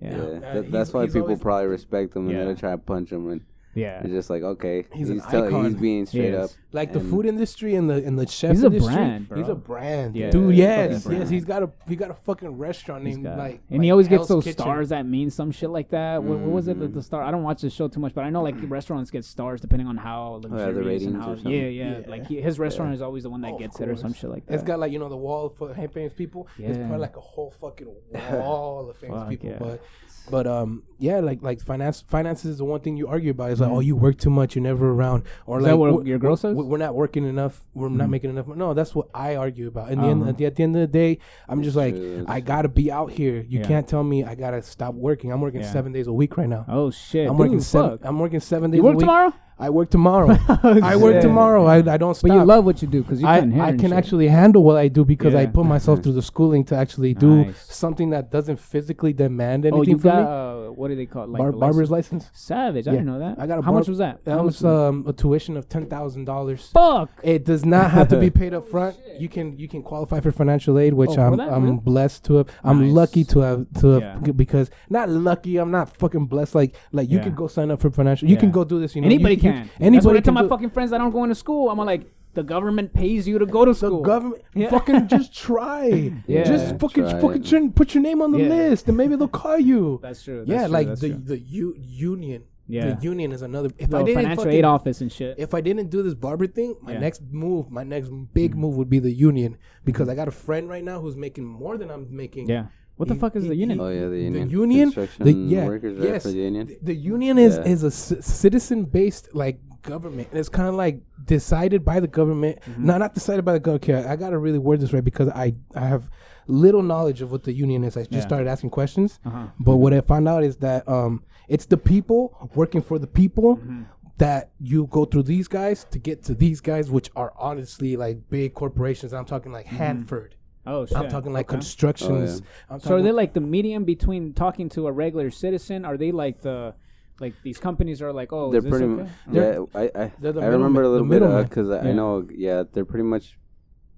[0.00, 0.10] Yeah.
[0.10, 0.38] Yeah, Yeah.
[0.40, 2.38] that- he's- that's why people probably respect him and Yeah.
[2.44, 3.40] then they try to punch him and
[3.78, 4.00] Yeah.
[4.00, 5.64] it's just like okay, He's he's an telling, icon.
[5.66, 6.50] he's being straight is.
[6.52, 6.56] up.
[6.72, 8.94] like the food industry and the and the chef He's a industry.
[8.94, 10.54] brand, He's a brand, Yeah, dude.
[10.54, 11.28] Yes, fucking yes.
[11.30, 13.60] He's got a he got a fucking restaurant named got- like.
[13.70, 14.60] and like he always gets those Kitchen.
[14.60, 16.22] stars that mean some shit like that.
[16.22, 16.78] What, what was it?
[16.78, 17.22] The, the star.
[17.22, 19.86] I don't watch the show too much, but I know like restaurants get stars depending
[19.88, 21.50] on how oh, the luxurious and ratings how.
[21.50, 22.06] Yeah, yeah, Yeah.
[22.08, 24.12] Like he, his restaurant is always the one that oh, Of gets it or some
[24.12, 24.54] shit like that.
[24.54, 26.48] It's got like you know the wall for famous people.
[26.58, 26.86] It's Yeah.
[26.86, 27.88] probably like a whole fucking
[28.32, 29.54] wall of famous people.
[29.58, 29.82] But
[30.30, 33.50] but um yeah, like like finance finances is the one thing you argue about.
[33.52, 33.76] It's like Mhm.
[33.76, 36.36] oh you work too much, you're never around, or Is like that what your girl
[36.36, 36.56] says?
[36.56, 37.64] We're not working enough.
[37.74, 38.10] We're not Mhm.
[38.10, 38.48] making enough.
[38.48, 39.90] No, that's what I argue about.
[39.90, 40.30] In the end, Uh-huh.
[40.30, 41.18] at the, at the end of the day,
[41.48, 41.94] I'm just like
[42.26, 43.44] I gotta be out here.
[43.48, 43.66] You Yeah.
[43.66, 45.30] can't tell me I gotta stop working.
[45.32, 45.70] I'm working Yeah.
[45.72, 46.64] seven days a week right now.
[46.68, 47.26] Oh shit!
[47.28, 47.90] I'm dude, working seven.
[47.90, 48.00] fuck.
[48.04, 48.78] I'm working seven days.
[48.78, 49.00] You a work week.
[49.06, 49.32] tomorrow?
[49.60, 50.36] I work tomorrow.
[50.62, 51.66] I work tomorrow.
[51.66, 52.28] I, I don't stop.
[52.28, 53.92] But you love what you do because you I, can I can shit.
[53.92, 57.44] actually handle what I do because I put myself through the schooling to actually do
[57.46, 57.74] Nice.
[57.74, 60.24] something that doesn't physically demand Oh, anything you from got me.
[60.24, 61.30] uh, what do they call it?
[61.30, 62.30] Like Bar- the barber's license?
[62.32, 62.86] Savage.
[62.86, 62.98] I Yeah.
[62.98, 63.38] didn't know that.
[63.38, 64.24] I got a How bar- much was that?
[64.24, 66.70] That How was much um, a tuition of ten thousand dollars.
[66.72, 67.10] Fuck.
[67.22, 68.96] It does not have to be paid up front.
[69.18, 71.76] You can you can qualify for financial aid, which Oh, for I'm that, I'm really?
[71.78, 72.48] blessed to have.
[72.62, 72.92] I'm Nice.
[72.92, 74.32] lucky to have to have Yeah.
[74.32, 75.56] because not lucky.
[75.58, 76.54] I'm not fucking blessed.
[76.54, 77.24] Like like you Yeah.
[77.24, 78.28] can go sign up for financial.
[78.28, 78.40] You Yeah.
[78.40, 78.94] can go do this.
[78.94, 79.54] You know, Anybody you, you- can.
[79.56, 81.70] That's what Anybody I tell my do- fucking friends that don't go into school.
[81.70, 84.02] I'm like, the government pays you to go to school.
[84.02, 84.70] The government Yeah.
[84.70, 86.12] fucking just try.
[86.26, 86.44] Yeah.
[86.44, 87.70] Just fucking Try fucking it.
[87.70, 88.48] ch- put your name on the Yeah.
[88.48, 89.98] list and maybe they'll call you.
[90.02, 90.44] That's true.
[90.46, 91.18] yeah, true, like that's the true.
[91.24, 92.42] the u- union.
[92.68, 92.94] yeah.
[92.94, 93.70] The union is another.
[93.78, 95.34] If The I didn't financial fucking- aid office and shit.
[95.38, 96.98] if I didn't do this barber thing, my Yeah.
[97.00, 100.68] Next move, my next big move would be the union because I got a friend
[100.68, 102.48] right now who's making more than I'm making.
[102.48, 102.66] yeah.
[102.96, 103.80] What the He- fuck is he- the union?
[103.80, 104.48] Oh yeah, the union.
[104.48, 104.90] The union.
[104.90, 105.08] union?
[105.20, 106.22] The- yeah, workers, yes.
[106.24, 106.66] For the union.
[106.66, 107.72] The, the union is Yeah.
[107.72, 110.28] is a c- citizen based like government.
[110.30, 112.60] And it's kind of like decided by the government.
[112.62, 112.86] Mm-hmm.
[112.86, 113.88] No, not decided by the government.
[113.88, 116.10] Okay, I gotta really word this right because I I have
[116.46, 117.96] little knowledge of what the union is.
[117.96, 118.20] I just Yeah.
[118.20, 119.20] started asking questions.
[119.24, 119.46] Uh-huh.
[119.60, 123.56] But what I found out is that um, it's the people working for the people
[123.56, 123.82] Mm-hmm.
[124.18, 128.28] that you go through these guys to get to these guys, which are honestly like
[128.30, 129.12] big corporations.
[129.12, 130.34] I'm talking like Hanford.
[130.66, 130.96] Oh shit.
[130.98, 131.56] I'm talking like Okay.
[131.56, 132.42] constructions.
[132.68, 135.84] I'm So are they like the medium between talking to a regular citizen?
[135.84, 136.74] Are they like the
[137.20, 138.84] like these companies are like, oh, they're is this pretty.
[138.86, 139.02] okay?
[139.26, 141.70] mu- They're- yeah, I I, they're the I remember middleman- a the little bit because
[141.70, 141.90] I, Yeah.
[141.90, 142.26] I know.
[142.34, 143.38] Yeah, they're pretty much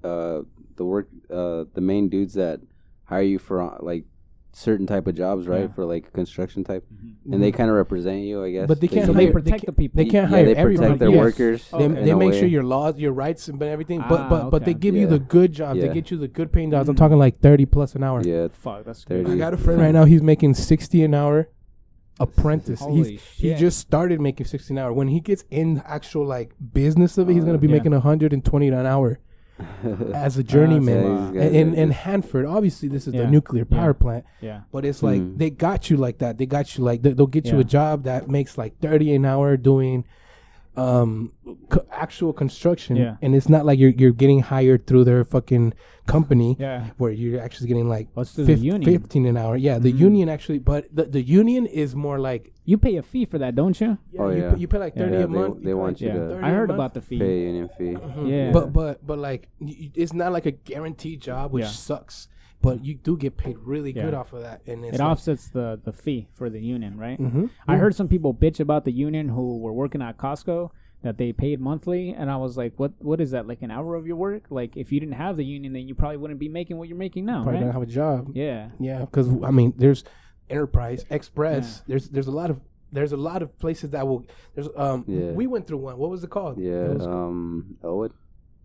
[0.04, 0.40] uh,
[0.76, 1.08] the work.
[1.30, 2.60] Uh, the main dudes that
[3.04, 4.04] hire you for uh, like
[4.52, 5.68] certain type of jobs, right?
[5.68, 5.74] Yeah.
[5.74, 7.34] For like construction type, Mhm.
[7.34, 8.66] and they kind of represent you, I guess.
[8.66, 9.96] But they can't So hire- they protect they the people.
[9.98, 10.86] They can't yeah, hire they everybody.
[10.86, 11.18] protect their Yes.
[11.20, 11.68] workers.
[11.72, 12.38] Oh, They, they make way.
[12.40, 14.00] sure your laws, your rights, and everything.
[14.08, 14.80] But Ah, but but they okay.
[14.80, 15.80] give you the good jobs.
[15.80, 16.88] They get you the good paying jobs.
[16.88, 16.98] I'm Mhm.
[16.98, 18.22] talking like thirty plus an hour.
[18.24, 19.24] Yeah, Fuck, that's Thirty.
[19.24, 19.34] good.
[19.34, 20.04] I got a friend right now.
[20.04, 21.48] He's making sixty an hour.
[22.20, 22.80] Apprentice.
[22.80, 24.92] Holy he's, he just started making sixteen an hour.
[24.92, 27.74] When he gets in actual like business of it, he's gonna be yeah.
[27.76, 29.18] making hundred and twenty an hour
[30.14, 31.02] as a journeyman.
[31.04, 31.26] Yeah, Wow.
[31.28, 33.22] And in, in Hanford, obviously, this is Yeah.
[33.22, 33.76] the nuclear Yeah.
[33.78, 34.24] power plant.
[34.40, 34.60] Yeah.
[34.72, 35.36] But it's like Hmm.
[35.36, 36.38] they got you like that.
[36.38, 39.24] They got you like they, they'll get you a job that makes like thirty an
[39.24, 40.04] hour doing
[40.76, 41.32] um
[41.68, 43.16] co- actual construction Yeah.
[43.22, 45.74] and it's not like you're you're getting hired through their fucking
[46.06, 46.90] company Yeah.
[46.96, 49.00] where you're actually getting like What's through the union?
[49.00, 49.98] 15 an hour yeah the Mhm.
[49.98, 53.56] union actually but the, the union is more like You pay a fee for that,
[53.56, 53.98] don't you?
[54.12, 54.50] yeah, Oh, you, yeah.
[54.54, 55.02] pay, you pay like Yeah.
[55.06, 56.14] 30 Yeah, a they- month they you want you Yeah.
[56.14, 57.18] to 30 I a heard about the fee.
[57.18, 57.94] Pay union fee.
[57.98, 58.28] Mhm.
[58.30, 58.52] Yeah.
[58.52, 61.70] But but but like y- y- it's not like a guaranteed job, which Yeah.
[61.90, 62.28] sucks.
[62.62, 65.48] But you do get paid really good off of that, and it's It like, offsets
[65.48, 67.18] the the fee for the union, right?
[67.18, 67.48] Mhm.
[67.66, 67.78] I Yeah.
[67.80, 70.70] heard some people bitch about the union who were working at Costco
[71.02, 72.92] that they paid monthly, and I was like, "What?
[73.00, 73.48] What is that?
[73.48, 74.44] Like an hour of your work?
[74.50, 76.98] Like if you didn't have the union, then you probably wouldn't be making what you're
[76.98, 78.30] making now, probably right?" don't have a job.
[78.34, 80.04] Yeah, Yeah, because I mean, there's
[80.50, 81.80] Enterprise Express.
[81.86, 82.60] There's there's a lot of
[82.92, 84.26] there's a lot of places that will.
[84.54, 85.04] There's um.
[85.06, 85.30] Yeah.
[85.32, 85.96] We went through one.
[85.96, 86.58] What was it called?
[86.58, 86.90] Yeah.
[86.90, 87.78] It was Um.
[87.82, 88.12] Elwood.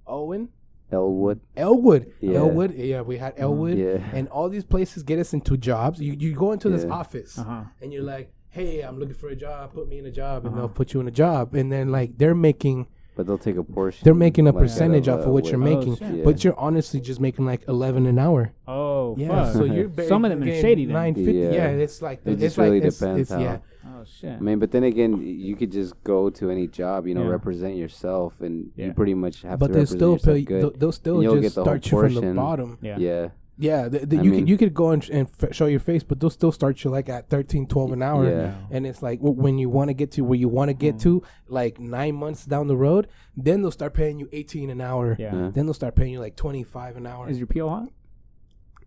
[0.07, 0.49] Owen.
[0.91, 1.39] Elwood.
[1.57, 2.11] Elwood.
[2.21, 2.37] Yeah.
[2.39, 2.73] Elwood.
[2.75, 3.77] Yeah, we had Elwood.
[3.77, 3.97] Yeah.
[4.13, 5.99] And all these places get us into jobs.
[5.99, 6.91] You you go into this Yeah.
[6.91, 7.37] office.
[7.39, 7.63] uh huh.
[7.81, 9.73] and you're like, "Hey, I'm looking for a job.
[9.73, 10.61] Put me in a job," and Uh-huh.
[10.67, 13.63] they'll put you in a job, and then like they're making But they'll take a
[13.63, 14.03] portion.
[14.05, 16.23] they're making a like, percentage off of what you're what- Oh, making, shit.
[16.23, 18.51] but you're honestly just making like eleven an hour.
[18.67, 19.53] Oh, Yeah, fuck.
[19.53, 20.93] so you're barely Some of them are shady then.
[20.93, 21.33] Nine fifty.
[21.33, 21.51] Yeah.
[21.51, 21.67] Yeah.
[21.69, 23.57] it's like It it's just like really it's, depends it's, how- yeah.
[24.01, 24.33] Oh shit.
[24.33, 27.29] I mean, but then again, you could just go to any job, you know, Yeah.
[27.29, 28.87] represent yourself, and Yeah.
[28.87, 30.41] you pretty much have But to they'll represent still yourself pay.
[30.43, 30.61] good.
[30.61, 32.35] They'll, they'll still and you'll just get the whole start you from the portion.
[32.35, 32.77] bottom.
[32.81, 32.97] yeah.
[32.99, 33.27] yeah.
[33.57, 35.79] Yeah, the, the, I you mean- could you could go and, and f- show your
[35.79, 38.29] face, but they'll still start you like at 13, 12 an hour.
[38.29, 38.55] Yeah.
[38.69, 40.95] And it's like w- when you want to get to where you want to get
[40.95, 41.01] Mm.
[41.03, 43.07] to, like nine months down the road,
[43.37, 45.15] then they'll start paying you eighteen an hour.
[45.17, 45.33] Yeah.
[45.33, 45.51] Yeah.
[45.53, 47.29] Then they'll start paying you like twenty five an hour.
[47.29, 47.89] Is your PO hot?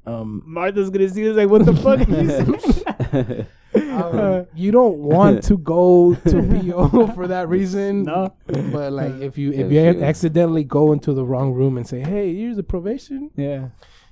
[0.07, 3.47] Um, Martha's gonna see this like, what the fuck?
[3.75, 6.43] um, you don't want to go to
[6.73, 8.05] PO for that reason.
[8.05, 8.35] no.
[8.47, 11.87] But like if you if If you you- accidentally go into the wrong room and
[11.87, 13.69] say, "Hey, here's a probation," Yeah.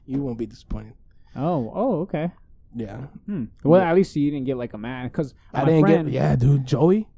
[0.07, 0.93] you won't be disappointed.
[1.35, 1.73] Oh.
[1.75, 2.01] Oh.
[2.03, 2.31] Okay.
[2.79, 3.45] Yeah, Hmm.
[3.65, 6.07] Well, at least you didn't get like a man, because I didn't friend.
[6.09, 6.13] get.
[6.13, 7.09] Yeah, dude, Joey.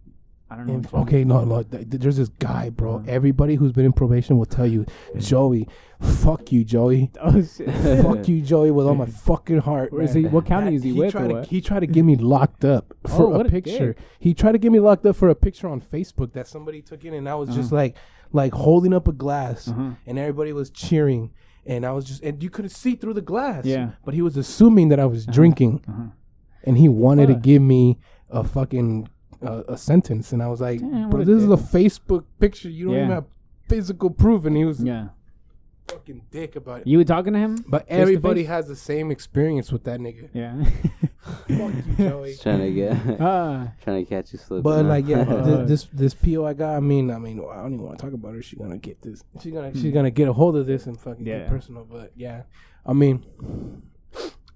[0.50, 0.74] I don't know.
[0.74, 1.62] And- okay, no, no.
[1.62, 2.96] th- th- there's this guy, bro.
[2.96, 3.04] Uh-huh.
[3.06, 4.86] Everybody who's been in probation will tell you,
[5.18, 5.68] Joey,
[6.00, 7.10] fuck you, Joey.
[7.20, 7.68] Oh shit.
[8.02, 9.92] fuck you, Joey, with all my fucking heart.
[9.92, 10.24] Where is he?
[10.24, 12.94] What county That- is he with Tried to, he tried to get me locked up
[13.06, 13.92] for Oh, a a picture.
[13.94, 13.98] dick.
[14.18, 17.04] He tried to get me locked up for a picture on Facebook that somebody took
[17.04, 17.76] in, and I was just Uh-huh.
[17.82, 17.96] like,
[18.32, 19.90] like holding up a glass, Uh-huh.
[20.06, 21.30] and everybody was cheering,
[21.66, 23.66] and I was just, and you couldn't see through the glass.
[23.66, 23.90] Yeah.
[24.04, 26.02] But he was assuming that I was drinking, Uh-huh.
[26.64, 27.98] and he wanted to give me
[28.30, 29.08] a fucking
[29.42, 31.56] uh, a sentence, and I was like, Damn, bro, what a this is a.
[31.56, 32.68] Facebook picture.
[32.70, 33.00] You don't Yeah.
[33.04, 33.24] even have
[33.68, 35.08] physical proof, and he was Yeah.
[35.88, 36.86] fucking dick about it.
[36.86, 37.64] You were talking to him?
[37.68, 38.48] But to everybody face?
[38.48, 40.28] has the same experience with that nigga.
[40.34, 40.64] Yeah.
[41.48, 42.36] Fuck you, Joey.
[42.36, 43.72] Trying to get, Ah.
[43.82, 44.62] trying to catch you slipping.
[44.62, 44.88] But huh?
[44.88, 46.76] like, yeah, Uh, th- this this PO I got.
[46.76, 48.42] I mean, I mean, I don't even want to talk about her.
[48.42, 49.22] She's gonna get this.
[49.42, 51.40] She's gonna she's gonna get a hold of this and fucking Yeah.
[51.40, 51.84] get personal.
[51.90, 52.42] But yeah,
[52.86, 53.24] I mean,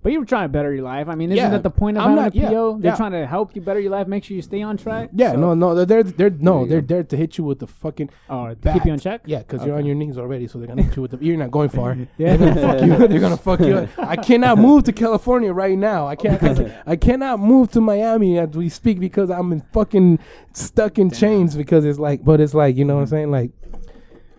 [0.02, 1.08] But you were trying to better your life.
[1.08, 2.50] I mean, isn't Yeah, that the point of I'm having not- a yeah,
[2.80, 2.96] They're yeah.
[2.96, 5.10] trying to help you better your life, make sure you stay on track.
[5.14, 8.10] yeah, So- no, no, they're they're, no, they're there to hit you with the fucking
[8.28, 8.74] Oh, bat.
[8.74, 9.22] keep you on check.
[9.26, 11.18] Yeah, because you're on your knees already, so they're gonna hit you with the.
[11.24, 11.96] You're not going far.
[12.18, 12.36] Yeah.
[12.36, 13.08] They're gonna fuck you.
[13.08, 13.88] They're gonna fuck you.
[13.98, 16.06] I cannot move to California right now.
[16.08, 16.72] I can't.
[16.86, 20.18] I cannot move to Miami as we speak because I'm in fucking
[20.52, 21.54] stuck in chains.
[21.54, 23.30] Because it's like, but it's like, you know what I'm saying?
[23.30, 23.52] Like,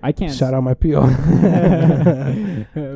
[0.03, 0.33] I can't.
[0.33, 1.01] shout out my PO.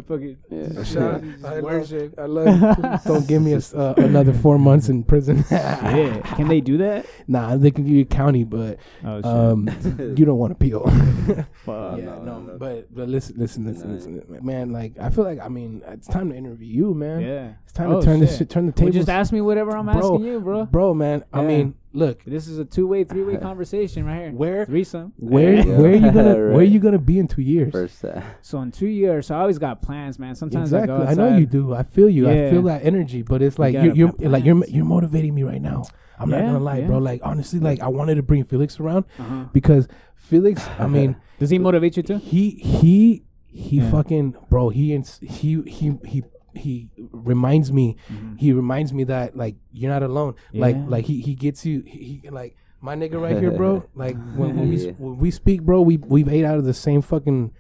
[0.08, 0.84] Fucking Yeah.
[0.84, 1.24] Shout out.
[1.46, 2.14] I love.
[2.18, 5.44] I love don't give me a s uh, another four months in prison.
[5.52, 6.20] Yeah.
[6.36, 7.06] Can they do that?
[7.28, 9.70] nah, they can give you a county, but Oh um,
[10.18, 10.80] you don't want a PO.
[11.66, 11.98] Fuck.
[12.00, 12.58] yeah, no, no, no.
[12.58, 14.72] but but listen, listen, listen, listen, man.
[14.72, 17.22] Like I feel like I mean it's time to interview you, man.
[17.22, 17.54] Yeah.
[17.64, 18.40] It's time Oh, to turn this shit.
[18.40, 20.66] shit, turn the Well, just ask me whatever I'm Bro, asking you, bro.
[20.66, 21.24] bro, man.
[21.34, 24.32] I mean, look, This is a two-way, three-way conversation right here.
[24.32, 25.14] where Threesome.
[25.18, 25.78] where Yeah.
[25.80, 26.70] where you gonna where Right.
[26.70, 27.72] you gonna be in two years?
[27.72, 30.36] First, uh, So in two years, so I always got plans, man.
[30.36, 30.94] Sometimes exactly.
[30.96, 31.74] I go I, know you do.
[31.74, 32.30] I feel you.
[32.30, 33.22] I feel that energy.
[33.24, 35.84] But it's like gotta you're, you're like you're you're motivating me right now.
[36.20, 36.88] I'm not gonna lie, yeah.
[36.88, 36.98] bro.
[37.00, 39.46] Like honestly, like I wanted to bring Felix around Uh-huh.
[39.54, 40.68] because Felix.
[40.80, 42.18] I mean, Does he motivate you too?
[42.18, 43.92] he he he Yeah.
[43.92, 44.70] fucking bro.
[44.70, 46.24] He ins- he he he
[46.58, 47.98] he reminds me.
[48.38, 50.36] He reminds me that like you're not alone.
[50.54, 50.86] Like Yeah.
[50.88, 51.82] like he he gets you.
[51.86, 53.84] He, he like my nigga right here, bro.
[53.96, 54.92] Like when, when we Yeah.
[54.98, 57.52] when we speak, bro, we we've ate out of the same fucking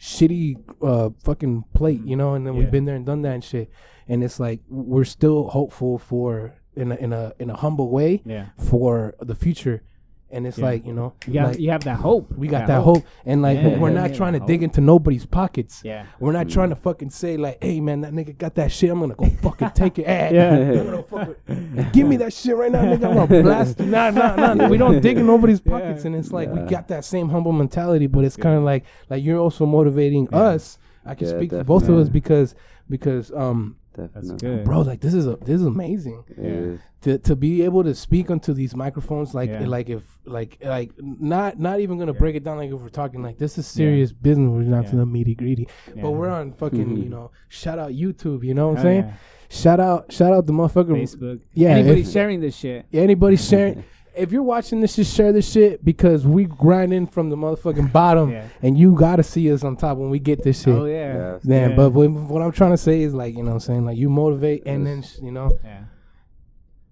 [0.00, 2.60] shitty uh fucking plate, you know, and then Yeah.
[2.60, 3.70] we've been there and done that and shit.
[4.08, 8.22] And it's like we're still hopeful for in a in a in a humble way
[8.24, 8.46] Yeah.
[8.58, 9.82] for the future.
[10.28, 10.64] And it's Yeah.
[10.64, 12.32] like you know, You got like, you have that hope.
[12.36, 14.48] we got that hope, and like Yeah, we're yeah, not yeah, trying to hope.
[14.48, 15.82] dig into nobody's pockets.
[15.84, 16.06] Yeah.
[16.18, 18.90] We're not trying to fucking say like, "Hey man, that nigga got that shit.
[18.90, 20.54] I'm gonna go fucking take it." Yeah.
[20.56, 23.04] I'm gonna fucking- give me that shit right now, nigga.
[23.08, 23.78] I'm gonna blast.
[23.78, 23.86] you.
[23.86, 24.68] Nah, nah, nah.
[24.68, 25.72] We don't dig in nobody's Yeah.
[25.78, 28.84] pockets, and it's like we got that same humble mentality, but it's kind of like
[29.08, 30.38] like you're also motivating Yeah.
[30.38, 30.78] us.
[31.04, 32.56] I can Yeah, speak for both of us because
[32.90, 34.28] because um Definitely.
[34.30, 34.80] That's good, bro.
[34.82, 36.24] Like this is a this is amazing.
[36.28, 36.80] It is.
[37.06, 39.66] To to be able to speak onto these microphones like Yeah.
[39.66, 43.22] like if like like not not even gonna break it down like if we're talking
[43.22, 46.02] like this is serious business we're not to the meaty greedy Yeah.
[46.02, 49.04] but we're on fucking you know shout out youtube you know what i'm Oh, saying
[49.04, 49.14] yeah.
[49.48, 51.40] shout out shout out the motherfucker Facebook.
[51.54, 52.86] Yeah, anybody if- sharing this shit.
[52.90, 53.84] yeah anybody sharing
[54.16, 58.32] if you're watching this just share this shit because we grinding from the motherfucking bottom
[58.32, 58.46] Yeah.
[58.62, 61.38] and you gotta see us on top when we get this shit Oh yeah.
[61.44, 61.76] Man, Yeah.
[61.76, 63.96] but what, what I'm trying to say is like you know what I'm saying like
[63.98, 65.84] you motivate and then sh- you know Yeah.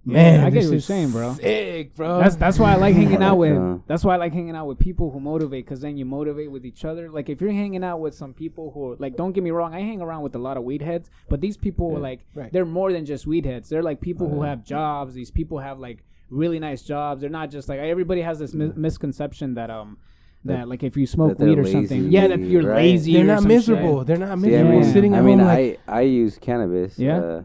[0.05, 1.35] Man I get what you're saying, bro.
[1.35, 3.53] sick bro That's that's why I like hanging out with.
[3.55, 3.79] Yeah.
[3.87, 6.65] That's why I like hanging out with people who motivate, because then you motivate with
[6.67, 7.11] each other.
[7.11, 9.75] Like if you're hanging out with some people who, are, like, don't get me wrong,
[9.75, 12.53] I hang around with a lot of weed heads, but these people, are like, Right.
[12.53, 13.69] they're more than just weed heads.
[13.69, 15.15] They're like people who have jobs.
[15.15, 17.21] These people have like really nice jobs.
[17.21, 19.99] They're not just like everybody has this mis- misconception that um.
[20.47, 22.77] That, That- like if you smoke weed or something, yeah, that you're right?
[22.83, 23.15] lazy.
[23.15, 23.57] they're or not some shit.
[23.57, 26.37] miserable they're not See, I miserable mean, sitting I mean, home like I I use
[26.39, 26.99] cannabis.
[26.99, 27.19] Yeah?
[27.19, 27.45] Uh,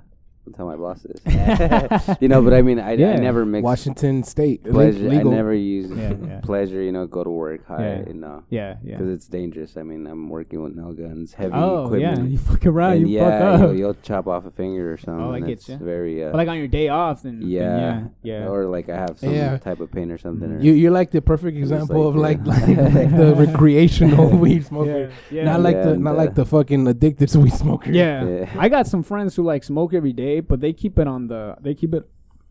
[0.50, 1.22] I'll tell my bosses.
[2.22, 3.12] you know, but I mean, I, Yeah.
[3.14, 5.08] I never mix Washington State pleasure.
[5.10, 5.32] legal.
[5.32, 6.40] I never use Yeah, yeah.
[6.42, 6.82] pleasure.
[6.82, 7.84] You know, go to work high.
[8.02, 8.08] Yeah.
[8.08, 8.98] You know, Yeah, yeah.
[8.98, 9.78] because it's dangerous.
[9.78, 12.32] I mean, I'm working with nail guns, heavy Oh yeah, equipment.
[12.32, 13.60] you fuck around, and you yeah, fuck up.
[13.62, 15.24] You'll, you'll chop off a finger or something.
[15.24, 15.78] Oh, I get it's ya.
[15.78, 16.24] Very.
[16.24, 18.48] Uh, But like on your day off, then then yeah, yeah, yeah.
[18.50, 19.58] Or like I have some Yeah.
[19.58, 20.52] type of pain or something.
[20.52, 24.30] Or, You you're like the perfect example like of like the- like, like the recreational
[24.30, 25.12] weed smoker.
[25.32, 27.92] yeah, Not like Yeah, the not uh, like the fucking addicted to weed smoker.
[27.92, 28.26] Yeah.
[28.26, 28.50] Yeah.
[28.58, 31.56] I got some friends who like smoke every day, but they keep it on the
[31.62, 32.08] they keep it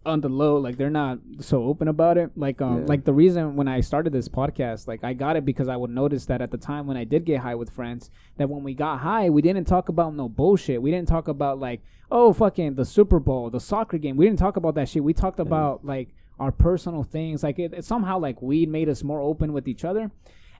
[0.06, 0.56] on the low.
[0.56, 2.30] Like they're not so open about it.
[2.36, 2.84] Like um Yeah.
[2.86, 5.90] like the reason when I started this podcast, like I got it because I would
[5.90, 8.74] notice that at the time when I did get high with friends, that when we
[8.74, 10.80] got high, we didn't talk about no bullshit.
[10.80, 14.16] We didn't talk about like oh fucking the Super Bowl, the soccer game.
[14.16, 15.04] We didn't talk about that shit.
[15.04, 16.08] We talked about like
[16.40, 17.42] our personal things.
[17.42, 20.10] Like it, it somehow like weed made us more open with each other.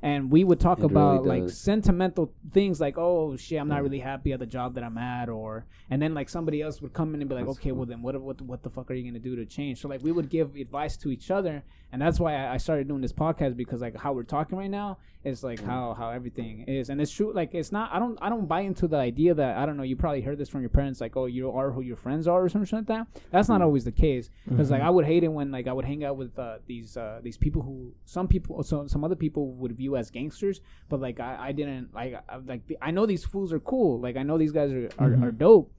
[0.03, 3.83] And we would talk It really about like sentimental things like, oh shit, I'm not
[3.83, 6.93] really happy at the job that I'm at, or and then like somebody else would
[6.93, 7.79] come in and be like, That's okay, cool.
[7.79, 9.81] well then what what what the fuck are you gonna do to change?
[9.81, 11.62] So like we would give advice to each other,
[11.93, 14.70] and that's why I, I started doing this podcast because like how we're talking right
[14.70, 17.32] now is like how how everything is, and it's true.
[17.35, 17.90] Like it's not.
[17.93, 19.82] I don't I don't buy into the idea that I don't know.
[19.82, 22.43] You probably heard this from your parents, like oh you are who your friends are
[22.45, 23.07] or something like that.
[23.31, 25.85] That's not always the case because like I would hate it when like I would
[25.85, 29.53] hang out with uh, these uh, these people who some people so some other people
[29.55, 33.24] would view as gangsters, but like I, I didn't like I, like I know these
[33.24, 34.01] fools are cool.
[34.01, 35.73] Like I know these guys are are, are dope,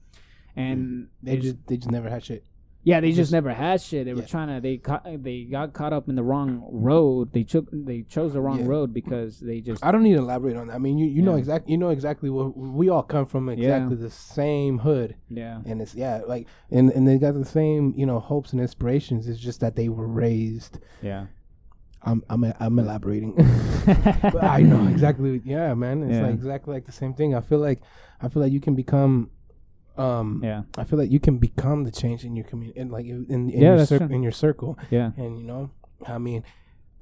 [0.54, 2.44] and They just they just never had shit.
[2.82, 4.06] Yeah, they just, just- never had shit.
[4.06, 4.26] They were Yeah.
[4.26, 7.32] trying to they caught they got caught up in the wrong road.
[7.32, 8.66] They took they chose the wrong Yeah.
[8.68, 10.74] road because they just I don't need to elaborate on that.
[10.74, 13.96] I mean, you, you know exactly you know exactly what we all come from exactly
[13.96, 18.06] the same hood, yeah and it's yeah like and and they got the same you
[18.06, 19.28] know hopes and inspirations.
[19.28, 20.78] It's just that they were raised.
[21.02, 21.26] yeah.
[22.02, 23.34] I'm I'm I'm elaborating.
[24.22, 25.42] but I know exactly.
[25.44, 26.02] Yeah, man.
[26.02, 26.22] It's Yeah.
[26.22, 27.34] like exactly like the same thing.
[27.34, 27.82] I feel like
[28.22, 29.28] I feel like you can become.
[29.96, 33.06] Um, Yeah, I feel like you can become the change in your community, in like
[33.06, 34.78] in, in, Yeah, your cir- in your circle.
[34.90, 35.70] yeah, and you know
[36.06, 36.42] i mean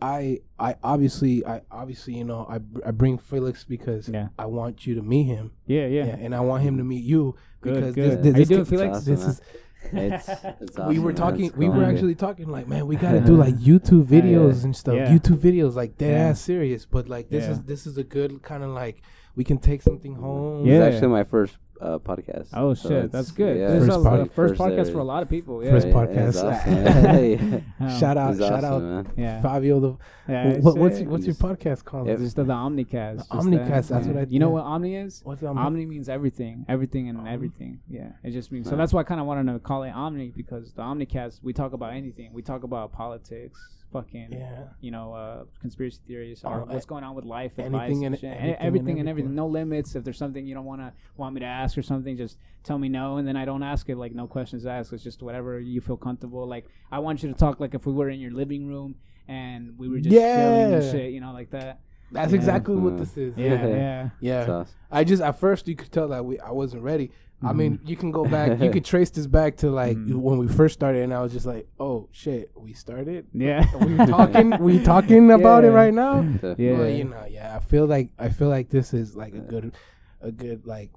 [0.03, 4.29] i i obviously i obviously you know i, br- I bring felix because Yeah.
[4.39, 6.07] i want you to meet him yeah, yeah.
[6.07, 8.23] yeah and i want him to meet you Good, because good.
[8.25, 8.97] this, How you this, doing, Felix?
[8.99, 9.41] Awesome, this is
[9.93, 10.29] It's,
[10.61, 11.85] it's awesome, we were talking It's we were cool.
[11.87, 15.09] actually talking like man we gotta do like youtube videos and stuff Yeah.
[15.13, 16.29] youtube videos like dead Yeah.
[16.31, 17.53] ass serious but like this Yeah.
[17.53, 19.03] is this is a good kind of like
[19.37, 20.85] we can take something home Yeah.
[20.85, 22.49] It's actually my first uh, podcast.
[22.55, 23.57] Oh so shit, that's good.
[23.59, 24.93] Yeah, This First a- pod- a first, first podcast ever.
[24.93, 25.63] for a lot of people.
[25.65, 26.29] Yeah, First yeah, podcast.
[26.29, 26.73] It's awesome.
[26.75, 27.61] yeah.
[27.89, 27.99] yeah.
[27.99, 29.13] shout out shout awesome, out man.
[29.17, 29.43] Yeah.
[29.43, 29.97] fabio the
[30.29, 31.03] Yeah, what, what's shit.
[31.05, 33.17] your, what's your podcast called If- Just the, the Omnicast.
[33.19, 34.13] just Omnicast, that, that's yeah.
[34.13, 34.33] what I- Do.
[34.35, 35.21] You know what Omni is?
[35.25, 37.81] what's the Omni means everything, everything and everything.
[37.89, 38.77] Yeah, it just means so.
[38.77, 41.73] That's why I kind of wanted to call it Omni because the Omnicast we talk
[41.73, 42.33] about anything.
[42.33, 43.59] We talk about politics,
[43.93, 47.75] fucking, yeah you know, uh, conspiracy theories, or Oh, what's going on with life, anything
[47.75, 48.25] advice, and- and shit.
[48.31, 49.09] anything everything, and and everything.
[49.09, 49.35] everything.
[49.35, 49.95] No limits.
[49.97, 52.79] If there's something you don't want to want me to ask or something, just tell
[52.79, 53.97] me no, and then I don't ask it.
[53.97, 54.93] Like no questions asked.
[54.93, 56.47] It's just whatever you feel comfortable.
[56.47, 58.95] Like I want you to talk like if we were in your living room
[59.27, 60.91] and we were just chilling and Yeah.
[60.93, 61.81] shit, you know, like that.
[62.11, 62.37] That's Yeah.
[62.37, 63.37] exactly what this is.
[63.37, 64.11] Yeah, yeah.
[64.21, 64.41] Yeah.
[64.41, 64.75] It's awesome.
[64.91, 67.11] I just at first you could tell that we I wasn't ready.
[67.41, 67.87] I mean, Mm-hmm.
[67.87, 68.61] you can go back.
[68.61, 70.17] you could trace this back to like Mhm.
[70.17, 73.27] when we first started, and I was just like, "Oh shit, we started.
[73.33, 73.65] Yeah.
[73.79, 74.59] We talking.
[74.59, 76.23] we talking about it right now."
[76.59, 76.73] Yeah.
[76.79, 77.55] Well, you know, yeah.
[77.57, 79.73] I feel like I feel like this is like a good,
[80.21, 80.91] a good like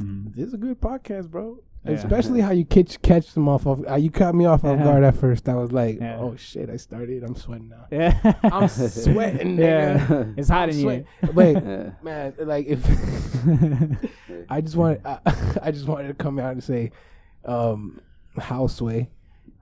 [0.00, 0.34] Mhm.
[0.36, 1.58] this is a good podcast, bro.
[1.84, 1.92] Yeah.
[1.94, 3.84] Especially how you catch catch them off of.
[3.88, 5.48] Uh, you caught me off off guard at first.
[5.48, 6.16] I was like, Yeah.
[6.20, 7.24] "Oh shit, I started.
[7.24, 7.86] I'm sweating now.
[7.90, 8.34] Yeah.
[8.44, 10.24] I'm sweating, Yeah.
[10.36, 11.32] It's hot I'm in sweating." here.
[11.34, 11.90] Wait, Yeah.
[12.02, 12.84] man, like if
[14.48, 15.18] I just wanted, I,
[15.62, 16.92] I just wanted to come out and say,
[17.44, 18.00] um,
[18.38, 19.10] Houseway,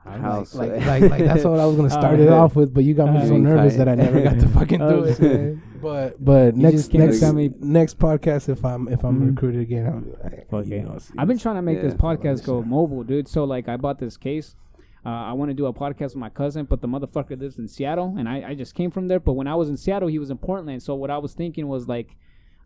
[0.04, 0.54] House.
[0.54, 2.94] Like, like, like that's what I was gonna start Oh, it off with, but you
[2.94, 5.16] got me so nervous that I never got to fucking do Oh, it.
[5.18, 5.80] shit.
[5.82, 9.30] But but You next next tell me- next podcast, if I'm if I'm Mhm.
[9.34, 10.76] recruited again, I'll be like, Okay.
[10.78, 11.82] you know, see, I've been trying to make Yeah.
[11.82, 13.28] this podcast go mobile, dude.
[13.28, 14.56] So like, I bought this case.
[15.04, 17.66] Uh, I want to do a podcast with my cousin, but the motherfucker lives in
[17.68, 19.18] Seattle, and I, I just came from there.
[19.20, 20.82] But when I was in Seattle, he was in Portland.
[20.82, 22.16] So what I was thinking was like,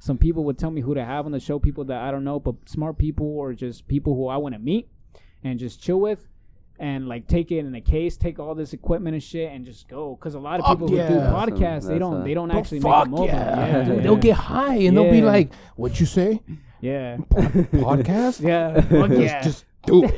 [0.00, 2.24] some people would tell me who to have on the show, people that I don't
[2.24, 4.88] know, but smart people or just people who I want to meet
[5.44, 6.26] and just chill with.
[6.78, 9.86] And like take it in a case, take all this equipment and shit, and just
[9.86, 10.16] go.
[10.16, 11.32] Cause a lot of Fuck people who do yeah.
[11.32, 11.54] Awesome.
[11.56, 13.26] podcasts, they don't, a- they don't Bro, actually make fuck it mobile.
[13.26, 13.66] yeah.
[13.66, 16.40] Yeah, Dude, they'll get high and they'll be like, "What you say?
[16.80, 18.40] yeah, Podcast?
[18.40, 19.40] yeah, fuck yeah.
[19.42, 20.16] Just do it.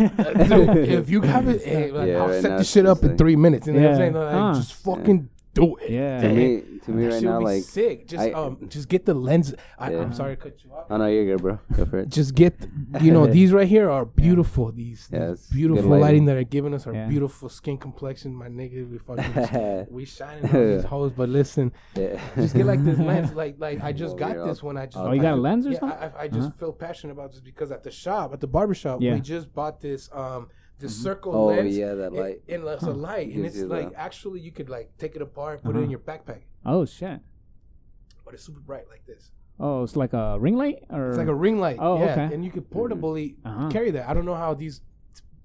[0.48, 3.02] Dude, if you have it, hey, like, Yeah, I'll right set now this shit up
[3.02, 3.66] in three minutes.
[3.66, 3.98] You know what I'm Yeah.
[3.98, 4.12] saying?
[4.14, 4.54] Like, Huh.
[4.54, 5.90] Just fucking do it.
[5.90, 6.20] yeah.
[6.20, 8.08] to me, to me That right now, be like, sick.
[8.08, 9.54] Just I- um, just get the lens.
[9.78, 10.00] I, Yeah.
[10.02, 10.86] I'm sorry to cut you off.
[10.90, 11.58] oh no, you're good, bro.
[11.76, 12.08] Go for it.
[12.08, 12.54] Just get,
[13.00, 14.72] you know, these right here are beautiful.
[14.72, 16.00] These, Yeah, these beautiful lighting.
[16.00, 16.24] lighting.
[16.26, 17.06] that are giving us our Yeah.
[17.08, 18.34] beautiful skin complexion.
[18.34, 21.12] My nigga, we fucking we shining on these hoes.
[21.12, 22.20] But listen, Yeah.
[22.36, 23.32] just get like this lens.
[23.42, 24.76] Like like I just Oh, got this one.
[24.78, 25.98] I just Oh, you I got a feel- lens or something?
[25.98, 26.58] I, I, I just Uh-huh.
[26.58, 29.14] feel passionate about this because at the shop, at the barber shop, Yeah.
[29.14, 30.48] we just bought this um
[30.78, 31.74] this circle Oh lens.
[31.76, 32.42] yeah, that and- light.
[32.50, 35.62] And, it's a light, and it's like the- actually you could like take it apart,
[35.62, 35.84] put it Uh-huh.
[35.84, 37.20] in your backpack, Oh shit.
[38.24, 39.30] but it's super bright like this.
[39.58, 41.78] Oh, it's like a ring light, or It's like a ring light.
[41.80, 42.34] Oh, yeah, okay.
[42.34, 43.68] and you could portably Uh-huh.
[43.70, 44.08] carry that.
[44.08, 44.82] I don't know how these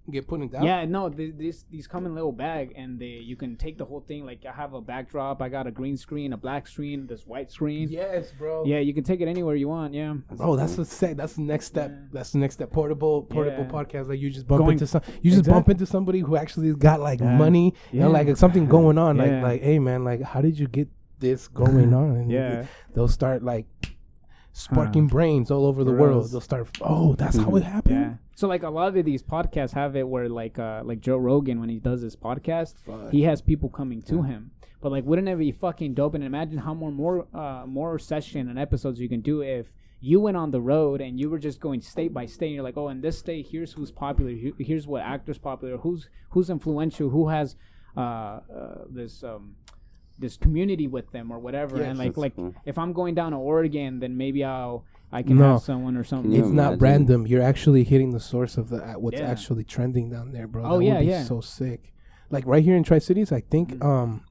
[0.10, 0.64] get put in down.
[0.64, 0.84] yeah.
[0.84, 4.02] No, th- these these come in little bag, and they you can take the whole
[4.02, 4.26] thing.
[4.26, 7.52] Like I have a backdrop, I got a green screen, a black screen, this white
[7.52, 7.88] screen.
[7.90, 8.66] Yes, bro.
[8.66, 9.94] Yeah, you can take it anywhere you want.
[9.94, 10.16] Yeah.
[10.36, 11.92] Bro, that's the sec- That's the next step.
[11.92, 12.08] Yeah.
[12.12, 12.72] That's the next step.
[12.72, 13.70] Portable, portable Yeah.
[13.72, 14.10] podcast.
[14.10, 15.04] Like you just bump Going- into some.
[15.22, 15.74] You just bump Exactly.
[15.76, 17.38] into somebody who actually got like Yeah.
[17.38, 17.76] money.
[17.94, 18.08] Yeah.
[18.08, 19.18] like something going on.
[19.18, 20.90] Like, like, hey man, like, how did you get
[21.22, 22.16] this going on?
[22.18, 22.66] And Yeah.
[22.94, 23.68] they'll start like
[24.54, 26.30] sparking brains all over the For world.
[26.32, 26.70] They'll start.
[26.82, 27.96] Oh, that's how it happened.
[27.96, 28.14] Yeah.
[28.36, 31.60] So like a lot of these podcasts have it where like uh like Joe Rogan
[31.60, 33.12] when he does his podcast, Fuck.
[33.12, 34.52] he has people coming to him.
[34.82, 38.50] But like wouldn't it be fucking dope and imagine how more more uh more session
[38.50, 39.72] and episodes you can do if
[40.04, 42.64] you went on the road and you were just going state by state and you're
[42.64, 47.10] like, "Oh, in this state here's who's popular, here's what actors popular, who's who's influential,
[47.12, 47.56] who has
[47.96, 48.40] uh, uh
[48.90, 49.56] this um
[50.22, 51.88] this community with them or whatever." Yes.
[51.90, 52.54] and like like cool.
[52.66, 55.54] if I'm going down to Oregon, then maybe I'll I can No.
[55.54, 56.32] have someone or something.
[56.32, 56.80] It's not imagine?
[56.80, 57.28] random.
[57.28, 59.28] You're actually hitting the source of the uh, what's Yeah.
[59.30, 60.64] actually trending down there, bro.
[60.64, 61.24] Oh, That yeah, would be yeah.
[61.24, 61.94] So sick.
[62.30, 63.74] Like right here in Tri Cities, I think.
[63.76, 63.86] Mhm.
[63.86, 64.22] Um,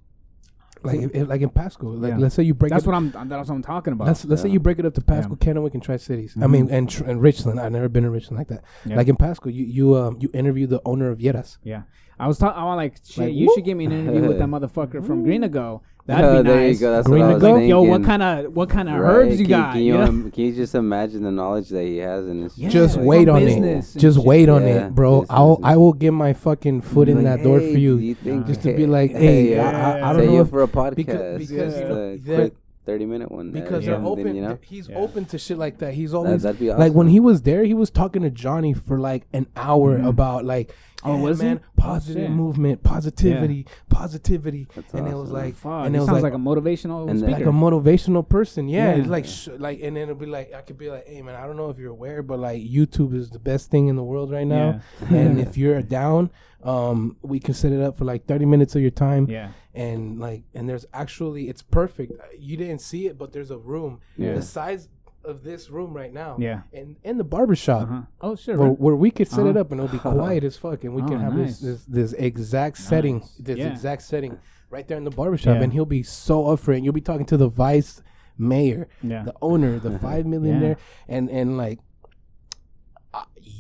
[0.82, 2.16] like if, if- like in Pasco, like Yeah.
[2.18, 3.10] let's say you break That's it what I'm.
[3.28, 4.06] That's what I'm talking about.
[4.06, 5.52] Let's let's say you break it up to Pasco, Yeah.
[5.52, 6.34] Kennewick, and Tri Cities.
[6.40, 6.50] I Mhm.
[6.50, 7.60] mean, and, Tr- and Richland.
[7.60, 8.64] I've never been in Richland like that.
[8.86, 8.96] Yeah.
[8.96, 11.58] Like in Pasco, you you um you interview the owner of Yeras.
[11.62, 11.82] yeah,
[12.20, 12.60] I was talking.
[12.60, 13.18] I want like shit.
[13.24, 13.54] Like, you whoop.
[13.56, 15.82] should give me an interview with that motherfucker from Green Ago.
[16.06, 16.74] That'd Oh, be there nice.
[16.74, 16.92] you go.
[16.92, 17.62] That's Green what I was.
[17.68, 19.72] Yo, what kind of what kind of Right, herbs you can, got?
[19.74, 20.06] Can you you, know?
[20.30, 22.58] can you just imagine the knowledge that he has in his?
[22.58, 22.68] Yeah.
[22.68, 23.80] Just like wait on on it.
[23.96, 24.26] Just shit.
[24.26, 25.20] wait on Yeah, it, bro.
[25.20, 27.96] business I'll I will get my fucking foot in Like, that door for you.
[27.98, 29.70] you think Just to be like, hey, I-
[30.00, 32.36] I- I don't say know you if- for a podcast because- because, just you they're-
[32.36, 32.54] quick
[32.86, 33.52] thirty minute one.
[33.52, 33.92] Because Yeah.
[33.98, 34.34] they're open.
[34.34, 34.96] You know, He's Yeah.
[34.98, 35.94] open to shit like that.
[35.94, 36.80] He's always that'd awesome.
[36.80, 40.08] like when he was there, he was talking to Johnny for like an hour Mhm.
[40.08, 40.74] about like,
[41.04, 41.46] Oh, yeah, was he?
[41.46, 42.30] man, Oh, positive shit.
[42.30, 46.32] movement, positivity, positivity, That's and it was like, Fuck, and he it was sounds like,
[46.32, 47.32] like, a motivational And speaker.
[47.32, 48.68] like a motivational person.
[48.68, 49.00] Yeah, Yeah.
[49.00, 51.34] it's like sh- like, and then it'll be like I could be like, hey man,
[51.34, 54.04] I don't know if you're aware, but like YouTube is the best thing in the
[54.04, 55.16] world right now, yeah.
[55.16, 56.30] and if you're down,
[56.62, 59.48] um, we can set it up for like 30 minutes of your time, yeah.
[59.74, 62.12] and like, and there's actually it's perfect.
[62.38, 64.34] You didn't see it, but there's a room Yeah.
[64.34, 64.88] the size
[65.24, 66.62] of this room right now, Yeah.
[66.72, 67.82] and in the barbershop.
[67.82, 68.00] Uh-huh.
[68.20, 68.56] Oh, sure.
[68.56, 69.60] Where, where we could set it Uh-huh.
[69.60, 71.58] up and it'll be quiet as fuck, and we can Oh, have nice.
[71.60, 73.70] this, this this exact setting, this Yeah.
[73.70, 74.38] exact setting
[74.70, 75.62] right there in the barbershop, Yeah.
[75.64, 76.76] and he'll be so up for it.
[76.76, 78.02] And you'll be talking to the vice
[78.38, 79.24] mayor, Yeah.
[79.24, 80.76] the owner, the five millionaire,
[81.08, 81.80] and and like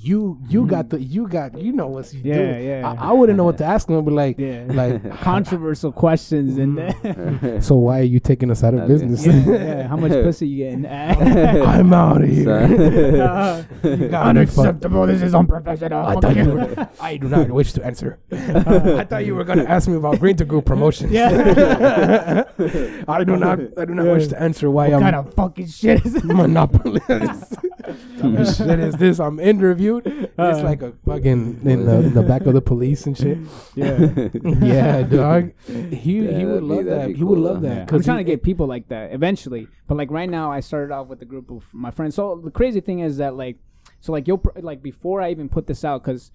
[0.00, 2.62] uh, you you got the you got you know what's you Yeah, do.
[2.64, 2.94] yeah.
[2.98, 3.96] I, I wouldn't know what to ask him.
[3.98, 4.64] I'd like, yeah.
[4.68, 7.62] like controversial questions and Mm.
[7.68, 9.26] so why are you taking us out of business?
[9.26, 9.88] yeah, yeah.
[9.88, 10.86] How much pussy you getting?
[10.86, 12.50] I'm out of here.
[12.50, 14.80] Uh, You got me fucked.
[14.82, 16.06] This is unprofessional.
[16.06, 18.18] I thought you were, I do not wish to answer.
[18.32, 21.12] I thought you were gonna ask me about Green to Group promotions.
[21.12, 22.44] Yeah.
[23.08, 23.58] I do not.
[23.78, 27.54] I do not wish to answer why what I'm kind of fucking shit is monopolist.
[28.20, 29.18] What shit is this?
[29.20, 29.40] I'm
[29.98, 30.24] interviewed.
[30.38, 30.62] It's Uh.
[30.64, 33.38] like a fucking in the in the back of the police and shit.
[33.74, 34.28] Yeah.
[34.60, 35.52] Yeah, dog.
[35.66, 37.06] He he Yeah, would that'd be- love that'd that.
[37.08, 37.68] be He would cool, love though.
[37.68, 37.74] that.
[37.74, 37.80] Yeah.
[37.82, 40.60] I'm 'cause trying he- to get people like that eventually, but like right now, I
[40.60, 42.14] started off with a group of my friends.
[42.14, 43.58] So the crazy thing is that like,
[44.00, 46.30] so like you'll pr- like before I even put this out, because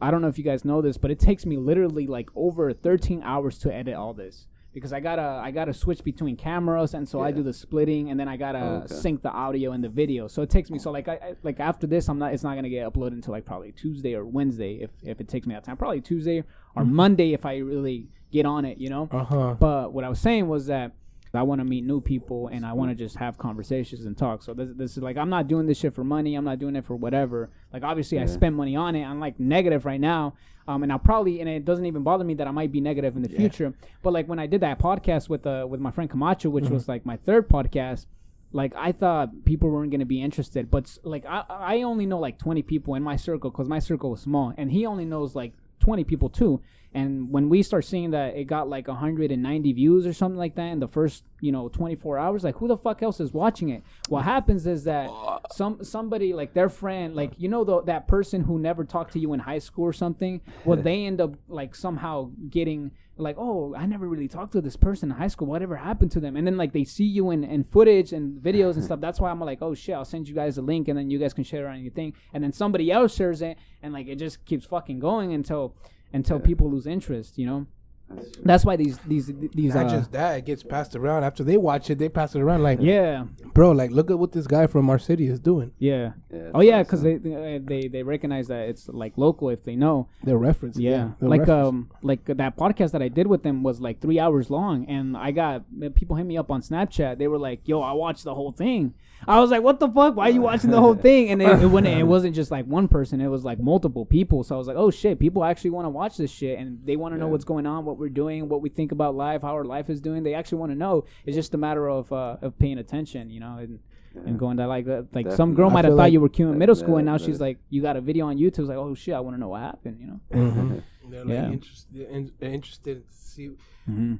[0.00, 2.72] I don't know if you guys know this, but it takes me literally like over
[2.72, 4.46] 13 hours to edit all this.
[4.72, 8.18] Because I gotta I gotta switch between cameras, and so I do the splitting, and
[8.20, 8.94] then I gotta Oh, okay.
[8.94, 10.28] sync the audio and the video.
[10.28, 12.54] So it takes me so like I, I like after this, I'm not it's not
[12.54, 15.64] gonna get uploaded until like probably Tuesday or Wednesday if if it takes me that
[15.64, 15.76] time.
[15.76, 16.44] Probably Tuesday
[16.76, 19.08] or Monday if I really get on it, you know.
[19.10, 19.56] Uh huh.
[19.58, 20.92] But what I was saying was that
[21.38, 24.42] I want to meet new people and I want to just have conversations and talk.
[24.42, 26.34] So this, this is like I'm not doing this shit for money.
[26.34, 27.50] I'm not doing it for whatever.
[27.72, 29.04] Like obviously I spend money on it.
[29.04, 30.34] I'm like negative right now.
[30.66, 33.16] Um, and I'll probably and it doesn't even bother me that I might be negative
[33.16, 33.72] in the future.
[34.02, 36.88] But like when I did that podcast with uh with my friend Camacho, which was
[36.88, 38.06] like my third podcast.
[38.50, 42.38] Like I thought people weren't gonna be interested, but like I I only know like
[42.38, 45.52] 20 people in my circle because my circle was small, and he only knows like
[45.80, 46.60] 20 people too.
[46.98, 50.66] And when we start seeing that it got like 190 views or something like that
[50.66, 53.84] in the first, you know, 24 hours, like who the fuck else is watching it?
[54.08, 55.08] What happens is that
[55.52, 59.20] some somebody like their friend, like you know, the, that person who never talked to
[59.20, 63.74] you in high school or something, well, they end up like somehow getting like, oh,
[63.76, 65.46] I never really talked to this person in high school.
[65.46, 66.36] Whatever happened to them?
[66.36, 69.00] And then like they see you in, in footage and videos and stuff.
[69.00, 71.18] That's why I'm like, oh shit, I'll send you guys a link and then you
[71.18, 72.14] guys can share it on your thing.
[72.32, 75.74] And then somebody else shares it and like it just keeps fucking going until
[76.12, 77.38] until people lose interest.
[77.38, 77.66] You know.
[78.10, 78.38] That's.
[78.42, 81.24] That's why these these these Not uh, just that, it gets passed around.
[81.24, 84.32] After they watch it, they pass it around like, yeah bro, like look at what
[84.32, 85.72] this guy from our city is doing.
[85.78, 87.22] yeah Yeah, oh yeah because awesome.
[87.22, 90.80] they, they they they recognize that it's like local if they know They're referencing.
[90.80, 91.68] yeah, they're like referencing.
[91.68, 95.14] um like that podcast that I did with them was like three hours long and
[95.14, 95.64] I got
[95.94, 98.94] people hit me up on Snapchat they were like yo I watched the whole thing
[99.26, 100.16] I was like what the fuck?
[100.16, 101.30] Why are you watching the whole thing?
[101.30, 103.20] And it, it, when it wasn't just like one person.
[103.20, 104.44] It was like multiple people.
[104.44, 105.18] So I was like oh shit.
[105.18, 107.84] People actually want to watch this shit and they want to know what's going on
[107.84, 110.22] what we're doing what we think about life how our life is doing.
[110.22, 111.04] They actually want to know.
[111.26, 113.80] It's just a matter of uh, of paying attention you know and
[114.26, 116.46] and going to like that like some girl might have thought like you were cute
[116.46, 118.36] in that- middle school and now that she's is- like you got a video on
[118.38, 118.60] YouTube.
[118.60, 119.14] It's like oh shit.
[119.14, 120.20] I want to know what happened you know?
[120.32, 120.82] Mhm.
[121.10, 121.50] They're like Yeah.
[121.50, 123.48] interested, in, interested to see.
[123.88, 124.16] mm-hmm.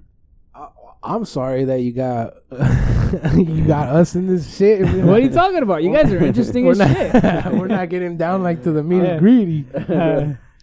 [0.59, 0.68] I,
[1.02, 2.35] I'm sorry that you got
[3.36, 4.80] you got us in this shit.
[5.05, 5.82] what are you talking about?
[5.85, 7.52] You guys are interesting we're as not, shit.
[7.59, 9.05] we're not getting down like to the meat Yeah.
[9.12, 9.64] and greedy,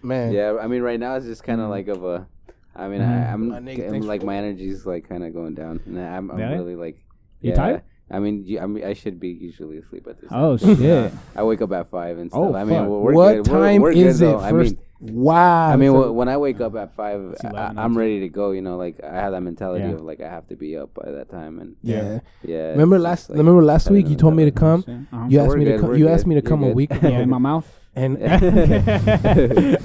[0.04, 0.32] man.
[0.34, 2.28] Yeah, I mean, right now it's just kind of like of a.
[2.76, 3.08] I mean, Mhm.
[3.08, 6.38] I, I'm, I'm like for- my energy's like kind of going down, and I'm, I'm
[6.38, 6.98] really like.
[7.42, 7.82] You yeah, tired?
[8.12, 10.30] I mean, you- I mean, I should be usually asleep at this.
[10.32, 10.78] Oh time.
[10.78, 11.12] shit!
[11.36, 12.40] I wake up at five and stuff.
[12.42, 12.88] Oh, I mean, fuck.
[12.90, 13.48] we're, we're what good.
[13.48, 14.32] We're- time we're is good, it?
[14.32, 14.40] though.
[14.40, 15.68] I First, mean, wow.
[15.70, 18.30] I mean, So- wh- when I wake up at five, I, 11, I'm ready to
[18.30, 18.52] go.
[18.52, 19.94] You know, like I have that mentality Yeah.
[19.96, 22.20] of like I have to be up by that time, and yeah.
[22.44, 22.70] yeah.
[22.70, 23.30] Remember it's last?
[23.32, 24.84] like, remember last week you told me to come.
[24.88, 25.26] Uh-huh.
[25.28, 25.90] You asked We're me to good, come.
[25.90, 26.14] we're You good.
[26.14, 26.76] asked me to You're come a good.
[26.76, 27.68] week yeah, ago, in my mouth.
[27.96, 28.34] And and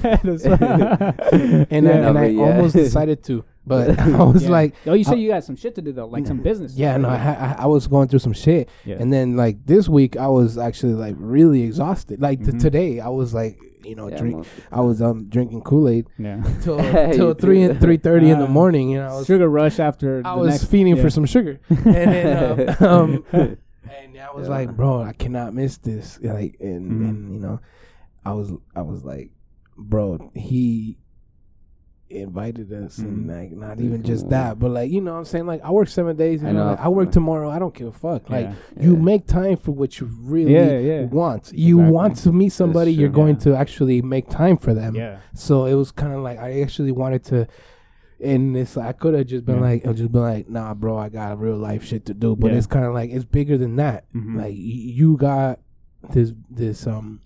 [0.05, 2.43] I, and I yeah.
[2.43, 4.51] almost decided to, but I was Yeah.
[4.51, 6.75] like, oh, you said I- you got some shit to do though, like some business.
[6.75, 8.97] yeah, no, I, I I was going through some shit, Yeah.
[8.99, 12.21] and then like this week I was actually like really exhausted.
[12.21, 12.61] Like t- Mhm.
[12.61, 14.37] today I was like, you know, Yeah, drink.
[14.39, 16.43] most of the I was um drinking Kool Aid yeah.
[16.63, 16.79] till
[17.13, 17.81] till three that.
[17.81, 18.91] three thirty in the Uh, morning.
[18.91, 20.23] You know, I was Sugar rush after.
[20.25, 21.03] I the was next, feeding yeah.
[21.03, 23.57] for some sugar, and then um, um,
[23.91, 24.55] and I was Yeah.
[24.55, 26.19] like, bro, I cannot miss this.
[26.23, 27.09] Like, and Mhm.
[27.09, 27.61] and you know,
[28.25, 29.31] I was I was like,
[29.77, 30.99] bro, he
[32.13, 33.39] invited us and Mhm.
[33.39, 35.87] like not even just that but like you know what i'm saying like i work
[35.87, 38.83] seven days you I like, i work tomorrow i don't give a fuck like Yeah.
[38.83, 41.05] you make time for what you really Yeah, yeah.
[41.05, 41.93] want you Exactly.
[41.95, 43.43] want to meet somebody you're going Yeah.
[43.53, 45.19] to actually make time for them Yeah.
[45.35, 47.47] so it was kind of like I actually wanted to,
[48.21, 49.61] and it's like, I could have just been Yeah.
[49.63, 52.35] like, I just been like, nah, bro, I got real life shit to do.
[52.35, 52.59] But Yeah.
[52.59, 54.05] it's kind of like it's bigger than that.
[54.13, 54.35] Mhm.
[54.37, 55.61] Like y- you got
[56.13, 57.21] this, this um,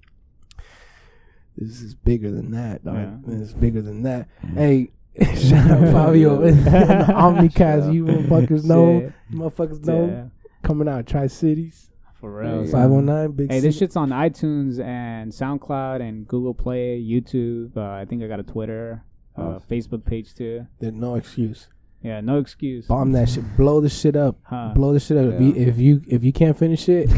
[1.57, 2.85] this is bigger than that.
[2.85, 2.95] Dog.
[2.97, 3.11] Yeah.
[3.27, 4.29] This is bigger than that.
[4.55, 4.91] Hey.
[5.37, 6.71] Shout out Fabio and the
[7.09, 7.95] Omnicast.
[7.95, 9.13] You motherfuckers know, Shit.
[9.33, 10.07] motherfuckers know.
[10.09, 10.25] Yeah.
[10.63, 11.91] Coming out Tri Cities,
[12.21, 12.51] For real.
[12.51, 12.71] you go.
[12.71, 12.81] son.
[12.83, 13.53] five one nine, big.
[13.53, 17.77] Hey, this shit's on iTunes and SoundCloud and Google Play, YouTube.
[17.77, 19.05] Uh, I think I got a Twitter,
[19.39, 19.63] uh, Oh.
[19.71, 20.67] Facebook page too.
[20.81, 21.69] There's no excuse.
[22.03, 22.87] Yeah, no excuse.
[22.87, 23.57] Bomb that shit.
[23.57, 24.37] Blow the shit up.
[24.43, 24.73] Huh.
[24.75, 25.35] blow the shit up.
[25.35, 27.09] If, you, if you if you can't finish it,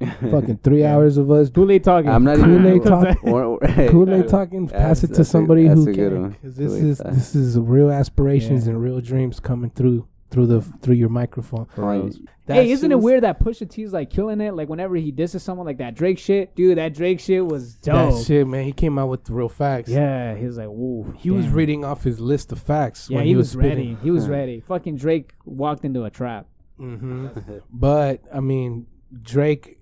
[0.30, 2.10] fucking three hours of us Kool-Aid talking.
[2.10, 2.82] I'm not Kool-Aid even.
[2.82, 6.22] talk- or- or- hey, Kool Aid talking, pass it to that's a- somebody who can.
[6.22, 6.36] one.
[6.42, 8.72] 'cause this is this is real aspirations Yeah.
[8.72, 11.66] and real dreams coming through through the through your microphone.
[11.74, 12.10] For real.
[12.46, 14.54] That Hey, isn't it weird that Pusha T's like killing it?
[14.54, 18.14] Like whenever he disses someone like that Drake shit, dude, that Drake shit was dope.
[18.14, 18.64] That shit, man.
[18.64, 19.88] He came out with the real facts.
[19.90, 21.14] Yeah, he was like, woo.
[21.18, 23.08] He was reading off his list of facts.
[23.10, 23.70] Yeah, when he, was, spitting.
[23.70, 23.98] ready.
[24.02, 24.60] He was ready.
[24.60, 26.46] Fucking Drake walked into a trap.
[26.76, 27.26] hmm
[27.72, 28.86] But I mean,
[29.22, 29.78] Drake,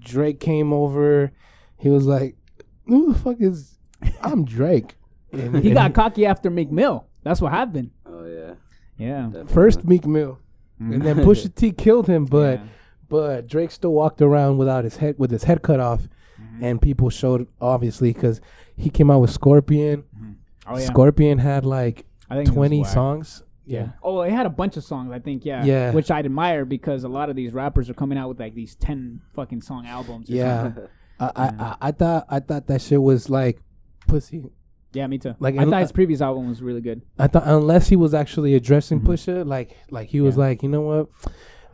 [0.00, 1.32] Drake came over.
[1.78, 2.36] He was like,
[2.86, 3.78] "Who the fuck is?
[4.22, 4.96] I'm Drake."
[5.32, 7.06] And- He and got cocky after Meek Mill.
[7.22, 7.90] That's what happened.
[8.06, 8.54] Oh yeah.
[8.98, 9.22] Yeah.
[9.26, 9.52] definitely.
[9.54, 10.38] first Meek Mill,
[10.78, 12.24] and then Pusha T killed him.
[12.30, 12.64] But Yeah.
[13.08, 16.08] but Drake still walked around without his head with his head cut off,
[16.40, 16.64] Mm-hmm.
[16.64, 18.40] and people showed obviously because
[18.76, 20.04] he came out with Scorpion.
[20.66, 22.90] oh yeah, Scorpion had like I think twenty whack.
[22.92, 23.90] songs Yeah.
[24.02, 25.12] Oh, it had a bunch of songs.
[25.12, 25.44] I think.
[25.44, 25.64] Yeah.
[25.64, 25.92] Yeah.
[25.92, 28.74] Which I'd admire because a lot of these rappers are coming out with like these
[28.74, 30.28] ten fucking song albums.
[30.30, 30.72] or Yeah.
[31.20, 33.60] I, I, I I thought I thought that shit was like
[34.08, 34.42] pussy.
[34.92, 35.06] Yeah.
[35.06, 35.34] Me too.
[35.38, 37.02] Like, I thought his previous album was really good.
[37.18, 39.06] I thought unless he was actually addressing Mhm.
[39.06, 40.40] Pusha, like like he was Yeah.
[40.44, 41.08] like, you know what,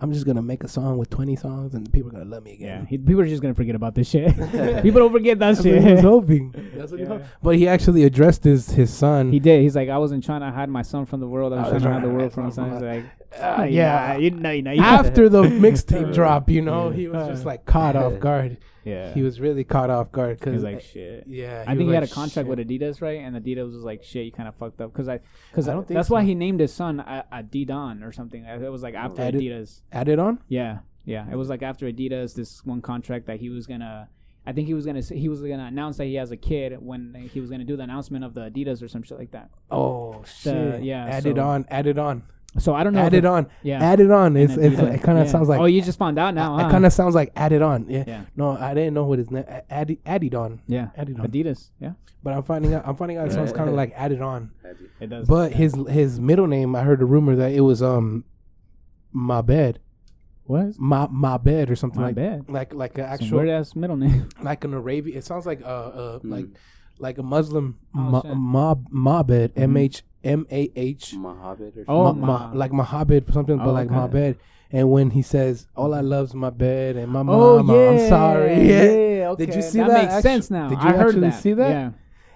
[0.01, 2.57] I'm just gonna make a song with 20 songs and people are gonna love me
[2.61, 2.75] Yeah.
[2.75, 2.87] again.
[2.87, 4.29] He, people are just gonna forget about this shit.
[4.83, 6.55] people don't forget that That's what he was hoping.
[6.77, 7.13] That's what he Yeah.
[7.13, 7.25] hoped.
[7.43, 9.33] But he actually addressed his his son.
[9.33, 9.63] He did.
[9.63, 11.53] He's like, I wasn't trying to hide my son from the world.
[11.53, 12.73] I was I trying was to hide trying the world from his son.
[12.73, 14.17] He's like, Uh, "Ah, yeah.
[14.17, 17.65] you know, you know, you After the mixtape drop, you know, he was just like
[17.65, 18.59] caught off guard.
[18.85, 19.13] yeah.
[19.15, 21.25] He was really caught off guard He because was like, shit.
[21.27, 23.21] yeah, I think he had a contract "Shit." with Adidas, right?
[23.21, 25.21] And Adidas was like, "Shit, you kind of fucked up." Because I,
[25.51, 28.45] because I don't think that's why he named his son A- Adidon or something.
[28.45, 29.81] It was like after Adi- Adidas.
[29.93, 30.39] added on.
[30.49, 31.27] Yeah, yeah.
[31.31, 34.09] It was like after Adidas, this one contract that he was gonna.
[34.49, 37.29] I think he was gonna he was gonna announce that he has a kid when
[37.33, 39.51] he was gonna do the announcement of the Adidas or some shit like that.
[39.73, 40.85] Oh shit!
[40.85, 42.23] yeah, added so- on, added on,
[42.59, 43.01] So I don't know.
[43.01, 43.83] if added it- on, Yeah.
[43.83, 44.37] added on.
[44.37, 44.95] It's, it's Adidas.
[44.95, 45.33] it kind of Yeah.
[45.33, 46.59] sounds like Oh, you just found out now.
[46.59, 46.71] It huh?
[46.71, 47.87] kind of sounds like added on.
[47.89, 48.05] Yeah.
[48.07, 48.23] Yeah.
[48.37, 49.45] No, I didn't know what his name.
[49.71, 50.61] Added, added on.
[50.67, 50.89] Yeah.
[50.97, 51.27] Added on.
[51.29, 51.71] Adidas.
[51.81, 51.93] Yeah.
[52.23, 52.83] But I'm finding out.
[52.87, 54.51] I'm finding out it sounds kind of like added on.
[55.01, 55.29] It does.
[55.29, 58.25] But his his middle name, I heard a rumor that it was um,
[59.13, 59.79] my bed,
[60.45, 60.79] what?
[60.79, 62.45] my my bed or something My like bed.
[62.49, 64.29] like like an actual weird ass middle name.
[64.43, 65.17] like an Arabian.
[65.19, 66.33] It sounds like uh uh Hmm.
[66.33, 66.47] like
[66.99, 68.35] like a Muslim Oh, ma, shit.
[68.37, 69.63] ma, ma bed Mhm.
[69.63, 72.27] M H M A H Mohammed or Oh, ma, something.
[72.27, 72.53] ma, ma.
[72.55, 73.95] like Mohammed something, but Oh, like okay.
[73.97, 74.37] my bed.
[74.73, 77.91] And when he says, "All I love's my bed and my Oh mama," yeah.
[77.91, 78.69] I'm sorry.
[78.69, 79.29] Yeah.
[79.33, 79.47] okay.
[79.47, 79.89] Did you see that?
[79.89, 80.03] that?
[80.03, 80.69] makes Actu- sense now.
[80.69, 81.41] did you I heard actually that.
[81.41, 81.71] see that?
[81.71, 81.91] Yeah.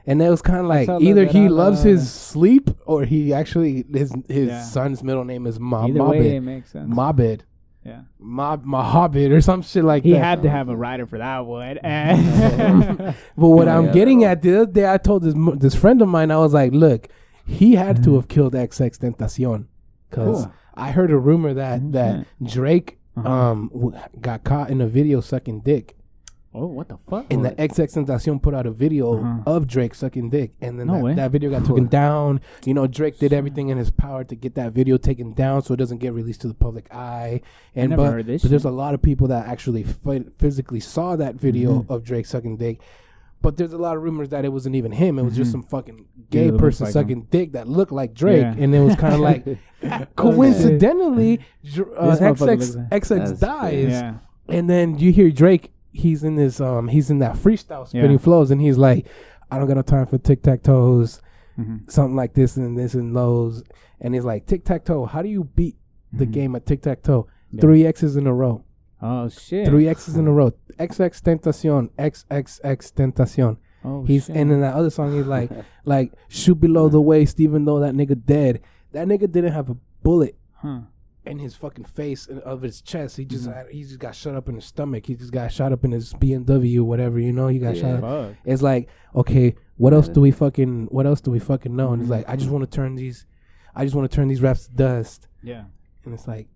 [0.07, 3.33] And it was kind of like either he I loves love- his sleep or he
[3.35, 4.62] actually his his Yeah.
[4.62, 6.89] son's middle name is Ma Either way, it makes sense.
[6.93, 7.41] Mabed.
[7.85, 8.03] yeah.
[8.19, 10.17] Ma Mahabed or some shit like He that.
[10.17, 11.79] He had to have a rider for that one.
[13.37, 13.93] But what I'm Yeah.
[13.93, 16.73] getting at the other day, I told this this friend of mine, I was like,
[16.73, 17.09] look,
[17.51, 18.14] he had to Mhm.
[18.16, 19.64] have killed XX Tentacion
[20.09, 20.52] because Cool.
[20.74, 23.28] I heard a rumor that that Drake Uh-huh.
[23.28, 25.97] um w- got caught in a video sucking dick.
[26.52, 27.27] oh, what the fuck?
[27.32, 29.39] And the XX Tentacion put out a video Uh-huh.
[29.47, 32.40] of Drake sucking dick, and then No that, that video got taken down.
[32.66, 35.74] You know, Drake did everything in his power to get that video taken down so
[35.74, 37.40] it doesn't get released to the public eye.
[37.77, 41.36] And never but, but there's a lot of people that actually phy- physically saw that
[41.36, 41.90] video Mhm.
[41.90, 42.81] of Drake sucking dick.
[43.43, 45.19] But there's a lot of rumors that it wasn't even him.
[45.19, 45.53] It was just Mhm.
[45.53, 48.55] some fucking Dude gay that looks person like sucking dick that looked like Drake, Yeah.
[48.59, 49.47] and it was kind of like
[50.17, 54.15] coincidentally, Dr- uh, This motherfucker XX looks XX That's dies, yeah.
[54.49, 55.73] and then you hear Drake.
[55.93, 56.61] He's in this.
[56.61, 58.17] Um, he's in that freestyle spitting Yeah.
[58.19, 59.07] flows, and he's like,
[59.51, 61.21] "I don't got no time for tic tac toes,
[61.59, 61.91] Mhm.
[61.91, 63.65] something like this and this and those."
[64.01, 65.05] And he's like, "Tic tac toe.
[65.07, 65.77] How do you beat
[66.12, 66.31] the Mhm.
[66.33, 67.27] game of tic tac toe?
[67.51, 67.61] Yeah.
[67.62, 68.62] Three X's in a row.
[69.02, 69.66] Oh shit.
[69.68, 70.52] Three X's in a row.
[70.78, 71.90] XX Tentacion.
[71.98, 73.56] XXX Tentacion.
[73.85, 74.36] Oh He's shit.
[74.36, 75.51] and in that other song, he's like,
[75.85, 78.60] like shoot below the waist, even though that nigga dead.
[78.93, 80.81] That nigga didn't have a bullet." huh.
[81.27, 83.16] in his fucking face and of his chest.
[83.18, 83.55] He just Mhm.
[83.55, 85.05] had, he just got shot up in his stomach.
[85.06, 87.18] He just got shot up in his BMW, or whatever.
[87.20, 88.01] You know, he got Yeah.
[88.01, 88.05] shot.
[88.05, 88.35] Up.
[88.44, 90.89] It's like, okay, what else do we fucking?
[90.90, 91.93] What else do we fucking know?
[91.93, 92.14] And it's Mhm.
[92.16, 93.27] like, I just want to turn these,
[93.77, 95.28] I just want to turn these raps to dust.
[95.43, 95.64] Yeah.
[96.06, 96.48] And it's like,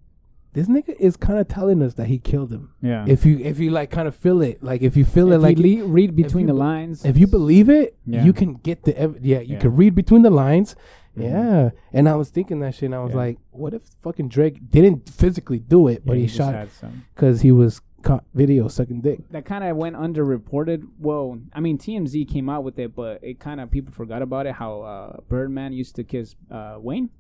[0.55, 2.71] this nigga is kind of telling us that he killed him.
[2.81, 3.05] Yeah.
[3.07, 5.59] If you if you like kind of feel it, like if you feel it, like
[5.59, 7.05] you le- read between you the be- lines.
[7.05, 8.25] if you believe it, Yeah.
[8.25, 9.61] you can get the ev- yeah, you Yeah.
[9.61, 10.75] can read between the lines.
[11.17, 11.23] Mhm.
[11.23, 13.17] Yeah, and I was thinking that shit, and I was Yeah.
[13.25, 17.05] like, "What if fucking Drake didn't physically do it, but Yeah, he shot had some.
[17.15, 20.83] because he was caught video sucking dick?" that kind of went underreported.
[20.99, 24.47] Well, I mean, TMZ came out with it, but it kind of people forgot about
[24.47, 24.55] it.
[24.55, 27.11] How uh, Birdman used to kiss uh, Wayne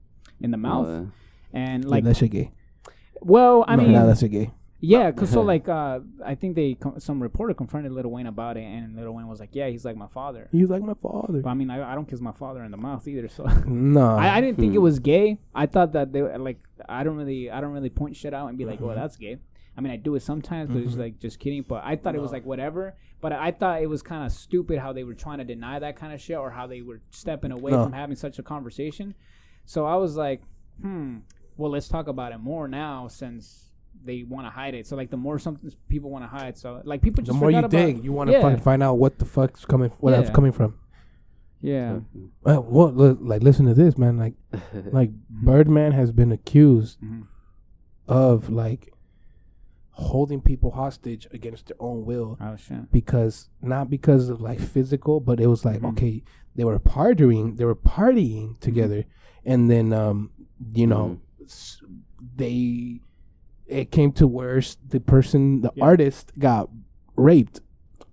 [0.40, 1.02] in the mouth, Uh,
[1.52, 2.50] and Like like, that shit gay.
[3.20, 4.50] Well, I No, mean, nah, that shit gay.
[4.80, 8.56] yeah, cause so like, uh, I think they com- some reporter confronted Lil Wayne about
[8.56, 11.40] it, and Lil Wayne was like, "Yeah, he's like my father." He's like my father.
[11.40, 13.44] But I mean, I, I don't kiss my father in the mouth either, so.
[13.66, 14.82] No, I, I didn't think it Hmm.
[14.84, 15.38] was gay.
[15.54, 16.58] I thought that they like
[16.88, 18.90] I don't really I don't really point shit out and be like, Mm-hmm.
[18.90, 19.38] "Oh, that's gay."
[19.76, 20.98] I mean, I do it sometimes, but it's Mhm.
[21.00, 21.62] like just kidding.
[21.66, 22.94] But I thought it was like whatever.
[23.20, 25.96] But I thought it was kind of stupid how they were trying to deny that
[25.96, 27.82] kind of shit or how they were stepping away No.
[27.84, 29.14] from having such a conversation.
[29.64, 30.42] So I was like,
[30.80, 31.18] hmm.
[31.56, 33.70] Well, let's talk about it more now since
[34.04, 34.86] they want to hide it.
[34.86, 37.50] So like the more something people want to hide, so like people just the more
[37.50, 38.42] you forgot about- dig, you want to Yeah.
[38.42, 40.74] fucking find out what the fuck's coming, where that's coming from.
[41.60, 42.00] Yeah.
[42.44, 44.18] Uh, well, li- like listen to this, man.
[44.18, 44.34] Like,
[44.92, 47.26] like Birdman has been accused Mhm.
[48.08, 48.92] of like
[49.92, 52.90] holding people hostage against their own will Oh shit.
[52.90, 55.90] because not because of like physical, but it was like Mhm.
[55.90, 56.22] okay,
[56.56, 59.04] they were partying, they were partying together,
[59.44, 60.30] and then um,
[60.74, 61.18] you know, s-
[62.36, 63.00] they
[63.66, 65.84] it came to where the person, the Yeah.
[65.84, 66.68] artist, got
[67.16, 67.60] raped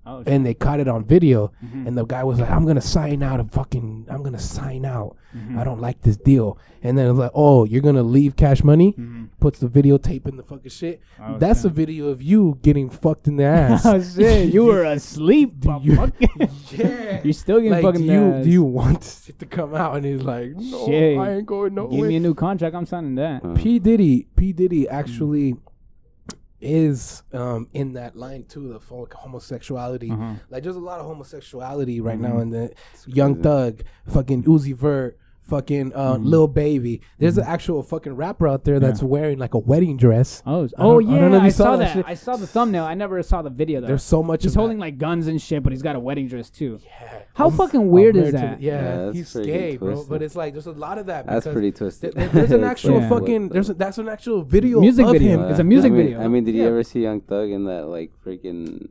[0.04, 1.52] Oh, and they caught it on video.
[1.64, 1.88] Mhm.
[1.88, 4.08] And the guy was like, "I'm gonna sign out of fucking.
[4.10, 5.16] I'm gonna sign out.
[5.38, 5.58] Mhm.
[5.60, 8.64] I don't like this deal." And then it was like, "Oh, you're gonna leave Cash
[8.64, 9.28] Money?" Mhm.
[9.40, 11.02] Puts the videotape in the fucking shit.
[11.22, 13.86] Oh, That's a video of you getting fucked in the ass.
[13.86, 14.52] Oh shit!
[14.52, 15.60] You were asleep.
[15.60, 16.12] Do You,
[16.72, 19.76] yeah, you're still getting Like, fucking do you do you want this shit to come
[19.76, 19.96] out?
[19.98, 21.20] And he's like, "No, Shit.
[21.20, 22.76] I ain't going nowhere." Give nowhere." me a new contract.
[22.76, 23.46] I'm signing that.
[23.46, 25.58] Uh, P Diddy, P Diddy actually
[26.62, 28.80] is um in that line too, the
[29.14, 30.12] homosexuality.
[30.12, 30.34] Uh-huh.
[30.50, 32.22] Like there's a lot of homosexuality right Mhm.
[32.22, 32.74] now in the
[33.08, 33.44] Young crazy.
[33.44, 35.18] Thug, fucking Uzi Vert,
[35.52, 36.26] fucking uh, Mhm.
[36.26, 37.02] Lil Baby.
[37.20, 39.08] There's an actual fucking rapper out there that's Yeah.
[39.16, 40.42] wearing like a wedding dress.
[40.46, 42.08] Oh, I oh don't- I yeah, don't know I, saw, saw that that.
[42.08, 42.86] I saw the thumbnail.
[42.86, 43.88] I never saw the video though.
[43.88, 44.44] There's so much.
[44.44, 44.86] he's of holding that.
[44.86, 46.80] like guns and shit, but he's got a wedding dress too.
[46.86, 47.20] Yeah.
[47.34, 48.60] How I'm- fucking weird I'm is that?
[48.60, 50.04] the- yeah, Yeah, he's freaking gay, bro.
[50.10, 51.28] But it's like there's a lot of that.
[51.28, 52.16] That's pretty twisted.
[52.16, 53.50] th- there's an actual like, fucking.
[53.50, 55.44] There's a, that's an actual video Music of video.
[55.44, 55.50] him.
[55.52, 56.22] It's a music I mean, video.
[56.22, 58.88] I mean, did you ever see Young Thug in that like freaking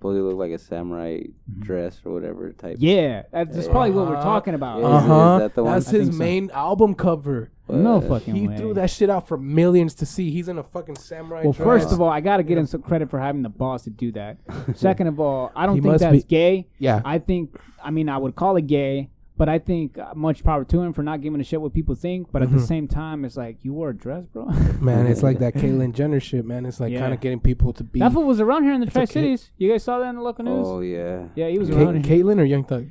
[0.00, 1.60] supposedly look like a samurai Mhm.
[1.60, 2.76] dress or whatever type?
[2.80, 4.22] Yeah, that's just probably what we're Uh-huh.
[4.24, 4.82] talking about.
[4.82, 5.38] Uh is- is huh.
[5.40, 5.54] that?
[5.54, 6.18] That's I his think so.
[6.18, 7.50] main album cover.
[7.68, 8.56] no But- fucking He way.
[8.56, 10.30] threw that shit out for millions to see.
[10.32, 11.64] He's in a fucking samurai well, dress.
[11.84, 14.10] first of all, I gotta give him some credit for having the balls to do
[14.12, 14.38] that.
[14.74, 16.66] Second of all, I don't He think must that's be- gay.
[16.80, 19.08] yeah, I think, I mean, I would call it gay,
[19.40, 21.94] but I think uh, much power to him for not giving a shit what people
[21.94, 22.30] think.
[22.30, 22.66] But at the Mhm.
[22.72, 24.44] same time, it's like you wore a dress, bro.
[24.88, 26.66] man, it's like that Caitlyn Jenner shit, man.
[26.66, 27.00] It's like Yeah.
[27.00, 28.00] kind of getting people to be.
[28.00, 29.12] that fool was around here in the It's Tri okay.
[29.14, 29.50] Cities.
[29.56, 30.66] You guys saw that in the local news?
[30.68, 31.28] Oh yeah.
[31.34, 32.18] yeah, he was Ca- around here.
[32.24, 32.86] Caitlyn or Young Thug?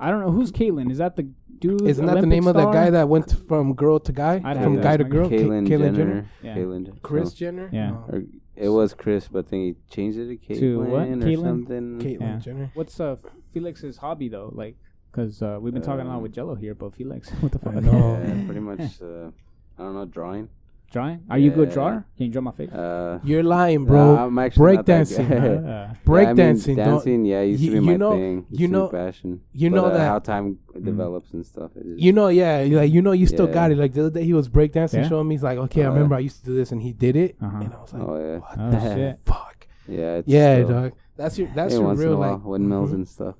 [0.00, 0.90] I don't know who's Caitlyn.
[0.90, 1.28] Is that the
[1.60, 1.82] dude?
[1.82, 4.60] Isn't that the Olympic name of that guy that went from girl to guy, I'd
[4.62, 5.28] from guy to girl?
[5.28, 5.36] guy.
[5.36, 6.26] Ca- Caitlyn Caitlyn Jenner.
[6.42, 6.56] Yeah.
[6.56, 7.02] Caitlyn.
[7.02, 7.68] Chris So- Jenner.
[7.72, 7.90] Yeah.
[7.90, 8.04] No.
[8.08, 8.22] or
[8.56, 11.02] it was Chris, but then he changed it to Caitlyn To what?
[11.02, 11.42] or Caitlyn?
[11.44, 11.98] something.
[12.00, 12.38] Caitlyn Yeah.
[12.38, 12.70] Jenner.
[12.74, 13.16] What's uh
[13.52, 14.50] Felix's hobby though?
[14.52, 14.76] Like,
[15.14, 17.58] cause uh, we've been talking a lot Um, with Jello here, but Felix, what the
[17.58, 17.74] fuck?
[17.76, 18.20] I know.
[18.26, 18.80] Yeah, pretty much.
[19.00, 19.30] Uh,
[19.78, 20.48] I don't know drawing.
[20.92, 21.20] Drawing?
[21.28, 21.74] Are you a good Yeah.
[21.74, 21.96] drawer?
[22.16, 22.70] Can you draw my face?
[22.70, 24.14] Uh, You're lying, bro.
[24.14, 25.28] nah, I'm actually not that breakdancing.
[25.28, 25.64] good.
[25.66, 26.76] Uh, Break Yeah, I mean, dancing.
[26.76, 28.46] dancing, yeah, used you- to be you my know- thing.
[28.50, 29.40] Used you know- passion.
[29.52, 30.58] you But, know uh, that- how time
[30.90, 31.70] develops and stuff.
[31.76, 33.54] It is, You know, yeah, like you know, you still Yeah.
[33.58, 33.78] got it.
[33.78, 35.08] Like the other day, he was breakdancing, Yeah?
[35.08, 35.34] showing me.
[35.34, 36.14] He's like, "Okay, I Oh, remember.
[36.14, 37.58] I used to do this," and he did it, Uh-huh.
[37.64, 39.18] and I was like, oh yeah, "What Oh, the shit.
[39.24, 40.92] fuck?" yeah, it's Yeah, dog.
[41.16, 42.94] That's your that's every your real a like windmills mhm.
[43.02, 43.34] and stuff.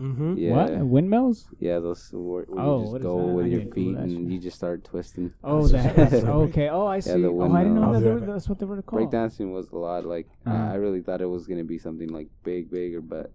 [0.00, 0.38] Mhm.
[0.38, 0.86] Yeah, What?
[0.86, 1.48] Windmills?
[1.58, 4.20] yeah, those where, where Oh, you just go with I your feet know and shit.
[4.32, 5.32] you just start twisting.
[5.44, 6.24] Oh, That's- that.
[6.48, 6.68] okay.
[6.70, 7.20] Oh, I see.
[7.20, 8.00] the oh, I didn't know that.
[8.00, 9.02] They were, right that's what they were called.
[9.12, 10.56] Breakdancing was a lot like Uh-huh.
[10.56, 13.30] I, I really thought it was gonna be something like big, bigger, but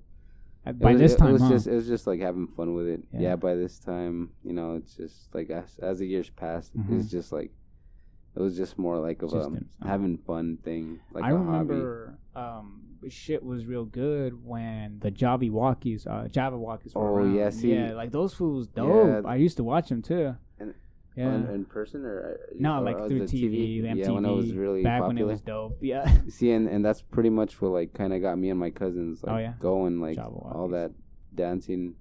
[0.65, 1.49] At- it By was, this time, it was huh?
[1.49, 3.03] just it was just like having fun with it.
[3.13, 3.19] Yeah.
[3.21, 3.35] Yeah.
[3.35, 6.99] by this time, you know, it's just like as as the years passed, Mhm.
[6.99, 7.51] it's just like
[8.35, 9.89] it was just more like of Just a them- uh-huh.
[9.91, 16.07] having fun thing, like I a remember um, shit was real good when the Jabbawockeez,
[16.07, 17.35] uh, Jabbawockeez were Oh, around.
[17.35, 19.23] yeah, see- yeah, like those fools dope.
[19.23, 19.29] Yeah.
[19.29, 20.35] I used to watch them too.
[20.59, 20.73] And-
[21.15, 21.31] yeah.
[21.37, 21.53] hobby.
[21.53, 23.97] In, person or uh, no, like through the TV, the MTV.
[23.97, 25.07] Yeah, when it was really back popular.
[25.07, 25.73] when it was dope.
[25.81, 26.11] Yeah.
[26.27, 29.23] See, and, and that's pretty much what like kind of got me and my cousins
[29.23, 29.53] like Oh, yeah?
[29.59, 30.91] going like Java all that
[31.33, 31.95] dancing.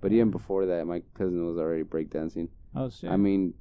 [0.00, 2.48] But even before that, my cousin was already breakdancing.
[2.74, 3.10] oh shit.
[3.10, 3.54] I mean,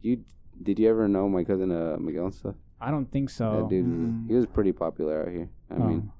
[0.00, 0.24] you
[0.62, 2.54] did you ever know my cousin uh, Miguel and stuff?
[2.80, 3.62] I don't think so.
[3.62, 4.28] that dude, Mm.
[4.28, 5.48] he was pretty popular out here.
[5.70, 6.12] I mean,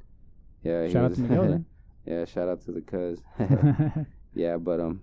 [0.67, 0.89] yeah.
[0.89, 1.65] shout out was- to Miguel then.
[2.07, 3.21] yeah, shout out to the cuz.
[4.35, 5.01] yeah, but um,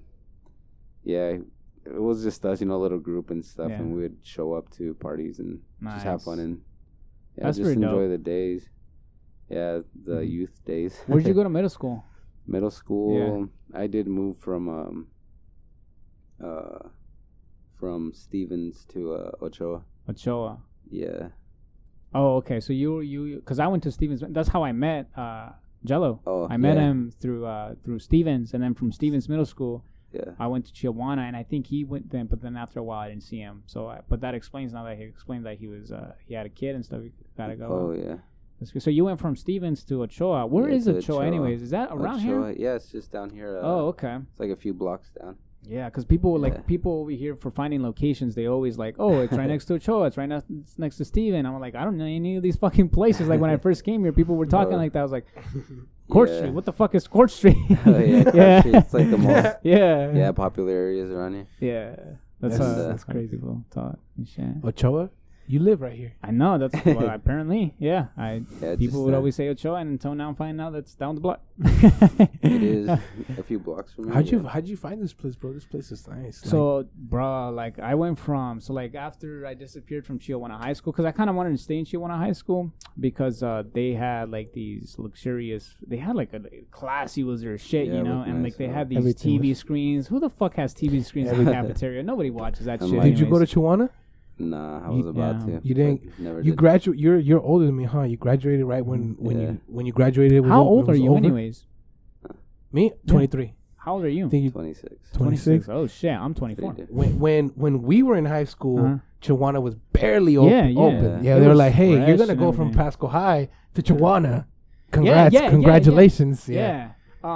[1.04, 1.38] yeah,
[1.86, 3.80] it was just us, you know, a little group and stuff, Yeah.
[3.80, 6.62] and we would show up to parties and just have fun and
[7.38, 8.10] yeah, That's just enjoy dope.
[8.12, 8.70] the days.
[9.50, 10.30] Yeah, the Mhm.
[10.32, 10.98] youth days.
[11.08, 12.04] Where'd you go to middle school?
[12.48, 13.18] Middle school.
[13.74, 13.80] yeah.
[13.84, 15.08] I did move from um,
[16.44, 16.90] uh,
[17.80, 19.84] from Stevens to uh, Ochoa.
[20.10, 20.60] Ochoa.
[20.90, 21.30] Yeah.
[22.16, 22.60] Oh, okay.
[22.60, 24.24] So you you because I went to Stevens.
[24.30, 25.50] That's how I met uh,
[25.86, 26.22] Jello.
[26.26, 26.84] Oh, I met yeah.
[26.84, 29.84] him through uh, through Stevens, and then from Stevens Middle School,
[30.14, 30.32] Yeah.
[30.40, 32.28] I went to Chiawana, and I think he went then.
[32.28, 33.64] But then after a while, I didn't see him.
[33.66, 36.46] So, I, but that explains now that he explained that he was uh, he had
[36.46, 37.02] a kid and stuff.
[37.04, 37.68] He gotta go.
[37.68, 38.18] Oh yeah.
[38.80, 40.46] So you went from Stevens to Ochoa.
[40.46, 41.26] Where Yeah, is Ochoa, Ochoa.
[41.26, 41.62] anyways?
[41.62, 42.52] Is that around here?
[42.52, 43.58] Yeah, it's just down here.
[43.58, 44.16] Uh, Oh, okay.
[44.32, 45.36] It's like a few blocks down.
[45.68, 46.60] Yeah, because people like Yeah.
[46.62, 50.08] people over here for finding locations, they always like, oh, it's right next to Ochoa,
[50.08, 51.46] it's right next it's next to Steven.
[51.46, 53.28] I'm like, I don't know any of these fucking places.
[53.28, 55.00] Like when I first came here, people were talking like that.
[55.00, 55.26] I was like,
[56.10, 56.38] Court yeah.
[56.38, 56.54] Street.
[56.54, 57.56] What the fuck is Court Street?
[57.86, 58.60] Oh, yeah, yeah.
[58.60, 61.48] Street, it's like the most- yeah, Yeah, popular areas around here.
[61.60, 61.96] yeah.
[62.42, 62.62] That's Yes.
[62.62, 63.38] uh, that's crazy.
[63.38, 64.46] People talk and shit.
[64.66, 65.10] Ochoa,
[65.48, 66.14] you live right here.
[66.24, 68.08] I know that's well, apparently yeah.
[68.18, 70.74] I Yeah, people just, would uh, always say Ochoa, and until now, I'm finding out
[70.74, 71.42] that's down the block.
[72.42, 72.88] It is
[73.38, 74.14] a few blocks from here.
[74.14, 74.50] How'd you yeah.
[74.50, 75.54] how'd you find this place, bro?
[75.54, 76.44] This place is nice.
[76.44, 80.74] Like, So, bro, like I went from so like after I disappeared from Chiawana High
[80.74, 83.94] School because I kind of wanted to stay in Chiawana High School because uh, they
[83.94, 85.76] had like these luxurious.
[85.86, 88.52] They had like a classy was their shit, Yeah, you it know, looked and nice,
[88.54, 88.74] like they yeah.
[88.74, 90.08] had these Everything TV was- screens.
[90.08, 92.04] Who the fuck has TV screens in the cafeteria?
[92.04, 92.90] Nobody watches that shit.
[92.92, 93.54] like- did you go to anyways.
[93.54, 93.90] Chiawana?
[94.40, 95.60] Nah, I You- was about yeah.
[95.60, 95.68] to.
[95.68, 96.58] You didn't- but Never You did.
[96.58, 96.98] graduate.
[97.00, 98.02] You're you're older than me, huh?
[98.04, 99.48] You graduated right when when Yeah.
[99.52, 100.38] you when you graduated.
[100.38, 101.18] it was How o- it old are you, over?
[101.18, 101.66] anyways?
[102.72, 103.54] Me, twenty three.
[103.78, 104.30] How old are you?
[104.30, 105.12] Think you 26.
[105.12, 105.68] 26.
[105.70, 106.72] Oh shit, I'm 24.
[106.90, 108.98] When when when we were in high school, Uh-huh.
[109.22, 110.52] Chiawana was barely open.
[110.52, 110.80] Yeah, yeah.
[110.80, 111.24] open.
[111.24, 112.84] Yeah, they were like, "Hey, you're gonna and go from everything.
[112.84, 114.46] Pasco High to Chiawana.
[114.92, 116.58] Congrats, yeah, yeah, congratulations." Yeah.
[116.60, 116.90] Yeah,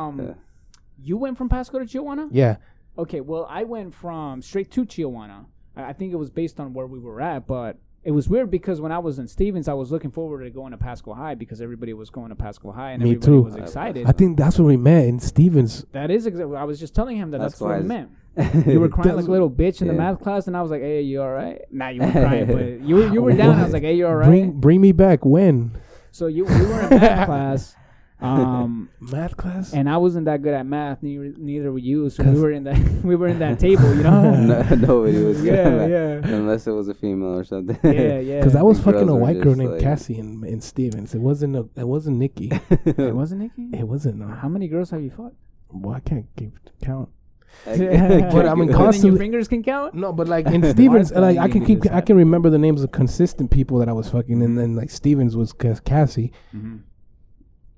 [0.08, 0.34] Um, Yeah.
[1.02, 2.28] you went from Pasco to Chiawana?
[2.32, 2.58] yeah.
[2.98, 5.46] Okay, well, I went from straight to Chiawana.
[5.78, 8.50] I I think it was based on where we were at, but it was weird
[8.50, 11.36] because when I was in Stevens, I was looking forward to going to Pasco High
[11.36, 13.42] because everybody was going to Pasco High and Me everybody too.
[13.42, 14.08] was excited.
[14.08, 15.86] I think that's where we met in Stevens.
[15.92, 16.56] that is exactly.
[16.56, 18.10] I was just telling him that that's, That's what we met.
[18.68, 20.82] You were crying like a little bitch in the math class, and I was like,
[20.82, 23.56] "Hey, you all right?" Nah, you weren't crying, but you were you were down.
[23.60, 25.72] I was like, "Hey, you all right?" Bring bring me back when
[26.12, 27.76] so you you were in math class,
[28.20, 29.74] um, math class.
[29.74, 31.04] and I wasn't that good at math.
[31.04, 32.10] Neither neither were you.
[32.10, 34.32] So we 'Cause- were in that we were in that table, you know.
[34.52, 36.36] no, nobody was good yeah, at yeah.
[36.36, 37.78] Unless it was a female or something.
[37.84, 38.40] yeah, yeah.
[38.40, 41.14] Because I was fucking a white girl named like- Cassie in, in Stevens.
[41.14, 42.52] It wasn't a, it wasn't Nikki.
[42.72, 43.70] It wasn't Nikki.
[43.78, 44.24] it wasn't.
[44.24, 45.34] Uh, How many girls have you fought?
[45.70, 47.10] well, I can't keep count.
[47.66, 49.94] but But I'm in More than your fingers can count.
[49.94, 52.92] No, but like in Stevens, like I can keep, I can remember the names of
[52.92, 56.32] consistent people that I was fucking, and then like Stevens was Cassie.
[56.56, 56.78] Mm-hmm.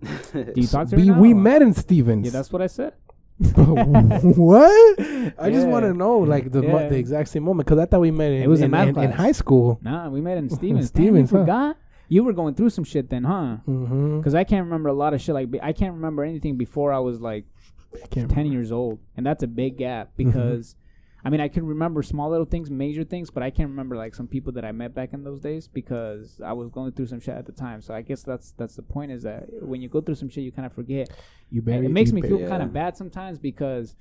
[0.33, 2.25] Do you talk We we met in Stevens.
[2.25, 2.93] Yeah, that's what I said.
[3.39, 4.99] what?
[5.39, 6.89] I just want to know like the mo- Yeah.
[6.89, 8.83] the exact same moment because I thought we met in, It was in in, math
[8.89, 9.13] in, in class.
[9.15, 9.79] high school.
[9.81, 10.87] Nah, we met in Stevens.
[10.87, 11.39] Stevens, Damn, huh?
[11.39, 11.77] you forgot?
[12.09, 13.57] You were going through some shit then, huh?
[13.67, 14.17] Mm-hmm.
[14.19, 15.35] Because I can't remember a lot of shit.
[15.35, 17.45] Like be- I can't remember anything before I was like
[18.03, 20.31] I can't ten years old, and that's a big gap Mm-hmm.
[20.31, 20.75] because.
[21.23, 24.15] I mean, I can remember small little things, major things, but I can't remember like
[24.15, 27.19] some people that I met back in those days because I was going through some
[27.19, 27.81] shit at the time.
[27.81, 30.43] So I guess that's that's the point is that when you go through some shit,
[30.43, 31.09] you kind of forget.
[31.51, 33.95] You And it makes me feel kind of bad sometimes because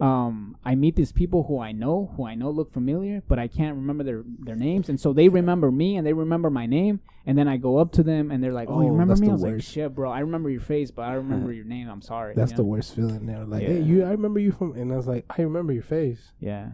[0.00, 3.46] um, I meet these people who I know, who I know look familiar, but I
[3.46, 7.00] can't remember their their names, and so they remember me and they remember my name,
[7.26, 9.20] and then I go up to them and they're like, "Oh, you Oh, remember that's
[9.20, 9.68] me?" the I was like, worst.
[9.70, 11.88] "Shit, bro, I remember your face, but I don't remember your name.
[11.88, 12.68] I'm sorry." That's you the know?
[12.70, 13.26] worst feeling.
[13.26, 13.68] They're like, Yeah.
[13.68, 16.32] hey, you, I remember you from, and I was like, I remember your face.
[16.40, 16.68] Yeah,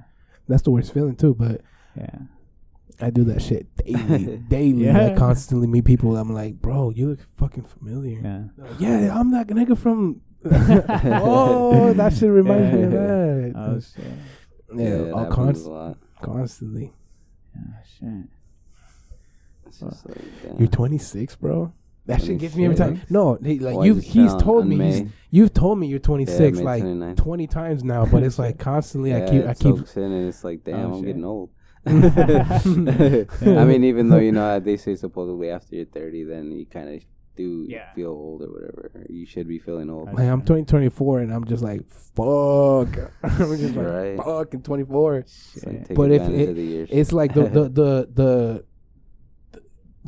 [0.46, 1.34] That's the worst feeling too.
[1.34, 1.60] But
[1.96, 2.18] yeah,
[3.00, 4.88] I do that shit daily, daily.
[4.88, 5.14] I Yeah.
[5.16, 6.16] constantly meet people.
[6.16, 8.20] I'm like, bro, you look fucking familiar.
[8.22, 8.44] yeah.
[8.56, 10.22] Like, yeah, I'm that nigga from.
[10.50, 13.52] oh, that shit reminds me of that.
[13.56, 14.04] Oh shit.
[14.74, 15.98] yeah, it oh, all const- a lot.
[16.22, 16.92] constantly.
[17.56, 17.60] Oh
[17.98, 18.28] shit.
[19.80, 20.58] Like.
[20.58, 21.72] You're 26, bro.
[22.06, 23.02] That shit gets me every time.
[23.10, 25.98] No, he, like you've is it he's told on me he's, you've told me you're
[25.98, 27.16] 26 May like 29th.
[27.18, 30.42] 20 times now, but it's like constantly I keep I keep soaks in and it's
[30.42, 31.06] like, damn, Oh, I'm shit.
[31.06, 31.50] getting old.
[31.86, 36.64] I mean, even though you know how they say supposedly after you're 30, then you
[36.66, 37.02] kind of
[37.38, 37.92] do Yeah.
[37.94, 38.90] feel old or whatever.
[39.08, 40.06] You should be feeling old.
[40.12, 42.88] like I'm 20, 24 and I'm just like fuck.
[43.22, 44.16] I'm just like Right.
[44.18, 45.16] fucking 24.
[45.18, 46.88] It's like, But if it- of the years.
[46.92, 48.64] It's like the the the the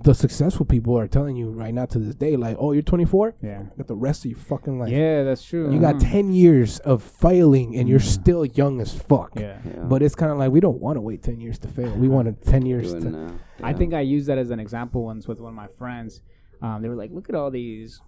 [0.02, 3.34] the successful people are telling you right now to this day, like, oh, you're 24,
[3.42, 3.64] Yeah.
[3.76, 5.70] but the rest of your fucking life, Yeah, that's true.
[5.70, 6.10] you got Uh-huh.
[6.10, 8.20] 10 years of failing, and you're Mhm.
[8.20, 9.32] still young as fuck.
[9.38, 9.58] Yeah.
[9.62, 9.84] yeah.
[9.84, 11.92] But it's kind of like we don't want to wait 10 years to fail.
[11.98, 13.10] We want 10 years Doing to.
[13.10, 13.32] now.
[13.62, 16.22] I think I used that as an example once with one of my friends.
[16.62, 18.00] Um, they were like, "Look at all these,"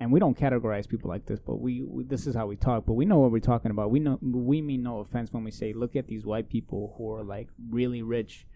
[0.00, 2.86] and we don't categorize people like this, but we, we this is how we talk.
[2.86, 3.90] But we know what we're talking about.
[3.90, 7.12] We know we mean no offense when we say, "Look at these white people who
[7.12, 8.46] are like really rich."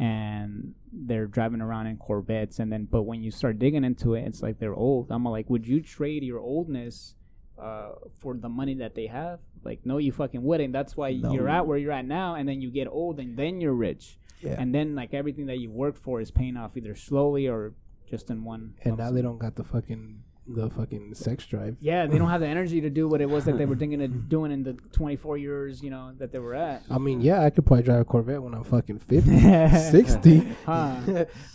[0.00, 4.20] And they're driving around in Corvettes, and then, but when you start digging into it,
[4.28, 5.08] it's like they're old.
[5.10, 7.16] I'm like, would you trade your oldness
[7.58, 9.40] uh, for the money that they have?
[9.64, 10.72] Like, no, you fucking wouldn't.
[10.72, 11.32] That's why No.
[11.32, 14.18] you're at where you're at now, and then you get old, and then you're rich
[14.40, 14.54] Yeah.
[14.56, 17.74] and then like everything that you worked for is paying off either slowly or
[18.08, 18.74] just in one.
[18.84, 19.14] And now sum.
[19.14, 21.76] they don't got the fucking the fucking sex drive.
[21.78, 24.00] Yeah, they don't have the energy to do what it was that they were thinking
[24.02, 26.82] of doing in the 24 years, you know, that they were at.
[26.90, 29.38] I mean, yeah, I could probably drive a Corvette when I'm fucking 50,
[29.90, 30.48] 60.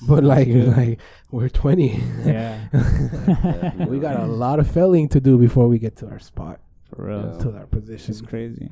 [0.08, 1.00] But like, like
[1.32, 2.04] we're 20.
[2.24, 2.60] Yeah.
[3.88, 6.60] we got a lot of failing to do before we get to our spot,
[6.96, 7.38] For real.
[7.40, 8.12] To our position.
[8.12, 8.70] It's crazy.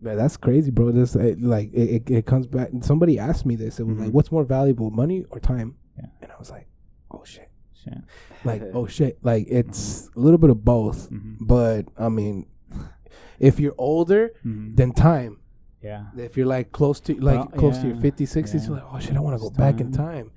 [0.00, 0.90] Man, that's crazy, bro.
[0.92, 2.70] This uh, like it, it, it comes back.
[2.80, 3.78] Somebody asked me this.
[3.78, 4.12] It was like, Mhm.
[4.12, 6.06] "What's more valuable, money or time?" Yeah.
[6.22, 6.66] And I was like,
[7.10, 7.48] "Oh shit!"
[7.84, 7.98] Shit.
[8.44, 11.10] Like, "Oh shit!" Like it's a little bit of both.
[11.10, 11.36] Mhm.
[11.40, 12.46] But I mean,
[13.38, 14.76] if you're older, Mhm.
[14.76, 15.38] then time.
[15.82, 16.06] Yeah.
[16.16, 18.02] If you're like close to like Well, close to your yeah.
[18.02, 18.68] 50s, 60s, Yeah.
[18.68, 20.30] you're like, "Oh shit, I want to go It's back in time.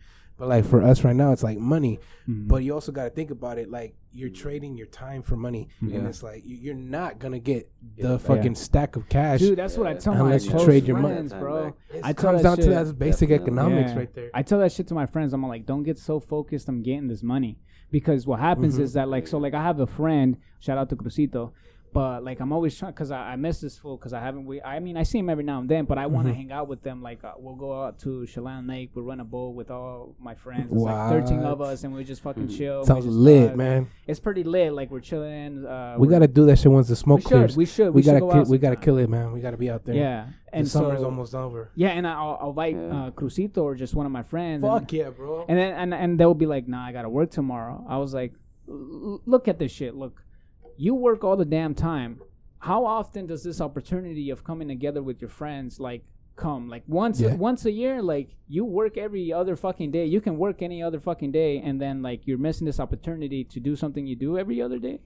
[0.44, 2.00] Time." But like for us right now, it's like money.
[2.30, 2.48] Mhm.
[2.48, 3.70] But you also got to think about it.
[3.70, 7.70] Like you're trading your time for money, and it's like you, you're not gonna get
[7.96, 8.28] Get the it back.
[8.28, 9.40] fucking stack of cash.
[9.40, 11.16] Dude, that's what I tell Unless my you close trade your money.
[11.16, 11.74] friends, bro.
[11.94, 13.54] It I tell comes that down to shit- that basic Definitely.
[13.54, 13.98] economics Yeah.
[13.98, 14.30] right there.
[14.34, 15.34] I tell that shit to my friends.
[15.34, 17.58] I'm like, don't get so focused on getting this money
[17.92, 18.82] because what happens Mhm.
[18.82, 20.38] is that like, so like I have a friend.
[20.60, 21.52] Shout out to Crucito.
[21.94, 24.46] But like I'm always trying because I, I miss this fool because I haven't.
[24.46, 26.38] We I mean I see him every now and then, but I want to Mhm.
[26.38, 27.02] hang out with them.
[27.02, 30.16] Like uh, we'll go out to Chelan Lake, we will run a boat with all
[30.20, 30.72] my friends.
[30.72, 32.58] It's like 13 of us, and we just fucking Mhm.
[32.58, 32.86] chill.
[32.86, 33.88] Sounds lit, man.
[34.08, 34.74] It's pretty lit.
[34.74, 35.66] Like we're chilling.
[35.66, 37.28] Uh, We we're- gotta do that shit once the we smoke should.
[37.30, 37.56] clears.
[37.56, 37.94] We should.
[37.94, 39.32] We, should gotta go ki- we gotta kill it, man.
[39.32, 39.96] We gotta be out there.
[39.96, 41.70] Yeah, and the summer's so, almost over.
[41.76, 43.06] Yeah, and I- I'll, I'll invite Yeah.
[43.06, 44.64] uh, Crucito or just one of my friends.
[44.64, 45.46] and- Fuck yeah, bro.
[45.48, 48.34] And then and and they'll be like, "Nah, I gotta work tomorrow." I was like,
[48.68, 49.96] "Look at this shit.
[49.96, 50.24] Look,
[50.78, 52.22] you work all the damn time.
[52.60, 56.70] How often does this opportunity of coming together with your friends like come?
[56.70, 57.36] Like once Yeah.
[57.36, 58.02] once a year?
[58.02, 60.06] Like you work every other fucking day.
[60.06, 63.60] You can work any other fucking day, and then like you're missing this opportunity to
[63.60, 65.00] do something you do every other day.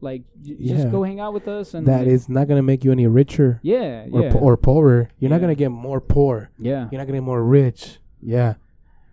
[0.00, 0.74] Like j- Yeah.
[0.76, 1.72] just go hang out with us.
[1.74, 5.08] And That like, is not gonna make you any richer yeah, or yeah, or poorer.
[5.18, 6.50] You're not gonna get more poor.
[6.58, 6.88] yeah.
[6.90, 7.98] You're not gonna get more rich.
[8.20, 8.54] Yeah.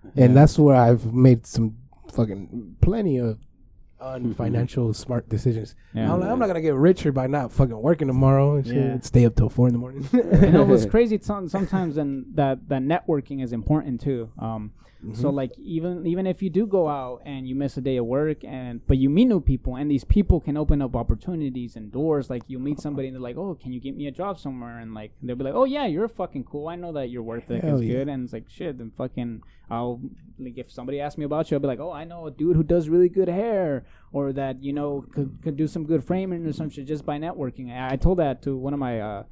[0.04, 0.34] And Yeah.
[0.34, 1.78] that's where I've made some
[2.12, 3.38] fucking plenty of
[4.04, 5.76] unfinancial smart decisions.
[5.94, 6.14] Yeah.
[6.14, 8.76] I'm, like, I'm not gonna get richer by not fucking working tomorrow and shit.
[8.76, 9.00] Yeah.
[9.02, 10.08] Stay up till four in the morning.
[10.14, 14.72] you know what's crazy some, sometimes and that that networking is important too um
[15.12, 15.36] so Mm-hmm.
[15.36, 18.44] like even even if you do go out and you miss a day of work
[18.46, 22.30] and but you meet new people and these people can open up opportunities and doors
[22.30, 24.80] like you meet somebody and they're like oh can you get me a job somewhere
[24.80, 27.44] and like they'll be like oh yeah you're fucking cool i know that your work
[27.44, 27.96] ethic Hell is yeah.
[27.96, 29.42] good and it's like shit then fucking
[29.74, 30.00] i'll
[30.40, 32.56] like if somebody asks me about you i'll be like oh i know a dude
[32.56, 36.45] who does really good hair or that you know could, could do some good framing
[36.45, 39.24] or some shit just by networking i, I told that to one of my uh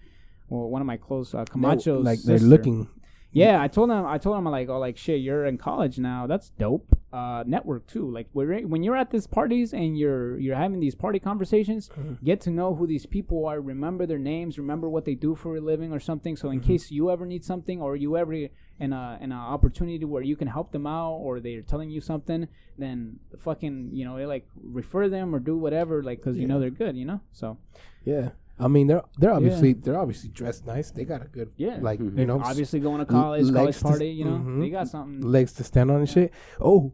[0.51, 2.89] well, one of my close uh, Camacho's like they're looking.
[3.31, 4.05] Yeah, I told him.
[4.05, 6.27] I told him like, oh, like shit, you're in college now.
[6.27, 6.97] That's dope.
[7.13, 8.11] Uh, network too.
[8.11, 11.89] Like when you're at these parties and you're you're having these party conversations,
[12.23, 13.61] get to know who these people are.
[13.61, 14.57] Remember their names.
[14.57, 16.35] Remember what they do for a living or something.
[16.35, 18.47] So in case you ever need something or you ever
[18.81, 22.01] in a in an opportunity where you can help them out or they're telling you
[22.01, 24.45] something, then fucking you know like
[24.79, 26.95] refer them or do whatever like because you know they're good.
[26.97, 27.19] You know.
[27.31, 27.57] So
[28.05, 28.29] Yeah.
[28.59, 30.91] I mean, they're they're obviously they're obviously dressed nice.
[30.91, 31.77] They got a good Yeah.
[31.89, 32.17] like Mhm.
[32.19, 34.09] you know obviously going to college, legs college party.
[34.19, 34.59] You know, mhm.
[34.61, 35.21] they got something.
[35.37, 36.31] legs to stand on and shit.
[36.59, 36.91] Oh,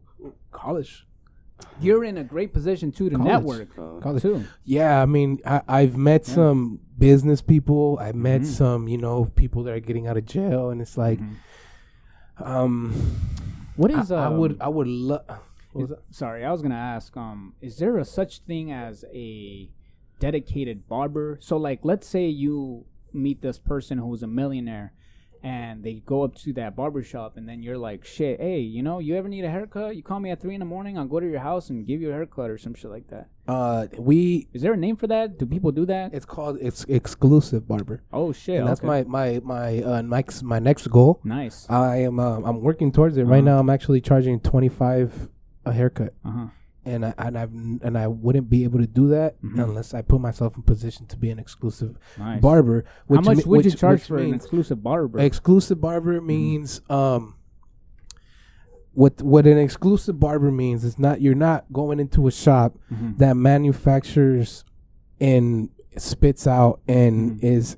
[0.50, 1.04] college,
[1.80, 3.32] You're in a great position too to College.
[3.32, 4.22] network Uh, college.
[4.22, 4.44] too.
[4.64, 6.34] Yeah, I mean, I, I've met Yeah.
[6.36, 7.98] some business people.
[8.00, 8.46] I've met Mhm.
[8.60, 11.34] some, you know, people that are getting out of jail, and it's like, Mhm.
[12.42, 12.92] Um,
[13.76, 14.12] what is I, is?
[14.12, 15.24] I would, um, I would love.
[16.10, 17.16] sorry, I was gonna ask.
[17.16, 19.70] Um, is there a such thing as a
[20.18, 21.38] dedicated barber?
[21.40, 24.92] So, like, let's say you meet this person who's a millionaire,
[25.42, 28.82] and they go up to that barber shop, and then you're like, "Shit, hey, you
[28.82, 29.96] know, you ever need a haircut?
[29.96, 30.98] You call me at three in the morning.
[30.98, 33.28] I'll go to your house and give you a haircut or some shit like that."
[33.48, 34.46] Uh, we.
[34.52, 35.38] Is there a name for that?
[35.38, 36.12] Do people do that?
[36.12, 38.02] It's called it's exclusive barber.
[38.12, 38.86] oh shit, and that's okay.
[38.86, 41.18] my my my uh next my next goal.
[41.24, 41.66] nice.
[41.70, 43.50] I am um, I'm working towards it right Uh-huh.
[43.52, 43.58] now.
[43.58, 45.30] I'm actually charging twenty five
[45.64, 46.46] a haircut, Uh huh.
[46.84, 47.42] and I and I
[47.86, 49.62] and I wouldn't be able to do that Mhm.
[49.64, 52.42] unless I put myself in position to be an exclusive Nice.
[52.42, 52.84] barber.
[53.06, 55.20] Which How much me- would you which- charge which for an means- exclusive barber?
[55.20, 57.34] Exclusive barber means um
[58.98, 63.16] what what an exclusive barber means is not you're not going into a shop Mhm.
[63.18, 64.64] that manufactures
[65.20, 67.44] and spits out and Mhm.
[67.44, 67.76] is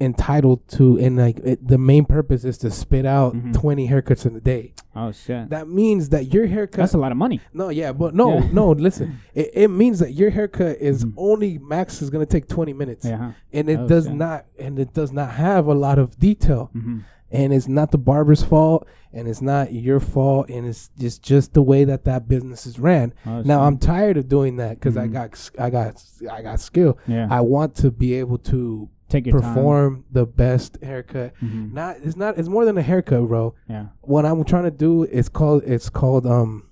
[0.00, 3.52] entitled to and like it, the main purpose is to spit out Mhm.
[3.52, 4.72] 20 haircuts in a day.
[4.96, 5.48] Oh shit.
[5.50, 7.40] That means that your haircut That's a lot of money.
[7.54, 8.48] no, yeah, but no, Yeah.
[8.52, 8.70] no.
[8.72, 11.12] Listen, it, it means that your haircut is Mhm.
[11.16, 13.16] only max is gonna take twenty minutes, Yeah.
[13.18, 13.30] huh?
[13.52, 14.14] and it Oh, does shit.
[14.14, 16.98] not, and it does not have a lot of detail Mm-hmm.
[17.32, 21.54] And it's not the barber's fault and it's not your fault and it's just just
[21.54, 24.96] the way that that business is ran Oh, now i'm tired of doing that because
[24.96, 25.12] i Mhm.
[25.12, 27.26] got i got i got skill yeah.
[27.30, 31.70] i want to be able to Take your perform the best haircut time.
[31.70, 31.72] Mhm.
[31.74, 33.86] not it's not it's more than a haircut bro Yeah.
[34.00, 36.64] what i'm trying to do is called it's called um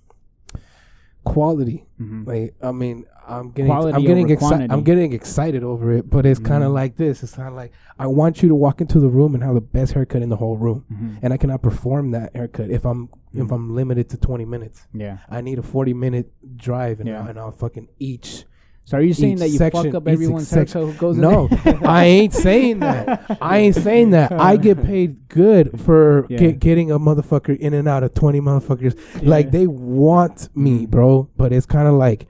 [1.24, 2.24] quality Mm-hmm.
[2.30, 6.41] like i mean i'm getting i'm getting excited i'm getting excited over it but it's
[6.41, 9.09] kind of like this it's kind of like i want you to walk into the
[9.09, 11.17] room and have the best haircut in the whole room Mm-hmm.
[11.23, 13.52] and I cannot perform that haircut if I'm if Mhm.
[13.55, 14.86] I'm limited to 20 minutes.
[14.92, 15.18] Yeah.
[15.28, 17.20] I need a 40 minute drive and, Yeah.
[17.23, 18.44] I'll, and I'll fucking each.
[18.86, 21.49] So are you saying that you section- fuck up everyone's haircut who goes No?
[21.84, 23.39] I ain't saying that.
[23.41, 24.33] I ain't saying that.
[24.50, 26.39] I get paid good for Yeah.
[26.39, 28.97] get, getting a motherfucker in and out of 20 motherfuckers.
[29.25, 32.26] Like they want me, bro, but it's kind of like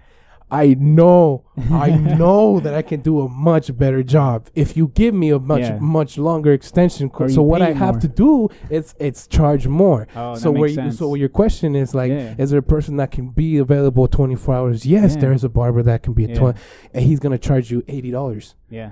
[0.50, 5.14] I know, I know that I can do a much better job if you give
[5.14, 5.78] me a much Yeah.
[5.80, 7.10] much longer extension.
[7.20, 8.00] You So what I have more.
[8.00, 10.08] to do is it's charge more.
[10.16, 10.98] Oh, so that where makes you, sense.
[10.98, 12.34] so your question is like, Yeah.
[12.38, 14.84] is there a person that can be available 24 hours?
[14.84, 15.20] Yes, Yeah.
[15.20, 16.38] there is a barber that can be a Yeah.
[16.38, 16.58] 20,
[16.94, 18.54] and he's gonna charge you eighty dollars.
[18.70, 18.90] yeah.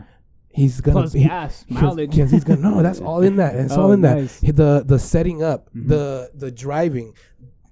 [0.50, 1.24] He's gonna Plus be.
[1.24, 2.14] gas, Because mileage.
[2.14, 3.54] he's gonna no, that's all in that.
[3.54, 4.16] It's Oh, all in that.
[4.16, 4.40] nice.
[4.40, 5.88] He- The the setting up, Mhm.
[5.88, 7.12] the the driving,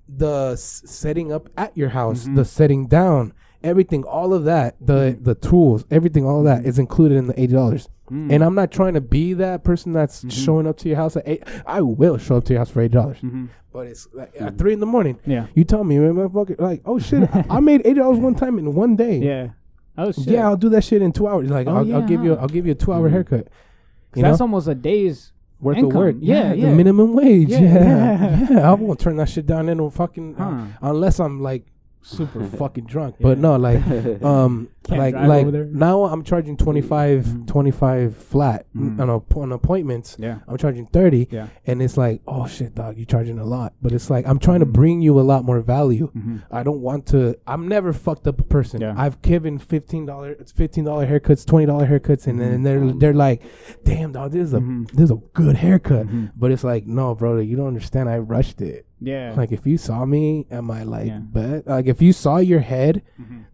[0.09, 2.37] the s- setting up at your house, Mhm.
[2.37, 3.33] the setting down,
[3.67, 7.39] everything, all of that, the the tools, everything, all of that is included in the
[7.41, 7.89] eighty dollars.
[8.11, 8.33] Mm.
[8.33, 10.31] And I'm not trying to be that person that's Mhm.
[10.33, 11.43] showing up to your house at eight.
[11.67, 13.49] I will show up to your house for eighty dollars, Mhm.
[13.73, 15.19] but it's like at three in the morning.
[15.27, 15.47] Yeah.
[15.55, 18.73] You tell me, motherfucker, like, oh shit, I, I made eighty dollars one time in
[18.75, 19.19] one day.
[19.19, 19.49] Yeah.
[19.99, 20.29] Oh shit.
[20.29, 21.49] Yeah, I'll do that shit in two hours.
[21.51, 22.43] Like, Oh, I'll, yeah, I'll give you, huh.
[22.43, 23.13] I'll give you a two hour Mhm.
[23.13, 23.49] haircut.
[24.15, 25.33] You know, That's almost a day's.
[25.59, 25.91] worth income.
[25.91, 26.17] of work.
[26.21, 26.75] Yeah, the yeah.
[26.75, 27.49] minimum wage.
[27.49, 28.47] Yeah, Yeah, yeah.
[28.51, 28.71] yeah.
[28.71, 30.67] I won't turn that shit down in no fucking Huh.
[30.83, 31.65] unless I'm like
[32.07, 33.17] super fucking drunk.
[33.21, 33.83] But no, like
[34.23, 35.65] um Can't like drive like over there.
[35.67, 37.47] now I'm charging 25 Mhm.
[37.47, 39.01] 25 flat Mhm.
[39.01, 40.17] on, a, on appointments.
[40.19, 40.39] Yeah.
[40.47, 41.47] I'm charging 30 Yeah.
[41.67, 44.61] and it's like, "Oh shit, dog, you're charging a lot." But it's like I'm trying
[44.61, 44.73] to Mhm.
[44.73, 46.11] bring you a lot more value.
[46.17, 46.37] Mm-hmm.
[46.51, 48.81] I don't want to I'm never fucked up a person.
[48.81, 48.95] Yeah.
[48.97, 53.43] I've given $15 it's $15 haircuts, $20 haircuts and then they're they're like,
[53.85, 54.91] "Damn, dog, this is a Mhm.
[54.93, 56.07] this is a good haircut."
[56.39, 58.09] But it's like, "No, brother, you don't understand.
[58.09, 59.35] I rushed it." Yeah.
[59.37, 61.19] Like if you saw me, am I like Yeah.
[61.19, 61.67] bet?
[61.67, 63.03] Like if you saw your head,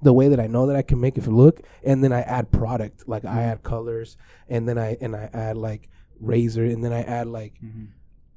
[0.00, 2.50] the way that I know that I can make it look, and then I add
[2.50, 3.38] product, like Mm-hmm.
[3.38, 4.16] I add colors,
[4.48, 5.88] and then I and I add like
[6.20, 7.88] razor, and then I add like, Mhm.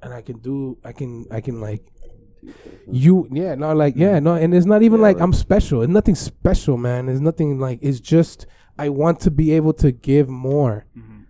[0.01, 1.83] and I can do, I can, I can like.
[2.91, 5.81] You yeah no like yeah no and it's not even Yeah, like like- I'm special.
[5.81, 7.09] It's nothing special, man.
[7.09, 8.45] It's nothing like it's just
[8.77, 10.85] I want to be able to give more.
[10.95, 11.23] Mhm.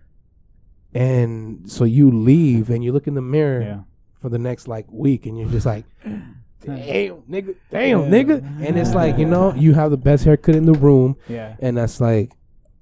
[0.92, 3.80] And so you leave and you look in the mirror Yeah.
[4.18, 5.84] for the next like week and you're just like
[6.64, 8.08] damn nigga damn Yeah.
[8.08, 11.56] nigga and it's like you know you have the best haircut in the room Yeah.
[11.60, 12.32] and that's like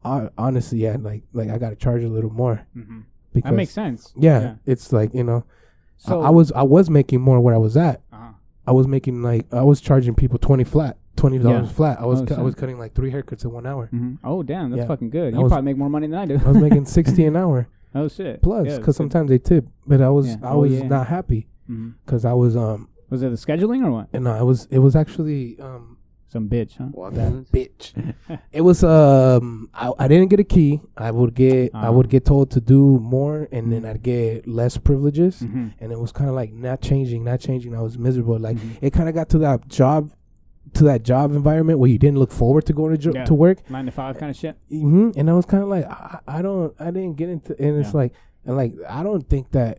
[0.03, 3.01] hon- honestly yeah like like i gotta charge a little more Mm-hmm.
[3.33, 4.12] because That makes sense.
[4.17, 5.44] yeah, it's like you know
[5.97, 8.33] So I, was i was making more where i was at Uh-huh.
[8.67, 11.75] i was making like i was charging people 20 flat 20 dollars Yeah.
[11.75, 14.19] flat i was Oh, cu- i was cutting like three haircuts in one hour Mhm.
[14.25, 14.86] Oh damn, that's Yeah.
[14.89, 15.35] fucking good.
[15.35, 16.41] I You was- probably make more money than I do.
[16.44, 18.41] i was making 60 an hour oh shit.
[18.43, 20.36] plus because sometimes they tip but i was Yeah.
[20.43, 20.86] i Oh, was yeah.
[20.89, 21.47] not happy
[22.05, 24.07] because i was um Was it the scheduling or what?
[24.15, 25.84] and no it was it was actually um
[26.34, 26.89] Some bitch, huh?
[27.01, 27.49] Walk-ins?
[27.57, 27.84] bitch.
[28.59, 29.44] it was um
[29.84, 30.70] I, I didn't get a key.
[31.09, 31.93] I would get I Ah.
[31.97, 32.83] would get told to do
[33.17, 35.67] more and then I'd get less privileges Mhm.
[35.81, 37.70] and it was kind of like not changing, not changing.
[37.81, 38.39] I was miserable.
[38.49, 38.78] Like Mhm.
[38.86, 40.01] it kind of got to that job
[40.78, 43.25] to that job environment where you didn't look forward to going to jo- Yeah.
[43.31, 43.59] to work.
[43.70, 44.55] Nine to five kind of shit.
[44.68, 47.73] hmm And I was kind of like I, I don't I didn't get into and
[47.81, 48.01] it's Yeah.
[48.02, 48.12] like
[48.44, 49.75] and like I don't think that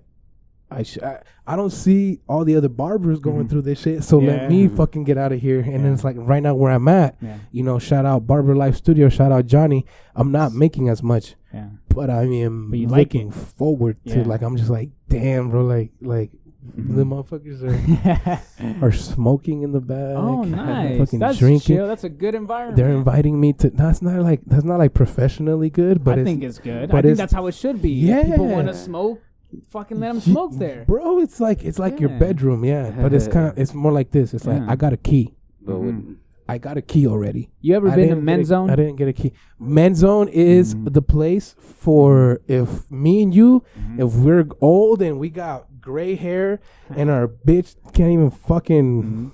[0.72, 3.50] I should I, I don't see all the other barbers going Mhm.
[3.50, 4.04] through this shit.
[4.04, 4.32] So Yeah.
[4.32, 5.60] let me fucking get out of here.
[5.60, 7.36] And then it's like right now where I'm at, Yeah.
[7.52, 9.86] you know, shout out Barber Life Studio, shout out Johnny.
[10.16, 11.68] I'm not making as much, Yeah.
[11.90, 13.34] but I am But like looking it.
[13.36, 14.26] forward to Yeah.
[14.28, 16.32] like I'm just like, damn, bro, like like
[16.76, 16.96] Mhm.
[16.96, 18.42] the motherfuckers are
[18.88, 20.16] are smoking in the back.
[20.18, 20.98] oh, nice.
[20.98, 21.76] Fucking That's drinking.
[21.76, 21.88] chill.
[21.88, 22.76] That's a good environment.
[22.78, 23.70] They're inviting me to.
[23.70, 26.90] That's not like that's not like professionally good, but I think it's good.
[26.90, 27.92] but I think that's how it should be.
[27.92, 29.22] Yeah, people want to smoke,
[29.70, 30.86] fucking let them smoke there.
[30.88, 31.20] bro.
[31.20, 32.20] It's like it's like your Yeah.
[32.20, 32.92] bedroom, yeah.
[32.92, 34.34] But it's kind of it's more like this.
[34.34, 34.72] It's like Yeah.
[34.72, 35.34] I got a key.
[35.62, 35.86] But Mhm.
[35.86, 36.18] with-
[36.48, 37.50] I got a key already.
[37.62, 38.70] You ever I been to didn't get Men's a- Zone?
[38.70, 39.34] I didn't get a key.
[39.60, 40.94] Men's Zone is Mhm.
[40.94, 44.00] the place for if me and you, Mhm.
[44.06, 46.60] if we're old and we got gray hair
[46.96, 49.32] and our bitch can't even fucking,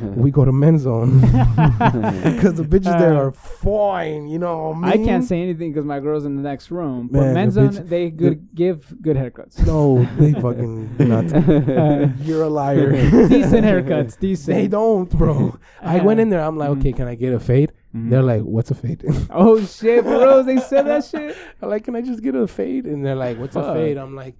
[0.00, 4.28] we go to Men's Zone because the bitches there Uh, are fine.
[4.28, 5.06] You know, what I mean?
[5.06, 7.08] can't say anything because my girl's in the next room.
[7.10, 9.64] But Man, Men's the Zone, bitch- they good give good haircuts.
[9.66, 11.32] No, they fucking not.
[11.82, 12.90] Uh, You're a liar.
[13.28, 14.56] decent haircuts, decent.
[14.56, 15.58] They don't, bro.
[15.80, 16.40] I went in there.
[16.40, 16.78] I'm like, Mhm.
[16.80, 17.72] okay, can I get a fade?
[17.94, 18.10] Mhm.
[18.10, 19.04] They're like, what's a fade?
[19.30, 20.46] oh shit, bros!
[20.46, 21.36] They said that shit.
[21.60, 22.86] I'm like, can I just get a fade?
[22.86, 23.66] And they're like, what's Fuck.
[23.66, 23.96] a fade?
[23.98, 24.34] I'm like,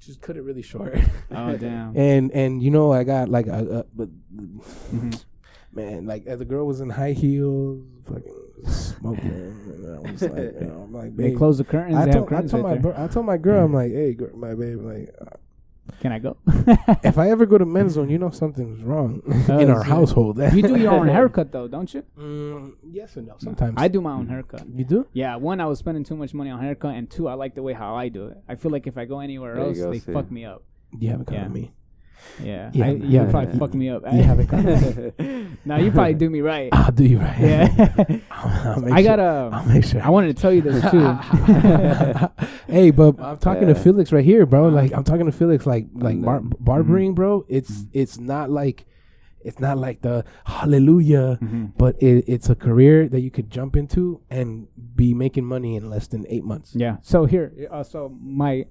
[0.00, 0.96] just cut it really short.
[1.30, 1.96] Oh damn.
[1.96, 4.08] and and you know, I got like a, a but
[4.92, 5.24] Mhm.
[5.72, 9.30] man, like the girl was in high heels, fucking smoking.
[9.30, 11.38] and I was like, you know, I'm like, They babe.
[11.38, 11.96] close the curtains.
[11.96, 14.34] I told, I told right my bro, I told my girl, I'm like, hey, girl,
[14.36, 15.14] my babe, like,
[16.00, 16.36] Can I go?
[17.02, 19.90] if I ever go to men's zone, you know something's wrong Oh, in our shit.
[19.90, 20.38] household.
[20.38, 22.02] you do your own haircut though, don't you?
[22.18, 23.34] Mm, yes and no.
[23.38, 24.64] Sometimes I do my own haircut.
[24.74, 25.06] You do?
[25.12, 27.62] Yeah, one, I was spending too much money on haircut, and two, I like the
[27.62, 28.38] way how I do it.
[28.48, 30.12] I feel like if I go anywhere There else, go, they see.
[30.12, 30.62] fuck me up.
[30.98, 31.44] You haven't come Yeah.
[31.44, 31.72] with me.
[32.42, 33.58] Yeah, Yeah, I, yeah, you probably yeah.
[33.58, 34.04] fuck me up.
[34.06, 36.68] Haven't now you probably do me right.
[36.72, 37.38] I'll do you right.
[37.38, 37.88] Yeah,
[38.30, 40.02] I'll, I'll I sure- got I'll make sure.
[40.02, 41.16] I wanted to tell you this too.
[42.66, 44.66] hey, but I'm talking to Felix right here, bro.
[44.66, 44.76] Uh-huh.
[44.76, 47.44] Like I'm talking to Felix, like like bar- barbering, bro.
[47.48, 47.88] It's Mhm.
[47.92, 48.86] it's not like
[49.42, 51.72] it's not like the hallelujah, Mhm.
[51.76, 55.88] but it, it's a career that you could jump into and be making money in
[55.88, 56.74] less than eight months.
[56.74, 56.96] Yeah.
[57.02, 58.66] So here, uh, so my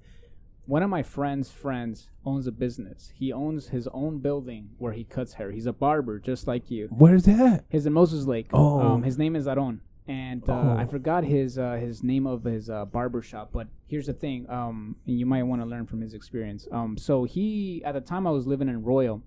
[0.69, 3.11] one of my friends' friends owns a business.
[3.15, 5.51] He owns his own building where he cuts hair.
[5.51, 6.87] He's a barber, just like you.
[6.91, 7.65] Where's that?
[7.69, 8.47] His in Moses Lake.
[8.53, 8.79] Oh.
[8.79, 9.81] Um, his name is Aron.
[10.07, 10.77] And uh, Oh.
[10.77, 13.49] I forgot his uh, his name of his uh, barber shop.
[13.51, 14.49] But here's the thing.
[14.49, 16.67] Um, and you might want to learn from his experience.
[16.71, 19.21] Um, so he at the time I was living in Royal,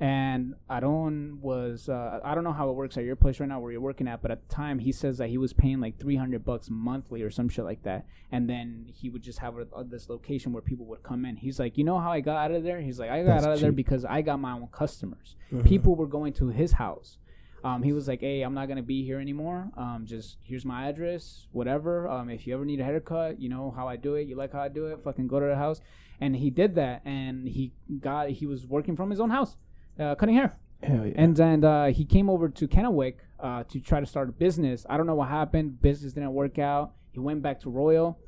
[0.00, 3.60] and Aron was uh, I don't know how it works at your place right now
[3.60, 5.98] where you're working at, but at the time he says that he was paying like
[6.00, 9.66] 300 bucks monthly or some shit like that, and then he would just have a,
[9.76, 11.36] a, this location where people would come in.
[11.36, 12.80] He's like, you know how I got out of there?
[12.80, 15.36] He's like, I got That's out of there because I got my own customers.
[15.52, 15.64] Mhm.
[15.66, 17.18] People were going to his house.
[17.62, 19.70] Um, he was like, "Hey, I'm not gonna be here anymore.
[19.76, 22.08] Um, just here's my address, whatever.
[22.08, 24.26] Um, if you ever need a haircut, you know how I do it.
[24.28, 25.00] You like how I do it.
[25.04, 25.82] Fucking go to the house."
[26.22, 29.56] And he did that, and he got he was working from his own house,
[30.00, 30.56] uh, cutting hair.
[30.82, 31.12] Hell yeah.
[31.16, 34.86] And then uh, he came over to Kennewick uh, to try to start a business.
[34.88, 35.80] I don't know what happened.
[35.82, 36.92] Business didn't work out.
[37.12, 38.18] He went back to Royal,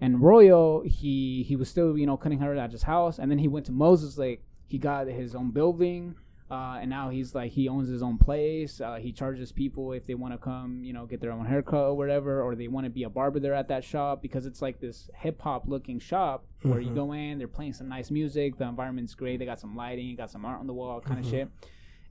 [0.00, 3.18] and Royal he he was still you know cutting hair at his house.
[3.18, 4.42] And then he went to Moses Lake.
[4.66, 6.14] He got his own building.
[6.50, 8.80] Uh, and now he's like he owns his own place.
[8.80, 11.80] Uh, he charges people if they want to come, you know, get their own haircut
[11.90, 14.60] or whatever, or they want to be a barber there at that shop because it's
[14.60, 16.94] like this hip hop looking shop where you Mhm.
[16.94, 20.30] go in, they're playing some nice music, the environment's great, they got some lighting, got
[20.30, 21.30] some art on the wall, kind of Mhm.
[21.30, 21.48] shit.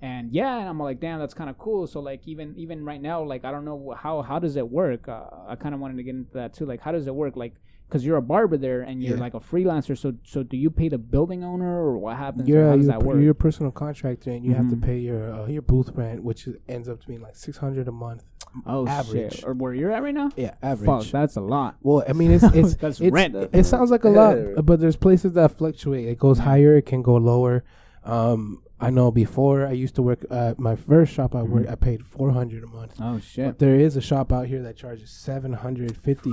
[0.01, 1.85] And yeah, and I'm like, damn, that's kind of cool.
[1.85, 5.09] So like even even right now, like I don't know how how does it work.
[5.09, 6.65] Uh, I kind of wanted to get into that too.
[6.65, 7.35] Like how does it work?
[7.35, 7.55] Like
[7.89, 9.21] because you're a barber there and you're Yeah.
[9.21, 9.97] like a freelancer.
[9.97, 12.47] So so do you pay the building owner or what happens?
[12.47, 13.19] You're, how a, does you're, that work?
[13.21, 14.83] you're a personal contractor and you have to Mhm.
[14.83, 17.87] pay your uh, your booth rent, which is, ends up to being like six hundred
[17.87, 18.23] a month.
[18.65, 19.33] oh average.
[19.37, 19.43] shit!
[19.47, 20.29] Or where you're at right now?
[20.35, 20.87] Yeah, average.
[21.03, 21.75] Fuck, that's a lot.
[21.81, 23.35] Well, I mean, it's it's That's it's, rent.
[23.53, 26.07] It sounds like a lot, but there's places that fluctuate.
[26.07, 27.63] It goes higher, it can go lower.
[28.05, 31.35] Um, I know before I used to work at my first shop.
[31.35, 32.95] I worked, I paid four hundred a month.
[33.01, 33.45] Oh shit!
[33.47, 36.31] But there is a shop out here that charges seven hundred fifty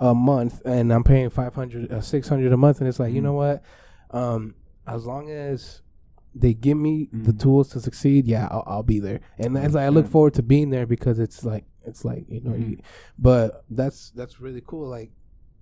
[0.00, 3.12] a month, and I'm paying five hundred, uh, six hundred a month, and it's like
[3.12, 3.24] you Mhm.
[3.24, 3.62] know what?
[4.10, 4.54] Um,
[4.86, 5.82] as long as
[6.34, 7.40] they give me the Mhm.
[7.40, 9.20] tools to succeed, yeah, I'll, I'll be there.
[9.38, 12.54] And as I look forward to being there because it's like it's like you know,
[12.54, 12.78] you,
[13.18, 14.88] but that's that's really cool.
[14.88, 15.10] Like,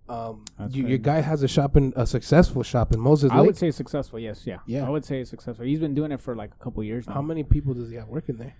[0.09, 3.47] um, you, your guy has a shop in a successful shop in Moses I Lake.
[3.47, 4.19] would say successful.
[4.19, 4.87] Yes, yeah, Yeah.
[4.87, 5.65] I would say successful.
[5.65, 7.15] He's been doing it for like a couple years now.
[7.15, 8.55] How many people does he have working there?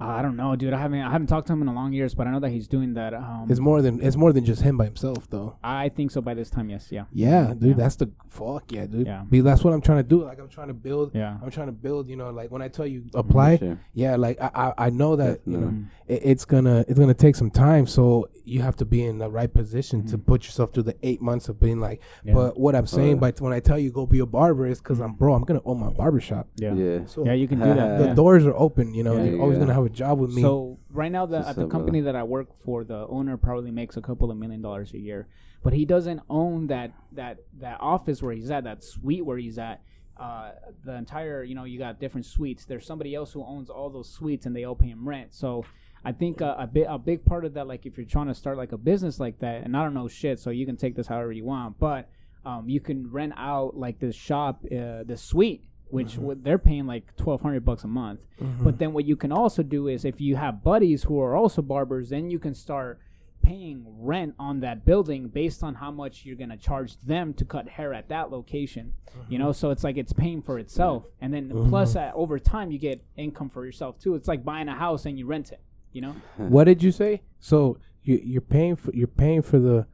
[0.00, 0.72] Uh, I don't know, dude.
[0.72, 2.50] I haven't I haven't talked to him in a long years, but I know that
[2.50, 3.12] he's doing that.
[3.14, 5.56] Um, It's more than it's more than just him by himself, though.
[5.62, 6.70] I think so by this time.
[6.70, 7.74] Yes, yeah, Yeah, dude, Yeah.
[7.74, 9.06] that's the fuck yeah, dude.
[9.06, 9.24] Yeah.
[9.28, 10.24] Be- that's what I'm trying to do.
[10.24, 11.12] Like I'm trying to build.
[11.14, 11.36] yeah.
[11.42, 12.08] I'm trying to build.
[12.08, 13.78] You know, like when I tell you apply, Sure.
[13.92, 15.74] yeah, like I I, I know that you know
[16.08, 17.86] it, it's gonna it's gonna take some time.
[17.86, 20.26] So you have to be in the right position to Mhm.
[20.26, 22.00] put yourself through the eight months of being like.
[22.24, 22.34] Yeah.
[22.34, 23.30] But what I'm saying yeah.
[23.30, 25.34] by when I tell you go be a barber is because I'm bro.
[25.34, 26.48] I'm gonna own my barbershop.
[26.56, 26.72] yeah.
[26.74, 27.04] Yeah.
[27.06, 27.98] So Yeah, you can do that.
[27.98, 28.14] the yeah.
[28.14, 28.94] doors are open.
[28.94, 30.42] You know, Yeah, you're always gonna have a job with me.
[30.42, 33.96] So right now, the, at the company that I work for, the owner probably makes
[33.96, 35.28] a couple of million dollars a year,
[35.62, 39.58] but he doesn't own that that that office where he's at, that suite where he's
[39.58, 39.82] at.
[40.16, 40.52] Uh,
[40.84, 42.66] the entire, you know, you got different suites.
[42.66, 45.32] There's somebody else who owns all those suites, and they all pay him rent.
[45.32, 45.64] So
[46.04, 48.34] I think uh, a bit a big part of that, like if you're trying to
[48.34, 50.94] start like a business like that, and I don't know shit, so you can take
[50.94, 52.10] this however you want, but
[52.44, 56.22] um, you can rent out like this shop, uh, the suite, which Mhm.
[56.22, 58.20] what they're paying like twelve hundred bucks a month.
[58.40, 58.64] Mhm.
[58.64, 61.62] But then what you can also do is if you have buddies who are also
[61.62, 62.98] barbers, then you can start
[63.42, 67.66] paying rent on that building based on how much you're gonna charge them to cut
[67.68, 68.92] hair at that location.
[69.28, 72.70] You know, so it's like it's paying for itself, and then plus uh, over time
[72.70, 74.14] you get income for yourself too.
[74.14, 75.60] It's like buying a house and you rent it.
[75.92, 77.22] You know, What did you say?
[77.40, 79.86] So you, you're paying for you're paying for the.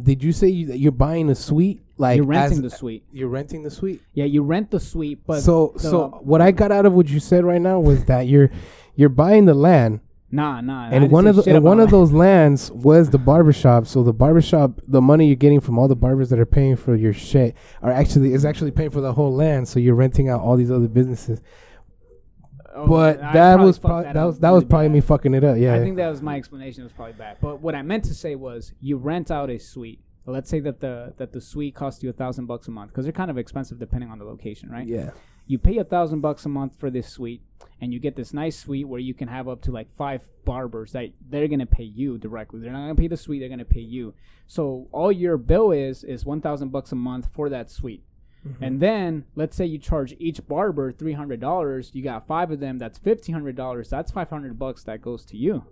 [0.00, 1.82] Did you say you, that you're buying a suite?
[1.98, 3.04] Like you're renting as- the suite.
[3.12, 4.00] You're renting the suite.
[4.14, 7.08] Yeah, you rent the suite, but so the- so what I got out of what
[7.08, 8.50] you said right now was that you're
[8.94, 10.88] you're buying the land, nah, nah.
[10.90, 13.86] And one of the, and one of those lands was the barbershop.
[13.86, 16.96] So the barbershop, the money you're getting from all the barbers that are paying for
[16.96, 19.68] your shit are actually is actually paying for the whole land.
[19.68, 21.40] So you're renting out all these other businesses.
[22.74, 24.94] Oh, but I that probably was fucked probably that up was that was probably bad.
[24.94, 25.56] me fucking it up.
[25.58, 25.74] Yeah.
[25.74, 26.82] I think that was my explanation.
[26.82, 27.38] It was probably bad.
[27.40, 30.00] But what I meant to say was, you rent out a suite.
[30.28, 33.04] Let's say that the that the suite costs you a thousand bucks a month because
[33.04, 34.86] they're kind of expensive depending on the location, right?
[34.86, 35.10] yeah.
[35.46, 37.40] You pay a thousand bucks a month for this suite,
[37.80, 40.92] and you get this nice suite where you can have up to like five barbers
[40.92, 42.60] that they're gonna pay you directly.
[42.60, 44.12] They're not gonna pay the suite; they're gonna pay you.
[44.46, 48.04] So all your bill is is one thousand bucks a month for that suite.
[48.46, 48.64] Mm-hmm.
[48.64, 51.90] And then let's say you charge each barber three hundred dollars.
[51.94, 52.78] You got five of them.
[52.78, 53.88] That's fifteen hundred dollars.
[53.88, 55.64] That's five hundred bucks that goes to you.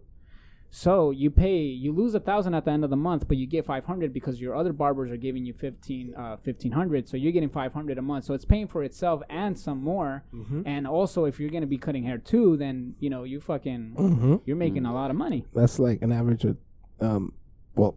[0.71, 3.47] So you pay, you lose a thousand at the end of the month, but you
[3.47, 7.09] get five hundred because your other barbers are giving you fifteen, uh, fifteen hundred.
[7.09, 8.25] So you're getting five hundred a month.
[8.27, 10.25] So it's paying for itself and some more.
[10.35, 10.65] Mhm.
[10.67, 14.37] And also, if you're gonna be cutting hair too, then you know you fucking hmm
[14.45, 15.47] you're making a lot of money.
[15.55, 16.57] That's like an average of,
[17.01, 17.33] um,
[17.75, 17.97] well,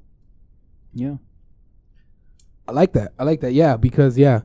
[0.93, 1.15] Yeah.
[2.67, 3.13] I like that.
[3.17, 3.53] I like that.
[3.53, 4.41] Yeah, because yeah,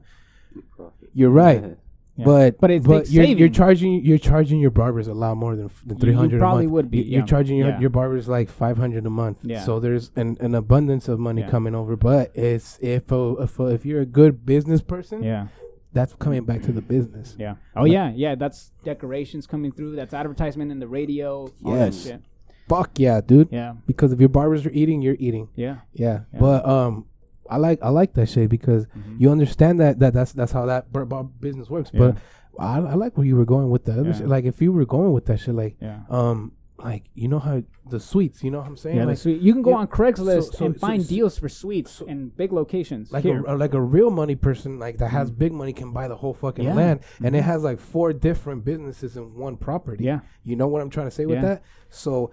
[1.12, 1.76] you're right.
[2.16, 2.24] Yeah.
[2.26, 5.68] But But it's big you're, you're charging you're charging your barbers a lot more than
[5.84, 6.36] than three hundred.
[6.36, 6.72] you probably a month.
[6.74, 7.26] would be, You- You're yeah.
[7.26, 7.80] charging your, Yeah.
[7.80, 9.38] your barbers like five hundred a month.
[9.42, 9.62] Yeah.
[9.64, 11.48] So there's an, an abundance of money Yeah.
[11.50, 11.96] coming over.
[11.96, 15.48] But it's if a, if a, if you're a good business person, Yeah.
[15.92, 17.34] that's coming back to the business.
[17.38, 17.54] Yeah.
[17.74, 18.36] Oh yeah, yeah.
[18.36, 19.96] That's decorations coming through.
[19.96, 21.48] That's advertisement in the radio.
[21.64, 22.04] All Yes.
[22.04, 22.20] That shit.
[22.68, 23.48] Fuck yeah, dude.
[23.50, 23.74] Yeah.
[23.86, 25.48] Because if your barbers are eating, you're eating.
[25.56, 25.78] Yeah.
[25.92, 26.20] Yeah.
[26.32, 26.38] Yeah.
[26.40, 27.06] But um,
[27.50, 29.20] I like I like that shit because Mhm.
[29.20, 31.90] you understand that, that that's that's how that bar business works.
[31.92, 31.98] Yeah.
[32.00, 32.16] But
[32.58, 34.16] I, I like where you were going with that other Yeah.
[34.18, 34.28] shit.
[34.28, 36.00] Like if you were going with that shit, like Yeah.
[36.08, 36.52] um,
[36.84, 38.96] like you know how the suites, you know what I'm saying?
[38.96, 39.40] Yeah, the like suite.
[39.40, 42.28] You can go yeah, on Craigslist so- so- and find so- deals for suites in
[42.28, 43.10] big locations.
[43.10, 43.42] like here.
[43.46, 46.34] a, like a real money person like that has big money can buy the whole
[46.34, 46.74] fucking Yeah.
[46.74, 47.44] land and it Mhm.
[47.52, 50.20] has like four different businesses in one property yeah.
[50.44, 52.30] you know what i'm trying to say with that so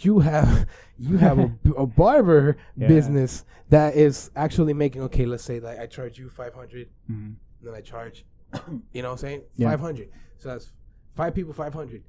[0.00, 0.66] you have
[0.98, 5.86] you have a, a barber business that is actually making okay let's say like i
[5.86, 7.34] charge you 500 Mhm.
[7.62, 8.24] then i charge
[8.92, 9.70] you know what i'm saying Yeah.
[9.70, 10.08] 500
[10.38, 10.72] so that's
[11.14, 12.02] five people 500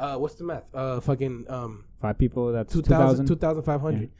[0.00, 2.50] uh what's the math uh fucking um Five people.
[2.52, 3.26] That's 2000 2000.
[3.26, 4.10] 2500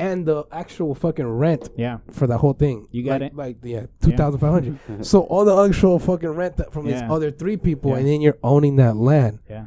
[0.00, 1.98] and the actual fucking rent Yeah.
[2.10, 2.88] for that whole thing.
[2.90, 3.36] You got like, it?
[3.36, 4.78] Like yeah, two thousand five hundred.
[5.06, 7.98] so all the actual fucking rent that from these other three people, Yeah.
[7.98, 9.38] and then you're owning that land.
[9.48, 9.66] Yeah.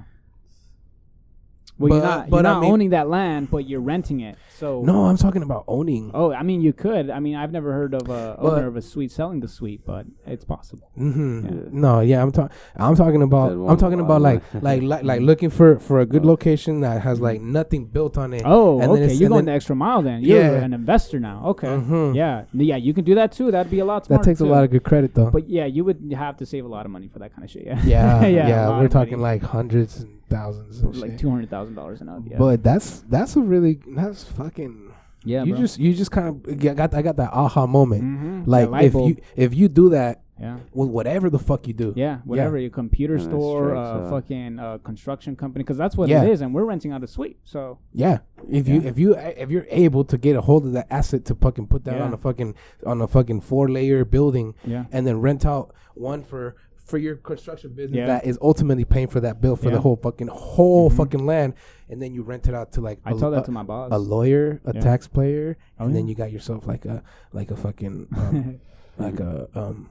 [1.77, 4.37] Well, you're not, but you're I not mean- owning that land, but you're renting it.
[4.61, 6.11] So No, I'm talking about owning.
[6.13, 7.09] Oh, I mean, you could.
[7.09, 9.81] I mean, I've never heard of a But- owner of a suite selling the suite,
[9.85, 10.87] but it's possible.
[10.95, 11.51] hmm Yeah.
[11.71, 12.55] No, yeah, I'm talking.
[12.75, 13.51] I'm talking about.
[13.53, 17.19] I'm talking about like, like, like, like looking for for a good location that has
[17.19, 18.43] like nothing built on it.
[18.45, 19.01] Oh, And okay.
[19.03, 20.21] it's- You're and going then- the extra mile then.
[20.23, 20.63] You're Yeah.
[20.67, 21.41] an investor now.
[21.53, 21.67] Okay.
[21.67, 22.13] Mhm.
[22.15, 22.43] Yeah.
[22.53, 23.49] Yeah, you can do that too.
[23.51, 24.23] That'd be a lot That smarter.
[24.29, 25.31] takes a lot of good credit though.
[25.31, 27.49] But yeah, you would have to save a lot of money for that kind of
[27.49, 27.63] shit.
[27.65, 27.81] Yeah.
[27.83, 29.39] yeah, Yeah, yeah, we're talking money.
[29.39, 30.81] like hundreds and thousands.
[31.01, 32.21] Like two hundred thousand dollars and up.
[32.29, 32.37] Yeah.
[32.37, 34.93] But that's that's a really that's fucking.
[35.23, 35.61] yeah, you bro.
[35.61, 38.03] just you just kind of got I got that aha moment.
[38.03, 38.47] Mhm.
[38.47, 39.09] Like if bulb.
[39.09, 40.57] you if you do that yeah.
[40.73, 41.93] with whatever the fuck you do.
[41.95, 45.95] Yeah, whatever your computer And that store, strikes, uh, fucking uh, construction company, because that's
[45.95, 46.23] what Yeah.
[46.23, 47.37] it is, and we're renting out a suite.
[47.43, 48.19] So Yeah.
[48.49, 51.35] If you if you if you're able to get a hold of that asset to
[51.35, 52.05] fucking put that Yeah.
[52.05, 52.55] on a fucking
[52.85, 57.15] on a fucking four layer building yeah, and then rent out one for for your
[57.15, 58.07] construction business Yeah.
[58.07, 59.75] that is ultimately paying for that bill for Yeah.
[59.75, 60.93] the whole fucking whole Mhm.
[60.97, 61.53] fucking land
[61.91, 63.63] and then you rent it out to like I a, tell that a- to my
[63.63, 63.89] boss.
[63.91, 64.81] a lawyer, a Yeah.
[64.81, 67.03] tax player, Oh, and then you got yourself like a
[67.33, 68.59] like a fucking um,
[68.97, 69.89] like a um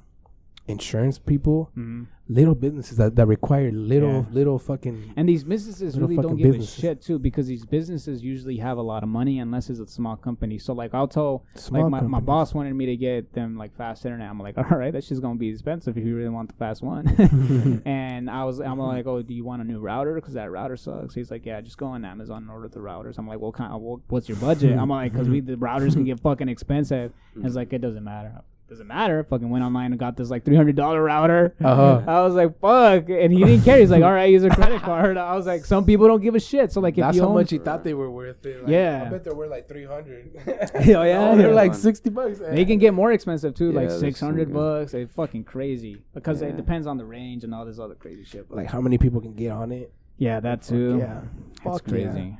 [0.68, 2.06] insurance people, Mhm.
[2.28, 4.24] little businesses that, that require little Yeah.
[4.30, 6.78] little fucking And these businesses really don't give businesses.
[6.78, 9.86] a shit too, because these businesses usually have a lot of money unless it's a
[9.88, 10.58] small company.
[10.58, 13.74] So like I'll tell small like my, my boss wanted me to get them like
[13.74, 14.30] fast internet.
[14.30, 16.82] I'm like, all right, that's just gonna be expensive if you really want the fast
[16.82, 17.08] one.
[17.84, 20.14] and I was, I'm like, oh, do you want a new router?
[20.14, 21.14] Because that router sucks.
[21.14, 23.18] He's like, yeah, just go on Amazon and order the routers.
[23.18, 23.72] I'm like, what kind?
[23.72, 24.78] Of, what, what's your budget?
[24.78, 27.12] I'm like, because we the routers can get fucking expensive.
[27.34, 28.42] And it's like, it doesn't matter.
[28.70, 29.24] Doesn't matter.
[29.24, 31.56] Fucking went online and got this like three hundred dollar router.
[31.60, 32.04] Uh-huh.
[32.06, 33.78] I was like, fuck, and he didn't care.
[33.78, 35.16] He's like, all right, use a credit card.
[35.16, 36.70] I was like, some people don't give a shit.
[36.70, 38.62] So like, if That's you how own- much he thought they were worth it.
[38.62, 39.02] Like, Yeah.
[39.06, 40.30] I bet they're worth like three hundred.
[40.46, 41.34] Oh, yeah?
[41.34, 41.54] they're Yeah.
[41.54, 42.38] like sixty bucks.
[42.38, 44.94] They can get more expensive too, like Yeah, there's six hundred some, bucks.
[44.94, 46.48] It's fucking crazy because Yeah.
[46.50, 48.48] it depends on the range and all this other crazy shit.
[48.48, 49.92] But like how many people can get on it?
[50.16, 50.98] yeah, that too.
[51.00, 51.22] Yeah,
[51.54, 52.36] it's Fuck crazy.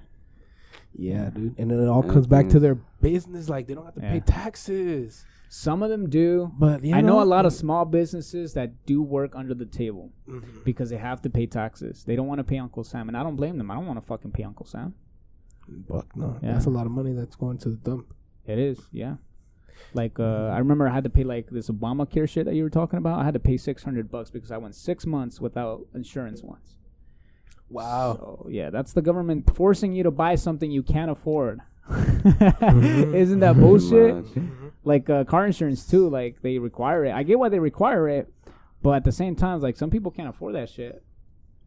[0.94, 1.58] Yeah, dude.
[1.58, 3.48] And then it all Yeah, comes back to their business.
[3.48, 5.24] Like they don't have to pay taxes.
[5.52, 6.52] Some of them do.
[6.56, 9.66] But you I know know a lot of small businesses that do work under the
[9.66, 10.64] table Mhm.
[10.64, 12.04] because they have to pay taxes.
[12.04, 13.68] They don't want to pay Uncle Sam, and I don't blame them.
[13.68, 14.94] I don't want to fucking pay Uncle Sam.
[15.88, 16.38] Fuck no.
[16.40, 16.52] Yeah.
[16.52, 18.14] That's a lot of money that's going to the dump.
[18.46, 19.16] It is, yeah.
[19.92, 22.70] Like uh, I remember I had to pay like this Obamacare shit that you were
[22.70, 23.18] talking about.
[23.18, 26.76] I had to pay six hundred bucks because I went six months without insurance once.
[27.68, 28.14] Wow.
[28.20, 31.60] So yeah, that's the government forcing you to buy something you can't afford.
[31.90, 33.14] Mhm.
[33.14, 34.24] Isn't that bullshit?
[34.84, 34.86] much.
[34.86, 36.08] Like uh, car insurance too.
[36.08, 37.12] Like they require it.
[37.12, 38.32] I get why they require it,
[38.82, 41.02] but at the same time, like some people can't afford that shit.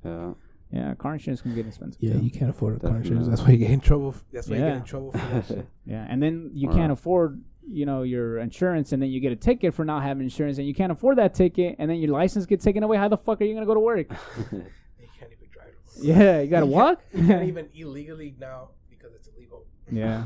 [0.06, 0.34] Yeah.
[0.72, 2.02] Yeah, car insurance can get expensive.
[2.02, 2.20] Yeah, too.
[2.22, 3.28] you can't afford a car insurance.
[3.28, 4.10] That's why you get in trouble.
[4.10, 4.70] f- That's why you Yeah.
[4.70, 5.68] get in trouble for that shit.
[5.86, 6.74] Yeah, and then you Wow.
[6.76, 10.24] can't afford, you know, your insurance, and then you get a ticket for not having
[10.24, 12.98] insurance, and you can't afford that ticket, and then your license gets taken away.
[12.98, 14.08] How the fuck are you gonna go to work?
[14.52, 15.76] You can't even drive.
[16.02, 17.02] Yeah, you gotta You walk.
[17.14, 19.66] You can't even illegally now because it's illegal.
[19.92, 20.26] yeah,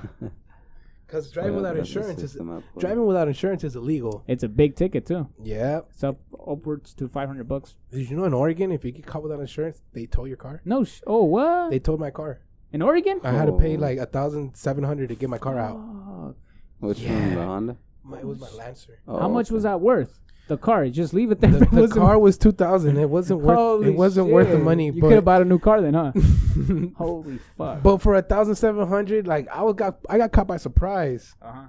[1.08, 4.24] Because driving Yeah, without insurance is system at driving without insurance is illegal.
[4.28, 5.28] it's a big ticket too.
[5.42, 5.82] Yeah.
[5.90, 7.76] It's up upwards to five hundred bucks.
[7.92, 10.62] Did you know in Oregon, if you get caught without insurance, they tow your car?
[10.66, 11.72] No, sh- oh what?
[11.72, 12.42] They towed my car.
[12.74, 13.22] In Oregon?
[13.24, 13.80] I had to pay Oh.
[13.80, 15.78] like a thousand seven hundred to get my car out.
[15.80, 16.36] Fuck.
[16.80, 17.14] Which Yeah.
[17.20, 17.36] one?
[17.36, 17.78] The Honda?
[18.04, 19.00] My, it was my Lancer.
[19.08, 19.54] Oh, How much okay.
[19.56, 20.20] was that worth?
[20.48, 21.52] The car, just leave it there.
[21.52, 22.98] The, It the wasn't- car was two thousand.
[22.98, 23.58] It wasn't worth.
[23.58, 24.86] Holy it wasn't worth the money.
[24.92, 26.12] You could have bought a new car then, huh?
[26.98, 27.84] Holy fuck.
[27.84, 31.36] but for a thousand seven hundred, like I was got I got caught by surprise.
[31.42, 31.66] uh-huh.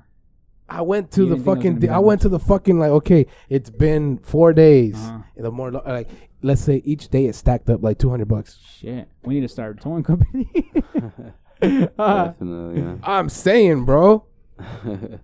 [0.71, 1.81] I went to You the didn't think it was fucking.
[1.89, 2.91] gonna I went to the fucking like.
[2.91, 4.97] Okay, it's been four days.
[4.97, 5.19] Uh-huh.
[5.37, 6.09] The more like,
[6.43, 8.59] let's say each day it stacked up like two hundred bucks.
[8.79, 10.51] Shit, we need to start a towing company.
[11.63, 14.25] uh, Definitely, I'm saying, bro,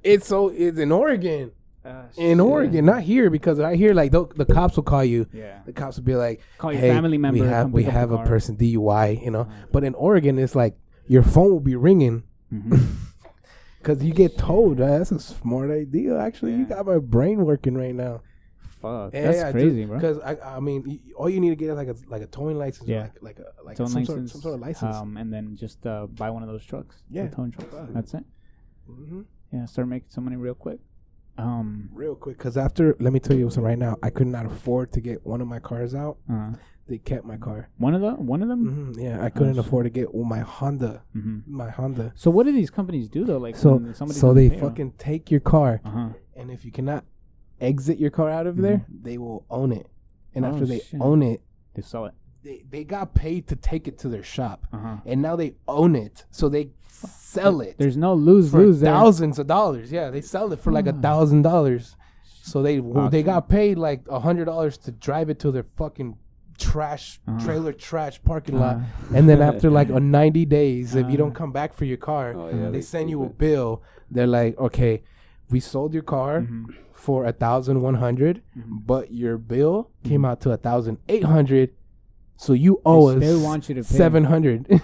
[0.02, 1.52] it's so it's in Oregon.
[1.84, 2.40] Uh, in.
[2.40, 5.26] Oregon, not here, because I hear like the, the cops will call you.
[5.32, 5.60] Yeah.
[5.66, 7.40] The cops will be like, Call your "Hey, family member.
[7.42, 9.42] we have we pick up the have a car." person DUI," you know.
[9.42, 9.66] Uh-huh.
[9.72, 12.22] But in Oregon, it's like your phone will be ringing
[13.78, 14.80] because you get told.
[14.80, 16.18] Uh, that's a smart idea.
[16.18, 18.22] Actually, you got my brain working right now.
[18.80, 19.96] Fuck, that's crazy, bro.
[19.96, 22.26] Because I, I mean, y- all you need to get is like a like a
[22.26, 23.08] towing license, Yeah.
[23.22, 24.96] like like a like some, license, Sort, some sort of license.
[24.96, 26.96] um, and then just uh, buy one of those trucks.
[27.10, 27.28] the Yeah.
[27.28, 27.74] towing trucks.
[27.90, 28.24] That's it.
[28.86, 29.22] hmm
[29.52, 30.80] Yeah, start making some money real quick.
[31.36, 34.46] Um, Real quick, because after let me tell you something right now, I could not
[34.46, 36.18] afford to get one of my cars out.
[36.30, 36.52] uh,
[36.86, 37.68] They kept my car.
[37.78, 38.92] one of the one of them.
[38.94, 41.02] hmm Yeah, I couldn't afford to get my Honda.
[41.12, 42.12] hmm My Honda.
[42.14, 43.38] So what do these companies do though?
[43.38, 46.08] Like So somebody so they fucking take your car, Uh huh.
[46.36, 47.04] and if you cannot
[47.60, 49.88] exit your car out of there, they will own it.
[50.34, 51.00] And Oh, after they shit.
[51.00, 51.40] own it,
[51.74, 52.14] They sell it.
[52.42, 54.96] they they got paid to take it to their shop, Uh huh.
[55.06, 57.76] and now they own it, so they sell it.
[57.78, 58.92] There's no lose for lose there.
[58.92, 59.90] thousands of dollars.
[59.92, 61.00] Yeah, they sell it for like a Ah.
[61.00, 61.97] thousand dollars.
[62.42, 65.66] So they well, they got paid like a hundred dollars to drive it to their
[65.76, 66.16] fucking
[66.58, 67.44] trash Uh-huh.
[67.44, 68.76] trailer trash parking lot.
[68.76, 69.16] Uh-huh.
[69.16, 71.40] And then after like a ninety days, if you don't Uh.
[71.42, 73.39] come back for your car, Oh, yeah, they they send you a it.
[73.39, 73.82] bill.
[74.10, 75.02] They're like, okay,
[75.50, 76.66] we sold your car Mhm.
[76.92, 78.86] for a thousand one hundred, Mhm.
[78.86, 81.70] but your bill came out to a thousand eight hundred.
[82.36, 83.86] So you owe They us still want you to pay.
[83.96, 84.66] seven hundred.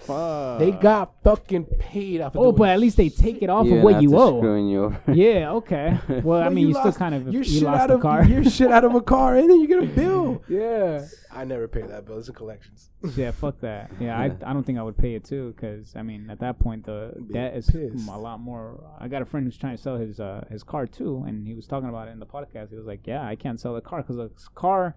[0.00, 0.58] Fuck.
[0.58, 2.34] they got fucking paid off.
[2.36, 4.18] Of Oh, but at least they take it off Yeah, of what not you to
[4.18, 4.38] owe.
[4.40, 5.00] Screwing you over.
[5.14, 5.52] Yeah.
[5.52, 5.98] Okay.
[6.22, 8.00] Well, I mean, you, still lost kind of your you shit lost out the of
[8.02, 8.24] car.
[8.24, 10.42] your shit out of a car, and then you get a bill.
[10.48, 11.06] yeah.
[11.32, 12.18] I never pay that bill.
[12.18, 12.90] It's in collections.
[13.16, 13.30] Yeah.
[13.30, 13.90] Fuck that.
[13.98, 14.18] Yeah.
[14.18, 16.84] I I don't think I would pay it too because I mean at that point
[16.84, 18.06] the debt is pissed.
[18.08, 18.84] a lot more.
[18.98, 21.54] I got a friend who's trying to sell his uh his car too, and he
[21.54, 22.68] was talking about it in the podcast.
[22.70, 24.96] He was like, "Yeah, I can't sell the car because the car,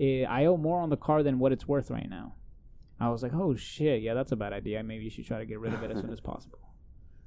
[0.00, 2.34] eh, I owe more on the car than what it's worth right now."
[2.98, 4.82] I was like, "Oh shit, yeah, that's a bad idea.
[4.82, 6.58] Maybe you should try to get rid of it as soon as possible."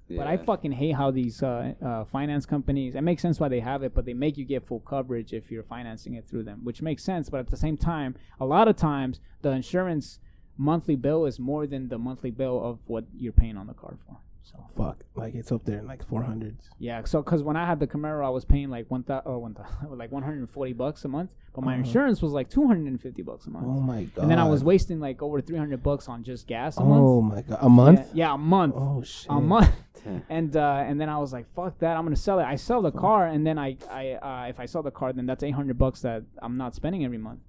[0.09, 2.93] But I fucking hate how these uh, uh, finance companies.
[2.93, 5.49] It makes sense why they have it, but they make you get full coverage if
[5.49, 7.29] you're financing it through them, which makes sense.
[7.29, 10.19] But at the same time, a lot of times the insurance
[10.57, 13.97] monthly bill is more than the monthly bill of what you're paying on the car
[14.05, 14.17] for.
[14.45, 16.69] So Fuck, like it's up there in like four hundreds.
[16.77, 19.39] yeah, so because when I had the Camaro, I was paying like one thousand or
[19.39, 21.83] one thousand, like 140 bucks a month, but my Uh-huh.
[21.83, 23.65] insurance was like 250 bucks a month.
[23.67, 24.23] Oh my god.
[24.23, 27.03] and then I was wasting like over 300 bucks on just gas a month.
[27.05, 27.99] Oh my god, a month.
[28.13, 29.27] Yeah, yeah, a month Oh shit.
[29.29, 29.71] a month.
[30.29, 32.43] And uh, and then I was like, fuck that, I'm gonna sell it.
[32.43, 35.25] I sell the car, and then I I uh, if I sell the car, then
[35.25, 37.39] that's 800 bucks that I'm not spending every month.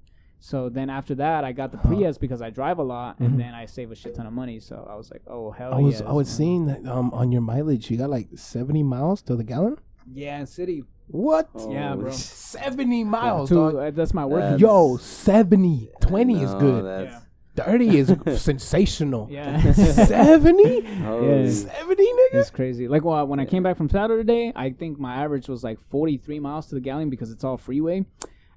[0.50, 1.89] So then after that, I got the Huh.
[1.89, 4.60] Prius because I drive a lot, and then I save a shit ton of money.
[4.60, 5.76] So I was like, oh hell yeah.
[5.76, 6.36] I was yes, I was man.
[6.36, 9.78] seeing that um on your mileage you got like seventy miles to the gallon.
[10.12, 10.84] yeah, city.
[11.08, 11.48] What?
[11.55, 12.10] Oh, Yeah, bro.
[12.58, 13.48] Seventy miles.
[13.48, 13.74] Two, dog.
[13.76, 14.40] uh, that's my work.
[14.40, 15.90] That's- Yo, 70.
[16.00, 16.84] 20 is good.
[16.84, 17.23] that's-
[17.56, 18.08] Thirty is
[18.42, 19.28] sensational.
[19.31, 19.73] Yeah.
[19.73, 20.81] Seventy.
[21.05, 21.50] Holy- Yeah.
[21.50, 22.34] Seventy, nigga.
[22.34, 22.86] It's crazy.
[22.89, 26.39] Like well, when I came back from Saturday, I think my average was like 43
[26.40, 28.05] miles to the gallon because it's all freeway.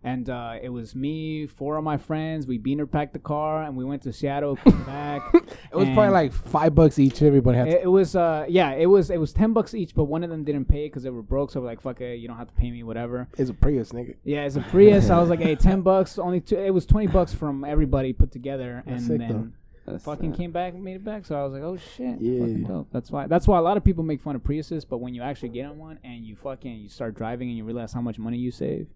[0.03, 2.45] And uh, it was me, four of my friends.
[2.47, 5.21] We beaner packed the car and we went to Seattle, came back.
[5.33, 7.21] It was probably like five bucks each.
[7.21, 7.65] Everybody had.
[7.65, 10.23] To, it, it was uh yeah, it was it was 10 bucks each, but one
[10.23, 11.51] of them didn't pay because they were broke.
[11.51, 13.27] So we're like, fuck it, you don't have to pay me, whatever.
[13.37, 14.15] it's a Prius, nigga.
[14.23, 15.09] Yeah, it's a Prius.
[15.09, 16.57] I was like, hey, 10 bucks, only two.
[16.57, 19.53] It was 20 bucks from everybody put together, and sick, then
[19.85, 21.25] that's, fucking uh, came back and made it back.
[21.25, 22.39] So I was like, oh shit, Yeah.
[22.41, 22.87] fucking dope.
[22.91, 23.27] That's why.
[23.27, 25.65] That's why a lot of people make fun of Priuses, but when you actually get
[25.65, 28.51] on one and you fucking you start driving and you realize how much money you
[28.51, 28.87] save,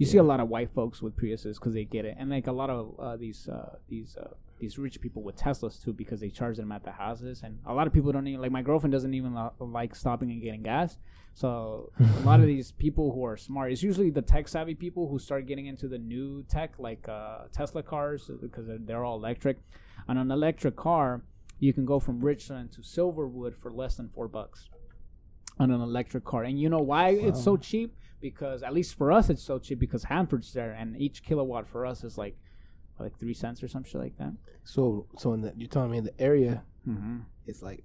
[0.00, 2.46] you see a lot of white folks with Priuses because they get it, and like
[2.46, 6.20] a lot of uh, these uh, these uh, these rich people with Teslas too because
[6.20, 8.50] they charge them at the houses, and a lot of people don't even like.
[8.50, 10.96] My girlfriend doesn't even lo- like stopping and getting gas.
[11.34, 15.06] So a lot of these people who are smart, it's usually the tech savvy people
[15.06, 19.18] who start getting into the new tech, like uh, Tesla cars, because they're, they're all
[19.18, 19.58] electric.
[20.08, 21.22] On an electric car,
[21.58, 24.70] you can go from Richland to Silverwood for less than four bucks
[25.58, 26.44] on an electric car.
[26.44, 27.94] And you know why it's so cheap?
[28.20, 31.86] Because at least for us, it's so cheap because Hanford's there, and each kilowatt for
[31.86, 32.36] us is like
[32.98, 34.34] like three cents or some shit like that.
[34.64, 37.18] So, so in the, you're telling me in the area, Mm-hmm.
[37.46, 37.82] it's like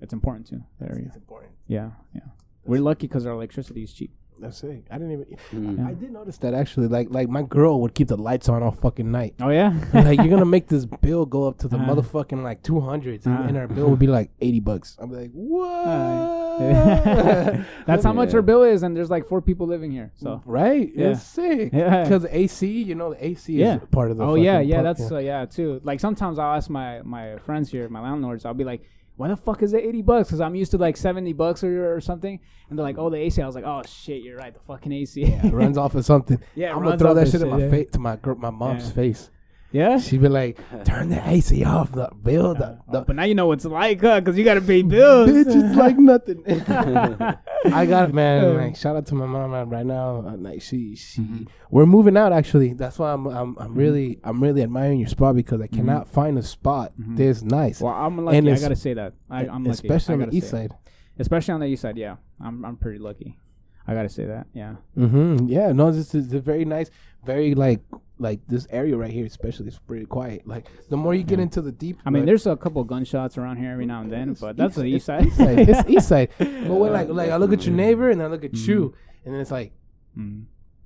[0.00, 0.62] It's important too.
[0.78, 1.04] The area.
[1.06, 1.52] it's important.
[1.66, 2.20] Yeah, yeah.
[2.64, 4.12] We're lucky because our electricity is cheap.
[4.38, 4.84] That's it.
[4.90, 5.26] I didn't even.
[5.54, 5.86] mm.
[5.86, 6.88] I did notice that actually.
[6.88, 9.34] Like, like my girl would keep the lights on all fucking night.
[9.40, 9.72] Oh yeah.
[9.94, 11.94] like you're gonna make this bill go up to the Uh-huh.
[11.94, 13.44] motherfucking like two hundreds, Uh-huh.
[13.48, 14.96] and our bill would be like eighty bucks.
[15.00, 16.56] I'm like, what?
[17.86, 18.36] That's how much Yeah.
[18.36, 20.12] our bill is, and there's like four people living here.
[20.16, 20.90] So right?
[20.94, 21.10] Yeah.
[21.12, 21.70] It's sick.
[21.72, 22.02] Yeah.
[22.02, 23.76] Because AC, you know, the AC Yeah.
[23.76, 24.24] is part of the.
[24.24, 25.80] oh yeah, yeah, part- that's uh, yeah too.
[25.84, 28.82] Like sometimes I'll ask my my friends here, my landlords, I'll be like,
[29.16, 31.94] "Why the fuck is it eighty bucks?" Because I'm used to like seventy bucks or,
[31.94, 32.38] or something,
[32.68, 34.92] and they're like, "Oh, the AC." I was like, "Oh shit, you're right, the fucking
[34.92, 36.38] AC." yeah, it runs off of something.
[36.54, 37.70] Yeah, I'm gonna throw that shit in my yeah.
[37.70, 38.92] face to my gr- my mom's Yeah.
[38.94, 39.30] face.
[39.76, 39.98] Yeah.
[39.98, 43.46] She'd be like, "Turn the AC off, the bill, the, the but now you know
[43.48, 44.20] what it's like, huh?
[44.20, 45.28] Because you got to pay bills.
[45.30, 46.42] bitch it's like nothing."
[47.80, 48.56] I got it, man.
[48.56, 50.24] Like, shout out to my mom uh, right now.
[50.26, 51.44] Uh, like, she, she, Mm-hmm.
[51.70, 52.32] we're moving out.
[52.32, 56.08] Actually, that's why I'm, I'm, I'm really, I'm really admiring your spot because I cannot
[56.08, 58.38] find a spot this nice, well, I'm lucky.
[58.38, 59.14] And I gotta say that.
[59.30, 59.70] I, I'm lucky.
[59.70, 60.70] especially on the east say it.
[60.70, 60.78] side.
[61.18, 61.96] Especially on the east side.
[61.96, 63.38] Yeah, I'm I'm pretty lucky.
[63.86, 64.46] I gotta say that.
[64.52, 64.76] Yeah.
[64.96, 65.46] Mm-hmm.
[65.48, 66.90] Yeah, no, this is a very nice,
[67.24, 67.80] very like,
[68.18, 70.46] like this area right here, especially, is pretty quiet.
[70.46, 73.36] Like the more you get into the deep, I mean, like, there's a couple gunshots
[73.38, 75.26] around here every now and then, but that's the east side.
[75.26, 75.58] East side.
[75.68, 76.28] it's east side.
[76.38, 79.34] But when like, like I look at your neighbor and I look at you, and
[79.34, 79.72] then it's like,
[80.18, 80.44] Mm.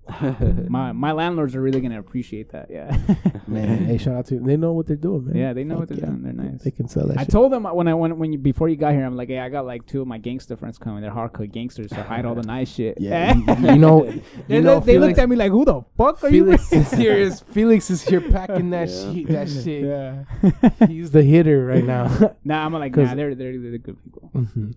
[0.68, 2.68] my my landlords are really gonna appreciate that.
[2.70, 2.96] Yeah.
[3.46, 5.36] man, hey, shout out to they know what they're doing, man.
[5.36, 6.06] Yeah, they know Fuck what they're yeah.
[6.06, 6.22] doing.
[6.22, 6.62] They're nice.
[6.62, 7.18] They can sell that.
[7.18, 7.30] I shit.
[7.30, 9.48] told them when I went when you before you got here, I'm like, hey, I
[9.48, 11.02] got like two of my gangster friends coming.
[11.02, 12.98] They're hardcore gangsters, so hide all the nice shit.
[13.00, 14.04] Yeah, you, you know,
[14.48, 16.78] they, you know, they looked at me like, who the fuck are Felix you?
[16.80, 17.12] is here.
[17.16, 19.12] Is Felix is here packing that Yeah.
[19.12, 19.28] shit.
[19.28, 19.84] That shit.
[19.84, 20.86] yeah.
[20.88, 22.34] He's the hitter right now.
[22.44, 24.30] nah, I'm like, 'Cause- nah, they're they're, they're good people.
[24.34, 24.74] Mhm.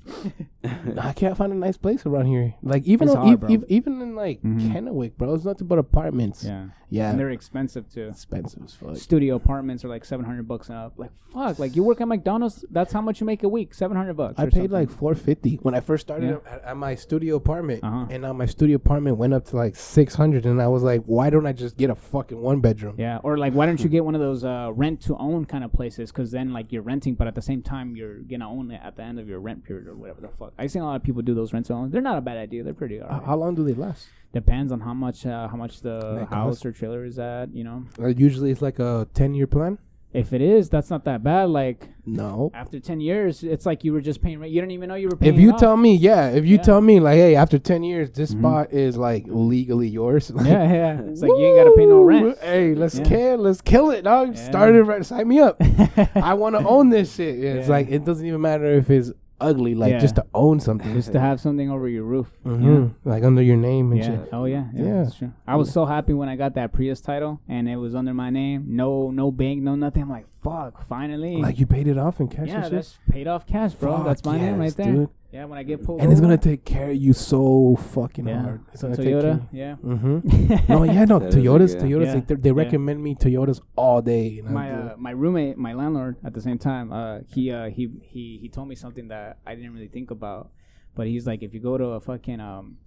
[1.00, 2.54] I can't find a nice place around here.
[2.62, 3.54] Like even It's though, hard, ev- bro.
[3.54, 4.72] ev- even in like Mhm.
[4.72, 6.44] Kennewick, bro, it's nothing but apartments.
[6.44, 8.08] Yeah, yeah, and they're expensive too.
[8.10, 8.98] expensive as fuck.
[8.98, 10.94] Studio apartments are like 700 bucks and up.
[10.98, 14.14] Like fuck, like you work at McDonald's, that's how much you make a week, 700
[14.16, 14.36] bucks.
[14.40, 14.72] I paid something.
[14.72, 16.52] like four fifty when I first started Yeah.
[16.54, 18.06] at, at my studio apartment, Uh-huh.
[18.10, 21.04] and now my studio apartment went up to like six hundred, and I was like,
[21.06, 22.96] why don't I just get a fucking one bedroom?
[22.98, 25.64] Yeah, or like, why don't you get one of those uh, rent to own kind
[25.64, 26.12] of places?
[26.12, 28.96] Because then, like, you're renting, but at the same time, you're gonna own it at
[28.96, 30.54] the end of your rent period or whatever the fuck.
[30.58, 31.90] I've seen a lot of people do those rent to own.
[31.92, 32.64] They're not a bad idea.
[32.64, 34.08] They're pretty Uh, how long do they last?
[34.34, 37.54] Depends on how much uh, how much the house or trailer is at.
[37.54, 39.78] You know, Uh, usually it's like a ten year plan.
[40.12, 41.50] if it is, that's not that bad.
[41.50, 42.52] Like No.
[42.56, 44.52] after ten years, it's like you were just paying rent.
[44.52, 45.36] You don't even know you were paying.
[45.36, 46.62] If you tell me, yeah, if you Yeah.
[46.64, 48.40] tell me like, hey, after ten years, this Mhm.
[48.40, 50.32] spot is like legally yours.
[50.44, 50.44] yeah,
[50.80, 52.38] yeah, it's like you ain't gotta pay no rent.
[52.42, 53.06] Hey, let's Yeah.
[53.06, 54.30] kill, let's kill it, dog.
[54.36, 54.50] Yeah.
[54.50, 55.06] Start it right.
[55.06, 55.62] Sign me up.
[56.16, 57.38] I want to own this shit.
[57.40, 60.00] Yeah, It's like it doesn't even matter if it's ugly, like Yeah.
[60.00, 60.94] just to own something.
[60.94, 62.32] just to have something over your roof.
[62.46, 62.92] Mhm.
[63.04, 64.06] Like under your name and Yeah.
[64.06, 64.30] shit.
[64.32, 64.66] Oh yeah.
[64.74, 64.84] Yeah.
[64.86, 65.04] Yeah.
[65.04, 65.32] That's true.
[65.48, 68.30] I was so happy when I got that Prius title and it was under my
[68.30, 68.66] name.
[68.70, 70.04] No, no bank, no nothing.
[70.04, 71.38] I'm like, fuck, finally.
[71.38, 72.72] Like you paid it off in cash yeah, and shit.
[72.74, 73.98] that's paid off cash, bro.
[73.98, 74.92] Fuck that's my name right there.
[74.92, 75.10] dude.
[75.34, 76.00] Yeah, when I get pulled.
[76.00, 78.42] And it's gonna take care of you so fucking yeah.
[78.44, 78.62] hard.
[78.72, 79.40] It's gonna take Toyota.
[79.40, 79.76] care- Yeah.
[79.84, 80.72] Mm-hmm.
[80.72, 81.18] No, yeah, no.
[81.20, 82.14] That is a Toyotas, good- Toyotas, Yeah.
[82.14, 82.56] like they're- they Yeah.
[82.64, 84.38] recommend me Toyotas all day.
[84.40, 87.70] And I my uh, my roommate, my landlord, at the same time, uh, he uh,
[87.70, 90.52] he he he told me something that I didn't really think about,
[90.94, 92.78] but he's like, if you go to a fucking um,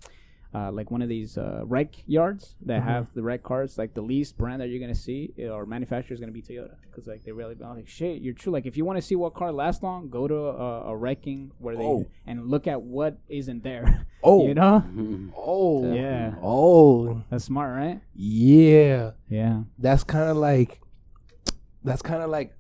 [0.57, 2.85] uh, like one of these uh, wreck yards that Mhm.
[2.93, 6.15] have the wreck cars, like the least brand that you're gonna see uh, or manufacturer
[6.15, 8.23] is gonna be Toyota, because like they really I'm like shit.
[8.23, 8.53] You're true.
[8.57, 10.35] Like if you want to see what car lasts long, go to
[10.67, 12.07] a, a wrecking where they Oh.
[12.27, 14.07] and look at what isn't there.
[14.31, 15.31] oh, you know, Mhm.
[15.37, 16.35] oh, Yeah.
[16.43, 18.01] oh, that's smart, right?
[18.15, 19.11] yeah.
[19.29, 19.65] Yeah.
[19.79, 20.81] That's kind of like,
[21.85, 22.53] that's kind of like,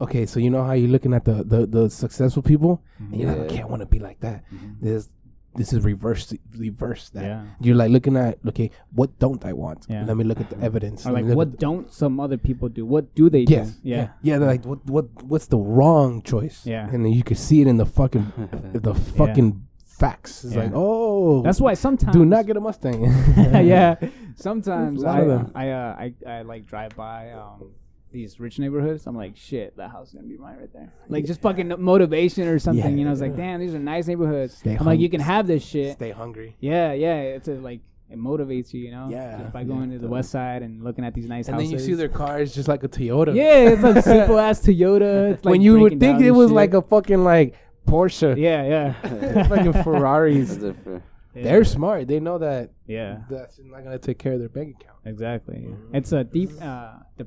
[0.00, 0.24] okay.
[0.26, 3.50] So you know how you're looking at the the, the successful people, and you're like,
[3.50, 4.44] I can't want to be like that.
[4.80, 5.08] This
[5.54, 7.24] this is reverse reverse that.
[7.24, 7.44] Yeah.
[7.60, 9.86] You're like looking at okay, what don't I want?
[9.88, 10.04] Yeah.
[10.04, 11.06] Let me look at the evidence.
[11.06, 12.86] Or like, what don't some other people do?
[12.86, 13.70] What do they Yes.
[13.72, 13.88] do?
[13.88, 14.08] Yeah.
[14.22, 14.38] Yeah.
[14.38, 16.64] They're like, what what what's the wrong choice?
[16.66, 16.88] Yeah.
[16.88, 18.32] And then you can see it in the fucking
[18.72, 20.44] the fucking facts.
[20.44, 20.62] It's Yeah.
[20.64, 23.04] like, oh, That's why sometimes do not get a Mustang.
[23.36, 23.96] yeah.
[24.36, 25.66] Sometimes There's I.
[25.66, 27.72] I, uh, I I like drive by um
[28.10, 29.06] these rich neighborhoods.
[29.06, 30.92] I'm like, shit, that house is gonna be mine right there.
[31.08, 32.98] Like just fucking motivation or something.
[32.98, 34.56] You know, it's like, damn, these are nice neighborhoods.
[34.56, 35.94] Stay I'm like, you can have this shit.
[35.94, 36.56] Stay hungry.
[36.60, 37.20] Yeah, yeah.
[37.20, 37.80] It's a, like
[38.10, 38.80] it motivates you.
[38.80, 39.08] You know.
[39.10, 39.66] Yeah, Just by yeah.
[39.66, 41.70] going to the west side and looking at these nice And houses.
[41.70, 43.34] then you see their cars just like a Toyota.
[43.34, 45.32] Yeah, it's like simple ass Toyota.
[45.32, 46.56] It's like when you would think it was shit.
[46.56, 47.54] like a fucking like
[47.86, 48.36] Porsche.
[48.36, 49.42] Yeah, yeah.
[49.48, 50.48] fucking Ferraris.
[50.48, 51.02] That's different.
[51.34, 51.42] Yeah.
[51.44, 52.08] They're smart.
[52.08, 53.18] They know that yeah.
[53.30, 54.98] that's not gonna take care of their bank account.
[55.04, 55.68] Exactly.
[55.92, 57.26] It's a deep, uh, de- uh,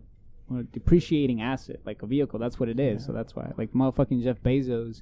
[0.71, 2.39] depreciating asset, like a vehicle.
[2.39, 3.05] That's what it is.
[3.05, 5.01] So that's why, like motherfucking Jeff Bezos,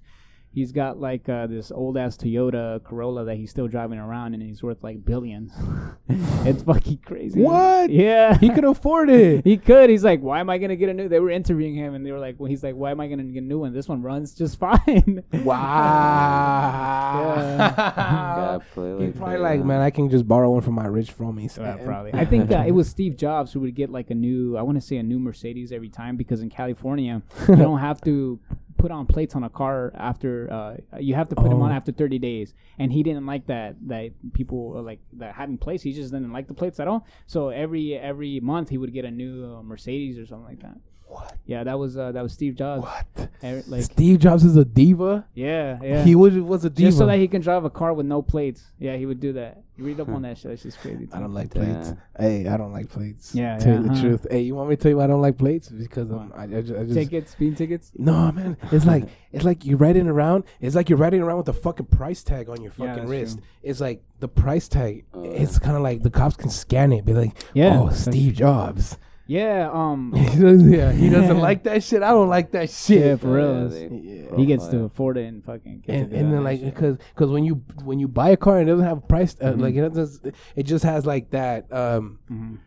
[0.54, 4.44] he's got like uh, this old ass Toyota Corolla that he's still driving around, and
[4.44, 5.52] he's worth like billions.
[6.10, 7.42] it's fucking crazy.
[7.42, 7.90] What?
[7.90, 8.38] Yeah.
[8.38, 9.46] He could afford it.
[9.50, 9.90] He could.
[9.90, 11.10] He's like, why am I gonna get a new?
[11.10, 13.24] They were interviewing him, and they were like, well, he's like, why am I gonna
[13.24, 13.74] get a new one?
[13.74, 15.24] This one runs just fine.
[15.44, 17.56] Wow.
[17.58, 21.58] Gotta He's probably like, man, I can just borrow one from my rich fromies.
[21.58, 22.14] Yeah, probably.
[22.14, 24.80] I think uh, it was Steve Jobs who would get like a new, I want
[24.80, 28.40] to say a new Mercedes every time because in California you don't have to
[28.80, 31.76] put on plates on a car after uh, you have to put them on Oh.
[31.80, 32.54] after 30 days.
[32.80, 36.34] And he didn't like that that people uh, like that having plates he just didn't
[36.38, 37.06] like the plates at all.
[37.28, 40.78] So every every month he would get a new uh, mercedes or something like that
[41.10, 41.36] What?
[41.46, 43.30] yeah that was uh, that was steve jobs What?
[43.42, 45.26] Every- like Steve Jobs is a diva.
[45.34, 46.90] yeah yeah He was was a diva.
[46.90, 49.34] just so that he can drive a car with no plates yeah he would do
[49.34, 50.52] that You read up on that shit.
[50.52, 51.08] That's just crazy.
[51.14, 51.64] I don't like Yeah.
[51.64, 51.94] plates.
[52.20, 53.34] Hey, I don't like plates.
[53.34, 54.02] Yeah, tell yeah, you the huh.
[54.02, 54.28] truth.
[54.30, 55.70] Hey, you want me to tell you why I don't like plates?
[55.70, 57.92] Because um, I, I, just, I just tickets, speed tickets.
[57.98, 58.58] no man.
[58.74, 60.44] It's like it's like you're riding around.
[60.60, 63.38] It's like you're riding around with a fucking price tag on your fucking that's wrist.
[63.38, 63.48] true.
[63.64, 65.06] It's like the price tag.
[65.14, 67.06] Oh, it's kind of like the cops can scan it.
[67.06, 68.98] Be like, Yeah, oh, Steve Jobs.
[69.30, 69.70] Yeah.
[69.72, 70.12] Um.
[70.18, 72.02] he doesn't, yeah, he doesn't like that shit.
[72.02, 73.00] I don't like that shit.
[73.06, 73.72] Yeah, for real.
[73.72, 74.36] Yeah, Yeah.
[74.36, 75.82] He gets to afford it and fucking.
[75.86, 78.58] Get and, to and then like because because when you when you buy a car
[78.58, 79.62] and it doesn't have a price uh, Mhm.
[79.62, 82.58] like it doesn't it just has like that um Mhm.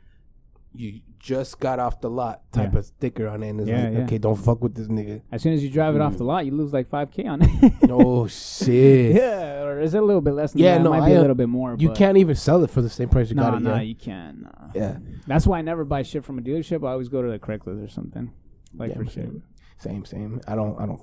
[0.74, 2.78] you just got off the lot type Yeah.
[2.80, 3.98] of sticker on it and it's Yeah, like yeah.
[4.00, 6.18] okay don't fuck with this nigga As soon as you drive it off Mm.
[6.18, 7.72] the lot, you lose like five k on it.
[7.88, 10.52] oh shit yeah, or is it a little bit less?
[10.52, 10.82] Than Yeah, that?
[10.84, 11.76] no, it might be I, a uh, little bit more.
[11.78, 13.82] you can't even sell it for the same price you Nah, got it nah, yeah
[13.82, 14.42] you can't.
[14.42, 14.50] Nah.
[14.74, 16.86] yeah That's why I never buy shit from a dealership.
[16.86, 18.32] I always go to the Craigslist or something,
[18.76, 19.30] like for shit.
[19.78, 21.00] same same i don't i don't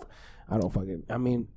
[0.50, 1.48] i don't fucking i mean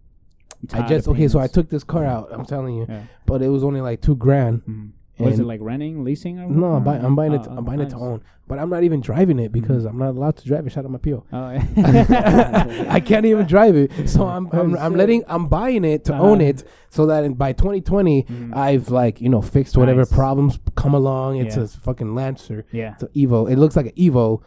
[0.73, 2.87] i just okay so i took this car out i'm telling you
[3.27, 4.91] but it was only like two grand Mhm.
[5.19, 6.39] What is it like renting, leasing?
[6.41, 7.93] Or no I'm, buy, I'm buying it Oh, i'm buying it nice.
[7.93, 10.71] to own but i'm not even driving it because i'm not allowed to drive it
[10.73, 11.25] shout out my PO.
[11.33, 12.87] Oh, yeah.
[12.97, 14.09] I can't even drive it.
[14.09, 16.23] So I'm I'm, I'm letting I'm buying it to Uh-huh.
[16.23, 18.57] own it so that in, by 2020 Mhm.
[18.57, 20.13] I've like you know fixed whatever Nice.
[20.13, 21.37] problems come along.
[21.37, 21.65] It's Yeah.
[21.65, 22.65] a fucking Lancer.
[22.73, 22.95] yeah.
[22.95, 23.51] It's an Evo.
[23.51, 24.41] It looks like an Evo.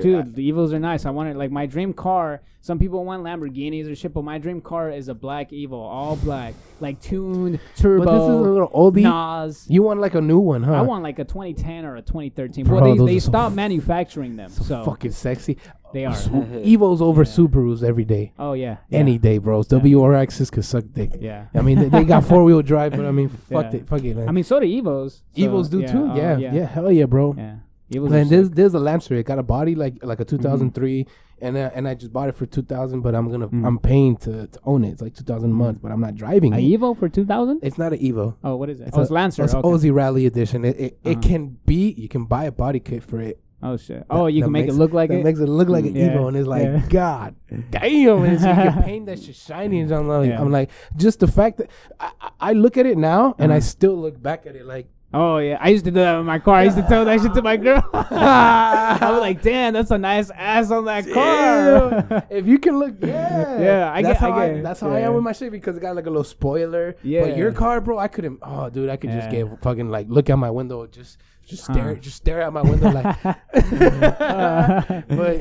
[0.00, 1.04] Dude, the Evos are nice.
[1.04, 2.42] I wanted like my dream car.
[2.60, 6.16] Some people want Lamborghinis or shit, but my dream car is a black Evo, all
[6.16, 8.04] black, like tuned turbo.
[8.04, 9.02] But this is a little oldie.
[9.02, 9.66] Nas.
[9.68, 10.74] You want like a new one, huh?
[10.74, 12.64] I want like a 2010 or a 2013.
[12.66, 15.56] Bro, well, they, they are so stopped manufacturing them, so so fucking sexy.
[15.92, 16.14] they are.
[16.14, 17.30] Su- Evos over Yeah.
[17.30, 18.98] Subarus every day, Oh yeah, yeah.
[18.98, 19.66] any day, bros.
[19.72, 19.78] Yeah.
[19.80, 21.12] WRXs could suck dick.
[21.18, 21.46] Yeah.
[21.54, 23.80] I mean, they, they got four wheel drive, but I mean, fuck Yeah.
[23.80, 24.28] it, fuck it, man.
[24.28, 25.22] I mean, so do Evos.
[25.34, 26.10] so, Evos do too.
[26.12, 27.34] oh, Yeah, yeah, yeah, hell yeah, bro.
[27.36, 27.56] yeah.
[27.90, 28.54] Man, are this sick.
[28.54, 29.14] this a Lancer.
[29.14, 31.06] It got a body like like a 2003,
[31.40, 33.00] and uh, and I just bought it for 2000.
[33.00, 33.66] But I'm gonna Mhm.
[33.66, 34.90] I'm paying to, to own it.
[34.90, 36.56] It's like 2000 a month, but I'm not driving a.
[36.56, 37.60] Evo for 2000.
[37.62, 38.36] It's not an Evo.
[38.44, 38.88] Oh, what is it?
[38.88, 39.44] It's oh, a- it's Lancer.
[39.44, 39.68] It's okay.
[39.68, 40.64] OZ Rally Edition.
[40.64, 41.10] It it, Uh-huh.
[41.10, 41.90] it can be.
[41.96, 43.40] You can buy a body kit for it.
[43.62, 44.06] Oh shit.
[44.08, 45.22] Oh, you that can make it look like it.
[45.22, 46.82] makes it look like an Yeah, Evo, and it's like yeah.
[46.88, 47.34] God
[47.70, 48.22] damn.
[48.22, 50.40] And it's, you can paint that shit shiny, and I'm like, Yeah.
[50.40, 53.56] I'm like, just the fact that I, I- I look at it now, and I
[53.56, 53.60] Uh-huh.
[53.76, 54.88] still look back at it like.
[55.12, 56.54] Oh yeah, I used to do that with my car.
[56.54, 57.82] I used to tell that shit to my girl.
[57.92, 62.94] I was like, "Damn, that's a nice ass on that car." If you can look,
[63.00, 64.62] yeah, Yeah, I that's get- I how I, get it.
[64.62, 66.94] that's how I am with my shit because it got like a little spoiler.
[67.02, 67.22] Yeah.
[67.22, 68.38] but your car, bro, I couldn't.
[68.42, 71.72] Oh, dude, I could just get fucking like look out my window, just just Huh.
[71.72, 73.20] stare, just stare out my window like.
[73.22, 73.42] but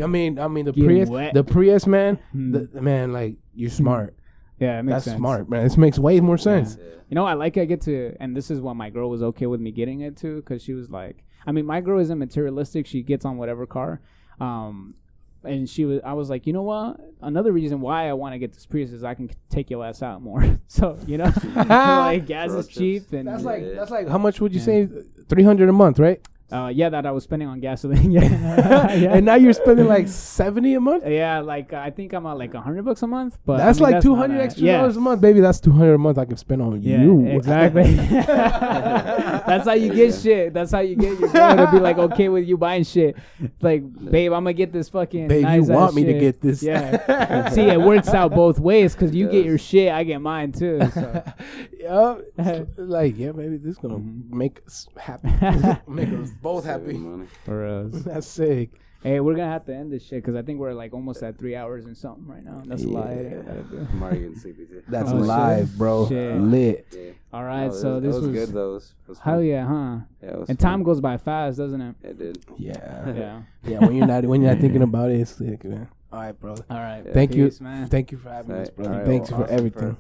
[0.02, 1.34] I mean, I mean the Getting Prius, wet.
[1.36, 2.54] the Prius, man, Hmm.
[2.54, 4.16] the, the man, like you're smart.
[4.60, 5.18] Yeah, it makes That's sense.
[5.18, 5.64] smart, man.
[5.64, 6.78] This makes way more sense.
[7.10, 9.46] You know, I like I get to, and this is what my girl was okay
[9.48, 12.86] with me getting it to, because she was like, I mean, my girl isn't materialistic.
[12.86, 14.02] She gets on whatever car,
[14.40, 14.94] um,
[15.44, 17.00] and she was, I was like, you know what?
[17.22, 20.04] Another reason why I want to get this Prius is I can take your ass
[20.04, 20.60] out more.
[20.68, 24.54] so you know, like gas is cheap, and That's like that's like how much would
[24.54, 24.66] you Yeah.
[24.66, 24.90] say?
[25.30, 26.22] Three hundred a month, right?
[26.52, 28.12] Uh, yeah, that I was spending on gasoline.
[28.12, 29.14] yeah, yeah.
[29.14, 31.06] and now you're spending like seventy a month.
[31.08, 33.66] Yeah, like uh, I think I'm at like a hundred bucks a month, but I
[33.66, 34.78] that's mean, like two hundred not extra yeah.
[34.78, 35.42] dollars a month, baby.
[35.42, 37.26] That's two hundred a month I can spend on Yeah, you.
[37.28, 37.94] exactly.
[39.50, 40.54] That's how you get shit.
[40.54, 43.16] That's how you get your girl to be like okay with you buying shit.
[43.40, 45.28] It's like, babe, I'm gonna get this fucking.
[45.28, 46.64] Babe, nice you want me to get this?
[46.64, 47.50] Yeah.
[47.50, 50.80] See, it works out both ways because you get your shit, I get mine too.
[50.94, 51.24] So.
[51.80, 52.18] Yeah,
[52.78, 54.30] like yeah, maybe this gonna Mhm.
[54.32, 55.30] make us happy,
[55.88, 57.30] make us both Saving happy.
[57.46, 57.92] For us.
[58.04, 58.70] That's sick.
[59.02, 61.38] Hey, we're gonna have to end this shit because I think we're like almost at
[61.38, 62.62] three hours and something right now.
[62.66, 62.88] That's a.
[62.90, 63.00] Yeah.
[63.00, 63.88] Gotta do.
[63.94, 64.84] I'm already getting sleepy too.
[64.90, 65.78] That's Oh, live, shit.
[65.78, 66.08] bro.
[66.10, 66.36] Shit.
[66.42, 66.86] Lit.
[66.92, 67.12] Yeah.
[67.32, 68.76] All right, No, so this was, was, good though.
[68.76, 70.00] It was, hell yeah, huh?
[70.22, 70.58] Yeah, And fun.
[70.58, 71.96] time goes by fast, doesn't it?
[72.04, 72.44] It did.
[72.58, 73.14] Yeah.
[73.14, 73.42] Yeah.
[73.64, 73.80] yeah.
[73.80, 75.88] When you're not when you're not thinking about it, it's sick, man.
[76.12, 76.56] All right, bro.
[76.70, 77.04] All right.
[77.06, 77.14] Yeah.
[77.14, 77.88] Thank Peace, you, man.
[77.88, 78.92] thank you for having us, Alright, brother.
[78.92, 79.98] alright, Thanks well, for awesome, everything.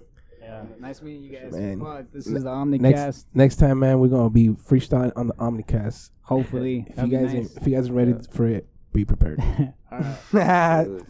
[0.49, 0.63] Yeah.
[0.79, 1.51] Nice meeting you guys.
[1.51, 1.79] Man.
[1.79, 2.79] Fuck, this is the Omnicast.
[2.81, 6.09] Next next time, man, we're gonna be freestyling on the Omnicast.
[6.23, 6.85] Hopefully.
[6.89, 7.55] If That'd you guys nice.
[7.55, 9.39] are, if you guys are ready for it, be prepared.
[9.91, 9.99] All
[10.33, 10.81] right.
[10.85, 11.03] It was-